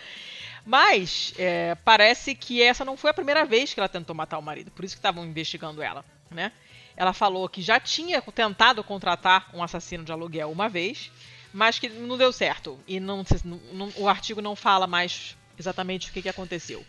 Mas 0.66 1.34
é, 1.38 1.76
parece 1.76 2.34
que 2.34 2.62
essa 2.62 2.84
não 2.84 2.98
foi 2.98 3.12
a 3.12 3.14
primeira 3.14 3.46
vez 3.46 3.74
que 3.74 3.80
ela 3.80 3.88
tentou 3.88 4.16
matar 4.16 4.40
o 4.40 4.42
marido, 4.42 4.72
por 4.72 4.84
isso 4.84 4.96
que 4.96 5.00
estavam 5.00 5.24
investigando 5.24 5.82
ela, 5.82 6.04
né? 6.32 6.52
Ela 6.98 7.14
falou 7.14 7.48
que 7.48 7.62
já 7.62 7.80
tinha 7.80 8.22
tentado 8.22 8.84
contratar 8.84 9.50
um 9.54 9.62
assassino 9.62 10.04
de 10.04 10.12
aluguel 10.12 10.50
uma 10.50 10.68
vez, 10.68 11.12
mas 11.56 11.80
que 11.80 11.88
não 11.88 12.18
deu 12.18 12.34
certo. 12.34 12.78
E 12.86 13.00
não, 13.00 13.24
não- 13.72 13.90
o 13.96 14.10
artigo 14.10 14.42
não 14.42 14.58
fala 14.58 14.86
mais 14.86 15.38
exatamente 15.58 16.10
o 16.10 16.14
que, 16.14 16.22
que 16.22 16.28
aconteceu. 16.28 16.86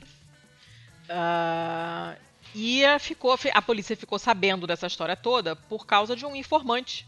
Ah, 1.08 2.16
e 2.52 2.84
a, 2.84 2.98
ficou, 2.98 3.38
a 3.54 3.62
polícia 3.62 3.96
ficou 3.96 4.18
sabendo 4.18 4.66
dessa 4.66 4.88
história 4.88 5.14
toda 5.14 5.54
por 5.54 5.86
causa 5.86 6.16
de 6.16 6.26
um 6.26 6.34
informante 6.34 7.06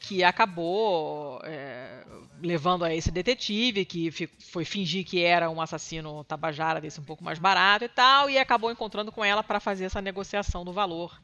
que 0.00 0.22
acabou 0.22 1.40
é, 1.44 2.04
levando 2.42 2.84
a 2.84 2.94
esse 2.94 3.10
detetive 3.10 3.86
que 3.86 4.10
foi 4.52 4.66
fingir 4.66 5.06
que 5.06 5.22
era 5.22 5.48
um 5.48 5.62
assassino 5.62 6.22
tabajara 6.24 6.82
desse 6.82 7.00
um 7.00 7.04
pouco 7.04 7.24
mais 7.24 7.38
barato 7.38 7.86
e 7.86 7.88
tal 7.88 8.28
e 8.28 8.36
acabou 8.36 8.70
encontrando 8.70 9.10
com 9.10 9.24
ela 9.24 9.42
para 9.42 9.58
fazer 9.58 9.84
essa 9.86 10.02
negociação 10.02 10.66
do 10.66 10.72
valor 10.74 11.18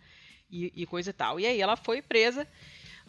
e, 0.50 0.72
e 0.74 0.86
coisa 0.86 1.10
e 1.10 1.12
tal. 1.12 1.38
E 1.38 1.46
aí 1.46 1.60
ela 1.60 1.76
foi 1.76 2.00
presa 2.00 2.48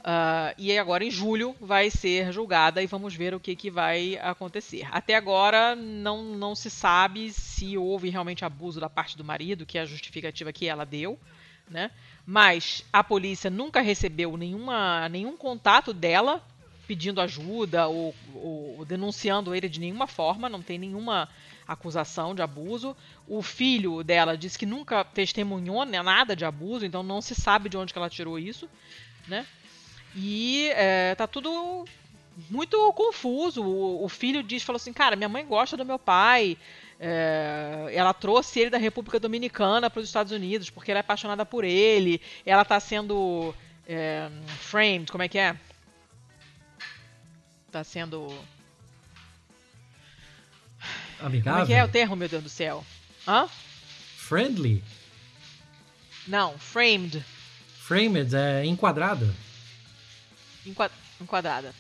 ah, 0.04 0.54
e 0.58 0.78
agora 0.78 1.04
em 1.04 1.12
julho 1.12 1.56
vai 1.60 1.90
ser 1.90 2.32
julgada 2.32 2.82
e 2.82 2.88
vamos 2.88 3.14
ver 3.16 3.34
o 3.34 3.40
que, 3.40 3.56
que 3.56 3.70
vai 3.70 4.18
acontecer. 4.22 4.88
Até 4.92 5.16
agora 5.16 5.76
não, 5.76 6.24
não 6.24 6.56
se 6.56 6.70
sabe 6.70 7.32
se 7.32 7.78
houve 7.78 8.10
realmente 8.10 8.44
abuso 8.46 8.80
da 8.80 8.90
parte 8.90 9.18
do 9.18 9.24
marido, 9.24 9.66
que 9.66 9.78
é 9.78 9.82
a 9.82 9.86
justificativa 9.86 10.52
que 10.52 10.68
ela 10.68 10.86
deu, 10.86 11.20
né? 11.70 11.92
Mas 12.26 12.86
a 12.92 13.04
polícia 13.04 13.50
nunca 13.50 13.82
recebeu 13.82 14.36
nenhuma, 14.38 15.08
nenhum 15.10 15.36
contato 15.38 15.94
dela 15.94 16.44
pedindo 16.88 17.22
ajuda 17.22 17.88
ou, 17.88 18.14
ou- 18.36 18.76
ou 18.80 18.86
denunciando 18.86 19.56
ele 19.56 19.70
de 19.70 19.80
nenhuma 19.80 20.08
forma, 20.08 20.50
não 20.50 20.62
tem 20.62 20.78
nenhuma 20.78 21.30
acusação 21.68 22.36
de 22.36 22.42
abuso. 22.42 22.96
O 23.28 23.42
filho 23.42 24.04
dela 24.04 24.38
disse 24.38 24.60
que 24.60 24.66
nunca 24.66 25.04
testemunhou 25.06 25.86
né, 25.86 26.02
nada 26.02 26.36
de 26.36 26.44
abuso, 26.44 26.86
então 26.86 27.02
não 27.02 27.22
se 27.22 27.34
sabe 27.34 27.70
de 27.70 27.78
onde 27.78 27.94
que 27.94 28.00
ela 28.00 28.10
tirou 28.10 28.38
isso, 28.38 28.68
né? 29.28 29.46
E 30.16 30.70
é, 30.74 31.16
tá 31.16 31.26
tudo 31.28 31.86
muito 32.50 32.92
confuso. 32.94 33.64
O, 33.64 34.04
o 34.04 34.10
filho 34.10 34.44
diz, 34.44 34.64
falou 34.64 34.78
assim, 34.78 34.94
cara, 34.94 35.16
minha 35.16 35.30
mãe 35.30 35.46
gosta 35.46 35.78
do 35.78 35.86
meu 35.86 36.00
pai. 36.00 36.58
é, 37.00 37.90
ela 37.94 38.14
trouxe 38.14 38.60
ele 38.60 38.70
da 38.70 38.78
República 38.78 39.20
Dominicana 39.20 39.90
para 39.90 40.00
os 40.02 40.08
Estados 40.08 40.32
Unidos 40.32 40.70
porque 40.70 40.92
ela 40.92 41.00
é 41.00 41.02
apaixonada 41.02 41.46
por 41.46 41.64
ele. 41.64 42.22
Ela 42.46 42.64
tá 42.66 42.80
sendo 42.80 43.54
é, 43.88 44.30
framed, 44.60 45.12
como 45.12 45.24
é 45.24 45.28
que 45.28 45.38
é? 45.38 45.56
Tá 47.72 47.84
sendo. 47.84 48.28
Como 51.18 51.28
Amigável? 51.30 51.64
é 51.64 51.66
que 51.68 51.74
é 51.74 51.84
o 51.84 51.88
termo, 51.88 52.16
meu 52.16 52.28
Deus 52.28 52.44
do 52.44 52.50
céu? 52.50 52.84
Hã? 53.28 53.48
Friendly? 54.18 54.84
Não, 56.28 56.58
framed. 56.58 57.24
Framed 57.80 58.36
é 58.36 58.66
enquadrada? 58.66 59.34
Enqua- 60.66 60.92
enquadrada. 61.20 61.74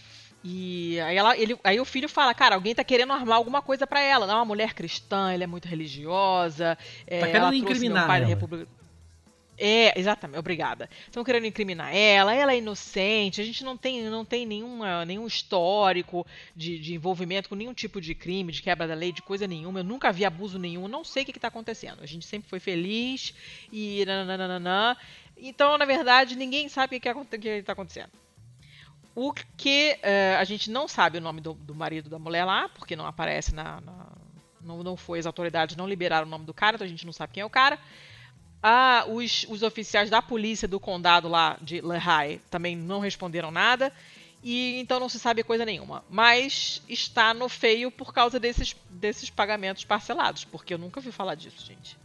E 0.43 0.99
aí, 1.01 1.15
ela, 1.15 1.37
ele, 1.37 1.55
aí 1.63 1.79
o 1.79 1.85
filho 1.85 2.09
fala, 2.09 2.33
cara, 2.33 2.55
alguém 2.55 2.73
tá 2.73 2.83
querendo 2.83 3.13
armar 3.13 3.37
alguma 3.37 3.61
coisa 3.61 3.85
pra 3.85 4.01
ela. 4.01 4.25
Ela 4.25 4.33
é 4.33 4.35
uma 4.37 4.45
mulher 4.45 4.73
cristã, 4.73 5.31
ela 5.31 5.43
é 5.43 5.47
muito 5.47 5.67
religiosa. 5.67 6.77
é, 7.05 7.19
Tá 7.19 7.27
querendo 7.27 7.35
ela 7.43 7.49
trouxe 7.51 7.59
incriminar 7.59 8.07
pai 8.07 8.19
da 8.21 8.25
ela. 8.25 8.35
República. 8.35 8.67
É, 9.63 9.99
exatamente, 9.99 10.39
obrigada. 10.39 10.89
Estão 11.05 11.23
querendo 11.23 11.45
incriminar 11.45 11.95
ela, 11.95 12.33
ela 12.33 12.51
é 12.51 12.57
inocente, 12.57 13.39
a 13.39 13.43
gente 13.43 13.63
não 13.63 13.77
tem, 13.77 14.01
não 14.09 14.25
tem 14.25 14.43
nenhuma, 14.43 15.05
nenhum 15.05 15.27
histórico 15.27 16.25
de, 16.55 16.79
de 16.79 16.95
envolvimento 16.95 17.47
com 17.47 17.53
nenhum 17.53 17.73
tipo 17.73 18.01
de 18.01 18.15
crime, 18.15 18.51
de 18.51 18.63
quebra 18.63 18.87
da 18.87 18.95
lei, 18.95 19.11
de 19.11 19.21
coisa 19.21 19.45
nenhuma. 19.45 19.81
Eu 19.81 19.83
nunca 19.83 20.11
vi 20.11 20.25
abuso 20.25 20.57
nenhum, 20.57 20.87
não 20.87 21.03
sei 21.03 21.21
o 21.21 21.25
que, 21.27 21.31
está 21.37 21.49
acontecendo. 21.49 22.01
A 22.01 22.07
gente 22.07 22.25
sempre 22.25 22.49
foi 22.49 22.59
feliz 22.59 23.35
e 23.71 24.03
nananana. 24.07 24.97
Então, 25.37 25.77
na 25.77 25.85
verdade, 25.85 26.35
ninguém 26.35 26.67
sabe 26.67 26.97
o 26.97 26.99
que 26.99 27.07
está 27.07 27.73
acontecendo. 27.73 28.09
O 29.15 29.33
que 29.33 29.97
eh, 30.01 30.35
a 30.39 30.43
gente 30.43 30.71
não 30.71 30.87
sabe 30.87 31.17
o 31.17 31.21
nome 31.21 31.41
do, 31.41 31.53
do 31.53 31.75
marido 31.75 32.09
da 32.09 32.17
mulher 32.17 32.45
lá, 32.45 32.69
porque 32.69 32.95
não 32.95 33.05
aparece 33.05 33.53
na. 33.53 33.81
na- 33.81 34.07
não, 34.61 34.83
não 34.83 34.95
foi, 34.95 35.17
as 35.19 35.25
autoridades 35.25 35.75
não 35.75 35.87
liberaram 35.87 36.27
o 36.27 36.29
nome 36.29 36.45
do 36.45 36.53
cara, 36.53 36.75
então 36.75 36.85
a 36.85 36.89
gente 36.89 37.03
não 37.05 37.11
sabe 37.11 37.33
quem 37.33 37.41
é 37.41 37.45
o 37.45 37.49
cara. 37.49 37.79
Ah, 38.61 39.05
os, 39.07 39.43
os 39.49 39.63
oficiais 39.63 40.09
da 40.09 40.21
polícia 40.21 40.67
do 40.67 40.79
condado 40.79 41.27
lá 41.27 41.57
de 41.59 41.81
Lehigh 41.81 42.39
também 42.51 42.75
não 42.75 42.99
responderam 42.99 43.49
nada. 43.49 43.91
E 44.43 44.79
então 44.79 44.99
não 44.99 45.09
se 45.09 45.19
sabe 45.19 45.43
coisa 45.43 45.65
nenhuma. 45.65 46.03
Mas 46.09 46.81
está 46.87 47.33
no 47.33 47.49
feio 47.49 47.91
por 47.91 48.13
causa 48.13 48.39
desses, 48.39 48.75
desses 48.89 49.29
pagamentos 49.29 49.83
parcelados, 49.83 50.45
porque 50.45 50.73
eu 50.73 50.77
nunca 50.77 50.99
ouvi 50.99 51.11
falar 51.11 51.35
disso, 51.35 51.65
gente. 51.65 51.97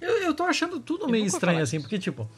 Eu, 0.00 0.16
eu 0.22 0.32
tô 0.34 0.44
achando 0.44 0.80
tudo 0.80 1.04
Eu 1.04 1.08
meio 1.08 1.26
estranho 1.26 1.60
assim, 1.62 1.76
disso. 1.76 1.88
porque, 1.88 1.98
tipo, 1.98 2.28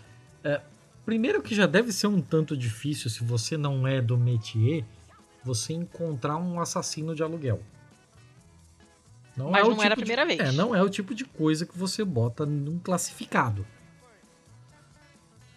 é, 0.42 0.60
primeiro 1.04 1.42
que 1.42 1.54
já 1.54 1.66
deve 1.66 1.92
ser 1.92 2.06
um 2.06 2.20
tanto 2.20 2.56
difícil 2.56 3.10
se 3.10 3.22
você 3.24 3.56
não 3.56 3.86
é 3.86 4.00
do 4.00 4.16
métier, 4.16 4.84
você 5.44 5.72
encontrar 5.72 6.36
um 6.36 6.60
assassino 6.60 7.14
de 7.14 7.22
aluguel. 7.22 7.60
Mas 9.36 9.66
é 9.66 9.70
não 9.70 9.82
era 9.82 9.86
a 9.86 9.88
tipo 9.88 9.88
de- 9.88 9.94
primeira 9.96 10.26
vez. 10.26 10.40
É, 10.40 10.52
não 10.52 10.74
é 10.74 10.82
o 10.82 10.90
tipo 10.90 11.14
de 11.14 11.24
coisa 11.24 11.64
que 11.66 11.76
você 11.76 12.04
bota 12.04 12.44
num 12.44 12.78
classificado. 12.78 13.66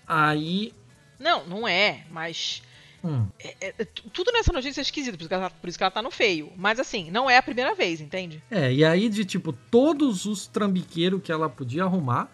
Aí. 0.07 0.73
Não, 1.19 1.45
não 1.47 1.67
é, 1.67 2.03
mas 2.11 2.61
hum, 3.03 3.25
é- 3.39 3.55
é- 3.79 3.85
t- 3.85 4.03
tudo 4.13 4.31
nessa 4.31 4.51
notícia 4.53 4.81
é 4.81 4.83
esquisito, 4.83 5.13
por 5.15 5.21
isso, 5.21 5.29
que 5.29 5.33
ela, 5.33 5.49
por 5.49 5.67
isso 5.69 5.77
que 5.77 5.83
ela 5.83 5.91
tá 5.91 6.01
no 6.01 6.11
feio. 6.11 6.51
Mas 6.55 6.79
assim, 6.79 7.09
não 7.09 7.29
é 7.29 7.37
a 7.37 7.43
primeira 7.43 7.73
vez, 7.73 8.01
entende? 8.01 8.41
é, 8.51 8.71
e 8.73 8.83
aí 8.85 9.09
de 9.09 9.25
tipo, 9.25 9.51
todos 9.53 10.25
os 10.25 10.45
trambiqueiros 10.47 11.21
que 11.21 11.31
ela 11.31 11.49
podia 11.49 11.83
arrumar, 11.83 12.29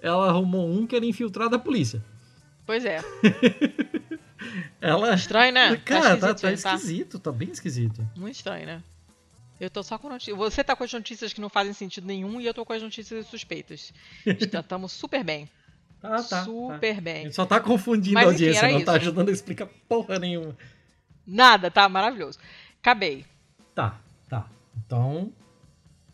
ela 0.00 0.28
arrumou 0.28 0.68
um 0.70 0.86
que 0.86 0.94
era 0.96 1.04
infiltrado 1.04 1.50
da 1.50 1.58
polícia. 1.58 2.02
Pois 2.66 2.84
é. 2.84 3.00
Ela. 4.80 5.14
Estranho, 5.14 5.52
né? 5.52 5.76
Cara, 5.84 6.16
tá, 6.16 6.30
esquisito, 6.30 6.40
tá 6.40 6.50
gente, 6.50 6.62
tá? 6.62 6.74
esquisito, 6.74 7.18
tá 7.18 7.32
bem 7.32 7.50
esquisito. 7.50 8.08
Muito 8.16 8.36
estranho, 8.36 8.66
né? 8.66 8.82
Eu 9.60 9.70
tô 9.70 9.82
só 9.82 9.96
com 9.98 10.08
notícias. 10.08 10.36
Você 10.36 10.64
tá 10.64 10.74
com 10.74 10.84
as 10.84 10.92
notícias 10.92 11.32
que 11.32 11.40
não 11.40 11.48
fazem 11.48 11.72
sentido 11.72 12.06
nenhum 12.06 12.40
e 12.40 12.46
eu 12.46 12.52
tô 12.52 12.64
com 12.64 12.72
as 12.72 12.82
notícias 12.82 13.26
suspeitas. 13.26 13.92
Estamos 14.26 14.92
super 14.92 15.24
bem. 15.24 15.48
Tá, 16.00 16.16
tá. 16.16 16.22
tá. 16.22 16.44
super 16.44 16.98
A 16.98 17.00
bem. 17.00 17.22
gente 17.24 17.34
só 17.34 17.46
tá 17.46 17.60
confundindo 17.60 18.14
Mas, 18.14 18.28
a 18.28 18.32
enfim, 18.32 18.44
audiência, 18.44 18.66
era 18.66 18.72
não 18.72 18.84
tá 18.84 18.92
isso. 18.92 19.02
ajudando 19.02 19.28
a 19.28 19.32
explicar 19.32 19.66
porra 19.88 20.18
nenhuma. 20.18 20.56
Nada, 21.26 21.70
tá 21.70 21.88
maravilhoso. 21.88 22.38
Acabei. 22.80 23.24
Tá, 23.74 23.98
tá. 24.28 24.46
Então, 24.84 25.32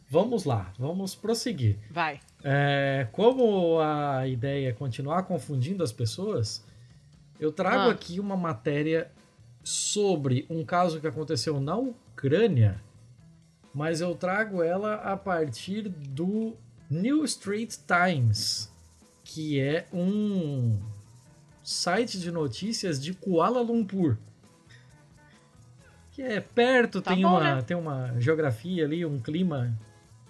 vamos 0.08 0.44
lá, 0.44 0.72
vamos 0.78 1.16
prosseguir. 1.16 1.76
Vai. 1.90 2.20
É, 2.42 3.06
como 3.12 3.78
a 3.80 4.26
ideia 4.26 4.68
é 4.70 4.72
continuar 4.72 5.24
confundindo 5.24 5.82
as 5.84 5.92
pessoas, 5.92 6.64
eu 7.38 7.52
trago 7.52 7.90
Ah. 7.90 7.92
aqui 7.92 8.18
uma 8.18 8.36
matéria 8.36 9.10
sobre 9.62 10.46
um 10.48 10.64
caso 10.64 11.00
que 11.00 11.06
aconteceu 11.06 11.60
na 11.60 11.76
Ucrânia, 11.76 12.80
mas 13.74 14.00
eu 14.00 14.14
trago 14.14 14.62
ela 14.62 14.94
a 14.94 15.16
partir 15.16 15.88
do 15.88 16.56
New 16.88 17.24
Street 17.24 17.76
Times, 17.86 18.72
que 19.22 19.60
é 19.60 19.86
um 19.92 20.78
site 21.62 22.18
de 22.18 22.32
notícias 22.32 23.00
de 23.00 23.12
Kuala 23.14 23.60
Lumpur. 23.60 24.16
Que 26.12 26.22
é 26.22 26.40
perto, 26.40 27.00
Tá 27.00 27.14
tem, 27.14 27.22
bom, 27.22 27.28
uma, 27.32 27.56
né? 27.56 27.62
tem 27.62 27.76
uma 27.76 28.18
geografia 28.18 28.84
ali, 28.84 29.04
um 29.06 29.20
clima 29.20 29.78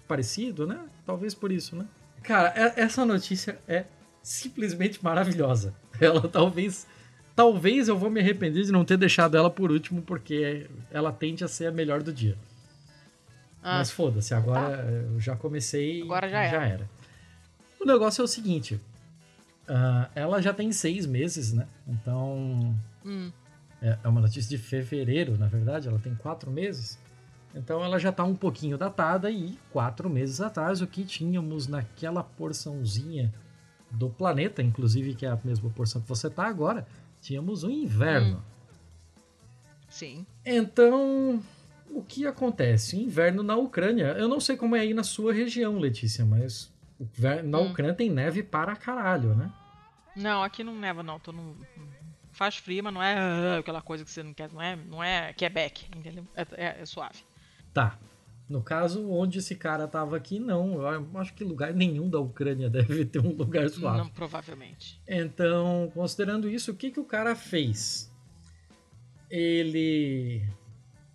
parecido, 0.07 0.67
né? 0.67 0.87
Talvez 1.05 1.33
por 1.33 1.51
isso, 1.51 1.75
né? 1.75 1.87
Cara, 2.23 2.53
e- 2.55 2.79
essa 2.81 3.05
notícia 3.05 3.57
é 3.67 3.85
simplesmente 4.21 5.03
maravilhosa. 5.03 5.73
Ela 5.99 6.27
talvez. 6.27 6.87
Talvez 7.35 7.87
eu 7.87 7.97
vou 7.97 8.09
me 8.09 8.19
arrepender 8.19 8.63
de 8.63 8.71
não 8.71 8.83
ter 8.83 8.97
deixado 8.97 9.37
ela 9.37 9.49
por 9.49 9.71
último, 9.71 10.01
porque 10.01 10.69
ela 10.91 11.11
tende 11.13 11.43
a 11.43 11.47
ser 11.47 11.67
a 11.67 11.71
melhor 11.71 12.03
do 12.03 12.11
dia. 12.13 12.37
Ah, 13.63 13.77
Mas 13.77 13.89
foda-se, 13.89 14.33
agora 14.33 14.77
Tá. 14.77 14.83
eu 14.83 15.19
já 15.19 15.35
comecei 15.35 16.01
Agora 16.01 16.27
já 16.29 16.47
já 16.49 16.65
era. 16.65 16.89
O 17.79 17.85
negócio 17.85 18.21
é 18.21 18.25
o 18.25 18.27
seguinte: 18.27 18.79
ah, 19.67 20.09
ela 20.13 20.41
já 20.41 20.53
tem 20.53 20.71
seis 20.71 21.05
meses, 21.05 21.53
né? 21.53 21.67
Então. 21.87 22.75
hum, 23.05 23.31
É 23.81 23.97
é 24.03 24.07
uma 24.07 24.21
notícia 24.21 24.49
de 24.49 24.57
fevereiro, 24.61 25.37
na 25.37 25.47
verdade, 25.47 25.87
ela 25.87 25.97
tem 25.99 26.13
quatro 26.15 26.51
meses. 26.51 26.99
Então 27.53 27.83
ela 27.83 27.99
já 27.99 28.09
está 28.09 28.23
um 28.23 28.35
pouquinho 28.35 28.77
datada 28.77 29.29
e 29.29 29.57
quatro 29.71 30.09
meses 30.09 30.39
atrás 30.39 30.81
o 30.81 30.87
que 30.87 31.03
tínhamos 31.03 31.67
naquela 31.67 32.23
porçãozinha 32.23 33.33
do 33.89 34.09
planeta, 34.09 34.61
inclusive 34.63 35.13
que 35.15 35.25
é 35.25 35.29
a 35.29 35.39
mesma 35.43 35.69
porção 35.69 36.01
que 36.01 36.07
você 36.07 36.27
está 36.27 36.47
agora, 36.47 36.87
tínhamos 37.19 37.63
o 37.63 37.69
inverno. 37.69 38.41
sim. 39.89 40.25
Então, 40.45 41.43
o 41.89 42.01
que 42.01 42.25
acontece? 42.25 42.97
Inverno 42.97 43.43
na 43.43 43.55
Ucrânia. 43.57 44.07
Eu 44.17 44.27
não 44.29 44.39
sei 44.39 44.55
como 44.55 44.75
é 44.75 44.79
aí 44.79 44.93
na 44.93 45.03
sua 45.03 45.33
região, 45.33 45.77
Letícia, 45.77 46.25
mas 46.25 46.71
na 47.43 47.59
Hum. 47.59 47.71
Ucrânia 47.71 47.93
tem 47.93 48.09
neve 48.09 48.41
para 48.43 48.75
caralho, 48.77 49.35
né? 49.35 49.51
Não, 50.15 50.41
aqui 50.43 50.63
não 50.63 50.73
neva, 50.75 51.03
não. 51.03 51.19
Tô 51.19 51.31
no... 51.33 51.55
Faz 52.31 52.55
frio, 52.55 52.83
mas 52.83 52.93
não 52.93 53.03
é 53.03 53.15
ah, 53.17 53.57
aquela 53.59 53.81
coisa 53.81 54.05
que 54.05 54.09
você 54.11 54.23
não 54.23 54.33
quer. 54.33 54.49
Não 54.51 54.61
é, 54.61 54.75
não 54.75 55.03
é 55.03 55.33
Quebec, 55.33 55.85
entendeu? 55.95 56.25
É, 56.33 56.41
é- 56.51 56.81
é 56.81 56.85
suave. 56.85 57.23
Tá. 57.73 57.97
No 58.49 58.61
caso, 58.61 59.09
onde 59.09 59.39
esse 59.39 59.55
cara 59.55 59.87
tava 59.87 60.17
aqui, 60.17 60.37
não. 60.39 60.81
Eu 60.81 61.07
acho 61.19 61.33
que 61.33 61.43
lugar 61.43 61.73
nenhum 61.73 62.09
da 62.09 62.19
Ucrânia 62.19 62.67
deve 62.69 63.05
ter 63.05 63.19
um 63.19 63.31
lugar 63.33 63.69
suave. 63.69 63.99
Não, 63.99 64.09
provavelmente. 64.09 64.99
Então, 65.07 65.89
considerando 65.93 66.49
isso, 66.49 66.71
o 66.71 66.75
que, 66.75 66.91
que 66.91 66.99
o 66.99 67.05
cara 67.05 67.33
fez? 67.35 68.11
Ele 69.29 70.41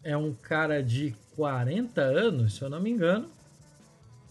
é 0.03 0.16
um 0.16 0.33
cara 0.33 0.83
de 0.83 1.15
40 1.35 2.01
anos, 2.01 2.55
se 2.55 2.62
eu 2.62 2.70
não 2.70 2.81
me 2.81 2.91
engano. 2.91 3.28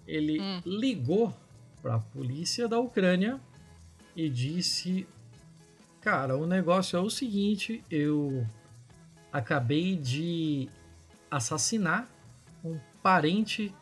Ele 0.07 0.39
Hum. 0.41 0.61
ligou 0.65 1.33
para 1.81 1.95
a 1.95 1.99
polícia 1.99 2.67
da 2.67 2.79
Ucrânia 2.79 3.39
e 4.15 4.27
disse: 4.29 5.07
Cara, 6.01 6.35
o 6.37 6.47
negócio 6.47 6.97
é 6.97 6.99
o 6.99 7.09
seguinte, 7.09 7.83
eu 7.91 8.45
acabei 9.31 9.95
de 9.95 10.67
assassinar 11.29 12.09
um 12.65 12.79
parente 13.01 13.73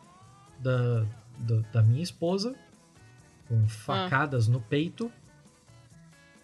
da, 0.58 1.04
da, 1.38 1.56
da 1.72 1.82
minha 1.82 2.02
esposa 2.02 2.54
com 3.48 3.66
facadas 3.68 4.46
no 4.48 4.60
peito. 4.60 5.10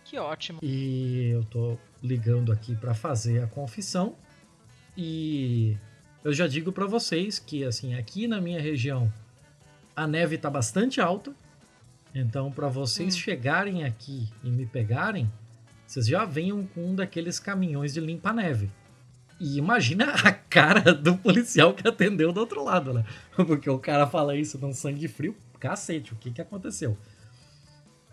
Que 0.04 0.18
ótimo. 0.18 0.58
E 0.62 1.28
eu 1.32 1.44
tô 1.44 1.78
ligando 2.02 2.50
aqui 2.52 2.74
para 2.74 2.94
fazer 2.94 3.42
a 3.42 3.46
confissão. 3.46 4.16
E 4.96 5.76
eu 6.24 6.32
já 6.32 6.46
digo 6.46 6.72
para 6.72 6.86
vocês 6.86 7.38
que 7.38 7.64
assim, 7.64 7.94
aqui 7.94 8.26
na 8.26 8.40
minha 8.40 8.60
região 8.60 9.12
a 9.94 10.06
neve 10.06 10.36
tá 10.38 10.50
bastante 10.50 11.00
alta. 11.00 11.34
Então, 12.14 12.50
para 12.50 12.68
vocês 12.68 13.14
Hum. 13.14 13.18
chegarem 13.18 13.84
aqui 13.84 14.28
e 14.42 14.50
me 14.50 14.66
pegarem, 14.66 15.30
vocês 15.86 16.06
já 16.08 16.24
venham 16.24 16.66
com 16.66 16.86
um 16.90 16.94
daqueles 16.94 17.38
caminhões 17.38 17.94
de 17.94 18.00
limpa-neve. 18.00 18.70
E 19.40 19.56
imagina 19.56 20.12
a 20.12 20.30
cara 20.30 20.92
do 20.92 21.16
policial 21.16 21.72
que 21.72 21.88
atendeu 21.88 22.30
do 22.30 22.40
outro 22.40 22.62
lado, 22.62 22.92
né? 22.92 23.04
Porque 23.34 23.70
o 23.70 23.78
cara 23.78 24.06
fala 24.06 24.36
isso 24.36 24.58
num 24.58 24.74
sangue 24.74 25.08
frio. 25.08 25.34
Cacete, 25.58 26.12
o 26.12 26.16
que 26.16 26.30
que 26.30 26.40
aconteceu? 26.40 26.96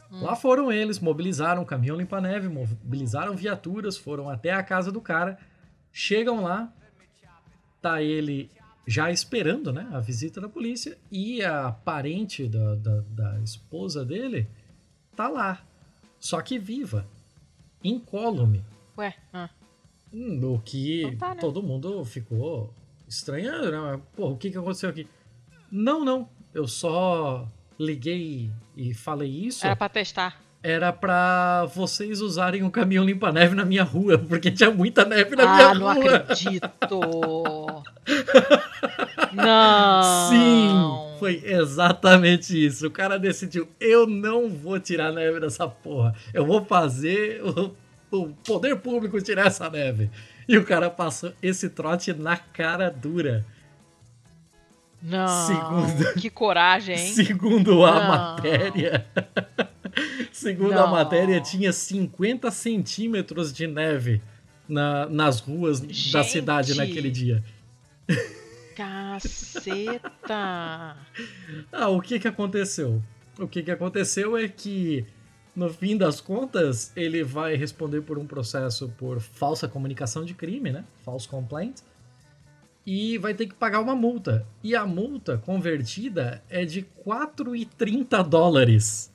Lá 0.10 0.36
foram 0.36 0.72
eles, 0.72 1.00
mobilizaram 1.00 1.62
o 1.62 1.66
caminhão 1.66 1.98
limpa-neve, 1.98 2.48
mobilizaram 2.48 3.36
viaturas, 3.36 3.98
foram 3.98 4.30
até 4.30 4.52
a 4.54 4.64
casa 4.64 4.90
do 4.90 5.02
cara. 5.02 5.38
Chegam 5.92 6.44
lá, 6.44 6.72
tá 7.82 8.02
ele 8.02 8.50
já 8.86 9.12
esperando 9.12 9.74
né, 9.74 9.88
a 9.92 10.00
visita 10.00 10.40
da 10.40 10.48
polícia 10.48 10.98
e 11.12 11.44
a 11.44 11.72
parente 11.72 12.48
da, 12.48 12.76
da, 12.76 13.02
da 13.10 13.40
esposa 13.42 14.06
dele 14.06 14.48
tá 15.14 15.28
lá, 15.28 15.62
só 16.20 16.42
que 16.42 16.58
viva, 16.58 17.06
incólume. 17.84 18.64
Ué, 18.98 19.14
ah, 19.34 19.50
Hum, 20.14 20.40
O 20.54 20.60
que 20.60 21.04
Então 21.04 21.18
tá, 21.18 21.36
né? 21.36 21.42
todo 21.42 21.62
mundo 21.62 22.04
ficou 22.06 22.74
estranhando, 23.08 23.72
né? 23.72 24.00
Pô, 24.16 24.30
o 24.30 24.38
que, 24.38 24.50
que 24.52 24.58
aconteceu 24.58 24.90
aqui? 24.90 25.08
Não, 25.72 26.04
não, 26.06 26.28
eu 26.54 26.68
só 26.68 27.48
liguei 27.80 28.50
e 28.76 28.94
falei 28.94 29.30
isso 29.30 29.66
era 29.66 29.76
pra 29.76 29.90
testar. 29.90 30.42
era 30.64 30.92
pra 30.94 31.66
vocês 31.76 32.22
usarem 32.22 32.64
o 32.64 32.72
caminhão 32.72 33.04
limpa-neve 33.06 33.54
na 33.56 33.64
minha 33.66 33.84
rua, 33.84 34.18
porque 34.28 34.50
tinha 34.50 34.72
muita 34.72 35.04
neve 35.06 35.36
na 35.36 35.44
ah, 35.44 35.56
minha 35.56 35.74
não 35.76 35.94
rua. 35.94 36.16
acredito! 36.18 37.00
não! 39.34 40.30
Sim, 40.30 41.20
foi 41.20 41.42
exatamente 41.46 42.66
isso. 42.66 42.88
O 42.88 42.92
cara 42.92 43.18
decidiu: 43.20 43.68
eu 43.80 44.08
não 44.08 44.50
vou 44.50 44.80
tirar 44.80 45.12
neve 45.12 45.40
dessa 45.40 45.68
porra. 45.68 46.16
Eu 46.34 46.46
vou 46.46 46.64
fazer 46.66 47.42
o, 47.44 47.76
o 48.12 48.28
poder 48.46 48.76
público 48.78 49.22
tirar 49.22 49.48
essa 49.48 49.70
neve. 49.70 50.10
E 50.48 50.58
o 50.58 50.66
cara 50.66 50.90
passou 50.90 51.34
esse 51.42 51.70
trote 51.70 52.14
na 52.14 52.38
cara 52.38 52.90
dura. 52.90 53.46
Não! 55.02 55.48
Segundo- 55.48 56.14
Que 56.20 56.30
coragem, 56.30 56.96
hein? 56.98 57.14
Segundo 57.14 57.86
a 57.86 57.94
Não. 58.00 58.08
matéria. 58.08 59.06
Segundo 60.32 60.74
a 60.74 60.82
Não. 60.86 60.92
matéria, 60.92 61.40
tinha 61.42 61.72
50 61.74 62.50
centímetros 62.52 63.52
de 63.54 63.68
neve 63.68 64.22
na- 64.68 65.08
nas 65.08 65.40
ruas 65.40 65.80
da 65.82 65.88
Gente. 65.92 66.30
cidade 66.32 66.76
naquele 66.76 67.10
dia. 67.12 67.44
Caceta! 68.76 70.96
Ah, 71.72 71.90
o 71.90 72.00
que 72.02 72.20
que 72.20 72.28
aconteceu? 72.28 73.02
O 73.40 73.48
que 73.48 73.62
que 73.64 73.72
aconteceu 73.72 74.38
é 74.38 74.48
que, 74.48 75.06
no 75.58 75.74
fim 75.74 75.98
das 75.98 76.22
contas, 76.22 76.92
ele 76.96 77.24
vai 77.24 77.56
responder 77.56 78.02
por 78.02 78.20
um 78.20 78.28
processo 78.28 78.90
por 78.90 79.20
falsa 79.20 79.68
comunicação 79.68 80.24
de 80.24 80.36
crime, 80.36 80.72
né? 80.72 80.86
False 81.04 81.28
complaint. 81.28 81.80
E 82.86 83.18
vai 83.18 83.34
ter 83.34 83.48
que 83.48 83.56
pagar 83.56 83.80
uma 83.80 83.96
multa. 83.96 84.46
E 84.64 84.76
a 84.76 84.86
multa 84.86 85.36
convertida 85.40 86.44
é 86.48 86.64
de 86.64 86.86
4,30 87.04 88.24
dólares. 88.24 89.12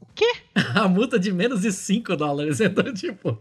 O 0.00 0.06
quê? 0.12 0.28
A 0.74 0.88
multa 0.88 1.20
de 1.20 1.32
menos 1.32 1.60
de 1.60 1.70
5 1.70 2.16
dólares. 2.16 2.58
Então, 2.60 2.92
tipo, 2.92 3.40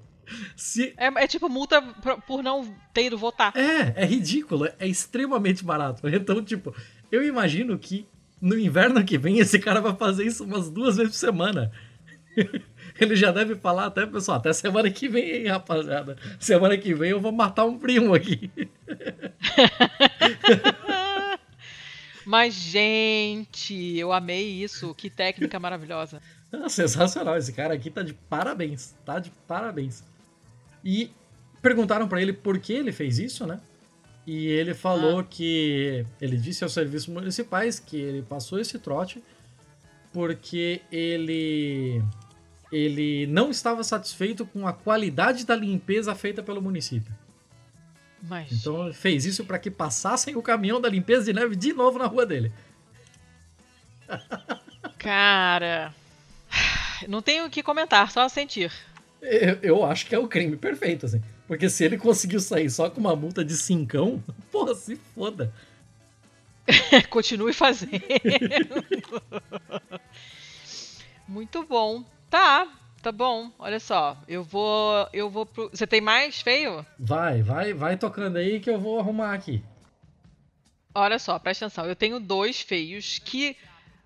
se. 0.55 0.93
É, 0.97 1.07
é 1.07 1.27
tipo 1.27 1.49
multa 1.49 1.81
por, 2.27 2.43
não 2.43 2.75
ter 2.93 3.05
ido 3.05 3.17
votar. 3.17 3.51
É, 3.57 4.03
é 4.03 4.05
ridículo, 4.05 4.69
é 4.77 4.87
extremamente 4.87 5.65
barato. 5.65 6.05
Então, 6.07 6.45
tipo, 6.45 6.75
eu 7.11 7.23
imagino 7.25 7.75
que 7.79 8.05
no 8.39 8.57
inverno 8.57 9.03
que 9.03 9.17
vem 9.17 9.39
esse 9.39 9.57
cara 9.57 9.81
vai 9.81 9.95
fazer 9.95 10.25
isso 10.25 10.43
umas 10.43 10.69
duas 10.69 10.95
vezes 10.95 11.13
por 11.13 11.17
semana. 11.17 11.71
Ele 12.99 13.15
já 13.15 13.31
deve 13.31 13.55
falar 13.55 13.85
até, 13.85 14.05
pessoal, 14.05 14.37
até 14.37 14.51
semana 14.53 14.89
que 14.89 15.07
vem, 15.07 15.29
hein, 15.31 15.47
rapaziada. 15.47 16.17
Semana 16.39 16.77
que 16.77 16.93
vem 16.93 17.11
eu 17.11 17.21
vou 17.21 17.31
matar 17.31 17.65
um 17.65 17.77
primo 17.77 18.13
aqui. 18.13 18.51
Mas, 22.25 22.53
gente, 22.53 23.97
eu 23.97 24.11
amei 24.11 24.47
isso. 24.47 24.93
Que 24.93 25.09
técnica 25.09 25.59
maravilhosa. 25.59 26.21
Ah, 26.51 26.69
sensacional, 26.69 27.37
esse 27.37 27.53
cara 27.53 27.73
aqui 27.73 27.89
tá 27.89 28.01
de 28.03 28.13
parabéns, 28.13 28.95
tá 29.05 29.19
de 29.19 29.31
parabéns. 29.47 30.03
E 30.83 31.11
perguntaram 31.61 32.07
pra 32.07 32.21
ele 32.21 32.33
por 32.33 32.59
que 32.59 32.73
ele 32.73 32.91
fez 32.91 33.19
isso, 33.19 33.45
né? 33.45 33.59
E 34.25 34.47
ele 34.47 34.73
falou 34.73 35.23
que 35.23 36.05
ele 36.19 36.35
disse 36.35 36.63
aos 36.63 36.73
serviços 36.73 37.07
municipais 37.07 37.79
que 37.79 37.95
ele 37.95 38.21
passou 38.21 38.59
esse 38.59 38.77
trote 38.77 39.23
porque 40.11 40.81
ele 40.91 42.01
ele 42.71 43.27
não 43.27 43.49
estava 43.49 43.83
satisfeito 43.83 44.45
com 44.45 44.67
a 44.67 44.73
qualidade 44.73 45.45
da 45.45 45.55
limpeza 45.55 46.13
feita 46.15 46.43
pelo 46.43 46.61
município. 46.61 47.13
Mas, 48.21 48.51
Então 48.51 48.91
fez 48.93 49.25
isso 49.25 49.45
para 49.45 49.59
que 49.59 49.69
passassem 49.69 50.35
o 50.35 50.41
caminhão 50.41 50.81
da 50.81 50.89
limpeza 50.89 51.25
de 51.25 51.33
neve 51.33 51.55
de 51.55 51.71
novo 51.73 51.99
na 51.99 52.05
rua 52.05 52.25
dele. 52.25 52.51
cara. 54.97 55.93
Não 57.07 57.21
tenho 57.21 57.45
o 57.45 57.49
que 57.49 57.61
comentar, 57.61 58.11
só 58.11 58.27
sentir. 58.27 58.71
Eu, 59.21 59.59
eu 59.61 59.85
acho 59.85 60.05
que 60.05 60.15
é 60.15 60.19
o 60.19 60.27
crime 60.27 60.57
perfeito, 60.57 61.05
assim. 61.05 61.21
Porque 61.47 61.69
se 61.69 61.83
ele 61.83 61.97
conseguiu 61.97 62.39
sair 62.39 62.69
só 62.69 62.89
com 62.89 62.99
uma 62.99 63.15
multa 63.15 63.43
de 63.43 63.55
cincão, 63.55 64.21
porra, 64.51 64.75
se 64.75 64.95
foda. 65.15 65.53
Continue 67.09 67.53
fazendo. 67.53 67.91
Muito 71.27 71.63
bom. 71.63 72.03
Tá, 72.29 72.67
tá 73.01 73.11
bom. 73.11 73.51
Olha 73.57 73.79
só, 73.79 74.17
eu 74.27 74.43
vou, 74.43 75.07
eu 75.13 75.29
vou 75.29 75.45
pro. 75.45 75.69
Você 75.69 75.87
tem 75.87 76.01
mais 76.01 76.41
feio? 76.41 76.85
Vai, 76.99 77.41
vai, 77.41 77.73
vai 77.73 77.97
tocando 77.97 78.37
aí 78.37 78.59
que 78.59 78.69
eu 78.69 78.79
vou 78.79 78.99
arrumar 78.99 79.33
aqui. 79.33 79.63
Olha 80.93 81.19
só, 81.19 81.37
presta 81.37 81.65
atenção. 81.65 81.85
Eu 81.85 81.95
tenho 81.95 82.19
dois 82.19 82.61
feios 82.61 83.19
que 83.19 83.55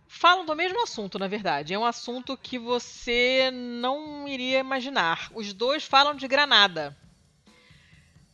falam 0.07 0.45
do 0.45 0.55
mesmo 0.55 0.83
assunto, 0.83 1.17
na 1.17 1.27
verdade. 1.27 1.73
É 1.73 1.79
um 1.79 1.85
assunto 1.85 2.37
que 2.37 2.59
você 2.59 3.49
não 3.51 4.27
iria 4.27 4.59
imaginar. 4.59 5.29
Os 5.33 5.53
dois 5.53 5.85
falam 5.85 6.13
de 6.13 6.27
granada. 6.27 6.95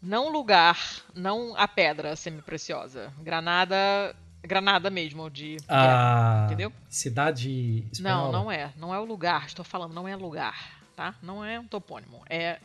Não 0.02 0.30
lugar, 0.30 0.78
não 1.14 1.56
a 1.56 1.68
pedra 1.68 2.16
semi-preciosa. 2.16 3.14
Granada, 3.20 4.16
granada 4.48 4.90
mesmo, 4.90 5.30
de 5.30 5.58
guerra, 5.68 6.44
A 6.44 6.46
entendeu? 6.48 6.74
cidade 6.90 7.86
espanhola. 7.92 8.32
Não, 8.32 8.44
não 8.44 8.52
é. 8.52 8.72
Não 8.78 8.94
é 8.96 9.00
o 9.00 9.06
lugar. 9.06 9.46
Estou 9.46 9.64
falando, 9.66 9.94
não 9.94 10.08
é 10.08 10.16
lugar, 10.16 10.80
tá? 10.96 11.14
Não 11.22 11.44
é 11.46 11.60
um 11.60 11.66
topônimo. 11.68 12.22
É 12.30 12.60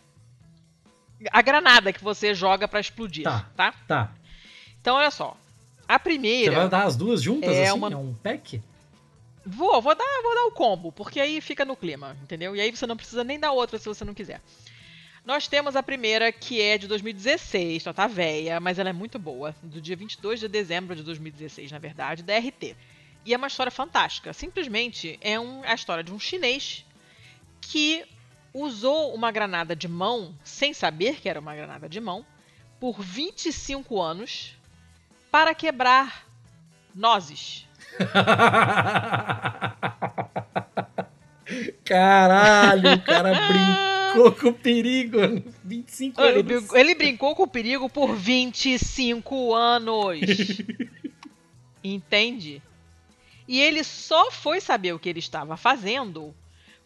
a 1.31 1.43
granada 1.43 1.93
que 1.93 2.03
você 2.03 2.35
joga 2.35 2.67
pra 2.67 2.81
explodir, 2.81 3.25
Tá. 3.25 3.47
tá? 3.57 3.75
Tá. 3.87 4.13
Então, 4.81 4.97
olha 4.97 5.11
só. 5.11 5.37
A 5.87 5.95
Você 5.95 5.99
primeira. 6.01 6.57
vai 6.57 6.69
dar 6.69 6.85
as 6.85 6.97
duas 6.97 7.21
juntas 7.23 7.55
É 7.55 7.65
assim? 7.69 7.79
uma- 7.79 7.93
É 7.93 7.97
um 7.97 8.15
pack? 8.15 8.63
Vou, 9.45 9.83
vou 9.83 9.95
dar, 9.95 10.21
vou 10.23 10.35
dar 10.35 10.45
o 10.47 10.53
combo, 10.53 10.91
porque 10.93 11.19
aí 11.21 11.41
fica 11.41 11.65
no 11.65 11.77
clima, 11.77 12.17
entendeu? 12.23 12.55
E 12.57 12.61
aí 12.61 12.75
você 12.75 12.87
não 12.87 12.97
precisa 12.97 13.23
nem 13.25 13.39
dar 13.39 13.51
outra 13.53 13.79
se 13.79 13.85
você 13.87 14.05
não 14.05 14.15
quiser. 14.15 14.41
Nós 15.25 15.47
temos 15.47 15.77
a 15.77 15.83
primeira, 15.83 16.33
que 16.33 16.61
é 16.61 16.77
de 16.77 16.89
2016, 16.89 17.87
ela 17.87 17.95
tá 17.95 18.09
velha, 18.09 18.59
mas 18.59 18.79
ela 18.79 18.91
é 18.91 18.93
muito 18.93 19.19
boa, 19.21 19.55
do 19.63 19.81
dia 19.81 19.95
22 19.95 20.41
de 20.41 20.49
dezembro 20.49 20.97
de 20.97 21.03
2016, 21.05 21.71
na 21.71 21.79
verdade, 21.79 22.25
da 22.25 22.37
RT. 22.37 22.75
E 23.25 23.33
é 23.33 23.37
uma 23.37 23.47
história 23.47 23.71
fantástica. 23.71 24.33
Simplesmente 24.33 25.17
é 25.21 25.39
um- 25.39 25.63
a 25.63 25.75
história 25.75 26.03
de 26.03 26.13
um 26.13 26.19
chinês 26.19 26.85
que 27.61 28.05
usou 28.53 29.15
uma 29.15 29.31
granada 29.31 29.77
de 29.77 29.87
mão, 29.87 30.35
sem 30.43 30.75
saber 30.75 31.21
que 31.21 31.29
era 31.29 31.39
uma 31.39 31.55
granada 31.55 31.89
de 31.89 32.01
mão, 32.01 32.27
por 32.81 33.01
25 33.01 34.03
anos 34.03 34.57
para 35.31 35.55
quebrar 35.55 36.27
nozes. 36.93 37.69
Caralho, 41.85 42.95
o 42.95 43.01
cara 43.03 43.33
brincou 44.15 44.33
com 44.33 44.49
o 44.49 44.55
perigo. 44.55 45.19
25 45.65 46.21
Ele, 46.21 46.41
anos. 46.41 46.67
brin- 46.69 46.81
ele 46.81 46.95
brincou 46.95 47.35
com 47.35 47.43
o 47.45 47.49
perigo 47.49 47.89
por 47.89 48.15
25 48.15 49.55
anos. 49.55 50.21
Entende? 51.83 52.63
E 53.49 53.61
ele 53.61 53.83
só 53.83 54.31
foi 54.31 54.61
saber 54.61 54.93
o 54.93 54.99
que 54.99 55.09
ele 55.09 55.19
estava 55.19 55.57
fazendo 55.57 56.35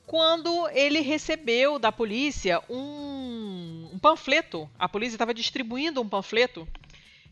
quando 0.07 0.69
ele 0.71 1.01
recebeu 1.01 1.79
da 1.79 1.91
polícia 1.93 2.63
um, 2.71 3.91
um 3.93 3.99
panfleto. 3.99 4.69
A 4.79 4.89
polícia 4.89 5.17
estava 5.17 5.35
distribuindo 5.35 6.01
um 6.01 6.09
panfleto 6.09 6.67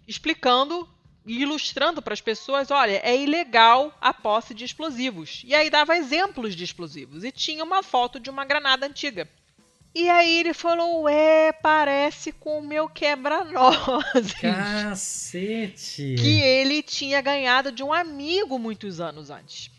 explicando 0.06 0.86
ilustrando 1.26 2.02
para 2.02 2.14
as 2.14 2.20
pessoas: 2.20 2.70
olha, 2.70 3.00
é 3.02 3.16
ilegal 3.16 3.96
a 4.00 4.12
posse 4.12 4.54
de 4.54 4.64
explosivos. 4.64 5.42
E 5.44 5.54
aí 5.54 5.70
dava 5.70 5.96
exemplos 5.96 6.54
de 6.54 6.64
explosivos. 6.64 7.24
E 7.24 7.32
tinha 7.32 7.64
uma 7.64 7.82
foto 7.82 8.20
de 8.20 8.30
uma 8.30 8.44
granada 8.44 8.86
antiga. 8.86 9.28
E 9.94 10.08
aí 10.08 10.40
ele 10.40 10.52
falou: 10.52 11.02
Ué, 11.02 11.52
parece 11.52 12.32
com 12.32 12.58
o 12.58 12.62
meu 12.62 12.88
quebra-nozes. 12.88 14.34
Cacete. 14.40 16.16
Que 16.18 16.40
ele 16.40 16.82
tinha 16.82 17.20
ganhado 17.20 17.70
de 17.70 17.82
um 17.82 17.92
amigo 17.92 18.58
muitos 18.58 19.00
anos 19.00 19.30
antes. 19.30 19.70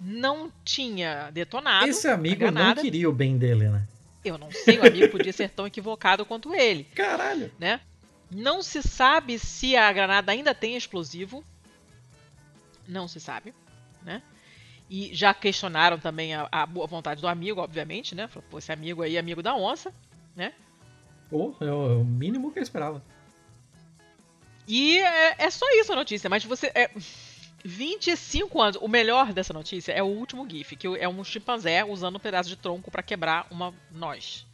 Não 0.00 0.50
tinha 0.64 1.30
detonado. 1.30 1.86
Esse 1.86 2.08
amigo 2.08 2.50
não 2.50 2.74
queria 2.74 3.08
o 3.08 3.12
bem 3.12 3.36
dele, 3.36 3.68
né? 3.68 3.86
Eu 4.24 4.38
não 4.38 4.50
sei, 4.50 4.78
o 4.78 4.86
amigo 4.86 5.08
podia 5.08 5.32
ser 5.32 5.50
tão 5.50 5.66
equivocado 5.66 6.24
quanto 6.26 6.54
ele, 6.54 6.84
Caralho. 6.94 7.50
né? 7.58 7.80
Não 8.30 8.62
se 8.62 8.82
sabe 8.82 9.38
se 9.38 9.76
a 9.76 9.92
granada 9.92 10.32
ainda 10.32 10.54
tem 10.54 10.76
explosivo. 10.76 11.44
Não 12.86 13.08
se 13.08 13.20
sabe, 13.20 13.54
né? 14.02 14.22
E 14.88 15.14
já 15.14 15.32
questionaram 15.32 15.98
também 15.98 16.34
a, 16.34 16.48
a 16.50 16.66
boa 16.66 16.86
vontade 16.86 17.20
do 17.20 17.28
amigo, 17.28 17.60
obviamente, 17.60 18.14
né? 18.14 18.26
Falou, 18.28 18.44
pô, 18.50 18.58
esse 18.58 18.72
amigo 18.72 19.02
aí 19.02 19.16
é 19.16 19.18
amigo 19.18 19.42
da 19.42 19.54
onça. 19.54 19.92
Pô, 21.28 21.54
é 21.60 21.64
o 21.64 21.92
é 21.92 21.94
o 21.96 22.04
mínimo 22.04 22.50
que 22.52 22.58
eu 22.58 22.62
esperava. 22.62 23.02
E 24.66 24.98
é, 24.98 25.36
é 25.38 25.50
só 25.50 25.66
isso 25.80 25.92
a 25.92 25.96
notícia, 25.96 26.28
mas 26.28 26.44
você. 26.44 26.72
É, 26.74 26.90
25 27.64 28.60
anos. 28.60 28.78
O 28.80 28.88
melhor 28.88 29.32
dessa 29.32 29.52
notícia 29.52 29.92
é 29.92 30.02
o 30.02 30.06
último 30.06 30.48
GIF, 30.48 30.76
que 30.76 30.86
é 30.86 31.08
um 31.08 31.22
chimpanzé 31.22 31.84
usando 31.84 32.16
um 32.16 32.20
pedaço 32.20 32.48
de 32.48 32.56
tronco 32.56 32.90
pra 32.90 33.02
quebrar 33.02 33.46
uma 33.50 33.74
noz. 33.90 34.46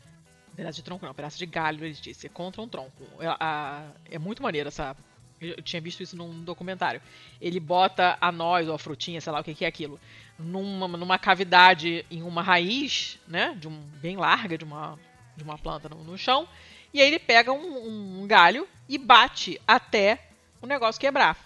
Pedaço 0.57 0.77
de 0.77 0.83
tronco 0.83 1.05
não, 1.05 1.13
pedaço 1.15 1.37
de 1.39 1.45
galho, 1.47 1.85
ele 1.85 1.93
disse, 1.95 2.29
contra 2.31 2.63
um 2.63 2.69
tronco. 2.69 3.03
É, 3.21 3.27
a- 3.29 3.91
é 4.11 4.19
muito 4.19 4.43
maneiro 4.43 4.69
essa. 4.69 4.97
Eu 5.39 5.61
tinha 5.63 5.83
visto 5.83 6.03
isso 6.03 6.17
num 6.17 6.43
documentário. 6.43 7.01
Ele 7.41 7.61
bota 7.61 8.17
a 8.19 8.33
noz 8.33 8.67
ou 8.67 8.75
a 8.75 8.79
frutinha, 8.79 9.21
sei 9.21 9.31
lá 9.33 9.41
o 9.41 9.45
que, 9.45 9.55
que 9.55 9.67
é 9.67 9.69
aquilo, 9.69 10.01
numa, 10.39 10.89
numa 10.89 11.19
cavidade 11.19 12.07
em 12.11 12.23
uma 12.23 12.43
raiz, 12.43 13.19
né? 13.29 13.55
De 13.55 13.69
um, 13.69 13.79
bem 14.01 14.17
larga 14.17 14.57
de 14.57 14.65
uma, 14.65 14.99
de 15.37 15.45
uma 15.45 15.59
planta 15.59 15.91
no, 15.91 16.03
no 16.03 16.17
chão. 16.17 16.49
E 16.95 17.03
aí 17.03 17.07
ele 17.09 17.19
pega 17.19 17.53
um, 17.53 18.23
um 18.23 18.27
galho 18.27 18.67
e 18.89 18.97
bate 18.97 19.61
até 19.69 20.21
o 20.63 20.67
negócio 20.67 20.99
quebrar. 20.99 21.37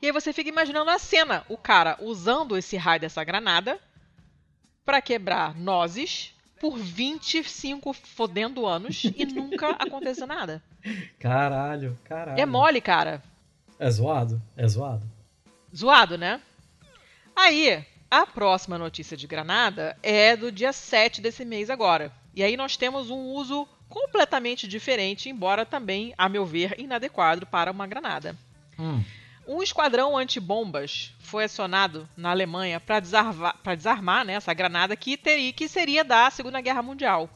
E 0.00 0.06
aí 0.06 0.12
você 0.12 0.32
fica 0.32 0.48
imaginando 0.48 0.90
a 0.90 0.98
cena, 0.98 1.44
o 1.48 1.56
cara 1.56 1.96
usando 2.00 2.56
esse 2.58 2.76
raio 2.76 3.00
dessa 3.00 3.22
granada 3.22 3.78
pra 4.84 5.00
quebrar 5.00 5.54
nozes 5.54 6.34
por 6.62 6.78
25 6.78 7.92
fodendo 7.92 8.64
anos 8.68 9.02
e 9.02 9.24
nunca 9.24 9.70
aconteceu 9.82 10.28
nada. 10.28 10.62
Caralho, 11.18 11.98
caralho. 12.04 12.40
É 12.40 12.46
mole, 12.46 12.80
cara. 12.80 13.20
É 13.80 13.90
zoado? 13.90 14.40
É 14.56 14.68
zoado. 14.68 15.02
Zoado, 15.76 16.16
né? 16.16 16.40
Aí, 17.34 17.84
a 18.08 18.24
próxima 18.24 18.78
notícia 18.78 19.16
de 19.16 19.26
Granada 19.26 19.98
é 20.04 20.36
do 20.36 20.52
dia 20.52 20.72
7 20.72 21.20
desse 21.20 21.44
mês 21.44 21.68
agora. 21.68 22.12
E 22.32 22.44
aí 22.44 22.56
nós 22.56 22.76
temos 22.76 23.10
um 23.10 23.32
uso 23.32 23.66
completamente 23.88 24.68
diferente, 24.68 25.28
embora 25.28 25.66
também, 25.66 26.14
a 26.16 26.28
meu 26.28 26.46
ver, 26.46 26.78
inadequado 26.78 27.44
para 27.44 27.72
uma 27.72 27.88
granada. 27.88 28.36
Hum. 28.78 29.02
Um 29.46 29.62
esquadrão 29.62 30.16
antibombas 30.16 31.12
foi 31.20 31.44
acionado 31.44 32.08
na 32.16 32.30
Alemanha 32.30 32.78
para 32.78 33.00
desarvar, 33.00 33.56
pra 33.62 33.74
desarmar 33.74 34.24
né, 34.24 34.34
essa 34.34 34.54
granada 34.54 34.94
que, 34.94 35.16
teria, 35.16 35.52
que 35.52 35.68
seria 35.68 36.04
da 36.04 36.30
Segunda 36.30 36.60
Guerra 36.60 36.82
Mundial. 36.82 37.28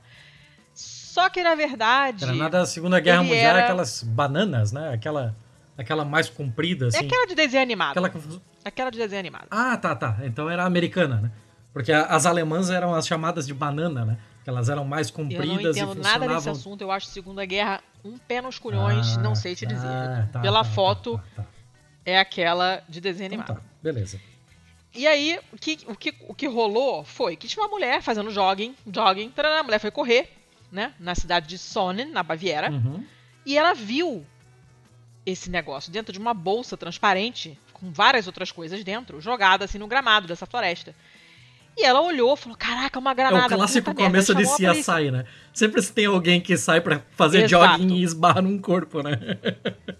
Só 0.74 1.28
que, 1.30 1.42
na 1.42 1.54
verdade, 1.54 2.24
Granada 2.26 2.58
da 2.58 2.66
Segunda 2.66 3.00
Guerra 3.00 3.22
Mundial 3.22 3.38
é 3.38 3.42
era- 3.44 3.64
aquelas 3.64 4.02
bananas, 4.02 4.70
né? 4.72 4.92
Aquela, 4.92 5.34
aquela 5.76 6.04
mais 6.04 6.28
comprida, 6.28 6.86
é 6.86 6.88
assim. 6.88 7.06
aquela 7.06 7.26
de 7.26 7.34
desenho 7.34 7.62
animado. 7.62 7.90
Aquela 7.92 8.10
que- 8.10 8.40
Aquela 8.64 8.90
de 8.90 8.98
desenho 8.98 9.20
animado. 9.20 9.46
Ah, 9.50 9.76
tá, 9.76 9.94
tá. 9.94 10.18
Então 10.24 10.50
era 10.50 10.64
americana, 10.64 11.20
né? 11.22 11.30
Porque 11.72 11.92
as 11.92 12.26
alemãs 12.26 12.68
eram 12.70 12.94
as 12.94 13.06
chamadas 13.06 13.46
de 13.46 13.54
banana, 13.54 14.04
né? 14.04 14.18
Elas 14.46 14.68
eram 14.68 14.84
mais 14.84 15.08
Eu 15.08 15.14
compridas 15.14 15.46
não 15.46 15.54
e 15.56 15.58
entendo 15.60 15.86
funcionavam... 15.94 16.20
nada 16.20 16.34
desse 16.34 16.48
assunto. 16.48 16.82
Eu 16.82 16.90
acho 16.90 17.06
Segunda 17.06 17.44
Guerra 17.44 17.80
um 18.04 18.16
pé 18.18 18.40
nos 18.40 18.58
culhões, 18.58 19.16
Ah, 19.16 19.20
não 19.20 19.34
sei 19.34 19.54
te 19.54 19.66
tá, 19.66 19.72
dizer. 19.74 20.28
tá, 20.32 20.40
Pela 20.40 20.62
tá, 20.62 20.70
foto, 20.70 21.20
tá, 21.34 21.42
tá. 21.42 21.48
É 22.06 22.18
aquela 22.18 22.82
de 22.88 23.00
desenho 23.00 23.26
Então 23.34 23.40
animado. 23.40 23.56
tá, 23.60 23.62
beleza. 23.82 24.18
E 24.94 25.06
aí, 25.06 25.38
o 25.52 25.58
que, 25.58 25.78
o, 25.86 25.94
que, 25.94 26.14
o 26.28 26.34
que 26.34 26.46
rolou 26.46 27.04
foi 27.04 27.36
que 27.36 27.46
tinha 27.46 27.62
uma 27.62 27.68
mulher 27.68 28.00
fazendo 28.00 28.30
jogging, 28.30 28.74
jogging, 28.90 29.28
tarará, 29.30 29.60
a 29.60 29.62
mulher 29.62 29.78
foi 29.78 29.90
correr, 29.90 30.32
né, 30.72 30.94
na 30.98 31.14
cidade 31.14 31.46
de 31.46 31.58
Sonnen, 31.58 32.06
na 32.10 32.22
Baviera, 32.22 32.70
Uhum. 32.70 33.04
e 33.44 33.58
ela 33.58 33.74
viu 33.74 34.24
esse 35.26 35.50
negócio 35.50 35.92
dentro 35.92 36.12
de 36.12 36.18
uma 36.18 36.32
bolsa 36.32 36.76
transparente, 36.76 37.58
com 37.74 37.90
várias 37.92 38.26
outras 38.26 38.50
coisas 38.50 38.82
dentro, 38.84 39.20
jogada 39.20 39.64
assim 39.66 39.76
no 39.78 39.86
gramado 39.86 40.26
dessa 40.26 40.46
floresta. 40.46 40.94
E 41.76 41.84
ela 41.84 42.00
olhou 42.00 42.32
e 42.32 42.36
falou: 42.38 42.56
Caraca, 42.56 42.98
uma 42.98 43.10
É 43.10 43.14
granada. 43.14 43.54
o 43.54 43.58
clássico 43.58 43.84
puta 43.90 44.00
merda", 44.00 44.10
começo 44.12 44.34
de 44.34 44.44
chamou 44.44 44.54
a 44.54 44.72
polícia. 44.72 44.94
CSI, 44.94 45.10
né? 45.10 45.26
Sempre 45.56 45.80
se 45.80 45.90
tem 45.90 46.04
alguém 46.04 46.38
que 46.38 46.54
sai 46.58 46.82
pra 46.82 47.00
fazer 47.12 47.44
Exato. 47.44 47.78
jogging 47.78 47.94
e 47.94 48.02
esbarra 48.02 48.42
num 48.42 48.58
corpo, 48.58 49.02
né? 49.02 49.12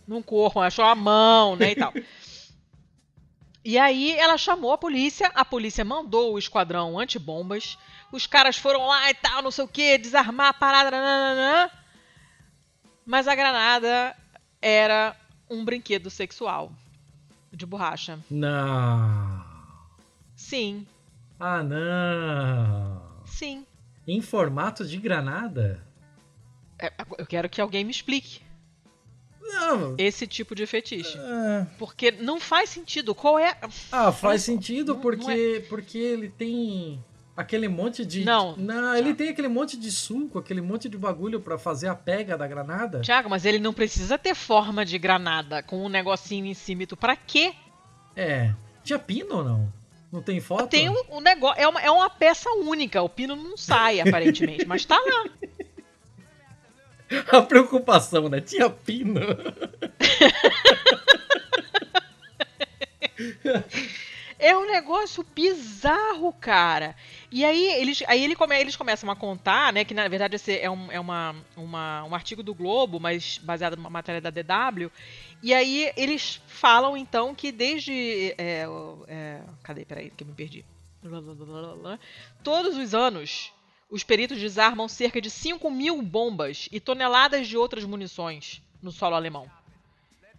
num 0.07 0.21
corpo, 0.21 0.61
achou 0.61 0.85
a 0.85 0.95
mão, 0.95 1.57
né, 1.57 1.73
e 1.73 1.75
tal. 1.75 1.95
E 3.65 3.79
aí 3.79 4.13
ela 4.19 4.37
chamou 4.37 4.71
a 4.73 4.77
polícia, 4.77 5.33
a 5.35 5.47
polícia 5.47 5.83
mandou 5.83 6.35
o 6.35 6.39
esquadrão 6.39 6.99
antibombas, 6.99 7.79
os 8.13 8.27
caras 8.27 8.59
foram 8.59 8.87
lá 8.87 9.11
e 9.11 9.15
tal, 9.15 9.41
não 9.41 9.51
sei 9.51 9.65
o 9.65 9.69
que, 9.69 9.97
desarmar 9.97 10.49
a 10.49 10.53
parada, 10.53 10.91
nananã, 10.91 11.71
mas 13.07 13.27
a 13.27 13.35
granada 13.35 14.15
era 14.61 15.17
um 15.49 15.65
brinquedo 15.65 16.11
sexual 16.11 16.71
de 17.51 17.65
borracha. 17.65 18.19
Não. 18.31 19.43
Sim, 20.37 20.87
Ah, 21.41 21.63
não. 21.63 23.03
sim. 23.25 23.66
Em 24.07 24.21
formato 24.21 24.85
de 24.85 24.97
granada? 24.99 25.83
É, 26.79 26.93
Eu 27.19 27.27
quero 27.27 27.49
que 27.49 27.61
alguém 27.61 27.85
me 27.85 27.91
explique 27.91 28.41
Não. 29.43 29.95
esse 29.99 30.27
tipo 30.27 30.55
de 30.55 30.67
fetiche. 30.67 31.17
Ah, 31.19 31.67
Porque 31.79 32.11
não 32.11 32.39
faz 32.41 32.71
sentido. 32.71 33.15
Qual 33.15 33.39
é. 33.39 33.57
Ah, 33.91 34.13
faz 34.13 34.43
sentido 34.43 34.95
não- 34.95 35.01
porque, 35.01 35.65
porque 35.69 35.99
ele 35.99 36.29
tem 36.29 37.03
aquele 37.37 37.67
monte 37.69 38.05
de. 38.05 38.25
Não. 38.25 38.57
Não, 38.57 38.95
ele 38.95 39.15
tem 39.15 39.29
aquele 39.31 39.49
monte 39.49 39.77
de 39.77 39.91
suco, 39.91 40.39
aquele 40.39 40.61
monte 40.61 40.89
de 40.89 40.99
bagulho 40.99 41.41
pra 41.41 41.59
fazer 41.59 41.89
a 41.89 41.95
pega 41.95 42.37
da 42.37 42.47
granada. 42.47 43.01
Tiago, 43.01 43.29
mas 43.31 43.45
ele 43.45 43.59
não 43.59 43.73
precisa 43.73 44.19
ter 44.19 44.35
forma 44.35 44.85
de 44.85 44.99
granada 44.99 45.63
com 45.63 45.85
um 45.85 45.89
negocinho 45.89 46.47
em 46.47 46.55
cima 46.55 46.87
tu. 46.87 46.97
Pra 46.97 47.17
quê? 47.17 47.55
É. 48.15 48.53
Tinha 48.85 48.99
pino 48.99 49.37
ou 49.37 49.45
não? 49.45 49.73
Não 50.13 50.23
tem 50.23 50.41
foto? 50.41 50.69
Tem 50.69 50.89
um, 50.89 51.03
um 51.11 51.21
negócio. 51.21 51.61
É 51.61 51.69
uma, 51.69 51.81
é 51.81 51.91
uma 51.91 52.09
peça 52.09 52.51
única. 52.51 53.03
O 53.03 53.09
pino 53.09 53.37
não 53.37 53.57
sai, 53.57 54.01
aparentemente, 54.01 54.67
mas 54.67 54.85
tá 54.85 54.99
lá. 54.99 55.25
A 57.39 57.43
preocupação, 57.43 58.29
né? 58.29 58.41
Tinha 58.41 58.69
pino. 58.69 59.21
É 64.39 64.57
um 64.57 64.67
negócio 64.67 65.25
bizarro, 65.35 66.33
cara. 66.35 66.95
E 67.31 67.45
aí 67.45 67.67
eles, 67.81 68.03
aí 68.07 68.23
ele 68.23 68.37
come, 68.37 68.59
eles 68.59 68.77
começam 68.77 69.11
a 69.11 69.17
contar, 69.17 69.73
né? 69.73 69.85
Que 69.85 69.95
na 69.95 70.07
verdade 70.09 70.37
esse 70.37 70.59
é, 70.59 70.71
um, 70.71 70.93
é 70.93 71.01
uma, 71.01 71.35
uma, 71.57 72.05
um 72.05 72.15
artigo 72.15 72.43
do 72.43 72.55
Globo, 72.55 73.01
mas 73.01 73.39
baseado 73.39 73.77
numa 73.77 73.91
matéria 73.91 74.21
da 74.21 74.31
DW. 74.31 74.91
E 75.43 75.55
aí 75.55 75.93
eles 75.97 76.41
falam 76.47 76.97
então 76.97 77.35
que 77.35 77.51
desde. 77.51 78.35
É, 78.37 78.67
é, 79.09 79.43
cadê? 79.63 79.85
Peraí, 79.85 80.11
que 80.11 80.23
eu 80.23 80.29
me 80.29 80.35
perdi. 80.35 80.65
Todos 82.43 82.77
os 82.77 82.95
anos, 82.95 83.53
os 83.91 84.03
peritos 84.03 84.39
desarmam 84.39 84.89
cerca 84.89 85.21
de 85.21 85.31
5 85.31 85.71
mil 85.71 86.03
bombas 86.03 86.69
e 86.73 86.81
toneladas 86.81 87.47
de 87.49 87.57
outras 87.57 87.85
munições 87.85 88.63
no 88.83 88.91
solo 88.93 89.15
alemão. 89.15 89.51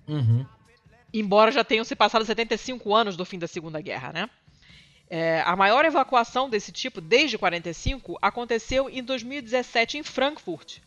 Uhum. 0.08 0.46
Embora 1.18 1.52
já 1.52 1.64
tenham 1.64 1.84
se 1.84 1.96
passado 1.96 2.24
75 2.24 2.94
anos 2.94 3.18
do 3.18 3.26
fim 3.26 3.40
da 3.40 3.48
Segunda 3.48 3.82
Guerra, 3.82 4.14
né? 4.14 4.30
É, 5.10 5.42
a 5.46 5.56
maior 5.56 5.84
evacuação 5.84 6.48
desse 6.48 6.72
tipo 6.72 7.02
desde 7.02 7.40
45 7.40 8.20
aconteceu 8.22 8.88
em 8.88 9.02
2017 9.02 9.98
em 9.98 10.04
Frankfurt, 10.04 10.78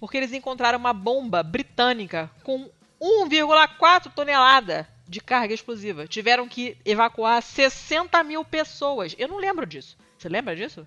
porque 0.00 0.16
eles 0.16 0.32
encontraram 0.32 0.78
uma 0.78 0.94
bomba 0.94 1.42
britânica 1.42 2.30
com 2.42 2.70
1,4 2.98 4.10
tonelada 4.14 4.88
de 5.06 5.20
carga 5.20 5.52
explosiva. 5.52 6.06
Tiveram 6.06 6.48
que 6.48 6.78
evacuar 6.82 7.42
60 7.42 8.24
mil 8.24 8.42
pessoas. 8.42 9.14
Eu 9.18 9.28
não 9.28 9.36
lembro 9.36 9.66
disso. 9.66 9.98
Você 10.16 10.30
lembra 10.30 10.56
disso? 10.56 10.86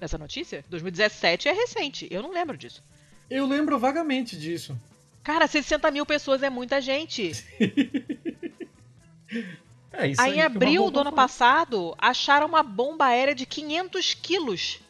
Dessa 0.00 0.16
notícia? 0.16 0.64
2017 0.70 1.48
é 1.48 1.52
recente. 1.52 2.08
Eu 2.10 2.22
não 2.22 2.32
lembro 2.32 2.56
disso. 2.56 2.82
Eu 3.28 3.46
lembro 3.46 3.78
vagamente 3.78 4.38
disso. 4.38 4.74
Cara, 5.22 5.46
60 5.46 5.90
mil 5.90 6.06
pessoas 6.06 6.42
é 6.42 6.48
muita 6.48 6.80
gente. 6.80 7.32
É 9.92 10.08
isso 10.08 10.20
aí, 10.20 10.34
em 10.34 10.40
uma 10.40 10.46
abril 10.46 10.90
do 10.90 11.00
ano 11.00 11.12
passado, 11.12 11.94
acharam 11.98 12.46
uma 12.46 12.62
bomba 12.62 13.06
aérea 13.06 13.34
de 13.34 13.46
500 13.46 14.14
quilos. 14.14 14.80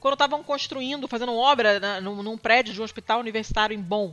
Quando 0.00 0.14
estavam 0.14 0.42
construindo, 0.42 1.08
fazendo 1.08 1.32
obra 1.34 1.78
na- 1.80 2.00
num, 2.00 2.22
num 2.22 2.36
prédio 2.38 2.72
de 2.74 2.80
um 2.80 2.84
hospital 2.84 3.20
universitário 3.20 3.74
em 3.74 3.80
Bonn. 3.80 4.12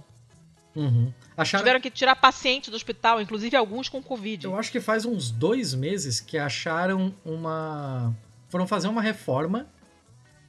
Uhum. 0.75 1.11
Acharam, 1.37 1.63
Tiveram 1.63 1.79
que 1.81 1.89
tirar 1.89 2.15
pacientes 2.15 2.69
do 2.69 2.75
hospital, 2.75 3.21
inclusive 3.21 3.55
alguns 3.55 3.87
com 3.87 4.01
Covid. 4.03 4.45
Eu 4.45 4.57
acho 4.57 4.71
que 4.71 4.79
faz 4.81 5.05
uns 5.05 5.31
dois 5.31 5.73
meses 5.73 6.19
que 6.19 6.37
acharam 6.37 7.13
uma. 7.23 8.13
Foram 8.49 8.67
fazer 8.67 8.87
uma 8.87 9.01
reforma 9.01 9.67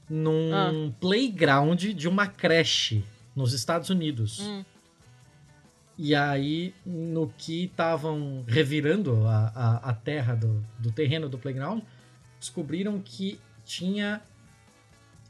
num 0.09 0.51
Ah. 0.55 0.93
playground 1.01 1.81
de 1.83 2.09
uma 2.09 2.27
creche 2.27 3.05
nos 3.35 3.53
Estados 3.53 3.91
Unidos. 3.91 4.41
Hum. 4.41 4.65
E 5.99 6.15
aí, 6.15 6.75
no 6.85 7.33
que 7.39 7.65
estavam 7.65 8.45
revirando 8.47 9.27
a, 9.27 9.53
a, 9.55 9.91
a 9.91 9.95
terra 9.95 10.35
do, 10.35 10.63
do 10.79 10.93
terreno 10.93 11.29
do 11.29 11.39
playground, 11.39 11.83
descobriram 12.39 13.01
que 13.01 13.41
tinha 13.65 14.21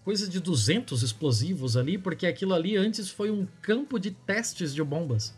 coisa 0.05 0.29
de 0.29 0.41
200 0.41 1.03
explosivos 1.03 1.77
ali, 1.77 1.97
porque 1.99 2.27
aquilo 2.27 2.55
ali 2.55 2.77
antes 2.77 3.09
foi 3.09 3.31
um 3.31 3.47
campo 3.63 3.99
de 3.99 4.11
testes 4.11 4.75
de 4.75 4.83
bombas. 4.83 5.35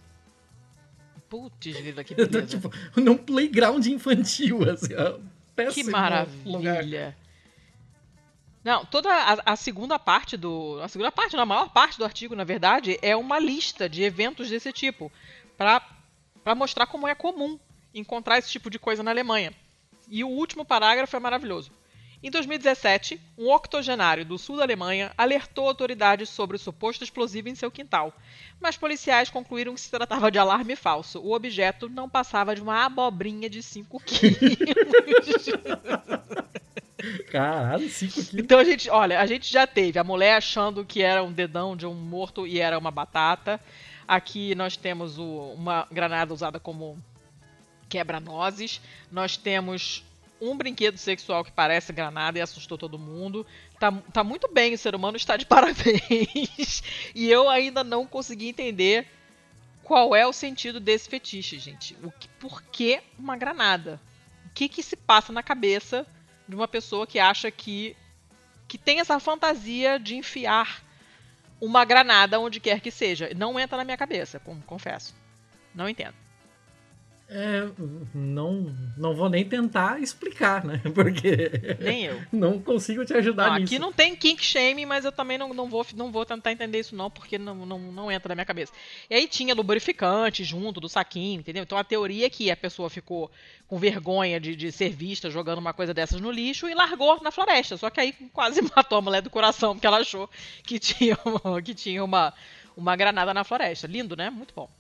Putz, 1.29 1.77
grila, 1.77 2.03
que 2.03 2.15
beleza. 2.17 2.47
tipo, 2.47 2.73
num 2.97 3.17
playground 3.17 3.85
infantil, 3.87 4.69
assim, 4.69 4.95
ó. 4.95 5.13
que 5.13 5.23
Péssimo 5.55 5.97
lugar. 6.45 6.85
Não, 8.69 8.85
toda 8.85 9.11
a, 9.11 9.53
a 9.53 9.57
segunda 9.57 9.99
parte 9.99 10.37
do. 10.37 10.79
A 10.83 10.89
segunda 10.89 11.11
parte, 11.11 11.35
não, 11.35 11.43
a 11.43 11.47
maior 11.47 11.71
parte 11.71 11.97
do 11.97 12.05
artigo, 12.05 12.37
na 12.37 12.45
verdade, 12.45 12.99
é 13.01 13.17
uma 13.17 13.39
lista 13.39 13.89
de 13.89 14.03
eventos 14.03 14.51
desse 14.51 14.71
tipo. 14.75 15.11
Pra 15.57 15.81
mostrar 16.55 16.87
como 16.87 17.09
é 17.09 17.15
comum 17.15 17.59
encontrar 17.95 18.37
esse 18.37 18.51
tipo 18.51 18.69
de 18.69 18.79
coisa 18.79 19.03
na 19.03 19.11
Alemanha. 19.11 19.55
E 20.07 20.23
o 20.23 20.29
último 20.29 20.67
parágrafo 20.67 21.17
é 21.17 21.19
maravilhoso. 21.19 21.73
Em 22.23 22.31
2017, 22.31 23.19
um 23.39 23.49
octogenário 23.51 24.23
do 24.23 24.37
sul 24.37 24.59
da 24.59 24.65
Alemanha 24.65 25.13
alertou 25.17 25.67
autoridades 25.67 26.29
sobre 26.29 26.57
o 26.57 26.59
suposto 26.59 27.03
explosivo 27.03 27.49
em 27.49 27.55
seu 27.55 27.71
quintal. 27.71 28.13
Mas 28.61 28.77
policiais 28.77 29.31
concluíram 29.31 29.73
que 29.73 29.81
se 29.81 29.91
tratava 29.91 30.31
de 30.31 30.39
alarme 30.39 30.77
falso. 30.77 31.21
O 31.21 31.33
objeto 31.33 31.89
não 31.89 32.07
passava 32.07 32.55
de 32.55 32.61
uma 32.61 32.85
abobrinha 32.85 33.49
de 33.49 33.63
5 33.63 33.99
quilos. 34.05 34.37
Caralho, 37.31 37.89
5 37.89 38.13
quilos. 38.13 38.35
Então 38.35 38.59
a 38.59 38.65
gente, 38.65 38.91
olha, 38.91 39.21
a 39.21 39.27
gente 39.27 39.51
já 39.51 39.67
teve 39.67 39.99
a 39.99 40.05
mulher 40.05 40.37
achando 40.37 40.85
que 40.85 41.03
era 41.03 41.23
um 41.23 41.33
dedão 41.33 41.77
de 41.77 41.87
um 41.87 41.95
morto 41.95 42.47
e 42.47 42.61
era 42.61 42.79
uma 42.79 42.91
batata. 42.91 43.61
Aqui 44.07 44.55
nós 44.55 44.77
temos 44.77 45.19
o- 45.19 45.53
uma 45.55 45.87
granada 45.93 46.33
usada 46.35 46.59
como 46.59 46.99
quebra-nozes. 47.89 48.81
Nós 49.11 49.37
temos 49.37 50.05
um 50.41 50.57
brinquedo 50.57 50.97
sexual 50.99 51.45
que 51.45 51.51
parece 51.53 51.93
granada 51.93 52.39
e 52.39 52.41
assustou 52.41 52.79
todo 52.79 52.99
mundo. 52.99 53.47
Tá, 53.79 53.93
tá 54.13 54.23
muito 54.25 54.49
bem, 54.53 54.75
o 54.75 54.79
ser 54.79 54.95
humano 54.95 55.17
está 55.17 55.37
de 55.37 55.45
parabéns. 55.47 56.83
e 57.15 57.31
eu 57.31 57.49
ainda 57.49 57.83
não 57.85 58.07
consegui 58.07 58.49
entender 58.49 59.07
qual 59.83 60.15
é 60.15 60.27
o 60.27 60.33
sentido 60.33 60.79
desse 60.81 61.09
fetiche, 61.09 61.59
gente. 61.59 61.97
O 62.03 62.11
que, 62.11 62.29
por 62.41 62.63
que 62.63 63.01
uma 63.19 63.37
granada? 63.37 64.01
O 64.47 64.51
que, 64.55 64.69
que 64.69 64.83
se 64.83 64.97
passa 64.97 65.33
na 65.33 65.43
cabeça 65.43 66.07
de 66.49 66.55
uma 66.55 66.67
pessoa 66.67 67.07
que 67.07 67.19
acha 67.19 67.51
que 67.51 67.97
que 68.67 68.77
tem 68.77 69.01
essa 69.01 69.19
fantasia 69.19 69.99
de 69.99 70.15
enfiar 70.15 70.83
uma 71.61 71.85
granada 71.87 72.39
onde 72.39 72.61
quer 72.61 72.81
que 72.81 72.91
seja. 72.91 73.31
Não 73.35 73.59
entra 73.59 73.79
na 73.79 73.85
minha 73.85 73.97
cabeça, 73.97 74.41
confesso. 74.67 75.15
Não 75.75 75.89
entendo. 75.89 76.15
É, 77.31 77.69
não, 78.15 78.75
não 78.97 79.15
vou 79.15 79.29
nem 79.29 79.45
tentar 79.45 80.01
explicar, 80.01 80.65
né? 80.65 80.81
Porque 80.95 81.51
Nem 81.79 82.05
eu. 82.07 82.23
não 82.33 82.59
consigo 82.59 83.05
te 83.05 83.13
ajudar 83.13 83.49
Não, 83.51 83.55
nisso. 83.59 83.75
aqui 83.75 83.79
não 83.79 83.93
tem 83.93 84.17
kink 84.17 84.43
shame, 84.43 84.87
mas 84.87 85.05
eu 85.05 85.13
também 85.13 85.37
não, 85.37 85.53
não, 85.53 85.69
vou, 85.69 85.85
não 85.95 86.11
vou 86.11 86.25
tentar 86.25 86.53
entender 86.53 86.81
isso 86.81 86.97
não, 86.97 87.11
porque 87.11 87.37
não, 87.37 87.67
não, 87.67 87.79
não 87.79 88.11
entra 88.11 88.31
na 88.31 88.35
minha 88.35 88.47
cabeça. 88.47 88.73
E 89.11 89.15
aí 89.15 89.29
tinha 89.29 89.55
lubrificante 89.55 90.43
junto 90.43 90.81
do 90.81 90.89
saquinho, 90.89 91.41
entendeu? 91.41 91.63
Então 91.65 91.77
a 91.77 91.85
teoria 91.85 92.25
é 92.27 92.31
que 92.31 92.51
a 92.51 92.57
pessoa 92.57 92.89
ficou 92.89 93.31
com 93.67 93.79
vergonha 93.79 94.41
de, 94.41 94.57
de 94.57 94.73
ser 94.73 94.89
vista 94.89 95.29
jogando 95.31 95.59
uma 95.59 95.75
coisa 95.75 95.93
dessas 95.93 96.23
no 96.23 96.31
lixo 96.31 96.67
e 96.67 96.75
largou 96.75 97.21
na 97.23 97.31
floresta. 97.31 97.77
Só 97.77 97.91
que 97.91 98.01
aí 98.01 98.15
quase 98.33 98.63
matou 98.75 98.97
a 98.97 99.03
mulher 99.03 99.21
do 99.21 99.29
coração, 99.29 99.75
porque 99.75 99.87
ela 99.87 99.99
achou 99.99 100.31
que 100.63 100.79
tinha, 100.79 101.19
uma- 101.27 101.61
que 101.61 101.75
tinha 101.75 102.03
uma, 102.03 102.33
uma 102.75 102.97
granada 102.97 103.35
na 103.35 103.45
floresta. 103.45 103.87
Lindo, 103.87 104.17
né? 104.17 104.31
Muito 104.31 104.55
bom. 104.55 104.71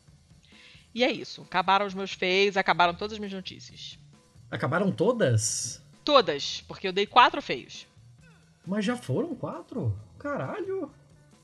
E 0.94 1.04
é 1.04 1.10
isso. 1.10 1.42
Acabaram 1.42 1.86
os 1.86 1.94
meus 1.94 2.12
feios, 2.12 2.56
acabaram 2.56 2.94
todas 2.94 3.14
as 3.14 3.18
minhas 3.18 3.32
notícias. 3.32 3.98
Acabaram 4.50 4.90
todas? 4.90 5.82
Todas, 6.04 6.64
porque 6.66 6.88
eu 6.88 6.92
dei 6.92 7.06
quatro 7.06 7.42
feios. 7.42 7.86
Mas 8.66 8.84
já 8.84 8.96
foram 8.96 9.34
quatro? 9.34 9.94
Caralho! 10.18 10.90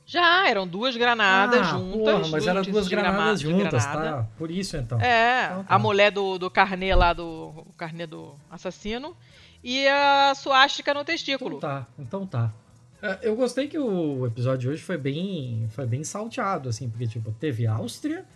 Já, 0.07 0.49
eram 0.49 0.67
duas 0.67 0.97
granadas 0.97 1.61
ah, 1.61 1.65
juntas. 1.65 2.15
Porra, 2.15 2.29
mas 2.29 2.47
eram 2.47 2.63
duas 2.63 2.89
granadas 2.89 3.41
juntas, 3.41 3.87
granada. 3.87 4.17
tá? 4.17 4.29
Por 4.37 4.51
isso 4.51 4.77
então. 4.77 5.01
É, 5.01 5.47
Então 5.47 5.65
tá. 5.65 5.75
a 5.75 5.79
mulher 5.79 6.11
do, 6.11 6.39
do 6.39 6.51
carnê 6.51 6.95
lá, 6.95 7.13
do 7.13 7.25
o 7.57 7.73
carnê 7.77 8.07
do 8.07 8.35
assassino. 8.51 9.17
E 9.63 9.89
a 9.89 10.35
suástica 10.35 10.93
no 10.93 11.05
testículo. 11.05 11.57
Então 11.57 11.71
tá, 11.71 11.87
então 11.99 12.27
tá. 12.27 12.53
É, 13.01 13.21
Eu 13.23 13.35
gostei 13.35 13.67
que 13.67 13.79
o 13.79 14.27
episódio 14.27 14.59
de 14.61 14.69
hoje 14.69 14.83
foi 14.83 14.99
bem, 14.99 15.67
foi 15.71 15.87
bem 15.87 16.05
salteado, 16.05 16.69
assim, 16.69 16.91
porque, 16.91 17.07
tipo, 17.07 17.33
teve 17.33 17.67
Áustria, 17.67 18.27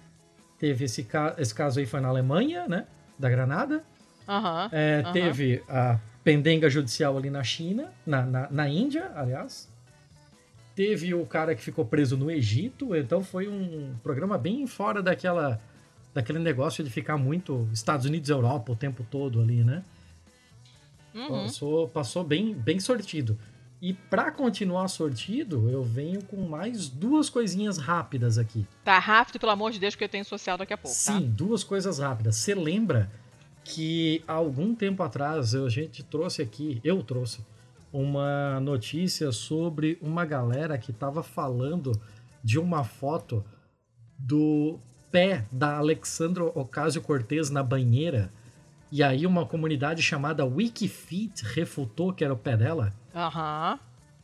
teve 0.58 0.84
esse, 0.84 1.04
ca 1.04 1.34
esse 1.38 1.54
caso 1.54 1.80
aí 1.80 1.86
foi 1.86 2.00
na 2.00 2.08
Alemanha, 2.08 2.66
né, 2.66 2.86
da 3.18 3.28
Granada, 3.28 3.84
Aham. 4.28 4.68
É, 4.70 5.02
teve 5.10 5.62
a 5.68 5.98
pendenga 6.22 6.68
judicial 6.68 7.16
ali 7.16 7.30
na 7.30 7.42
China, 7.42 7.90
na, 8.06 8.26
na, 8.26 8.50
na 8.50 8.68
Índia, 8.68 9.10
aliás, 9.14 9.72
teve 10.74 11.14
o 11.14 11.24
cara 11.24 11.54
que 11.54 11.62
ficou 11.62 11.86
preso 11.86 12.16
no 12.16 12.30
Egito, 12.30 12.94
então 12.94 13.22
foi 13.24 13.48
um 13.48 13.94
programa 14.02 14.36
bem 14.36 14.66
fora 14.66 15.02
daquela, 15.02 15.58
daquele 16.12 16.38
negócio 16.38 16.84
de 16.84 16.90
ficar 16.90 17.16
muito 17.16 17.66
Estados 17.72 18.04
Unidos 18.04 18.28
e 18.28 18.32
Europa 18.32 18.72
o 18.72 18.76
tempo 18.76 19.04
todo 19.10 19.40
ali, 19.40 19.64
né? 19.64 19.82
Uhum. 21.14 21.28
Passou, 21.28 21.88
passou 21.88 22.22
bem, 22.22 22.54
bem 22.54 22.78
sortido. 22.78 23.38
E 23.80 23.92
pra 23.92 24.32
continuar 24.32 24.88
sortido, 24.88 25.70
eu 25.70 25.84
venho 25.84 26.22
com 26.24 26.48
mais 26.48 26.88
duas 26.88 27.30
coisinhas 27.30 27.78
rápidas 27.78 28.36
aqui. 28.36 28.66
Tá 28.84 28.98
rápido, 28.98 29.38
pelo 29.38 29.52
amor 29.52 29.70
de 29.70 29.78
Deus, 29.78 29.94
que 29.94 30.02
eu 30.02 30.08
tenho 30.08 30.24
social 30.24 30.58
daqui 30.58 30.72
a 30.72 30.78
pouco, 30.78 30.96
tá? 30.96 31.12
Sim, 31.12 31.30
duas 31.30 31.62
coisas 31.62 32.00
rápidas. 32.00 32.36
Você 32.36 32.54
lembra 32.54 33.08
que 33.62 34.22
há 34.26 34.32
algum 34.32 34.74
tempo 34.74 35.02
atrás 35.02 35.54
a 35.54 35.68
gente 35.68 36.02
trouxe 36.02 36.42
aqui, 36.42 36.80
eu 36.82 37.02
trouxe, 37.02 37.40
uma 37.92 38.60
notícia 38.60 39.30
sobre 39.30 39.98
uma 40.02 40.24
galera 40.24 40.76
que 40.76 40.90
estava 40.90 41.22
falando 41.22 41.92
de 42.42 42.58
uma 42.58 42.84
foto 42.84 43.44
do 44.18 44.78
pé 45.10 45.44
da 45.50 45.76
Alexandra 45.78 46.44
Ocasio-Cortez 46.44 47.50
na 47.50 47.62
banheira 47.62 48.30
E 48.90 49.02
aí 49.02 49.26
uma 49.26 49.46
comunidade 49.46 50.02
chamada 50.02 50.44
Wikifeet 50.44 51.42
refutou 51.44 52.12
que 52.12 52.24
era 52.24 52.32
o 52.32 52.36
pé 52.36 52.56
dela. 52.56 52.92
Aham. 53.18 53.80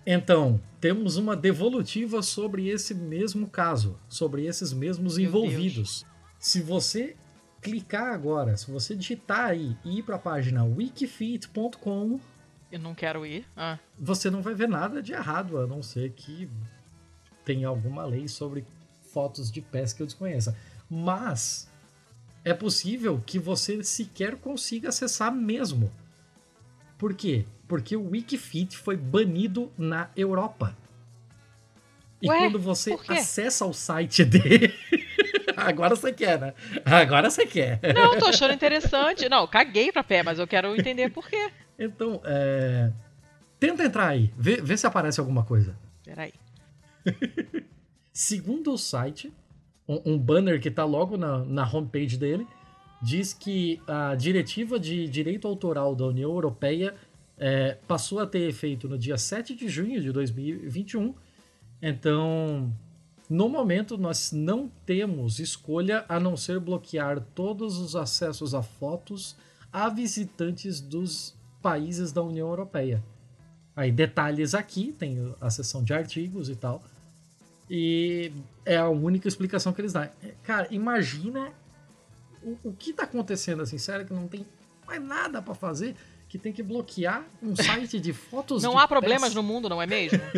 Então, 0.07 0.61
temos 0.81 1.17
uma 1.17 1.35
devolutiva 1.35 2.23
sobre 2.23 2.69
esse 2.69 2.95
mesmo 2.95 3.49
caso, 3.49 3.99
sobre 4.09 4.47
esses 4.47 4.73
mesmos 4.73 5.17
Meu 5.17 5.27
envolvidos. 5.27 6.07
Se 6.39 6.61
você 6.61 7.17
clicar 7.61 8.13
agora, 8.13 8.57
se 8.57 8.71
você 8.71 8.95
digitar 8.95 9.47
aí 9.47 9.77
e 9.85 9.99
ir 9.99 10.03
para 10.03 10.17
a 10.17 10.19
página 10.19 10.63
wikifeet.com, 10.65 12.21
Eu 12.71 12.79
não 12.79 12.95
quero 12.95 13.27
ir. 13.27 13.45
Ah. 13.57 13.79
você 13.99 14.31
não 14.31 14.43
vai 14.43 14.55
ver 14.55 14.69
nada 14.69 15.03
de 15.03 15.13
errado, 15.13 15.59
a 15.59 15.67
não 15.67 15.83
ser 15.83 16.13
que 16.13 16.49
tenha 17.45 17.67
alguma 17.67 18.05
lei 18.05 18.29
sobre 18.29 18.65
fotos 19.13 19.51
de 19.51 19.61
pés 19.61 19.93
que 19.93 20.03
eu 20.03 20.07
desconheça. 20.07 20.57
Mas 20.89 21.69
é 22.45 22.55
possível 22.55 23.21
que 23.25 23.39
você 23.39 23.83
sequer 23.83 24.37
consiga 24.37 24.91
acessar 24.91 25.35
mesmo. 25.35 25.91
Por 27.05 27.13
quê? 27.13 27.45
Porque 27.69 27.95
o 27.95 28.13
Wikifeet 28.13 28.79
foi 28.79 28.97
banido 28.97 29.71
na 29.77 30.09
Europa. 30.17 30.75
E 32.23 32.31
Ué, 32.31 32.39
quando 32.39 32.59
você 32.59 32.97
acessa 33.07 33.67
o 33.67 33.75
site 33.75 34.25
dele. 34.25 34.73
Agora 35.55 35.95
você 35.95 36.15
quer, 36.15 36.41
né? 36.41 36.55
Agora 36.83 37.29
você 37.29 37.45
quer. 37.45 37.79
Não, 37.95 38.19
tô 38.19 38.25
achando 38.29 38.55
interessante. 38.55 39.29
Não, 39.29 39.47
caguei 39.47 39.93
pra 39.93 40.03
pé, 40.03 40.23
mas 40.23 40.39
eu 40.39 40.47
quero 40.47 40.75
entender 40.75 41.11
por 41.11 41.29
quê. 41.29 41.51
Então, 41.79 42.23
é... 42.25 42.91
tenta 43.61 43.85
entrar 43.85 44.09
aí, 44.09 44.33
vê, 44.35 44.63
vê 44.63 44.75
se 44.75 44.87
aparece 44.87 45.21
alguma 45.21 45.45
coisa. 45.45 45.77
Peraí. 46.03 46.33
Segundo 48.15 48.73
o 48.73 48.79
site, 48.79 49.31
um, 49.87 50.15
um 50.15 50.19
banner 50.19 50.59
que 50.59 50.69
está 50.69 50.87
logo 50.87 51.19
na, 51.19 51.45
na 51.45 51.71
homepage 51.71 52.17
dele, 52.17 52.47
diz 53.05 53.35
que 53.35 53.83
a 53.87 54.15
diretiva 54.15 54.81
de 54.81 55.07
direito 55.07 55.47
autoral 55.47 55.95
da 55.95 56.07
União 56.07 56.31
Europeia 56.31 56.95
é, 57.37 57.77
passou 57.87 58.19
a 58.19 58.27
ter 58.27 58.49
efeito 58.49 58.89
no 58.89 58.97
dia 58.97 59.19
7 59.19 59.55
de 59.55 59.69
junho 59.69 60.01
de 60.01 60.11
2021. 60.11 61.15
Então, 61.83 62.73
no 63.29 63.47
momento, 63.47 63.99
nós 63.99 64.33
não 64.33 64.71
temos 64.87 65.39
escolha 65.39 66.07
a 66.09 66.19
não 66.19 66.35
ser 66.35 66.59
bloquear 66.59 67.21
todos 67.35 67.77
os 67.77 67.95
acessos 67.95 68.55
a 68.55 68.63
fotos 68.63 69.37
a 69.71 69.91
visitantes 69.91 70.81
dos 70.81 71.35
países 71.61 72.11
da 72.11 72.23
União 72.23 72.49
Europeia. 72.49 73.05
Aí, 73.77 73.93
detalhes 73.93 74.55
aqui, 74.55 74.95
tem 74.99 75.35
a 75.43 75.51
seção 75.51 75.85
de 75.85 75.93
artigos 75.93 76.49
e 76.49 76.57
tal. 76.57 76.83
E 77.69 78.33
é 78.65 78.79
a 78.79 78.89
única 78.89 79.29
explicação 79.29 79.75
que 79.75 79.81
eles 79.83 79.93
dão. 79.93 80.09
Cara, 80.43 80.69
imagina 80.71 81.53
o, 82.45 82.59
o 82.71 82.73
que 82.73 82.93
tá 82.93 83.05
acontecendo 83.05 83.63
assim, 83.63 83.79
sério, 83.79 84.05
que 84.07 84.13
não 84.13 84.29
tem 84.29 84.47
mais 84.87 85.03
nada 85.03 85.41
para 85.43 85.55
fazer, 85.55 85.95
que 86.29 86.39
tem 86.39 86.53
que 86.53 86.63
bloquear 86.63 87.25
um 87.43 87.55
site 87.57 87.99
de 88.01 88.13
fotos 88.13 88.63
Não 88.63 88.73
de 88.75 88.79
há 88.79 88.89
problemas 88.89 89.31
pés. 89.31 89.35
no 89.35 89.43
mundo, 89.43 89.69
não 89.69 89.81
é 89.81 89.87
mesmo? 89.87 90.19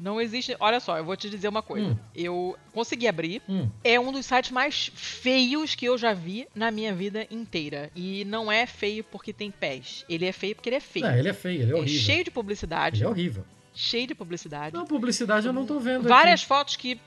Não 0.00 0.20
existe. 0.20 0.56
Olha 0.60 0.78
só, 0.78 0.96
eu 0.96 1.04
vou 1.04 1.16
te 1.16 1.28
dizer 1.28 1.48
uma 1.48 1.60
coisa. 1.60 1.88
Hum. 1.88 1.96
Eu 2.14 2.56
consegui 2.72 3.08
abrir. 3.08 3.42
Hum, 3.48 3.68
É 3.82 3.98
um 3.98 4.12
dos 4.12 4.24
sites 4.26 4.52
mais 4.52 4.92
feios 4.94 5.74
que 5.74 5.86
eu 5.86 5.98
já 5.98 6.12
vi 6.14 6.46
na 6.54 6.70
minha 6.70 6.94
vida 6.94 7.26
inteira. 7.28 7.90
E 7.96 8.24
não 8.24 8.50
é 8.50 8.64
feio 8.64 9.02
porque 9.02 9.32
tem 9.32 9.50
pés. 9.50 10.04
Ele 10.08 10.24
é 10.24 10.30
feio 10.30 10.54
porque 10.54 10.68
ele 10.68 10.76
é 10.76 10.80
feio. 10.80 11.04
é, 11.04 11.18
ele 11.18 11.28
é 11.28 11.32
feio, 11.32 11.62
ele 11.62 11.72
é 11.72 11.74
É 11.74 11.78
horrível. 11.80 12.00
cheio 12.00 12.22
de 12.24 12.30
publicidade. 12.30 12.98
Ele 12.98 13.06
é 13.06 13.08
horrível. 13.08 13.44
Cheio 13.74 14.06
de 14.06 14.14
publicidade. 14.14 14.72
Não, 14.72 14.86
publicidade 14.86 15.48
eu 15.48 15.52
não 15.52 15.66
tô 15.66 15.80
vendo 15.80 16.08
Várias 16.08 16.40
aqui. 16.42 16.48
fotos 16.48 16.76
que. 16.76 17.00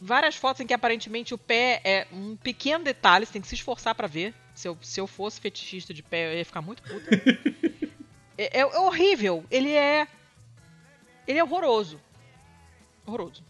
Várias 0.00 0.36
fotos 0.36 0.60
em 0.60 0.66
que 0.66 0.74
aparentemente 0.74 1.34
o 1.34 1.38
pé 1.38 1.80
é 1.84 2.06
um 2.12 2.36
pequeno 2.36 2.84
detalhe, 2.84 3.24
você 3.26 3.32
tem 3.32 3.42
que 3.42 3.48
se 3.48 3.54
esforçar 3.54 3.94
pra 3.94 4.06
ver. 4.06 4.34
Se 4.54 4.68
eu, 4.68 4.78
se 4.82 5.00
eu 5.00 5.06
fosse 5.06 5.40
fetichista 5.40 5.92
de 5.92 6.02
pé, 6.02 6.32
eu 6.32 6.38
ia 6.38 6.44
ficar 6.44 6.62
muito 6.62 6.82
puta. 6.82 7.10
é, 8.36 8.60
é 8.60 8.66
horrível. 8.66 9.44
Ele 9.50 9.72
é. 9.72 10.06
Ele 11.26 11.38
é 11.38 11.44
horroroso. 11.44 12.00
Horroroso. 13.06 13.42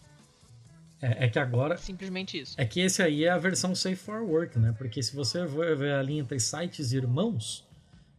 É, 1.02 1.26
é 1.26 1.28
que 1.28 1.38
agora. 1.38 1.76
Simplesmente 1.76 2.40
isso. 2.40 2.54
É 2.58 2.64
que 2.64 2.80
esse 2.80 3.02
aí 3.02 3.24
é 3.24 3.30
a 3.30 3.38
versão 3.38 3.74
Safe 3.74 3.96
for 3.96 4.22
Work, 4.22 4.58
né? 4.58 4.74
Porque 4.78 5.02
se 5.02 5.14
você 5.14 5.44
ver 5.44 5.92
ali 5.92 6.18
entre 6.18 6.40
sites 6.40 6.92
irmãos, 6.92 7.66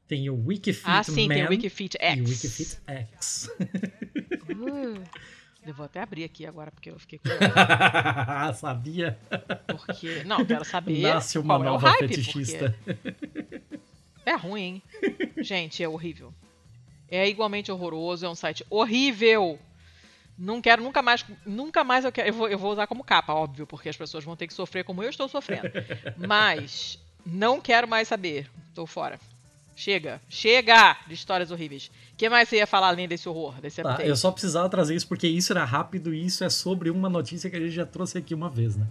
tem 0.08 0.30
o 0.30 0.36
Wikifeet 0.46 0.86
Ah, 0.86 1.04
sim, 1.04 1.28
tem 1.28 1.42
Man 1.44 1.48
o 1.48 1.50
Wikifeet 1.50 1.98
X. 2.00 2.18
e 2.18 2.22
o 2.22 2.28
Wikifeet 2.28 2.78
X. 2.88 3.50
Uh, 4.52 5.02
eu 5.66 5.74
vou 5.74 5.86
até 5.86 6.02
abrir 6.02 6.24
aqui 6.24 6.46
agora, 6.46 6.72
porque 6.72 6.90
eu 6.90 7.00
fiquei 7.00 7.20
com. 7.20 7.28
Sabia? 8.54 9.18
Porque. 9.68 10.24
Não, 10.24 10.46
quero 10.46 10.64
saber. 10.64 11.02
Nasce 11.02 11.40
uma 11.40 11.56
qual 11.56 11.64
é 11.64 11.66
nova 11.66 11.90
hype, 11.90 12.08
fetichista. 12.08 12.76
É 14.26 14.36
ruim, 14.36 14.62
hein? 14.62 14.84
Gente, 15.38 15.84
é 15.84 15.90
horrível. 15.90 16.34
É 17.10 17.28
igualmente 17.28 17.72
horroroso, 17.72 18.26
é 18.26 18.30
um 18.30 18.36
site 18.36 18.66
horrível. 18.70 19.60
Não 20.38 20.62
quero 20.62 20.84
nunca 20.84 21.02
mais. 21.02 21.26
Nunca 21.46 21.84
mais 21.84 22.06
eu 22.06 22.12
quero. 22.12 22.30
Eu 22.30 22.34
vou, 22.34 22.48
eu 22.48 22.58
vou 22.58 22.72
usar 22.72 22.88
como 22.88 23.04
capa, 23.04 23.34
óbvio, 23.34 23.66
porque 23.66 23.90
as 23.90 23.98
pessoas 23.98 24.24
vão 24.24 24.36
ter 24.36 24.48
que 24.48 24.54
sofrer 24.54 24.84
como 24.84 25.02
eu 25.02 25.10
estou 25.10 25.28
sofrendo. 25.28 25.70
Mas 26.18 27.00
não 27.26 27.60
quero 27.62 27.88
mais 27.88 28.08
saber. 28.08 28.50
Tô 28.74 28.86
fora. 28.86 29.20
Chega. 29.76 30.22
Chega 30.30 30.98
de 31.08 31.14
histórias 31.14 31.52
horríveis. 31.52 31.92
O 32.14 32.16
que 32.16 32.30
mais 32.30 32.48
você 32.48 32.58
ia 32.58 32.68
falar 32.68 32.88
além 32.88 33.08
desse 33.08 33.28
horror? 33.28 33.60
Desse 33.60 33.82
Tá, 33.84 33.90
update? 33.92 34.08
eu 34.10 34.16
só 34.16 34.32
precisava 34.32 34.70
trazer 34.70 34.96
isso 34.96 35.08
porque 35.08 35.28
isso 35.28 35.52
era 35.52 35.66
rápido 35.66 36.14
e 36.14 36.26
isso 36.26 36.44
é 36.44 36.50
sobre 36.50 36.90
uma 36.90 37.10
notícia 37.10 37.50
que 37.50 37.56
a 37.56 37.60
gente 37.60 37.72
já 37.74 37.86
trouxe 37.86 38.18
aqui 38.18 38.34
uma 38.34 38.50
vez, 38.50 38.76
né? 38.78 38.88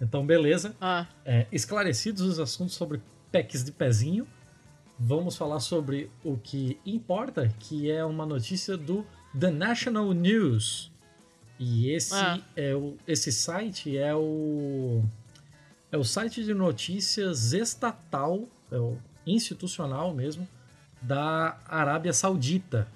Então, 0.00 0.26
beleza. 0.26 0.74
Ah, 0.80 1.06
É, 1.24 1.46
esclarecidos 1.52 2.22
os 2.22 2.38
assuntos 2.40 2.74
sobre 2.74 3.00
packs 3.30 3.62
de 3.62 3.70
pezinho, 3.70 4.26
vamos 4.98 5.36
falar 5.36 5.60
sobre 5.60 6.10
o 6.24 6.36
que 6.36 6.78
importa, 6.84 7.48
que 7.60 7.88
é 7.90 8.04
uma 8.04 8.26
notícia 8.26 8.76
do 8.76 9.06
The 9.38 9.50
National 9.50 10.12
News. 10.12 10.90
E 11.60 11.90
esse 11.90 12.12
Ah. 12.14 12.40
é 12.56 12.74
o 12.74 12.96
esse 13.06 13.30
site 13.30 13.96
é 13.96 14.12
o 14.14 15.02
é 15.92 15.96
o 15.96 16.02
site 16.02 16.42
de 16.42 16.52
notícias 16.52 17.52
estatal, 17.52 18.48
é 18.72 18.76
o 18.76 18.98
institucional 19.26 20.14
mesmo 20.14 20.46
da 21.00 21.58
Arábia 21.68 22.12
Saudita. 22.12 22.88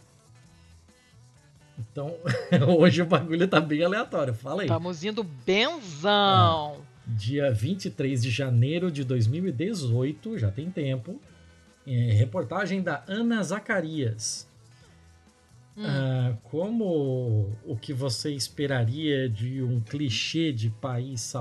Então, 1.78 2.16
hoje 2.78 3.02
o 3.02 3.06
bagulho 3.06 3.46
tá 3.46 3.60
bem 3.60 3.84
aleatório. 3.84 4.34
Fala 4.34 4.62
aí. 4.62 4.66
estamos 4.66 5.04
indo 5.04 5.22
benzão. 5.22 6.82
dia 7.06 7.52
23 7.52 8.22
de 8.22 8.30
janeiro 8.30 8.90
de 8.90 9.04
2018, 9.04 10.38
já 10.38 10.50
tem 10.50 10.70
tempo. 10.70 11.20
É, 11.86 12.12
reportagem 12.12 12.82
da 12.82 13.02
Ana 13.06 13.42
Zacarias. 13.42 14.46
Hum. 15.76 15.84
Ah, 15.86 16.36
como 16.42 17.56
o 17.64 17.76
que 17.76 17.92
você 17.92 18.32
esperaria 18.32 19.28
de 19.28 19.62
um 19.62 19.80
clichê 19.80 20.52
de 20.52 20.70
país 20.70 21.32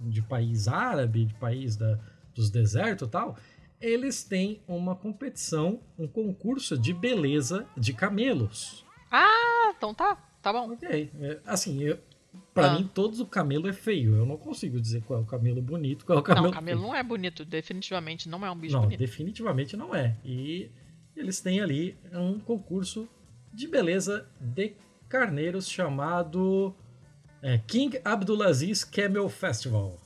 de 0.00 0.20
país 0.20 0.68
árabe, 0.68 1.24
de 1.24 1.34
país 1.34 1.76
da, 1.76 1.98
dos 2.34 2.50
desertos 2.50 3.08
e 3.08 3.10
tal, 3.10 3.36
eles 3.80 4.22
têm 4.24 4.62
uma 4.66 4.94
competição, 4.94 5.80
um 5.98 6.06
concurso 6.08 6.78
de 6.78 6.92
beleza 6.94 7.66
de 7.76 7.92
camelos. 7.92 8.84
Ah, 9.10 9.72
então 9.76 9.94
tá. 9.94 10.16
Tá 10.42 10.52
bom. 10.52 10.72
Ok. 10.72 11.10
É, 11.20 11.40
assim, 11.44 11.82
eu, 11.82 11.98
pra 12.54 12.72
Ah. 12.72 12.78
mim, 12.78 12.88
todos 12.92 13.18
o 13.20 13.26
camelo 13.26 13.68
é 13.68 13.72
feio. 13.72 14.14
Eu 14.14 14.24
não 14.26 14.36
consigo 14.36 14.80
dizer 14.80 15.02
qual 15.02 15.18
é 15.18 15.22
o 15.22 15.26
camelo 15.26 15.60
bonito, 15.60 16.04
qual 16.06 16.18
é 16.18 16.20
o 16.20 16.24
camelo 16.24 16.46
Não, 16.46 16.52
camelo 16.52 16.78
feio. 16.80 16.88
não 16.92 16.96
é 16.96 17.02
bonito. 17.02 17.44
Definitivamente 17.44 18.28
não 18.28 18.44
é 18.46 18.50
um 18.50 18.56
bicho 18.56 18.74
Não, 18.74 18.82
bonito. 18.82 18.98
definitivamente 18.98 19.76
não 19.76 19.94
é. 19.94 20.16
E 20.24 20.70
eles 21.16 21.40
têm 21.40 21.60
ali 21.60 21.96
um 22.12 22.38
concurso 22.38 23.08
de 23.52 23.66
beleza 23.66 24.28
de 24.40 24.74
carneiros 25.08 25.68
chamado 25.68 26.74
é, 27.42 27.58
King 27.58 27.98
Abdulaziz 28.04 28.84
Camel 28.84 29.28
Festival. 29.28 29.98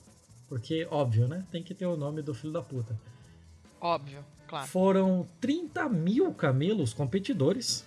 Porque, 0.48 0.86
óbvio, 0.90 1.28
né? 1.28 1.46
Tem 1.50 1.62
que 1.62 1.74
ter 1.74 1.86
o 1.86 1.96
nome 1.96 2.22
do 2.22 2.34
filho 2.34 2.52
da 2.52 2.60
puta. 2.62 2.98
Óbvio, 3.80 4.24
claro. 4.46 4.66
Foram 4.66 5.26
30 5.40 5.88
mil 5.88 6.32
camelos 6.34 6.92
competidores. 6.92 7.84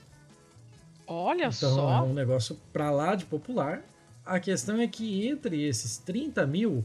Olha 1.05 1.45
Então 1.47 1.75
só. 1.75 1.97
é 1.97 2.01
um 2.01 2.13
negócio 2.13 2.57
pra 2.71 2.89
lá 2.89 3.13
de 3.15 3.25
popular. 3.25 3.81
A 4.25 4.39
questão 4.39 4.79
é 4.79 4.87
que 4.87 5.27
entre 5.27 5.63
esses 5.63 5.97
30 5.97 6.47
mil, 6.47 6.83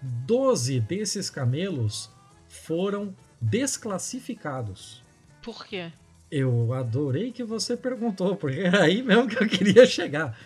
12 0.00 0.78
desses 0.80 1.28
camelos 1.28 2.08
foram 2.48 3.14
desclassificados. 3.40 5.02
Por 5.42 5.66
quê? 5.66 5.92
Eu 6.30 6.72
adorei 6.72 7.30
que 7.32 7.44
você 7.44 7.76
perguntou, 7.76 8.36
porque 8.36 8.60
era 8.60 8.82
aí 8.82 9.02
mesmo 9.02 9.28
que 9.28 9.42
eu 9.42 9.48
queria 9.48 9.86
chegar. 9.86 10.36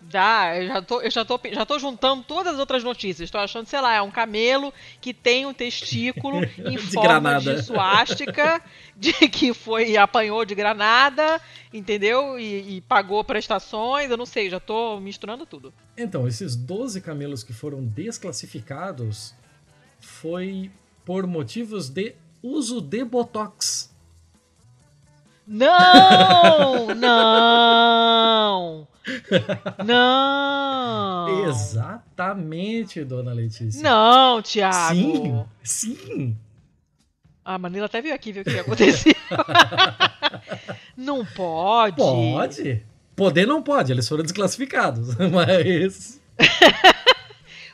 Dá, 0.00 0.56
eu 0.56 0.68
já 0.68 0.82
tô, 0.82 1.00
eu 1.00 1.10
já 1.10 1.24
tô, 1.24 1.40
já 1.52 1.66
tô 1.66 1.78
juntando 1.78 2.22
todas 2.22 2.54
as 2.54 2.58
outras 2.58 2.82
notícias. 2.84 3.30
Tô 3.30 3.38
achando, 3.38 3.66
sei 3.66 3.80
lá, 3.80 3.94
é 3.94 4.02
um 4.02 4.10
camelo 4.10 4.72
que 5.00 5.12
tem 5.12 5.44
um 5.44 5.52
testículo 5.52 6.42
em 6.58 6.76
De 6.76 6.78
forma 6.78 7.02
granada. 7.02 7.54
de 7.56 7.62
suástica, 7.62 8.62
de 8.96 9.12
que 9.12 9.52
foi 9.52 9.96
apanhou 9.96 10.44
de 10.44 10.54
granada, 10.54 11.40
entendeu? 11.72 12.38
E, 12.38 12.76
e 12.76 12.80
pagou 12.82 13.22
prestações, 13.24 14.10
eu 14.10 14.16
não 14.16 14.26
sei, 14.26 14.48
já 14.48 14.60
tô 14.60 14.98
misturando 15.00 15.44
tudo. 15.44 15.74
Então, 15.96 16.26
esses 16.26 16.56
12 16.56 17.00
camelos 17.00 17.42
que 17.42 17.52
foram 17.52 17.84
desclassificados 17.84 19.34
foi 20.00 20.70
por 21.04 21.26
motivos 21.26 21.88
de 21.88 22.14
uso 22.42 22.80
de 22.80 23.04
Botox. 23.04 23.92
Não! 25.46 26.94
Não! 26.94 28.86
Não! 29.84 31.48
Exatamente, 31.48 33.04
dona 33.04 33.32
Letícia. 33.32 33.82
Não, 33.82 34.42
Thiago! 34.42 35.48
Sim, 35.62 35.96
sim. 35.96 36.36
A 37.44 37.56
Manila 37.56 37.86
até 37.86 38.02
veio 38.02 38.14
aqui 38.14 38.30
ver 38.30 38.40
o 38.40 38.44
que 38.44 38.58
aconteceu. 38.58 39.14
não 40.94 41.24
pode. 41.24 41.96
Pode. 41.96 42.84
Poder 43.16 43.46
não 43.46 43.62
pode, 43.62 43.90
eles 43.90 44.06
foram 44.06 44.22
desclassificados. 44.22 45.16
Mas. 45.32 46.20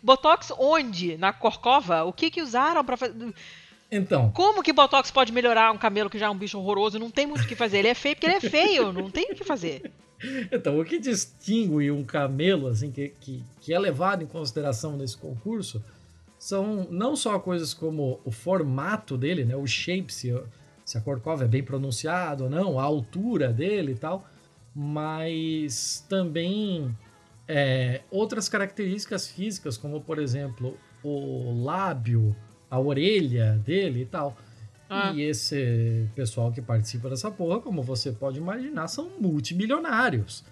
Botox 0.03 0.53
onde? 0.57 1.17
Na 1.17 1.33
Corcova? 1.33 2.05
O 2.05 2.13
que 2.13 2.31
que 2.31 2.41
usaram 2.41 2.85
para 2.85 2.97
fazer? 2.97 3.35
Então. 3.91 4.31
Como 4.31 4.63
que 4.63 4.73
Botox 4.73 5.11
pode 5.11 5.33
melhorar 5.33 5.73
um 5.73 5.79
camelo 5.79 6.09
que 6.09 6.19
já 6.19 6.27
é 6.27 6.31
um 6.31 6.39
bicho 6.39 6.59
horroroso? 6.59 6.99
Não 6.99 7.11
tem 7.11 7.27
muito 7.27 7.45
o 7.45 7.47
que 7.49 7.57
fazer. 7.57 7.79
Ele 7.79 7.89
é 7.89 7.95
feio 7.95 8.15
porque 8.15 8.27
ele 8.27 8.37
é 8.37 8.41
feio. 8.41 8.93
Não 8.93 9.11
tem 9.11 9.33
o 9.33 9.35
que 9.35 9.45
fazer. 9.45 9.91
Então, 10.51 10.79
o 10.79 10.85
que 10.85 10.99
distingue 10.99 11.91
um 11.91 12.05
camelo, 12.05 12.69
assim, 12.69 12.91
que, 12.91 13.11
que, 13.21 13.45
que 13.61 13.75
é 13.75 13.79
levado 13.79 14.23
em 14.23 14.27
consideração 14.27 14.97
nesse 14.97 15.17
concurso, 15.17 15.83
são 16.39 16.87
não 16.91 17.17
só 17.17 17.39
coisas 17.39 17.73
como 17.73 18.21
o 18.25 18.31
formato 18.31 19.17
dele, 19.17 19.45
né? 19.45 19.57
O 19.57 19.67
shape, 19.67 20.13
se, 20.13 20.35
se 20.85 20.99
a 20.99 21.01
corcova 21.01 21.45
é 21.45 21.49
bem 21.49 21.63
pronunciada 21.63 22.45
ou 22.45 22.51
não, 22.51 22.79
a 22.79 22.83
altura 22.83 23.53
dele 23.53 23.93
e 23.93 23.97
tal, 23.97 24.29
mas 24.75 26.05
também 26.09 26.95
é, 27.47 28.03
outras 28.11 28.49
características 28.49 29.29
físicas, 29.29 29.77
como 29.77 30.01
por 30.01 30.19
exemplo 30.19 30.77
o 31.03 31.63
lábio, 31.63 32.35
a 32.71 32.79
orelha 32.79 33.61
dele 33.65 34.03
e 34.03 34.07
tal. 34.07 34.37
Ah. 34.95 35.13
E 35.13 35.23
esse 35.23 36.09
pessoal 36.15 36.53
que 36.53 36.63
participa 36.63 37.09
dessa 37.11 37.31
porra, 37.31 37.61
como 37.61 37.83
você 37.83 38.13
pode 38.13 38.39
imaginar, 38.39 38.87
são 38.87 39.11
multimilionários. 39.21 40.45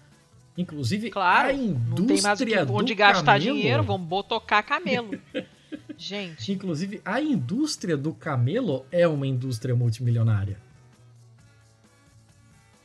Inclusive, 0.58 1.10
claro, 1.10 1.48
a 1.48 1.52
indústria 1.52 1.98
não 1.98 2.06
tem 2.06 2.22
mais 2.22 2.38
que, 2.40 2.72
onde 2.72 2.94
gastar 2.94 3.38
camelo, 3.38 3.56
dinheiro, 3.56 3.82
vamos 3.84 4.06
botocar 4.06 4.64
camelo. 4.66 5.18
Gente. 5.96 6.52
Inclusive, 6.52 7.00
a 7.04 7.20
indústria 7.20 7.96
do 7.96 8.12
camelo 8.12 8.84
é 8.90 9.06
uma 9.06 9.26
indústria 9.26 9.74
multimilionária. 9.74 10.58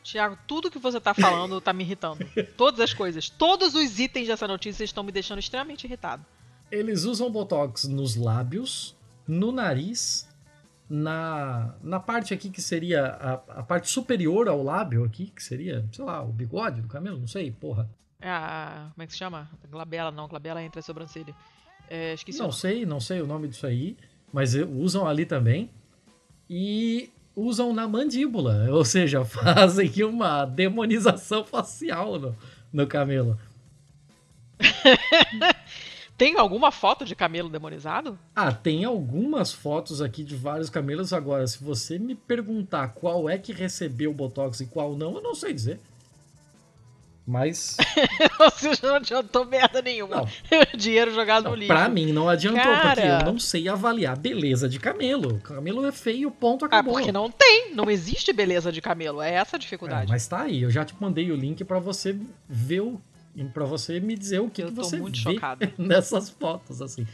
Tiago, 0.04 0.38
tudo 0.48 0.72
que 0.72 0.80
você 0.80 1.02
tá 1.02 1.14
falando 1.14 1.60
tá 1.60 1.74
me 1.74 1.84
irritando. 1.84 2.26
Todas 2.56 2.80
as 2.80 2.94
coisas, 2.94 3.30
todos 3.30 3.76
os 3.76 4.00
itens 4.00 4.28
dessa 4.28 4.48
notícia 4.48 4.84
estão 4.84 5.04
me 5.04 5.12
deixando 5.12 5.40
extremamente 5.40 5.84
irritado. 5.86 6.24
Eles 6.72 7.04
usam 7.04 7.30
botox 7.30 7.86
nos 7.86 8.16
lábios, 8.16 8.96
no 9.28 9.52
nariz, 9.52 10.27
na, 10.90 11.76
na 11.82 12.00
parte 12.00 12.34
aqui 12.34 12.50
que 12.50 12.62
seria 12.62 13.06
a, 13.06 13.34
a 13.60 13.64
parte 13.64 13.90
superior 13.90 14.48
ao 14.48 14.64
lábio 14.64 15.04
aqui, 15.04 15.28
que 15.28 15.44
seria, 15.44 15.86
sei 15.92 16.06
lá, 16.06 16.24
o 16.24 16.32
bigode 16.32 16.82
do 16.82 16.88
camelo, 16.88 17.20
não 17.20 17.28
sei, 17.28 17.52
porra. 17.52 17.90
É 18.22 18.30
a, 18.30 18.90
como 18.94 19.04
é 19.04 19.08
que 19.08 19.12
se 19.12 19.20
chama? 19.20 19.50
Glabela, 19.70 20.12
não, 20.12 20.28
glabela 20.28 20.64
entre 20.64 20.80
a 20.80 20.84
sobrancelha. 20.84 21.36
É, 21.90 22.14
esqueci 22.14 22.40
não 22.40 22.52
sei, 22.52 22.86
não 22.86 23.00
sei 23.00 23.22
o 23.22 23.28
nome 23.28 23.48
disso 23.48 23.66
aí, 23.66 23.98
mas 24.32 24.54
usam 24.56 25.08
ali 25.08 25.26
também. 25.26 25.70
E 26.50 27.12
usam 27.36 27.74
na 27.74 27.88
mandíbula, 27.88 28.68
ou 28.72 28.84
seja, 28.84 29.24
fazem 29.26 29.92
uma 30.04 30.46
demonização 30.46 31.44
facial 31.44 32.18
no, 32.18 32.36
no 32.72 32.88
camelo. 32.88 33.38
Tem 36.18 36.36
alguma 36.36 36.72
foto 36.72 37.06
de 37.06 37.16
camelo 37.16 37.48
demonizado? 37.48 38.18
Ah, 38.36 38.52
tem 38.52 38.84
algumas 38.84 39.54
fotos 39.54 40.02
aqui 40.02 40.24
de 40.24 40.36
vários 40.36 40.68
camelos. 40.68 41.14
Agora, 41.14 41.46
se 41.46 41.64
você 41.64 42.00
me 42.00 42.16
perguntar 42.16 42.88
qual 42.90 43.30
é 43.30 43.38
que 43.38 43.54
recebeu 43.54 44.12
Botox 44.12 44.60
e 44.62 44.66
qual 44.66 44.96
não, 44.96 45.16
eu 45.16 45.22
não 45.22 45.36
sei 45.36 45.54
dizer. 45.54 45.80
Mas. 47.28 47.76
Seja, 48.56 48.88
não 48.88 48.96
adiantou 48.96 49.46
merda 49.46 49.82
nenhuma. 49.82 50.16
Não. 50.16 50.28
Dinheiro 50.76 51.14
jogado 51.14 51.44
não, 51.44 51.52
no 51.52 51.58
lixo. 51.58 51.68
Pra 51.68 51.90
mim 51.90 52.14
não 52.14 52.30
adiantou, 52.30 52.64
Cara... 52.64 52.96
porque 52.96 53.08
eu 53.08 53.32
não 53.34 53.38
sei 53.38 53.68
avaliar 53.68 54.18
beleza 54.18 54.70
de 54.70 54.80
camelo. 54.80 55.38
Camelo 55.42 55.86
é 55.86 55.92
feio, 55.92 56.32
ponto, 56.32 56.64
ah, 56.64 56.68
acabou. 56.68 56.94
Ah, 56.94 56.98
porque 57.00 57.12
não 57.12 57.30
tem. 57.30 57.76
Não 57.76 57.92
existe 57.92 58.32
beleza 58.32 58.72
de 58.72 58.82
camelo. 58.82 59.22
É 59.22 59.34
essa 59.34 59.58
a 59.58 59.60
dificuldade. 59.60 60.06
É, 60.06 60.10
mas 60.10 60.26
tá 60.26 60.44
aí, 60.44 60.64
eu 60.64 60.72
já 60.72 60.86
te 60.86 60.96
mandei 61.00 61.30
o 61.30 61.36
link 61.36 61.64
para 61.66 61.80
você 61.80 62.18
ver 62.48 62.80
o 62.80 63.00
para 63.46 63.66
você 63.66 64.00
me 64.00 64.16
dizer 64.16 64.40
o 64.40 64.50
que, 64.50 64.64
eu 64.64 64.68
que 64.68 64.74
você 64.74 64.98
muito 64.98 65.24
vê 65.24 65.34
chocada. 65.34 65.72
nessas 65.78 66.30
fotos, 66.30 66.82
assim. 66.82 67.06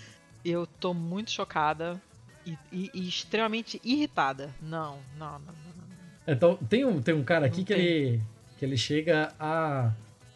Eu 0.43 0.65
tô 0.65 0.93
muito 0.93 1.31
chocada 1.31 2.01
e, 2.45 2.57
e, 2.71 2.91
e 2.93 3.07
extremamente 3.07 3.81
irritada. 3.83 4.49
Não, 4.61 4.99
não, 5.17 5.39
não, 5.39 5.39
não, 5.39 5.85
Então, 6.27 6.55
tem 6.69 6.85
um, 6.85 7.01
tem 7.01 7.13
um 7.13 7.23
cara 7.23 7.45
aqui 7.45 7.63
que 7.63 7.73
ele, 7.73 8.21
que 8.57 8.65
ele 8.65 8.77
chega 8.77 9.33
a, 9.39 9.91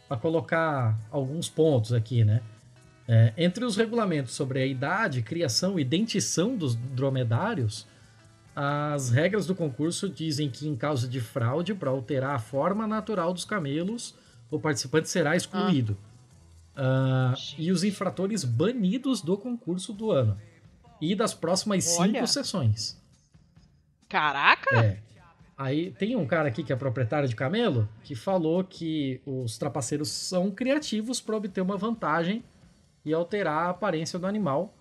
a 0.10 0.16
colocar 0.16 0.98
alguns 1.12 1.50
pontos 1.50 1.94
aqui, 1.94 2.24
né? 2.24 2.42
É, 3.08 3.34
entre 3.38 3.64
os 3.64 3.78
regulamentos 3.78 4.34
sobre 4.34 4.62
a 4.62 4.66
idade, 4.66 5.22
criação 5.22 5.80
e 5.80 5.84
dentição 5.86 6.58
dos 6.58 6.76
dromedários, 6.76 7.88
as 8.54 9.10
regras 9.12 9.46
do 9.46 9.56
concurso 9.56 10.10
dizem 10.10 10.50
que, 10.50 10.68
em 10.68 10.76
causa 10.76 11.08
de 11.08 11.22
fraude, 11.22 11.74
para 11.74 11.90
alterar 11.90 12.36
a 12.36 12.40
forma 12.40 12.86
natural 12.86 13.32
dos 13.32 13.46
camelos, 13.46 14.14
o 14.50 14.60
participante 14.60 15.10
será 15.10 15.36
excluído. 15.36 15.98
Ah. 16.76 17.34
Uh, 17.36 17.56
e 17.58 17.72
os 17.72 17.84
infratores 17.84 18.44
banidos 18.44 19.22
do 19.22 19.36
concurso 19.38 19.92
do 19.94 20.12
ano. 20.12 20.38
E 21.02 21.16
das 21.16 21.34
próximas 21.34 21.98
Olha. 21.98 22.14
cinco 22.14 22.28
sessões. 22.28 23.02
Caraca! 24.08 24.80
É. 24.80 25.00
Aí 25.58 25.90
tem 25.92 26.16
um 26.16 26.26
cara 26.26 26.48
aqui 26.50 26.64
que 26.64 26.72
é 26.72 26.76
proprietário 26.76 27.28
de 27.28 27.36
camelo 27.36 27.90
que 28.04 28.14
falou 28.14 28.64
que 28.64 29.20
os 29.26 29.58
trapaceiros 29.58 30.10
são 30.10 30.52
criativos 30.52 31.20
para 31.20 31.36
obter 31.36 31.62
uma 31.62 31.76
vantagem 31.76 32.44
e 33.04 33.12
alterar 33.12 33.66
a 33.66 33.70
aparência 33.72 34.20
do 34.20 34.28
animal 34.28 34.76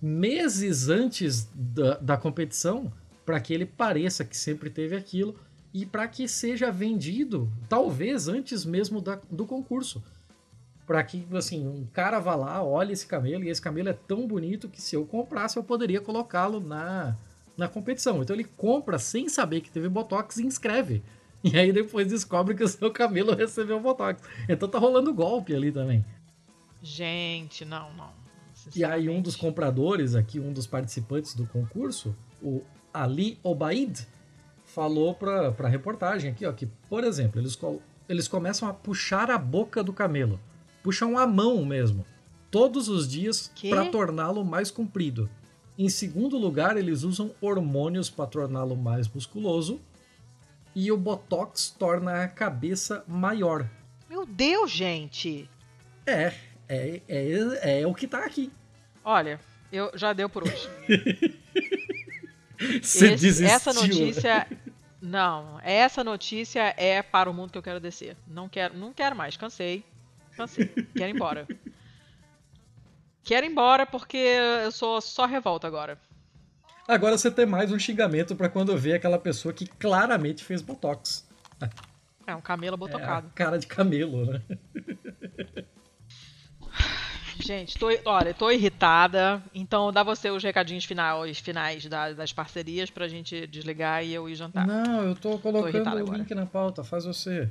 meses 0.00 0.88
antes 0.88 1.48
da, 1.54 1.96
da 1.96 2.16
competição 2.16 2.92
para 3.26 3.40
que 3.40 3.52
ele 3.52 3.66
pareça 3.66 4.24
que 4.24 4.36
sempre 4.36 4.70
teve 4.70 4.96
aquilo 4.96 5.38
e 5.72 5.86
para 5.86 6.06
que 6.06 6.28
seja 6.28 6.70
vendido, 6.70 7.50
talvez 7.68 8.28
antes 8.28 8.64
mesmo 8.64 9.00
da, 9.00 9.18
do 9.30 9.46
concurso. 9.46 10.02
Para 10.86 11.02
que, 11.02 11.26
assim, 11.32 11.66
um 11.66 11.86
cara 11.86 12.18
vá 12.18 12.34
lá, 12.34 12.62
olhe 12.62 12.92
esse 12.92 13.06
camelo, 13.06 13.44
e 13.44 13.48
esse 13.48 13.62
camelo 13.62 13.88
é 13.88 13.92
tão 13.92 14.26
bonito 14.26 14.68
que 14.68 14.82
se 14.82 14.94
eu 14.94 15.06
comprasse, 15.06 15.56
eu 15.56 15.64
poderia 15.64 16.00
colocá-lo 16.00 16.60
na, 16.60 17.16
na 17.56 17.68
competição. 17.68 18.20
Então 18.22 18.36
ele 18.36 18.44
compra 18.44 18.98
sem 18.98 19.28
saber 19.28 19.60
que 19.60 19.70
teve 19.70 19.88
Botox 19.88 20.38
e 20.38 20.46
inscreve. 20.46 21.02
E 21.44 21.58
aí 21.58 21.72
depois 21.72 22.06
descobre 22.06 22.54
que 22.54 22.62
o 22.62 22.68
seu 22.68 22.88
camelo 22.92 23.34
recebeu 23.34 23.80
Botox. 23.80 24.22
Então 24.48 24.68
tá 24.68 24.78
rolando 24.78 25.12
golpe 25.12 25.52
ali 25.52 25.72
também. 25.72 26.04
Gente, 26.80 27.64
não, 27.64 27.92
não. 27.94 28.12
E 28.76 28.84
aí 28.84 29.08
um 29.08 29.20
dos 29.20 29.34
compradores 29.34 30.14
aqui, 30.14 30.38
um 30.38 30.52
dos 30.52 30.68
participantes 30.68 31.34
do 31.34 31.44
concurso, 31.44 32.14
o 32.40 32.62
Ali 32.94 33.40
Obaid, 33.42 34.06
falou 34.74 35.14
para 35.14 35.54
a 35.58 35.68
reportagem 35.68 36.30
aqui, 36.30 36.46
ó, 36.46 36.52
que, 36.52 36.66
por 36.88 37.04
exemplo, 37.04 37.40
eles, 37.40 37.58
eles 38.08 38.26
começam 38.26 38.68
a 38.68 38.72
puxar 38.72 39.30
a 39.30 39.38
boca 39.38 39.82
do 39.82 39.92
camelo. 39.92 40.40
Puxam 40.82 41.18
a 41.18 41.26
mão 41.26 41.64
mesmo. 41.64 42.04
Todos 42.50 42.88
os 42.88 43.08
dias 43.08 43.50
para 43.68 43.86
torná-lo 43.86 44.44
mais 44.44 44.70
comprido. 44.70 45.28
Em 45.78 45.88
segundo 45.88 46.36
lugar, 46.36 46.76
eles 46.76 47.02
usam 47.02 47.30
hormônios 47.40 48.10
para 48.10 48.26
torná-lo 48.26 48.76
mais 48.76 49.08
musculoso. 49.08 49.80
E 50.74 50.90
o 50.90 50.96
Botox 50.96 51.74
torna 51.78 52.24
a 52.24 52.28
cabeça 52.28 53.04
maior. 53.06 53.68
Meu 54.08 54.26
Deus, 54.26 54.70
gente! 54.70 55.48
É, 56.06 56.32
é, 56.68 57.00
é, 57.08 57.80
é 57.80 57.86
o 57.86 57.94
que 57.94 58.06
tá 58.06 58.24
aqui. 58.24 58.50
Olha, 59.04 59.38
eu 59.70 59.90
já 59.94 60.12
deu 60.12 60.28
por 60.28 60.44
hoje. 60.44 60.68
Você 62.80 63.12
Esse. 63.14 63.44
Essa 63.44 63.72
notícia. 63.72 64.46
Não, 65.02 65.58
essa 65.64 66.04
notícia 66.04 66.72
é 66.76 67.02
para 67.02 67.28
o 67.28 67.34
mundo 67.34 67.50
que 67.50 67.58
eu 67.58 67.62
quero 67.62 67.80
descer. 67.80 68.16
Não 68.24 68.48
quero, 68.48 68.78
não 68.78 68.92
quero 68.92 69.16
mais, 69.16 69.36
cansei. 69.36 69.84
Cansei. 70.36 70.68
Quero 70.96 71.10
ir 71.10 71.16
embora. 71.16 71.48
Quero 73.24 73.44
ir 73.44 73.50
embora 73.50 73.84
porque 73.84 74.16
eu 74.16 74.70
sou 74.70 75.00
só 75.00 75.26
revolta 75.26 75.66
agora. 75.66 75.98
Agora 76.86 77.18
você 77.18 77.32
tem 77.32 77.44
mais 77.44 77.72
um 77.72 77.78
xingamento 77.80 78.36
para 78.36 78.48
quando 78.48 78.78
vê 78.78 78.92
aquela 78.92 79.18
pessoa 79.18 79.52
que 79.52 79.66
claramente 79.66 80.44
fez 80.44 80.62
botox. 80.62 81.28
É 82.24 82.36
um 82.36 82.40
camelo 82.40 82.76
botocado. 82.76 83.26
É 83.26 83.30
cara 83.34 83.58
de 83.58 83.66
camelo, 83.66 84.24
né? 84.24 84.40
Gente, 87.38 87.78
tô, 87.78 87.86
olha, 88.04 88.34
tô 88.34 88.50
irritada. 88.50 89.42
Então 89.54 89.92
dá 89.92 90.02
você 90.02 90.30
os 90.30 90.42
recadinhos 90.42 90.84
finais, 90.84 91.38
finais 91.38 91.86
das, 91.86 92.16
das 92.16 92.32
parcerias 92.32 92.90
pra 92.90 93.08
gente 93.08 93.46
desligar 93.46 94.04
e 94.04 94.12
eu 94.12 94.28
ir 94.28 94.34
jantar. 94.34 94.66
Não, 94.66 95.02
eu 95.02 95.14
tô 95.14 95.38
colocando 95.38 96.04
tô 96.04 96.10
o 96.10 96.14
link 96.14 96.34
na 96.34 96.46
pauta, 96.46 96.84
faz 96.84 97.04
você. 97.04 97.48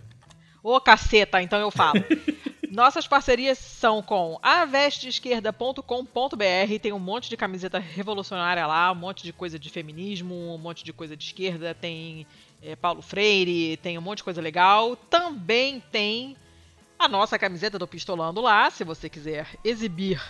Ô, 0.63 0.79
caceta, 0.79 1.41
então 1.41 1.59
eu 1.59 1.71
falo. 1.71 1.99
Nossas 2.71 3.05
parcerias 3.05 3.57
são 3.57 4.01
com 4.01 4.39
avesteesquerda.com.br, 4.41 6.79
tem 6.81 6.93
um 6.93 6.99
monte 6.99 7.29
de 7.29 7.35
camiseta 7.35 7.79
revolucionária 7.79 8.65
lá, 8.65 8.89
um 8.93 8.95
monte 8.95 9.23
de 9.23 9.33
coisa 9.33 9.59
de 9.59 9.69
feminismo, 9.69 10.53
um 10.53 10.57
monte 10.57 10.81
de 10.81 10.93
coisa 10.93 11.17
de 11.17 11.25
esquerda, 11.25 11.75
tem 11.75 12.25
é, 12.61 12.77
Paulo 12.77 13.01
Freire, 13.01 13.75
tem 13.77 13.97
um 13.97 14.01
monte 14.01 14.19
de 14.19 14.23
coisa 14.23 14.39
legal. 14.39 14.95
Também 14.95 15.83
tem 15.91 16.37
a 17.01 17.07
nossa 17.07 17.39
camiseta 17.39 17.79
do 17.79 17.87
Pistolando 17.87 18.41
lá, 18.41 18.69
se 18.69 18.83
você 18.83 19.09
quiser 19.09 19.47
exibir 19.63 20.21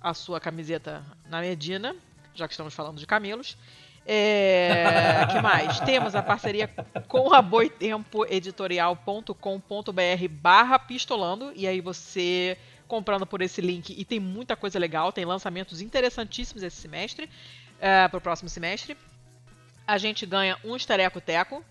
a 0.00 0.14
sua 0.14 0.40
camiseta 0.40 1.04
na 1.28 1.42
Medina, 1.42 1.94
já 2.34 2.48
que 2.48 2.54
estamos 2.54 2.72
falando 2.72 2.98
de 2.98 3.06
camelos. 3.06 3.58
É, 4.06 5.26
que 5.30 5.38
mais? 5.42 5.80
Temos 5.80 6.14
a 6.14 6.22
parceria 6.22 6.66
com 7.08 7.34
a 7.34 7.42
boitempoeditorial.com.br 7.42 10.28
barra 10.30 10.78
pistolando, 10.78 11.52
e 11.54 11.66
aí 11.66 11.82
você 11.82 12.56
comprando 12.88 13.26
por 13.26 13.42
esse 13.42 13.60
link, 13.60 13.94
e 13.94 14.02
tem 14.02 14.18
muita 14.18 14.56
coisa 14.56 14.78
legal, 14.78 15.12
tem 15.12 15.26
lançamentos 15.26 15.82
interessantíssimos 15.82 16.62
esse 16.62 16.76
semestre, 16.76 17.28
é, 17.78 18.08
para 18.08 18.16
o 18.16 18.20
próximo 18.20 18.48
semestre. 18.48 18.96
A 19.86 19.98
gente 19.98 20.24
ganha 20.24 20.56
um 20.64 20.74
estereco-teco, 20.74 21.62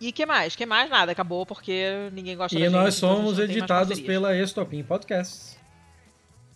e 0.00 0.12
que 0.12 0.24
mais? 0.24 0.56
Que 0.56 0.64
mais? 0.66 0.88
Nada, 0.90 1.12
acabou 1.12 1.44
porque 1.44 2.10
ninguém 2.12 2.36
gosta 2.36 2.56
e 2.56 2.58
da 2.60 2.64
gente. 2.64 2.72
nós 2.72 2.96
então 2.96 3.10
a 3.10 3.14
gente 3.14 3.22
somos 3.24 3.38
mais 3.38 3.50
editados 3.50 4.00
pela 4.00 4.36
Estopim 4.36 4.82
Podcasts. 4.82 5.58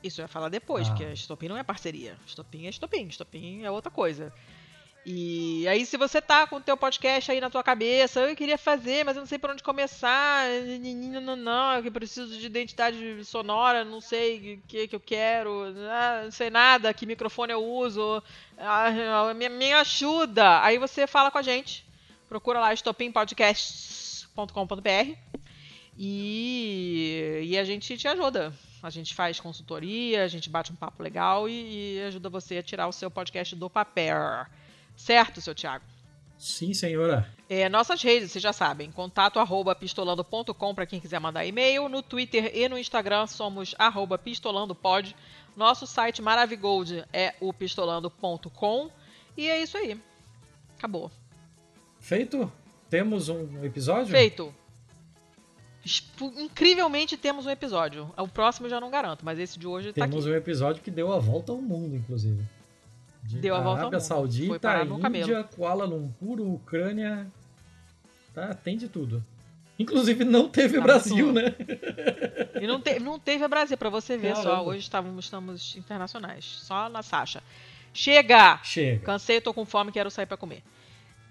Isso 0.03 0.21
eu 0.21 0.25
ia 0.25 0.29
falar 0.29 0.49
depois, 0.49 0.87
Ah. 0.89 0.91
porque 0.91 1.05
Estopim 1.13 1.49
não 1.49 1.57
é 1.57 1.63
parceria. 1.63 2.17
Estopim 2.27 2.67
é 2.67 2.71
Estopim, 2.71 3.07
Estopim 3.07 3.63
é 3.63 3.71
outra 3.71 3.91
coisa. 3.91 4.33
E 5.07 5.69
aí, 5.69 5.85
se 5.85 5.99
você 5.99 6.19
tá 6.19 6.47
com 6.47 6.57
o 6.57 6.61
teu 6.63 6.79
podcast 6.79 7.31
aí 7.31 7.39
na 7.39 7.51
tua 7.51 7.63
cabeça, 7.63 8.21
eu 8.21 8.35
queria 8.35 8.57
fazer, 8.57 9.05
mas 9.05 9.15
eu 9.15 9.21
não 9.21 9.27
sei 9.27 9.39
por 9.39 9.51
onde 9.51 9.63
começar, 9.63 10.47
não, 10.81 11.21
não, 11.21 11.37
não, 11.37 11.77
eu 11.77 11.93
preciso 11.93 12.39
de 12.39 12.47
identidade 12.47 13.23
sonora, 13.23 13.85
não 13.85 14.01
sei 14.01 14.55
o 14.55 14.67
que, 14.67 14.89
que 14.89 14.97
eu 14.97 15.01
quero, 15.01 15.75
não 16.25 16.31
sei 16.31 16.49
nada, 16.49 16.95
que 16.95 17.05
microfone 17.05 17.53
eu 17.53 17.63
uso, 17.63 18.23
me, 19.37 19.49
me 19.51 19.73
ajuda. 19.75 20.63
Aí 20.63 20.79
você 20.79 21.07
fala 21.07 21.31
com 21.31 21.37
a 21.37 21.43
gente, 21.43 21.85
procura 22.29 22.61
lá 22.61 22.73
estopimpodcasts.com.br 22.73 25.19
e, 25.97 27.41
e 27.45 27.59
a 27.59 27.65
gente 27.65 27.97
te 27.97 28.09
ajuda. 28.09 28.53
A 28.83 28.91
gente 28.91 29.15
faz 29.15 29.41
consultoria, 29.41 30.25
a 30.25 30.29
gente 30.29 30.51
bate 30.51 30.71
um 30.71 30.77
papo 30.77 31.03
legal 31.03 31.49
e, 31.49 31.97
e 31.97 32.03
ajuda 32.03 32.29
você 32.29 32.59
a 32.59 32.63
tirar 32.63 32.87
o 32.87 32.93
seu 32.93 33.11
podcast 33.11 33.57
do 33.57 33.71
papel. 33.71 34.47
Certo, 34.97 35.41
seu 35.41 35.55
Thiago? 35.55 35.85
Sim, 36.37 36.75
senhora. 36.75 37.33
É, 37.49 37.69
nossas 37.69 38.03
redes, 38.03 38.31
vocês 38.31 38.43
já 38.43 38.53
sabem, 38.53 38.91
contato 38.91 39.39
arroba 39.39 39.75
pistolando.com 39.75 40.75
para 40.75 40.85
quem 40.85 41.01
quiser 41.01 41.19
mandar 41.19 41.47
e-mail. 41.47 41.89
No 41.89 42.03
Twitter 42.03 42.51
e 42.55 42.69
no 42.69 42.77
Instagram 42.77 43.27
somos 43.27 43.75
arroba 43.79 44.19
pistolandopod. 44.19 45.17
Nosso 45.57 45.87
site 45.87 46.21
Maravigold 46.21 47.05
é 47.13 47.35
o 47.41 47.53
pistolando.com. 47.53 48.91
E 49.37 49.49
é 49.49 49.63
isso 49.63 49.79
aí. 49.79 49.99
Acabou. 50.77 51.11
Feito? 52.05 52.53
Temos 52.91 53.31
um 53.31 53.65
episódio? 53.65 54.09
Feito. 54.13 54.55
Incrivelmente 56.39 57.17
temos 57.17 57.47
um 57.47 57.51
episódio. 57.51 58.13
O 58.19 58.29
próximo 58.29 58.67
eu 58.67 58.71
já 58.71 58.79
não 58.79 58.91
garanto, 58.91 59.25
mas 59.25 59.39
esse 59.39 59.59
de 59.59 59.67
hoje 59.67 59.91
tá 59.91 60.07
Temos 60.07 60.27
um 60.27 60.35
episódio 60.35 60.83
que 60.83 60.91
deu 60.91 61.11
a 61.11 61.19
volta 61.19 61.51
ao 61.53 61.63
mundo, 61.63 61.97
inclusive. 61.97 62.43
De 63.23 63.39
Deu 63.39 63.55
a 63.55 63.61
volta 63.63 63.85
ao 63.85 63.91
mundo. 63.91 64.01
Saudita. 64.03 64.83
Índia, 64.85 65.45
Kuala 65.45 65.87
Lumpur, 65.87 66.43
Ucrânia. 66.43 67.27
Tá, 68.35 68.53
tem 68.53 68.77
de 68.77 68.87
tudo. 68.87 69.25
Inclusive 69.79 70.25
não 70.25 70.47
teve 70.47 70.77
Tá 70.77 70.83
Brasil, 70.83 71.33
muito 71.33 71.41
né? 71.41 71.55
E 72.61 72.67
não, 72.67 72.79
te- 72.83 73.01
não 73.01 73.19
teve 73.19 73.45
a 73.45 73.49
Brasil, 73.49 73.79
pra 73.79 73.89
você 73.89 74.19
ver 74.19 74.37
só. 74.37 74.43
Caramba. 74.43 74.63
Hoje 74.65 74.81
estávamos, 74.81 75.25
estamos 75.25 75.75
internacionais. 75.75 76.45
Só 76.45 76.91
na 76.91 77.03
Sasha. 77.03 77.43
Chega! 77.95 78.61
Chega. 78.63 79.01
Cansei, 79.07 79.41
tô 79.41 79.55
com 79.55 79.65
fome, 79.65 79.91
quero 79.91 80.11
sair 80.11 80.27
pra 80.27 80.37
comer. 80.37 80.63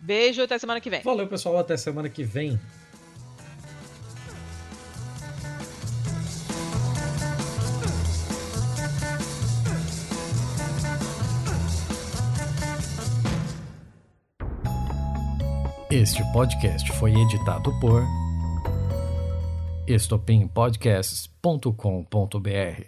Beijo, 0.03 0.43
até 0.43 0.59
semana 0.59 0.81
que 0.81 0.89
vem. 0.89 1.01
Valeu, 1.01 1.25
pessoal. 1.27 1.57
Até 1.57 1.77
semana 1.77 2.09
que 2.09 2.25
vem. 2.25 2.59
Este 15.89 16.21
podcast 16.34 16.91
foi 16.97 17.13
editado 17.13 17.71
por 17.80 18.03
estopimpodcasts.com.br. 19.88 22.84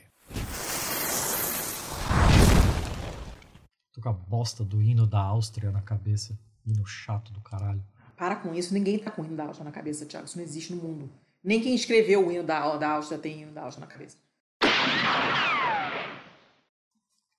Tô 3.93 4.01
com 4.01 4.09
a 4.09 4.11
bosta 4.11 4.65
do 4.65 4.81
hino 4.81 5.07
da 5.07 5.21
Áustria 5.21 5.71
na 5.71 5.81
cabeça. 5.81 6.37
Hino 6.65 6.85
chato 6.85 7.31
do 7.31 7.41
caralho. 7.41 7.83
Para 8.17 8.35
com 8.37 8.53
isso, 8.53 8.73
ninguém 8.73 8.97
tá 8.97 9.11
com 9.11 9.21
o 9.21 9.25
hino 9.25 9.35
da 9.35 9.43
Áustria 9.45 9.65
na 9.65 9.71
cabeça, 9.71 10.05
Thiago. 10.05 10.25
Isso 10.25 10.37
não 10.37 10.43
existe 10.43 10.73
no 10.73 10.81
mundo. 10.81 11.09
Nem 11.43 11.61
quem 11.61 11.75
escreveu 11.75 12.25
o 12.27 12.31
hino 12.31 12.43
da, 12.43 12.77
da 12.77 12.91
Áustria 12.91 13.19
tem 13.19 13.41
hino 13.41 13.51
da 13.51 13.63
Áustria 13.63 13.85
na 13.85 13.91
cabeça. 13.91 14.17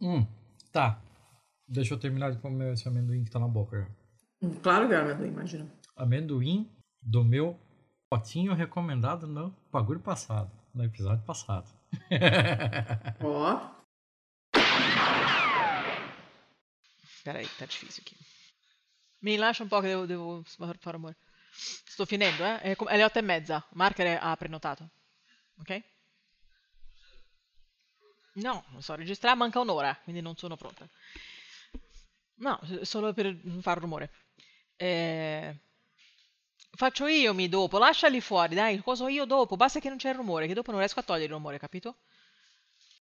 Hum, 0.01 0.27
tá. 0.70 1.01
Deixa 1.66 1.94
eu 1.94 1.98
terminar 1.98 2.31
de 2.31 2.39
comer 2.39 2.74
esse 2.74 2.86
amendoim 2.86 3.24
que 3.24 3.31
tá 3.31 3.39
na 3.40 3.48
boca. 3.48 3.90
Hum, 4.40 4.55
Claro 4.62 4.86
que 4.86 4.94
é 4.94 4.98
amendoim, 4.98 5.28
imagina. 5.28 5.66
Amendoim 5.97 6.70
do 7.03 7.24
meu 7.24 7.59
potinho 8.11 8.55
recomendado 8.55 9.27
no 9.27 9.53
bagulho 9.73 9.98
passado, 10.01 10.51
no 10.74 10.85
episódio 10.85 11.24
passado. 11.24 11.69
Ó. 13.24 13.70
Peraí, 17.24 17.48
tá 17.59 17.66
difícil 17.66 18.05
aqui. 18.07 18.16
Mi 19.20 19.36
lascia 19.36 19.62
un 19.62 19.68
po' 19.68 19.80
che 19.80 19.88
devo, 19.88 20.06
devo 20.06 20.43
fare 20.44 20.78
rumore. 20.82 21.16
Sto 21.51 22.05
finendo, 22.05 22.44
eh? 22.44 22.59
È 22.60 22.76
Alle 22.86 23.05
otto 23.05 23.18
e 23.18 23.22
mezza. 23.22 23.64
Marker 23.72 24.18
ha 24.20 24.36
prenotato. 24.36 24.88
Ok? 25.60 25.82
No, 28.34 28.64
non 28.70 28.82
so 28.82 28.94
registrare, 28.94 29.36
manca 29.36 29.59
un'ora, 29.60 29.98
quindi 30.05 30.20
non 30.20 30.36
sono 30.36 30.56
pronta. 30.56 30.88
No, 32.38 32.59
solo 32.82 33.12
per 33.12 33.34
fare 33.60 33.80
rumore. 33.80 34.10
Eh, 34.76 35.59
Faccio 36.76 37.06
io 37.06 37.34
mi 37.34 37.48
dopo, 37.48 37.78
lasciali 37.78 38.20
fuori, 38.20 38.55
dai, 38.55 38.78
coso 38.78 39.09
io 39.09 39.24
dopo, 39.24 39.56
basta 39.56 39.80
che 39.80 39.88
non 39.88 39.98
c'è 39.98 40.10
il 40.10 40.14
rumore, 40.16 40.47
che 40.47 40.55
dopo 40.55 40.70
non 40.70 40.80
riesco 40.80 41.01
a 41.01 41.02
togliere 41.02 41.24
il 41.24 41.30
rumore, 41.32 41.59
capito? 41.59 41.97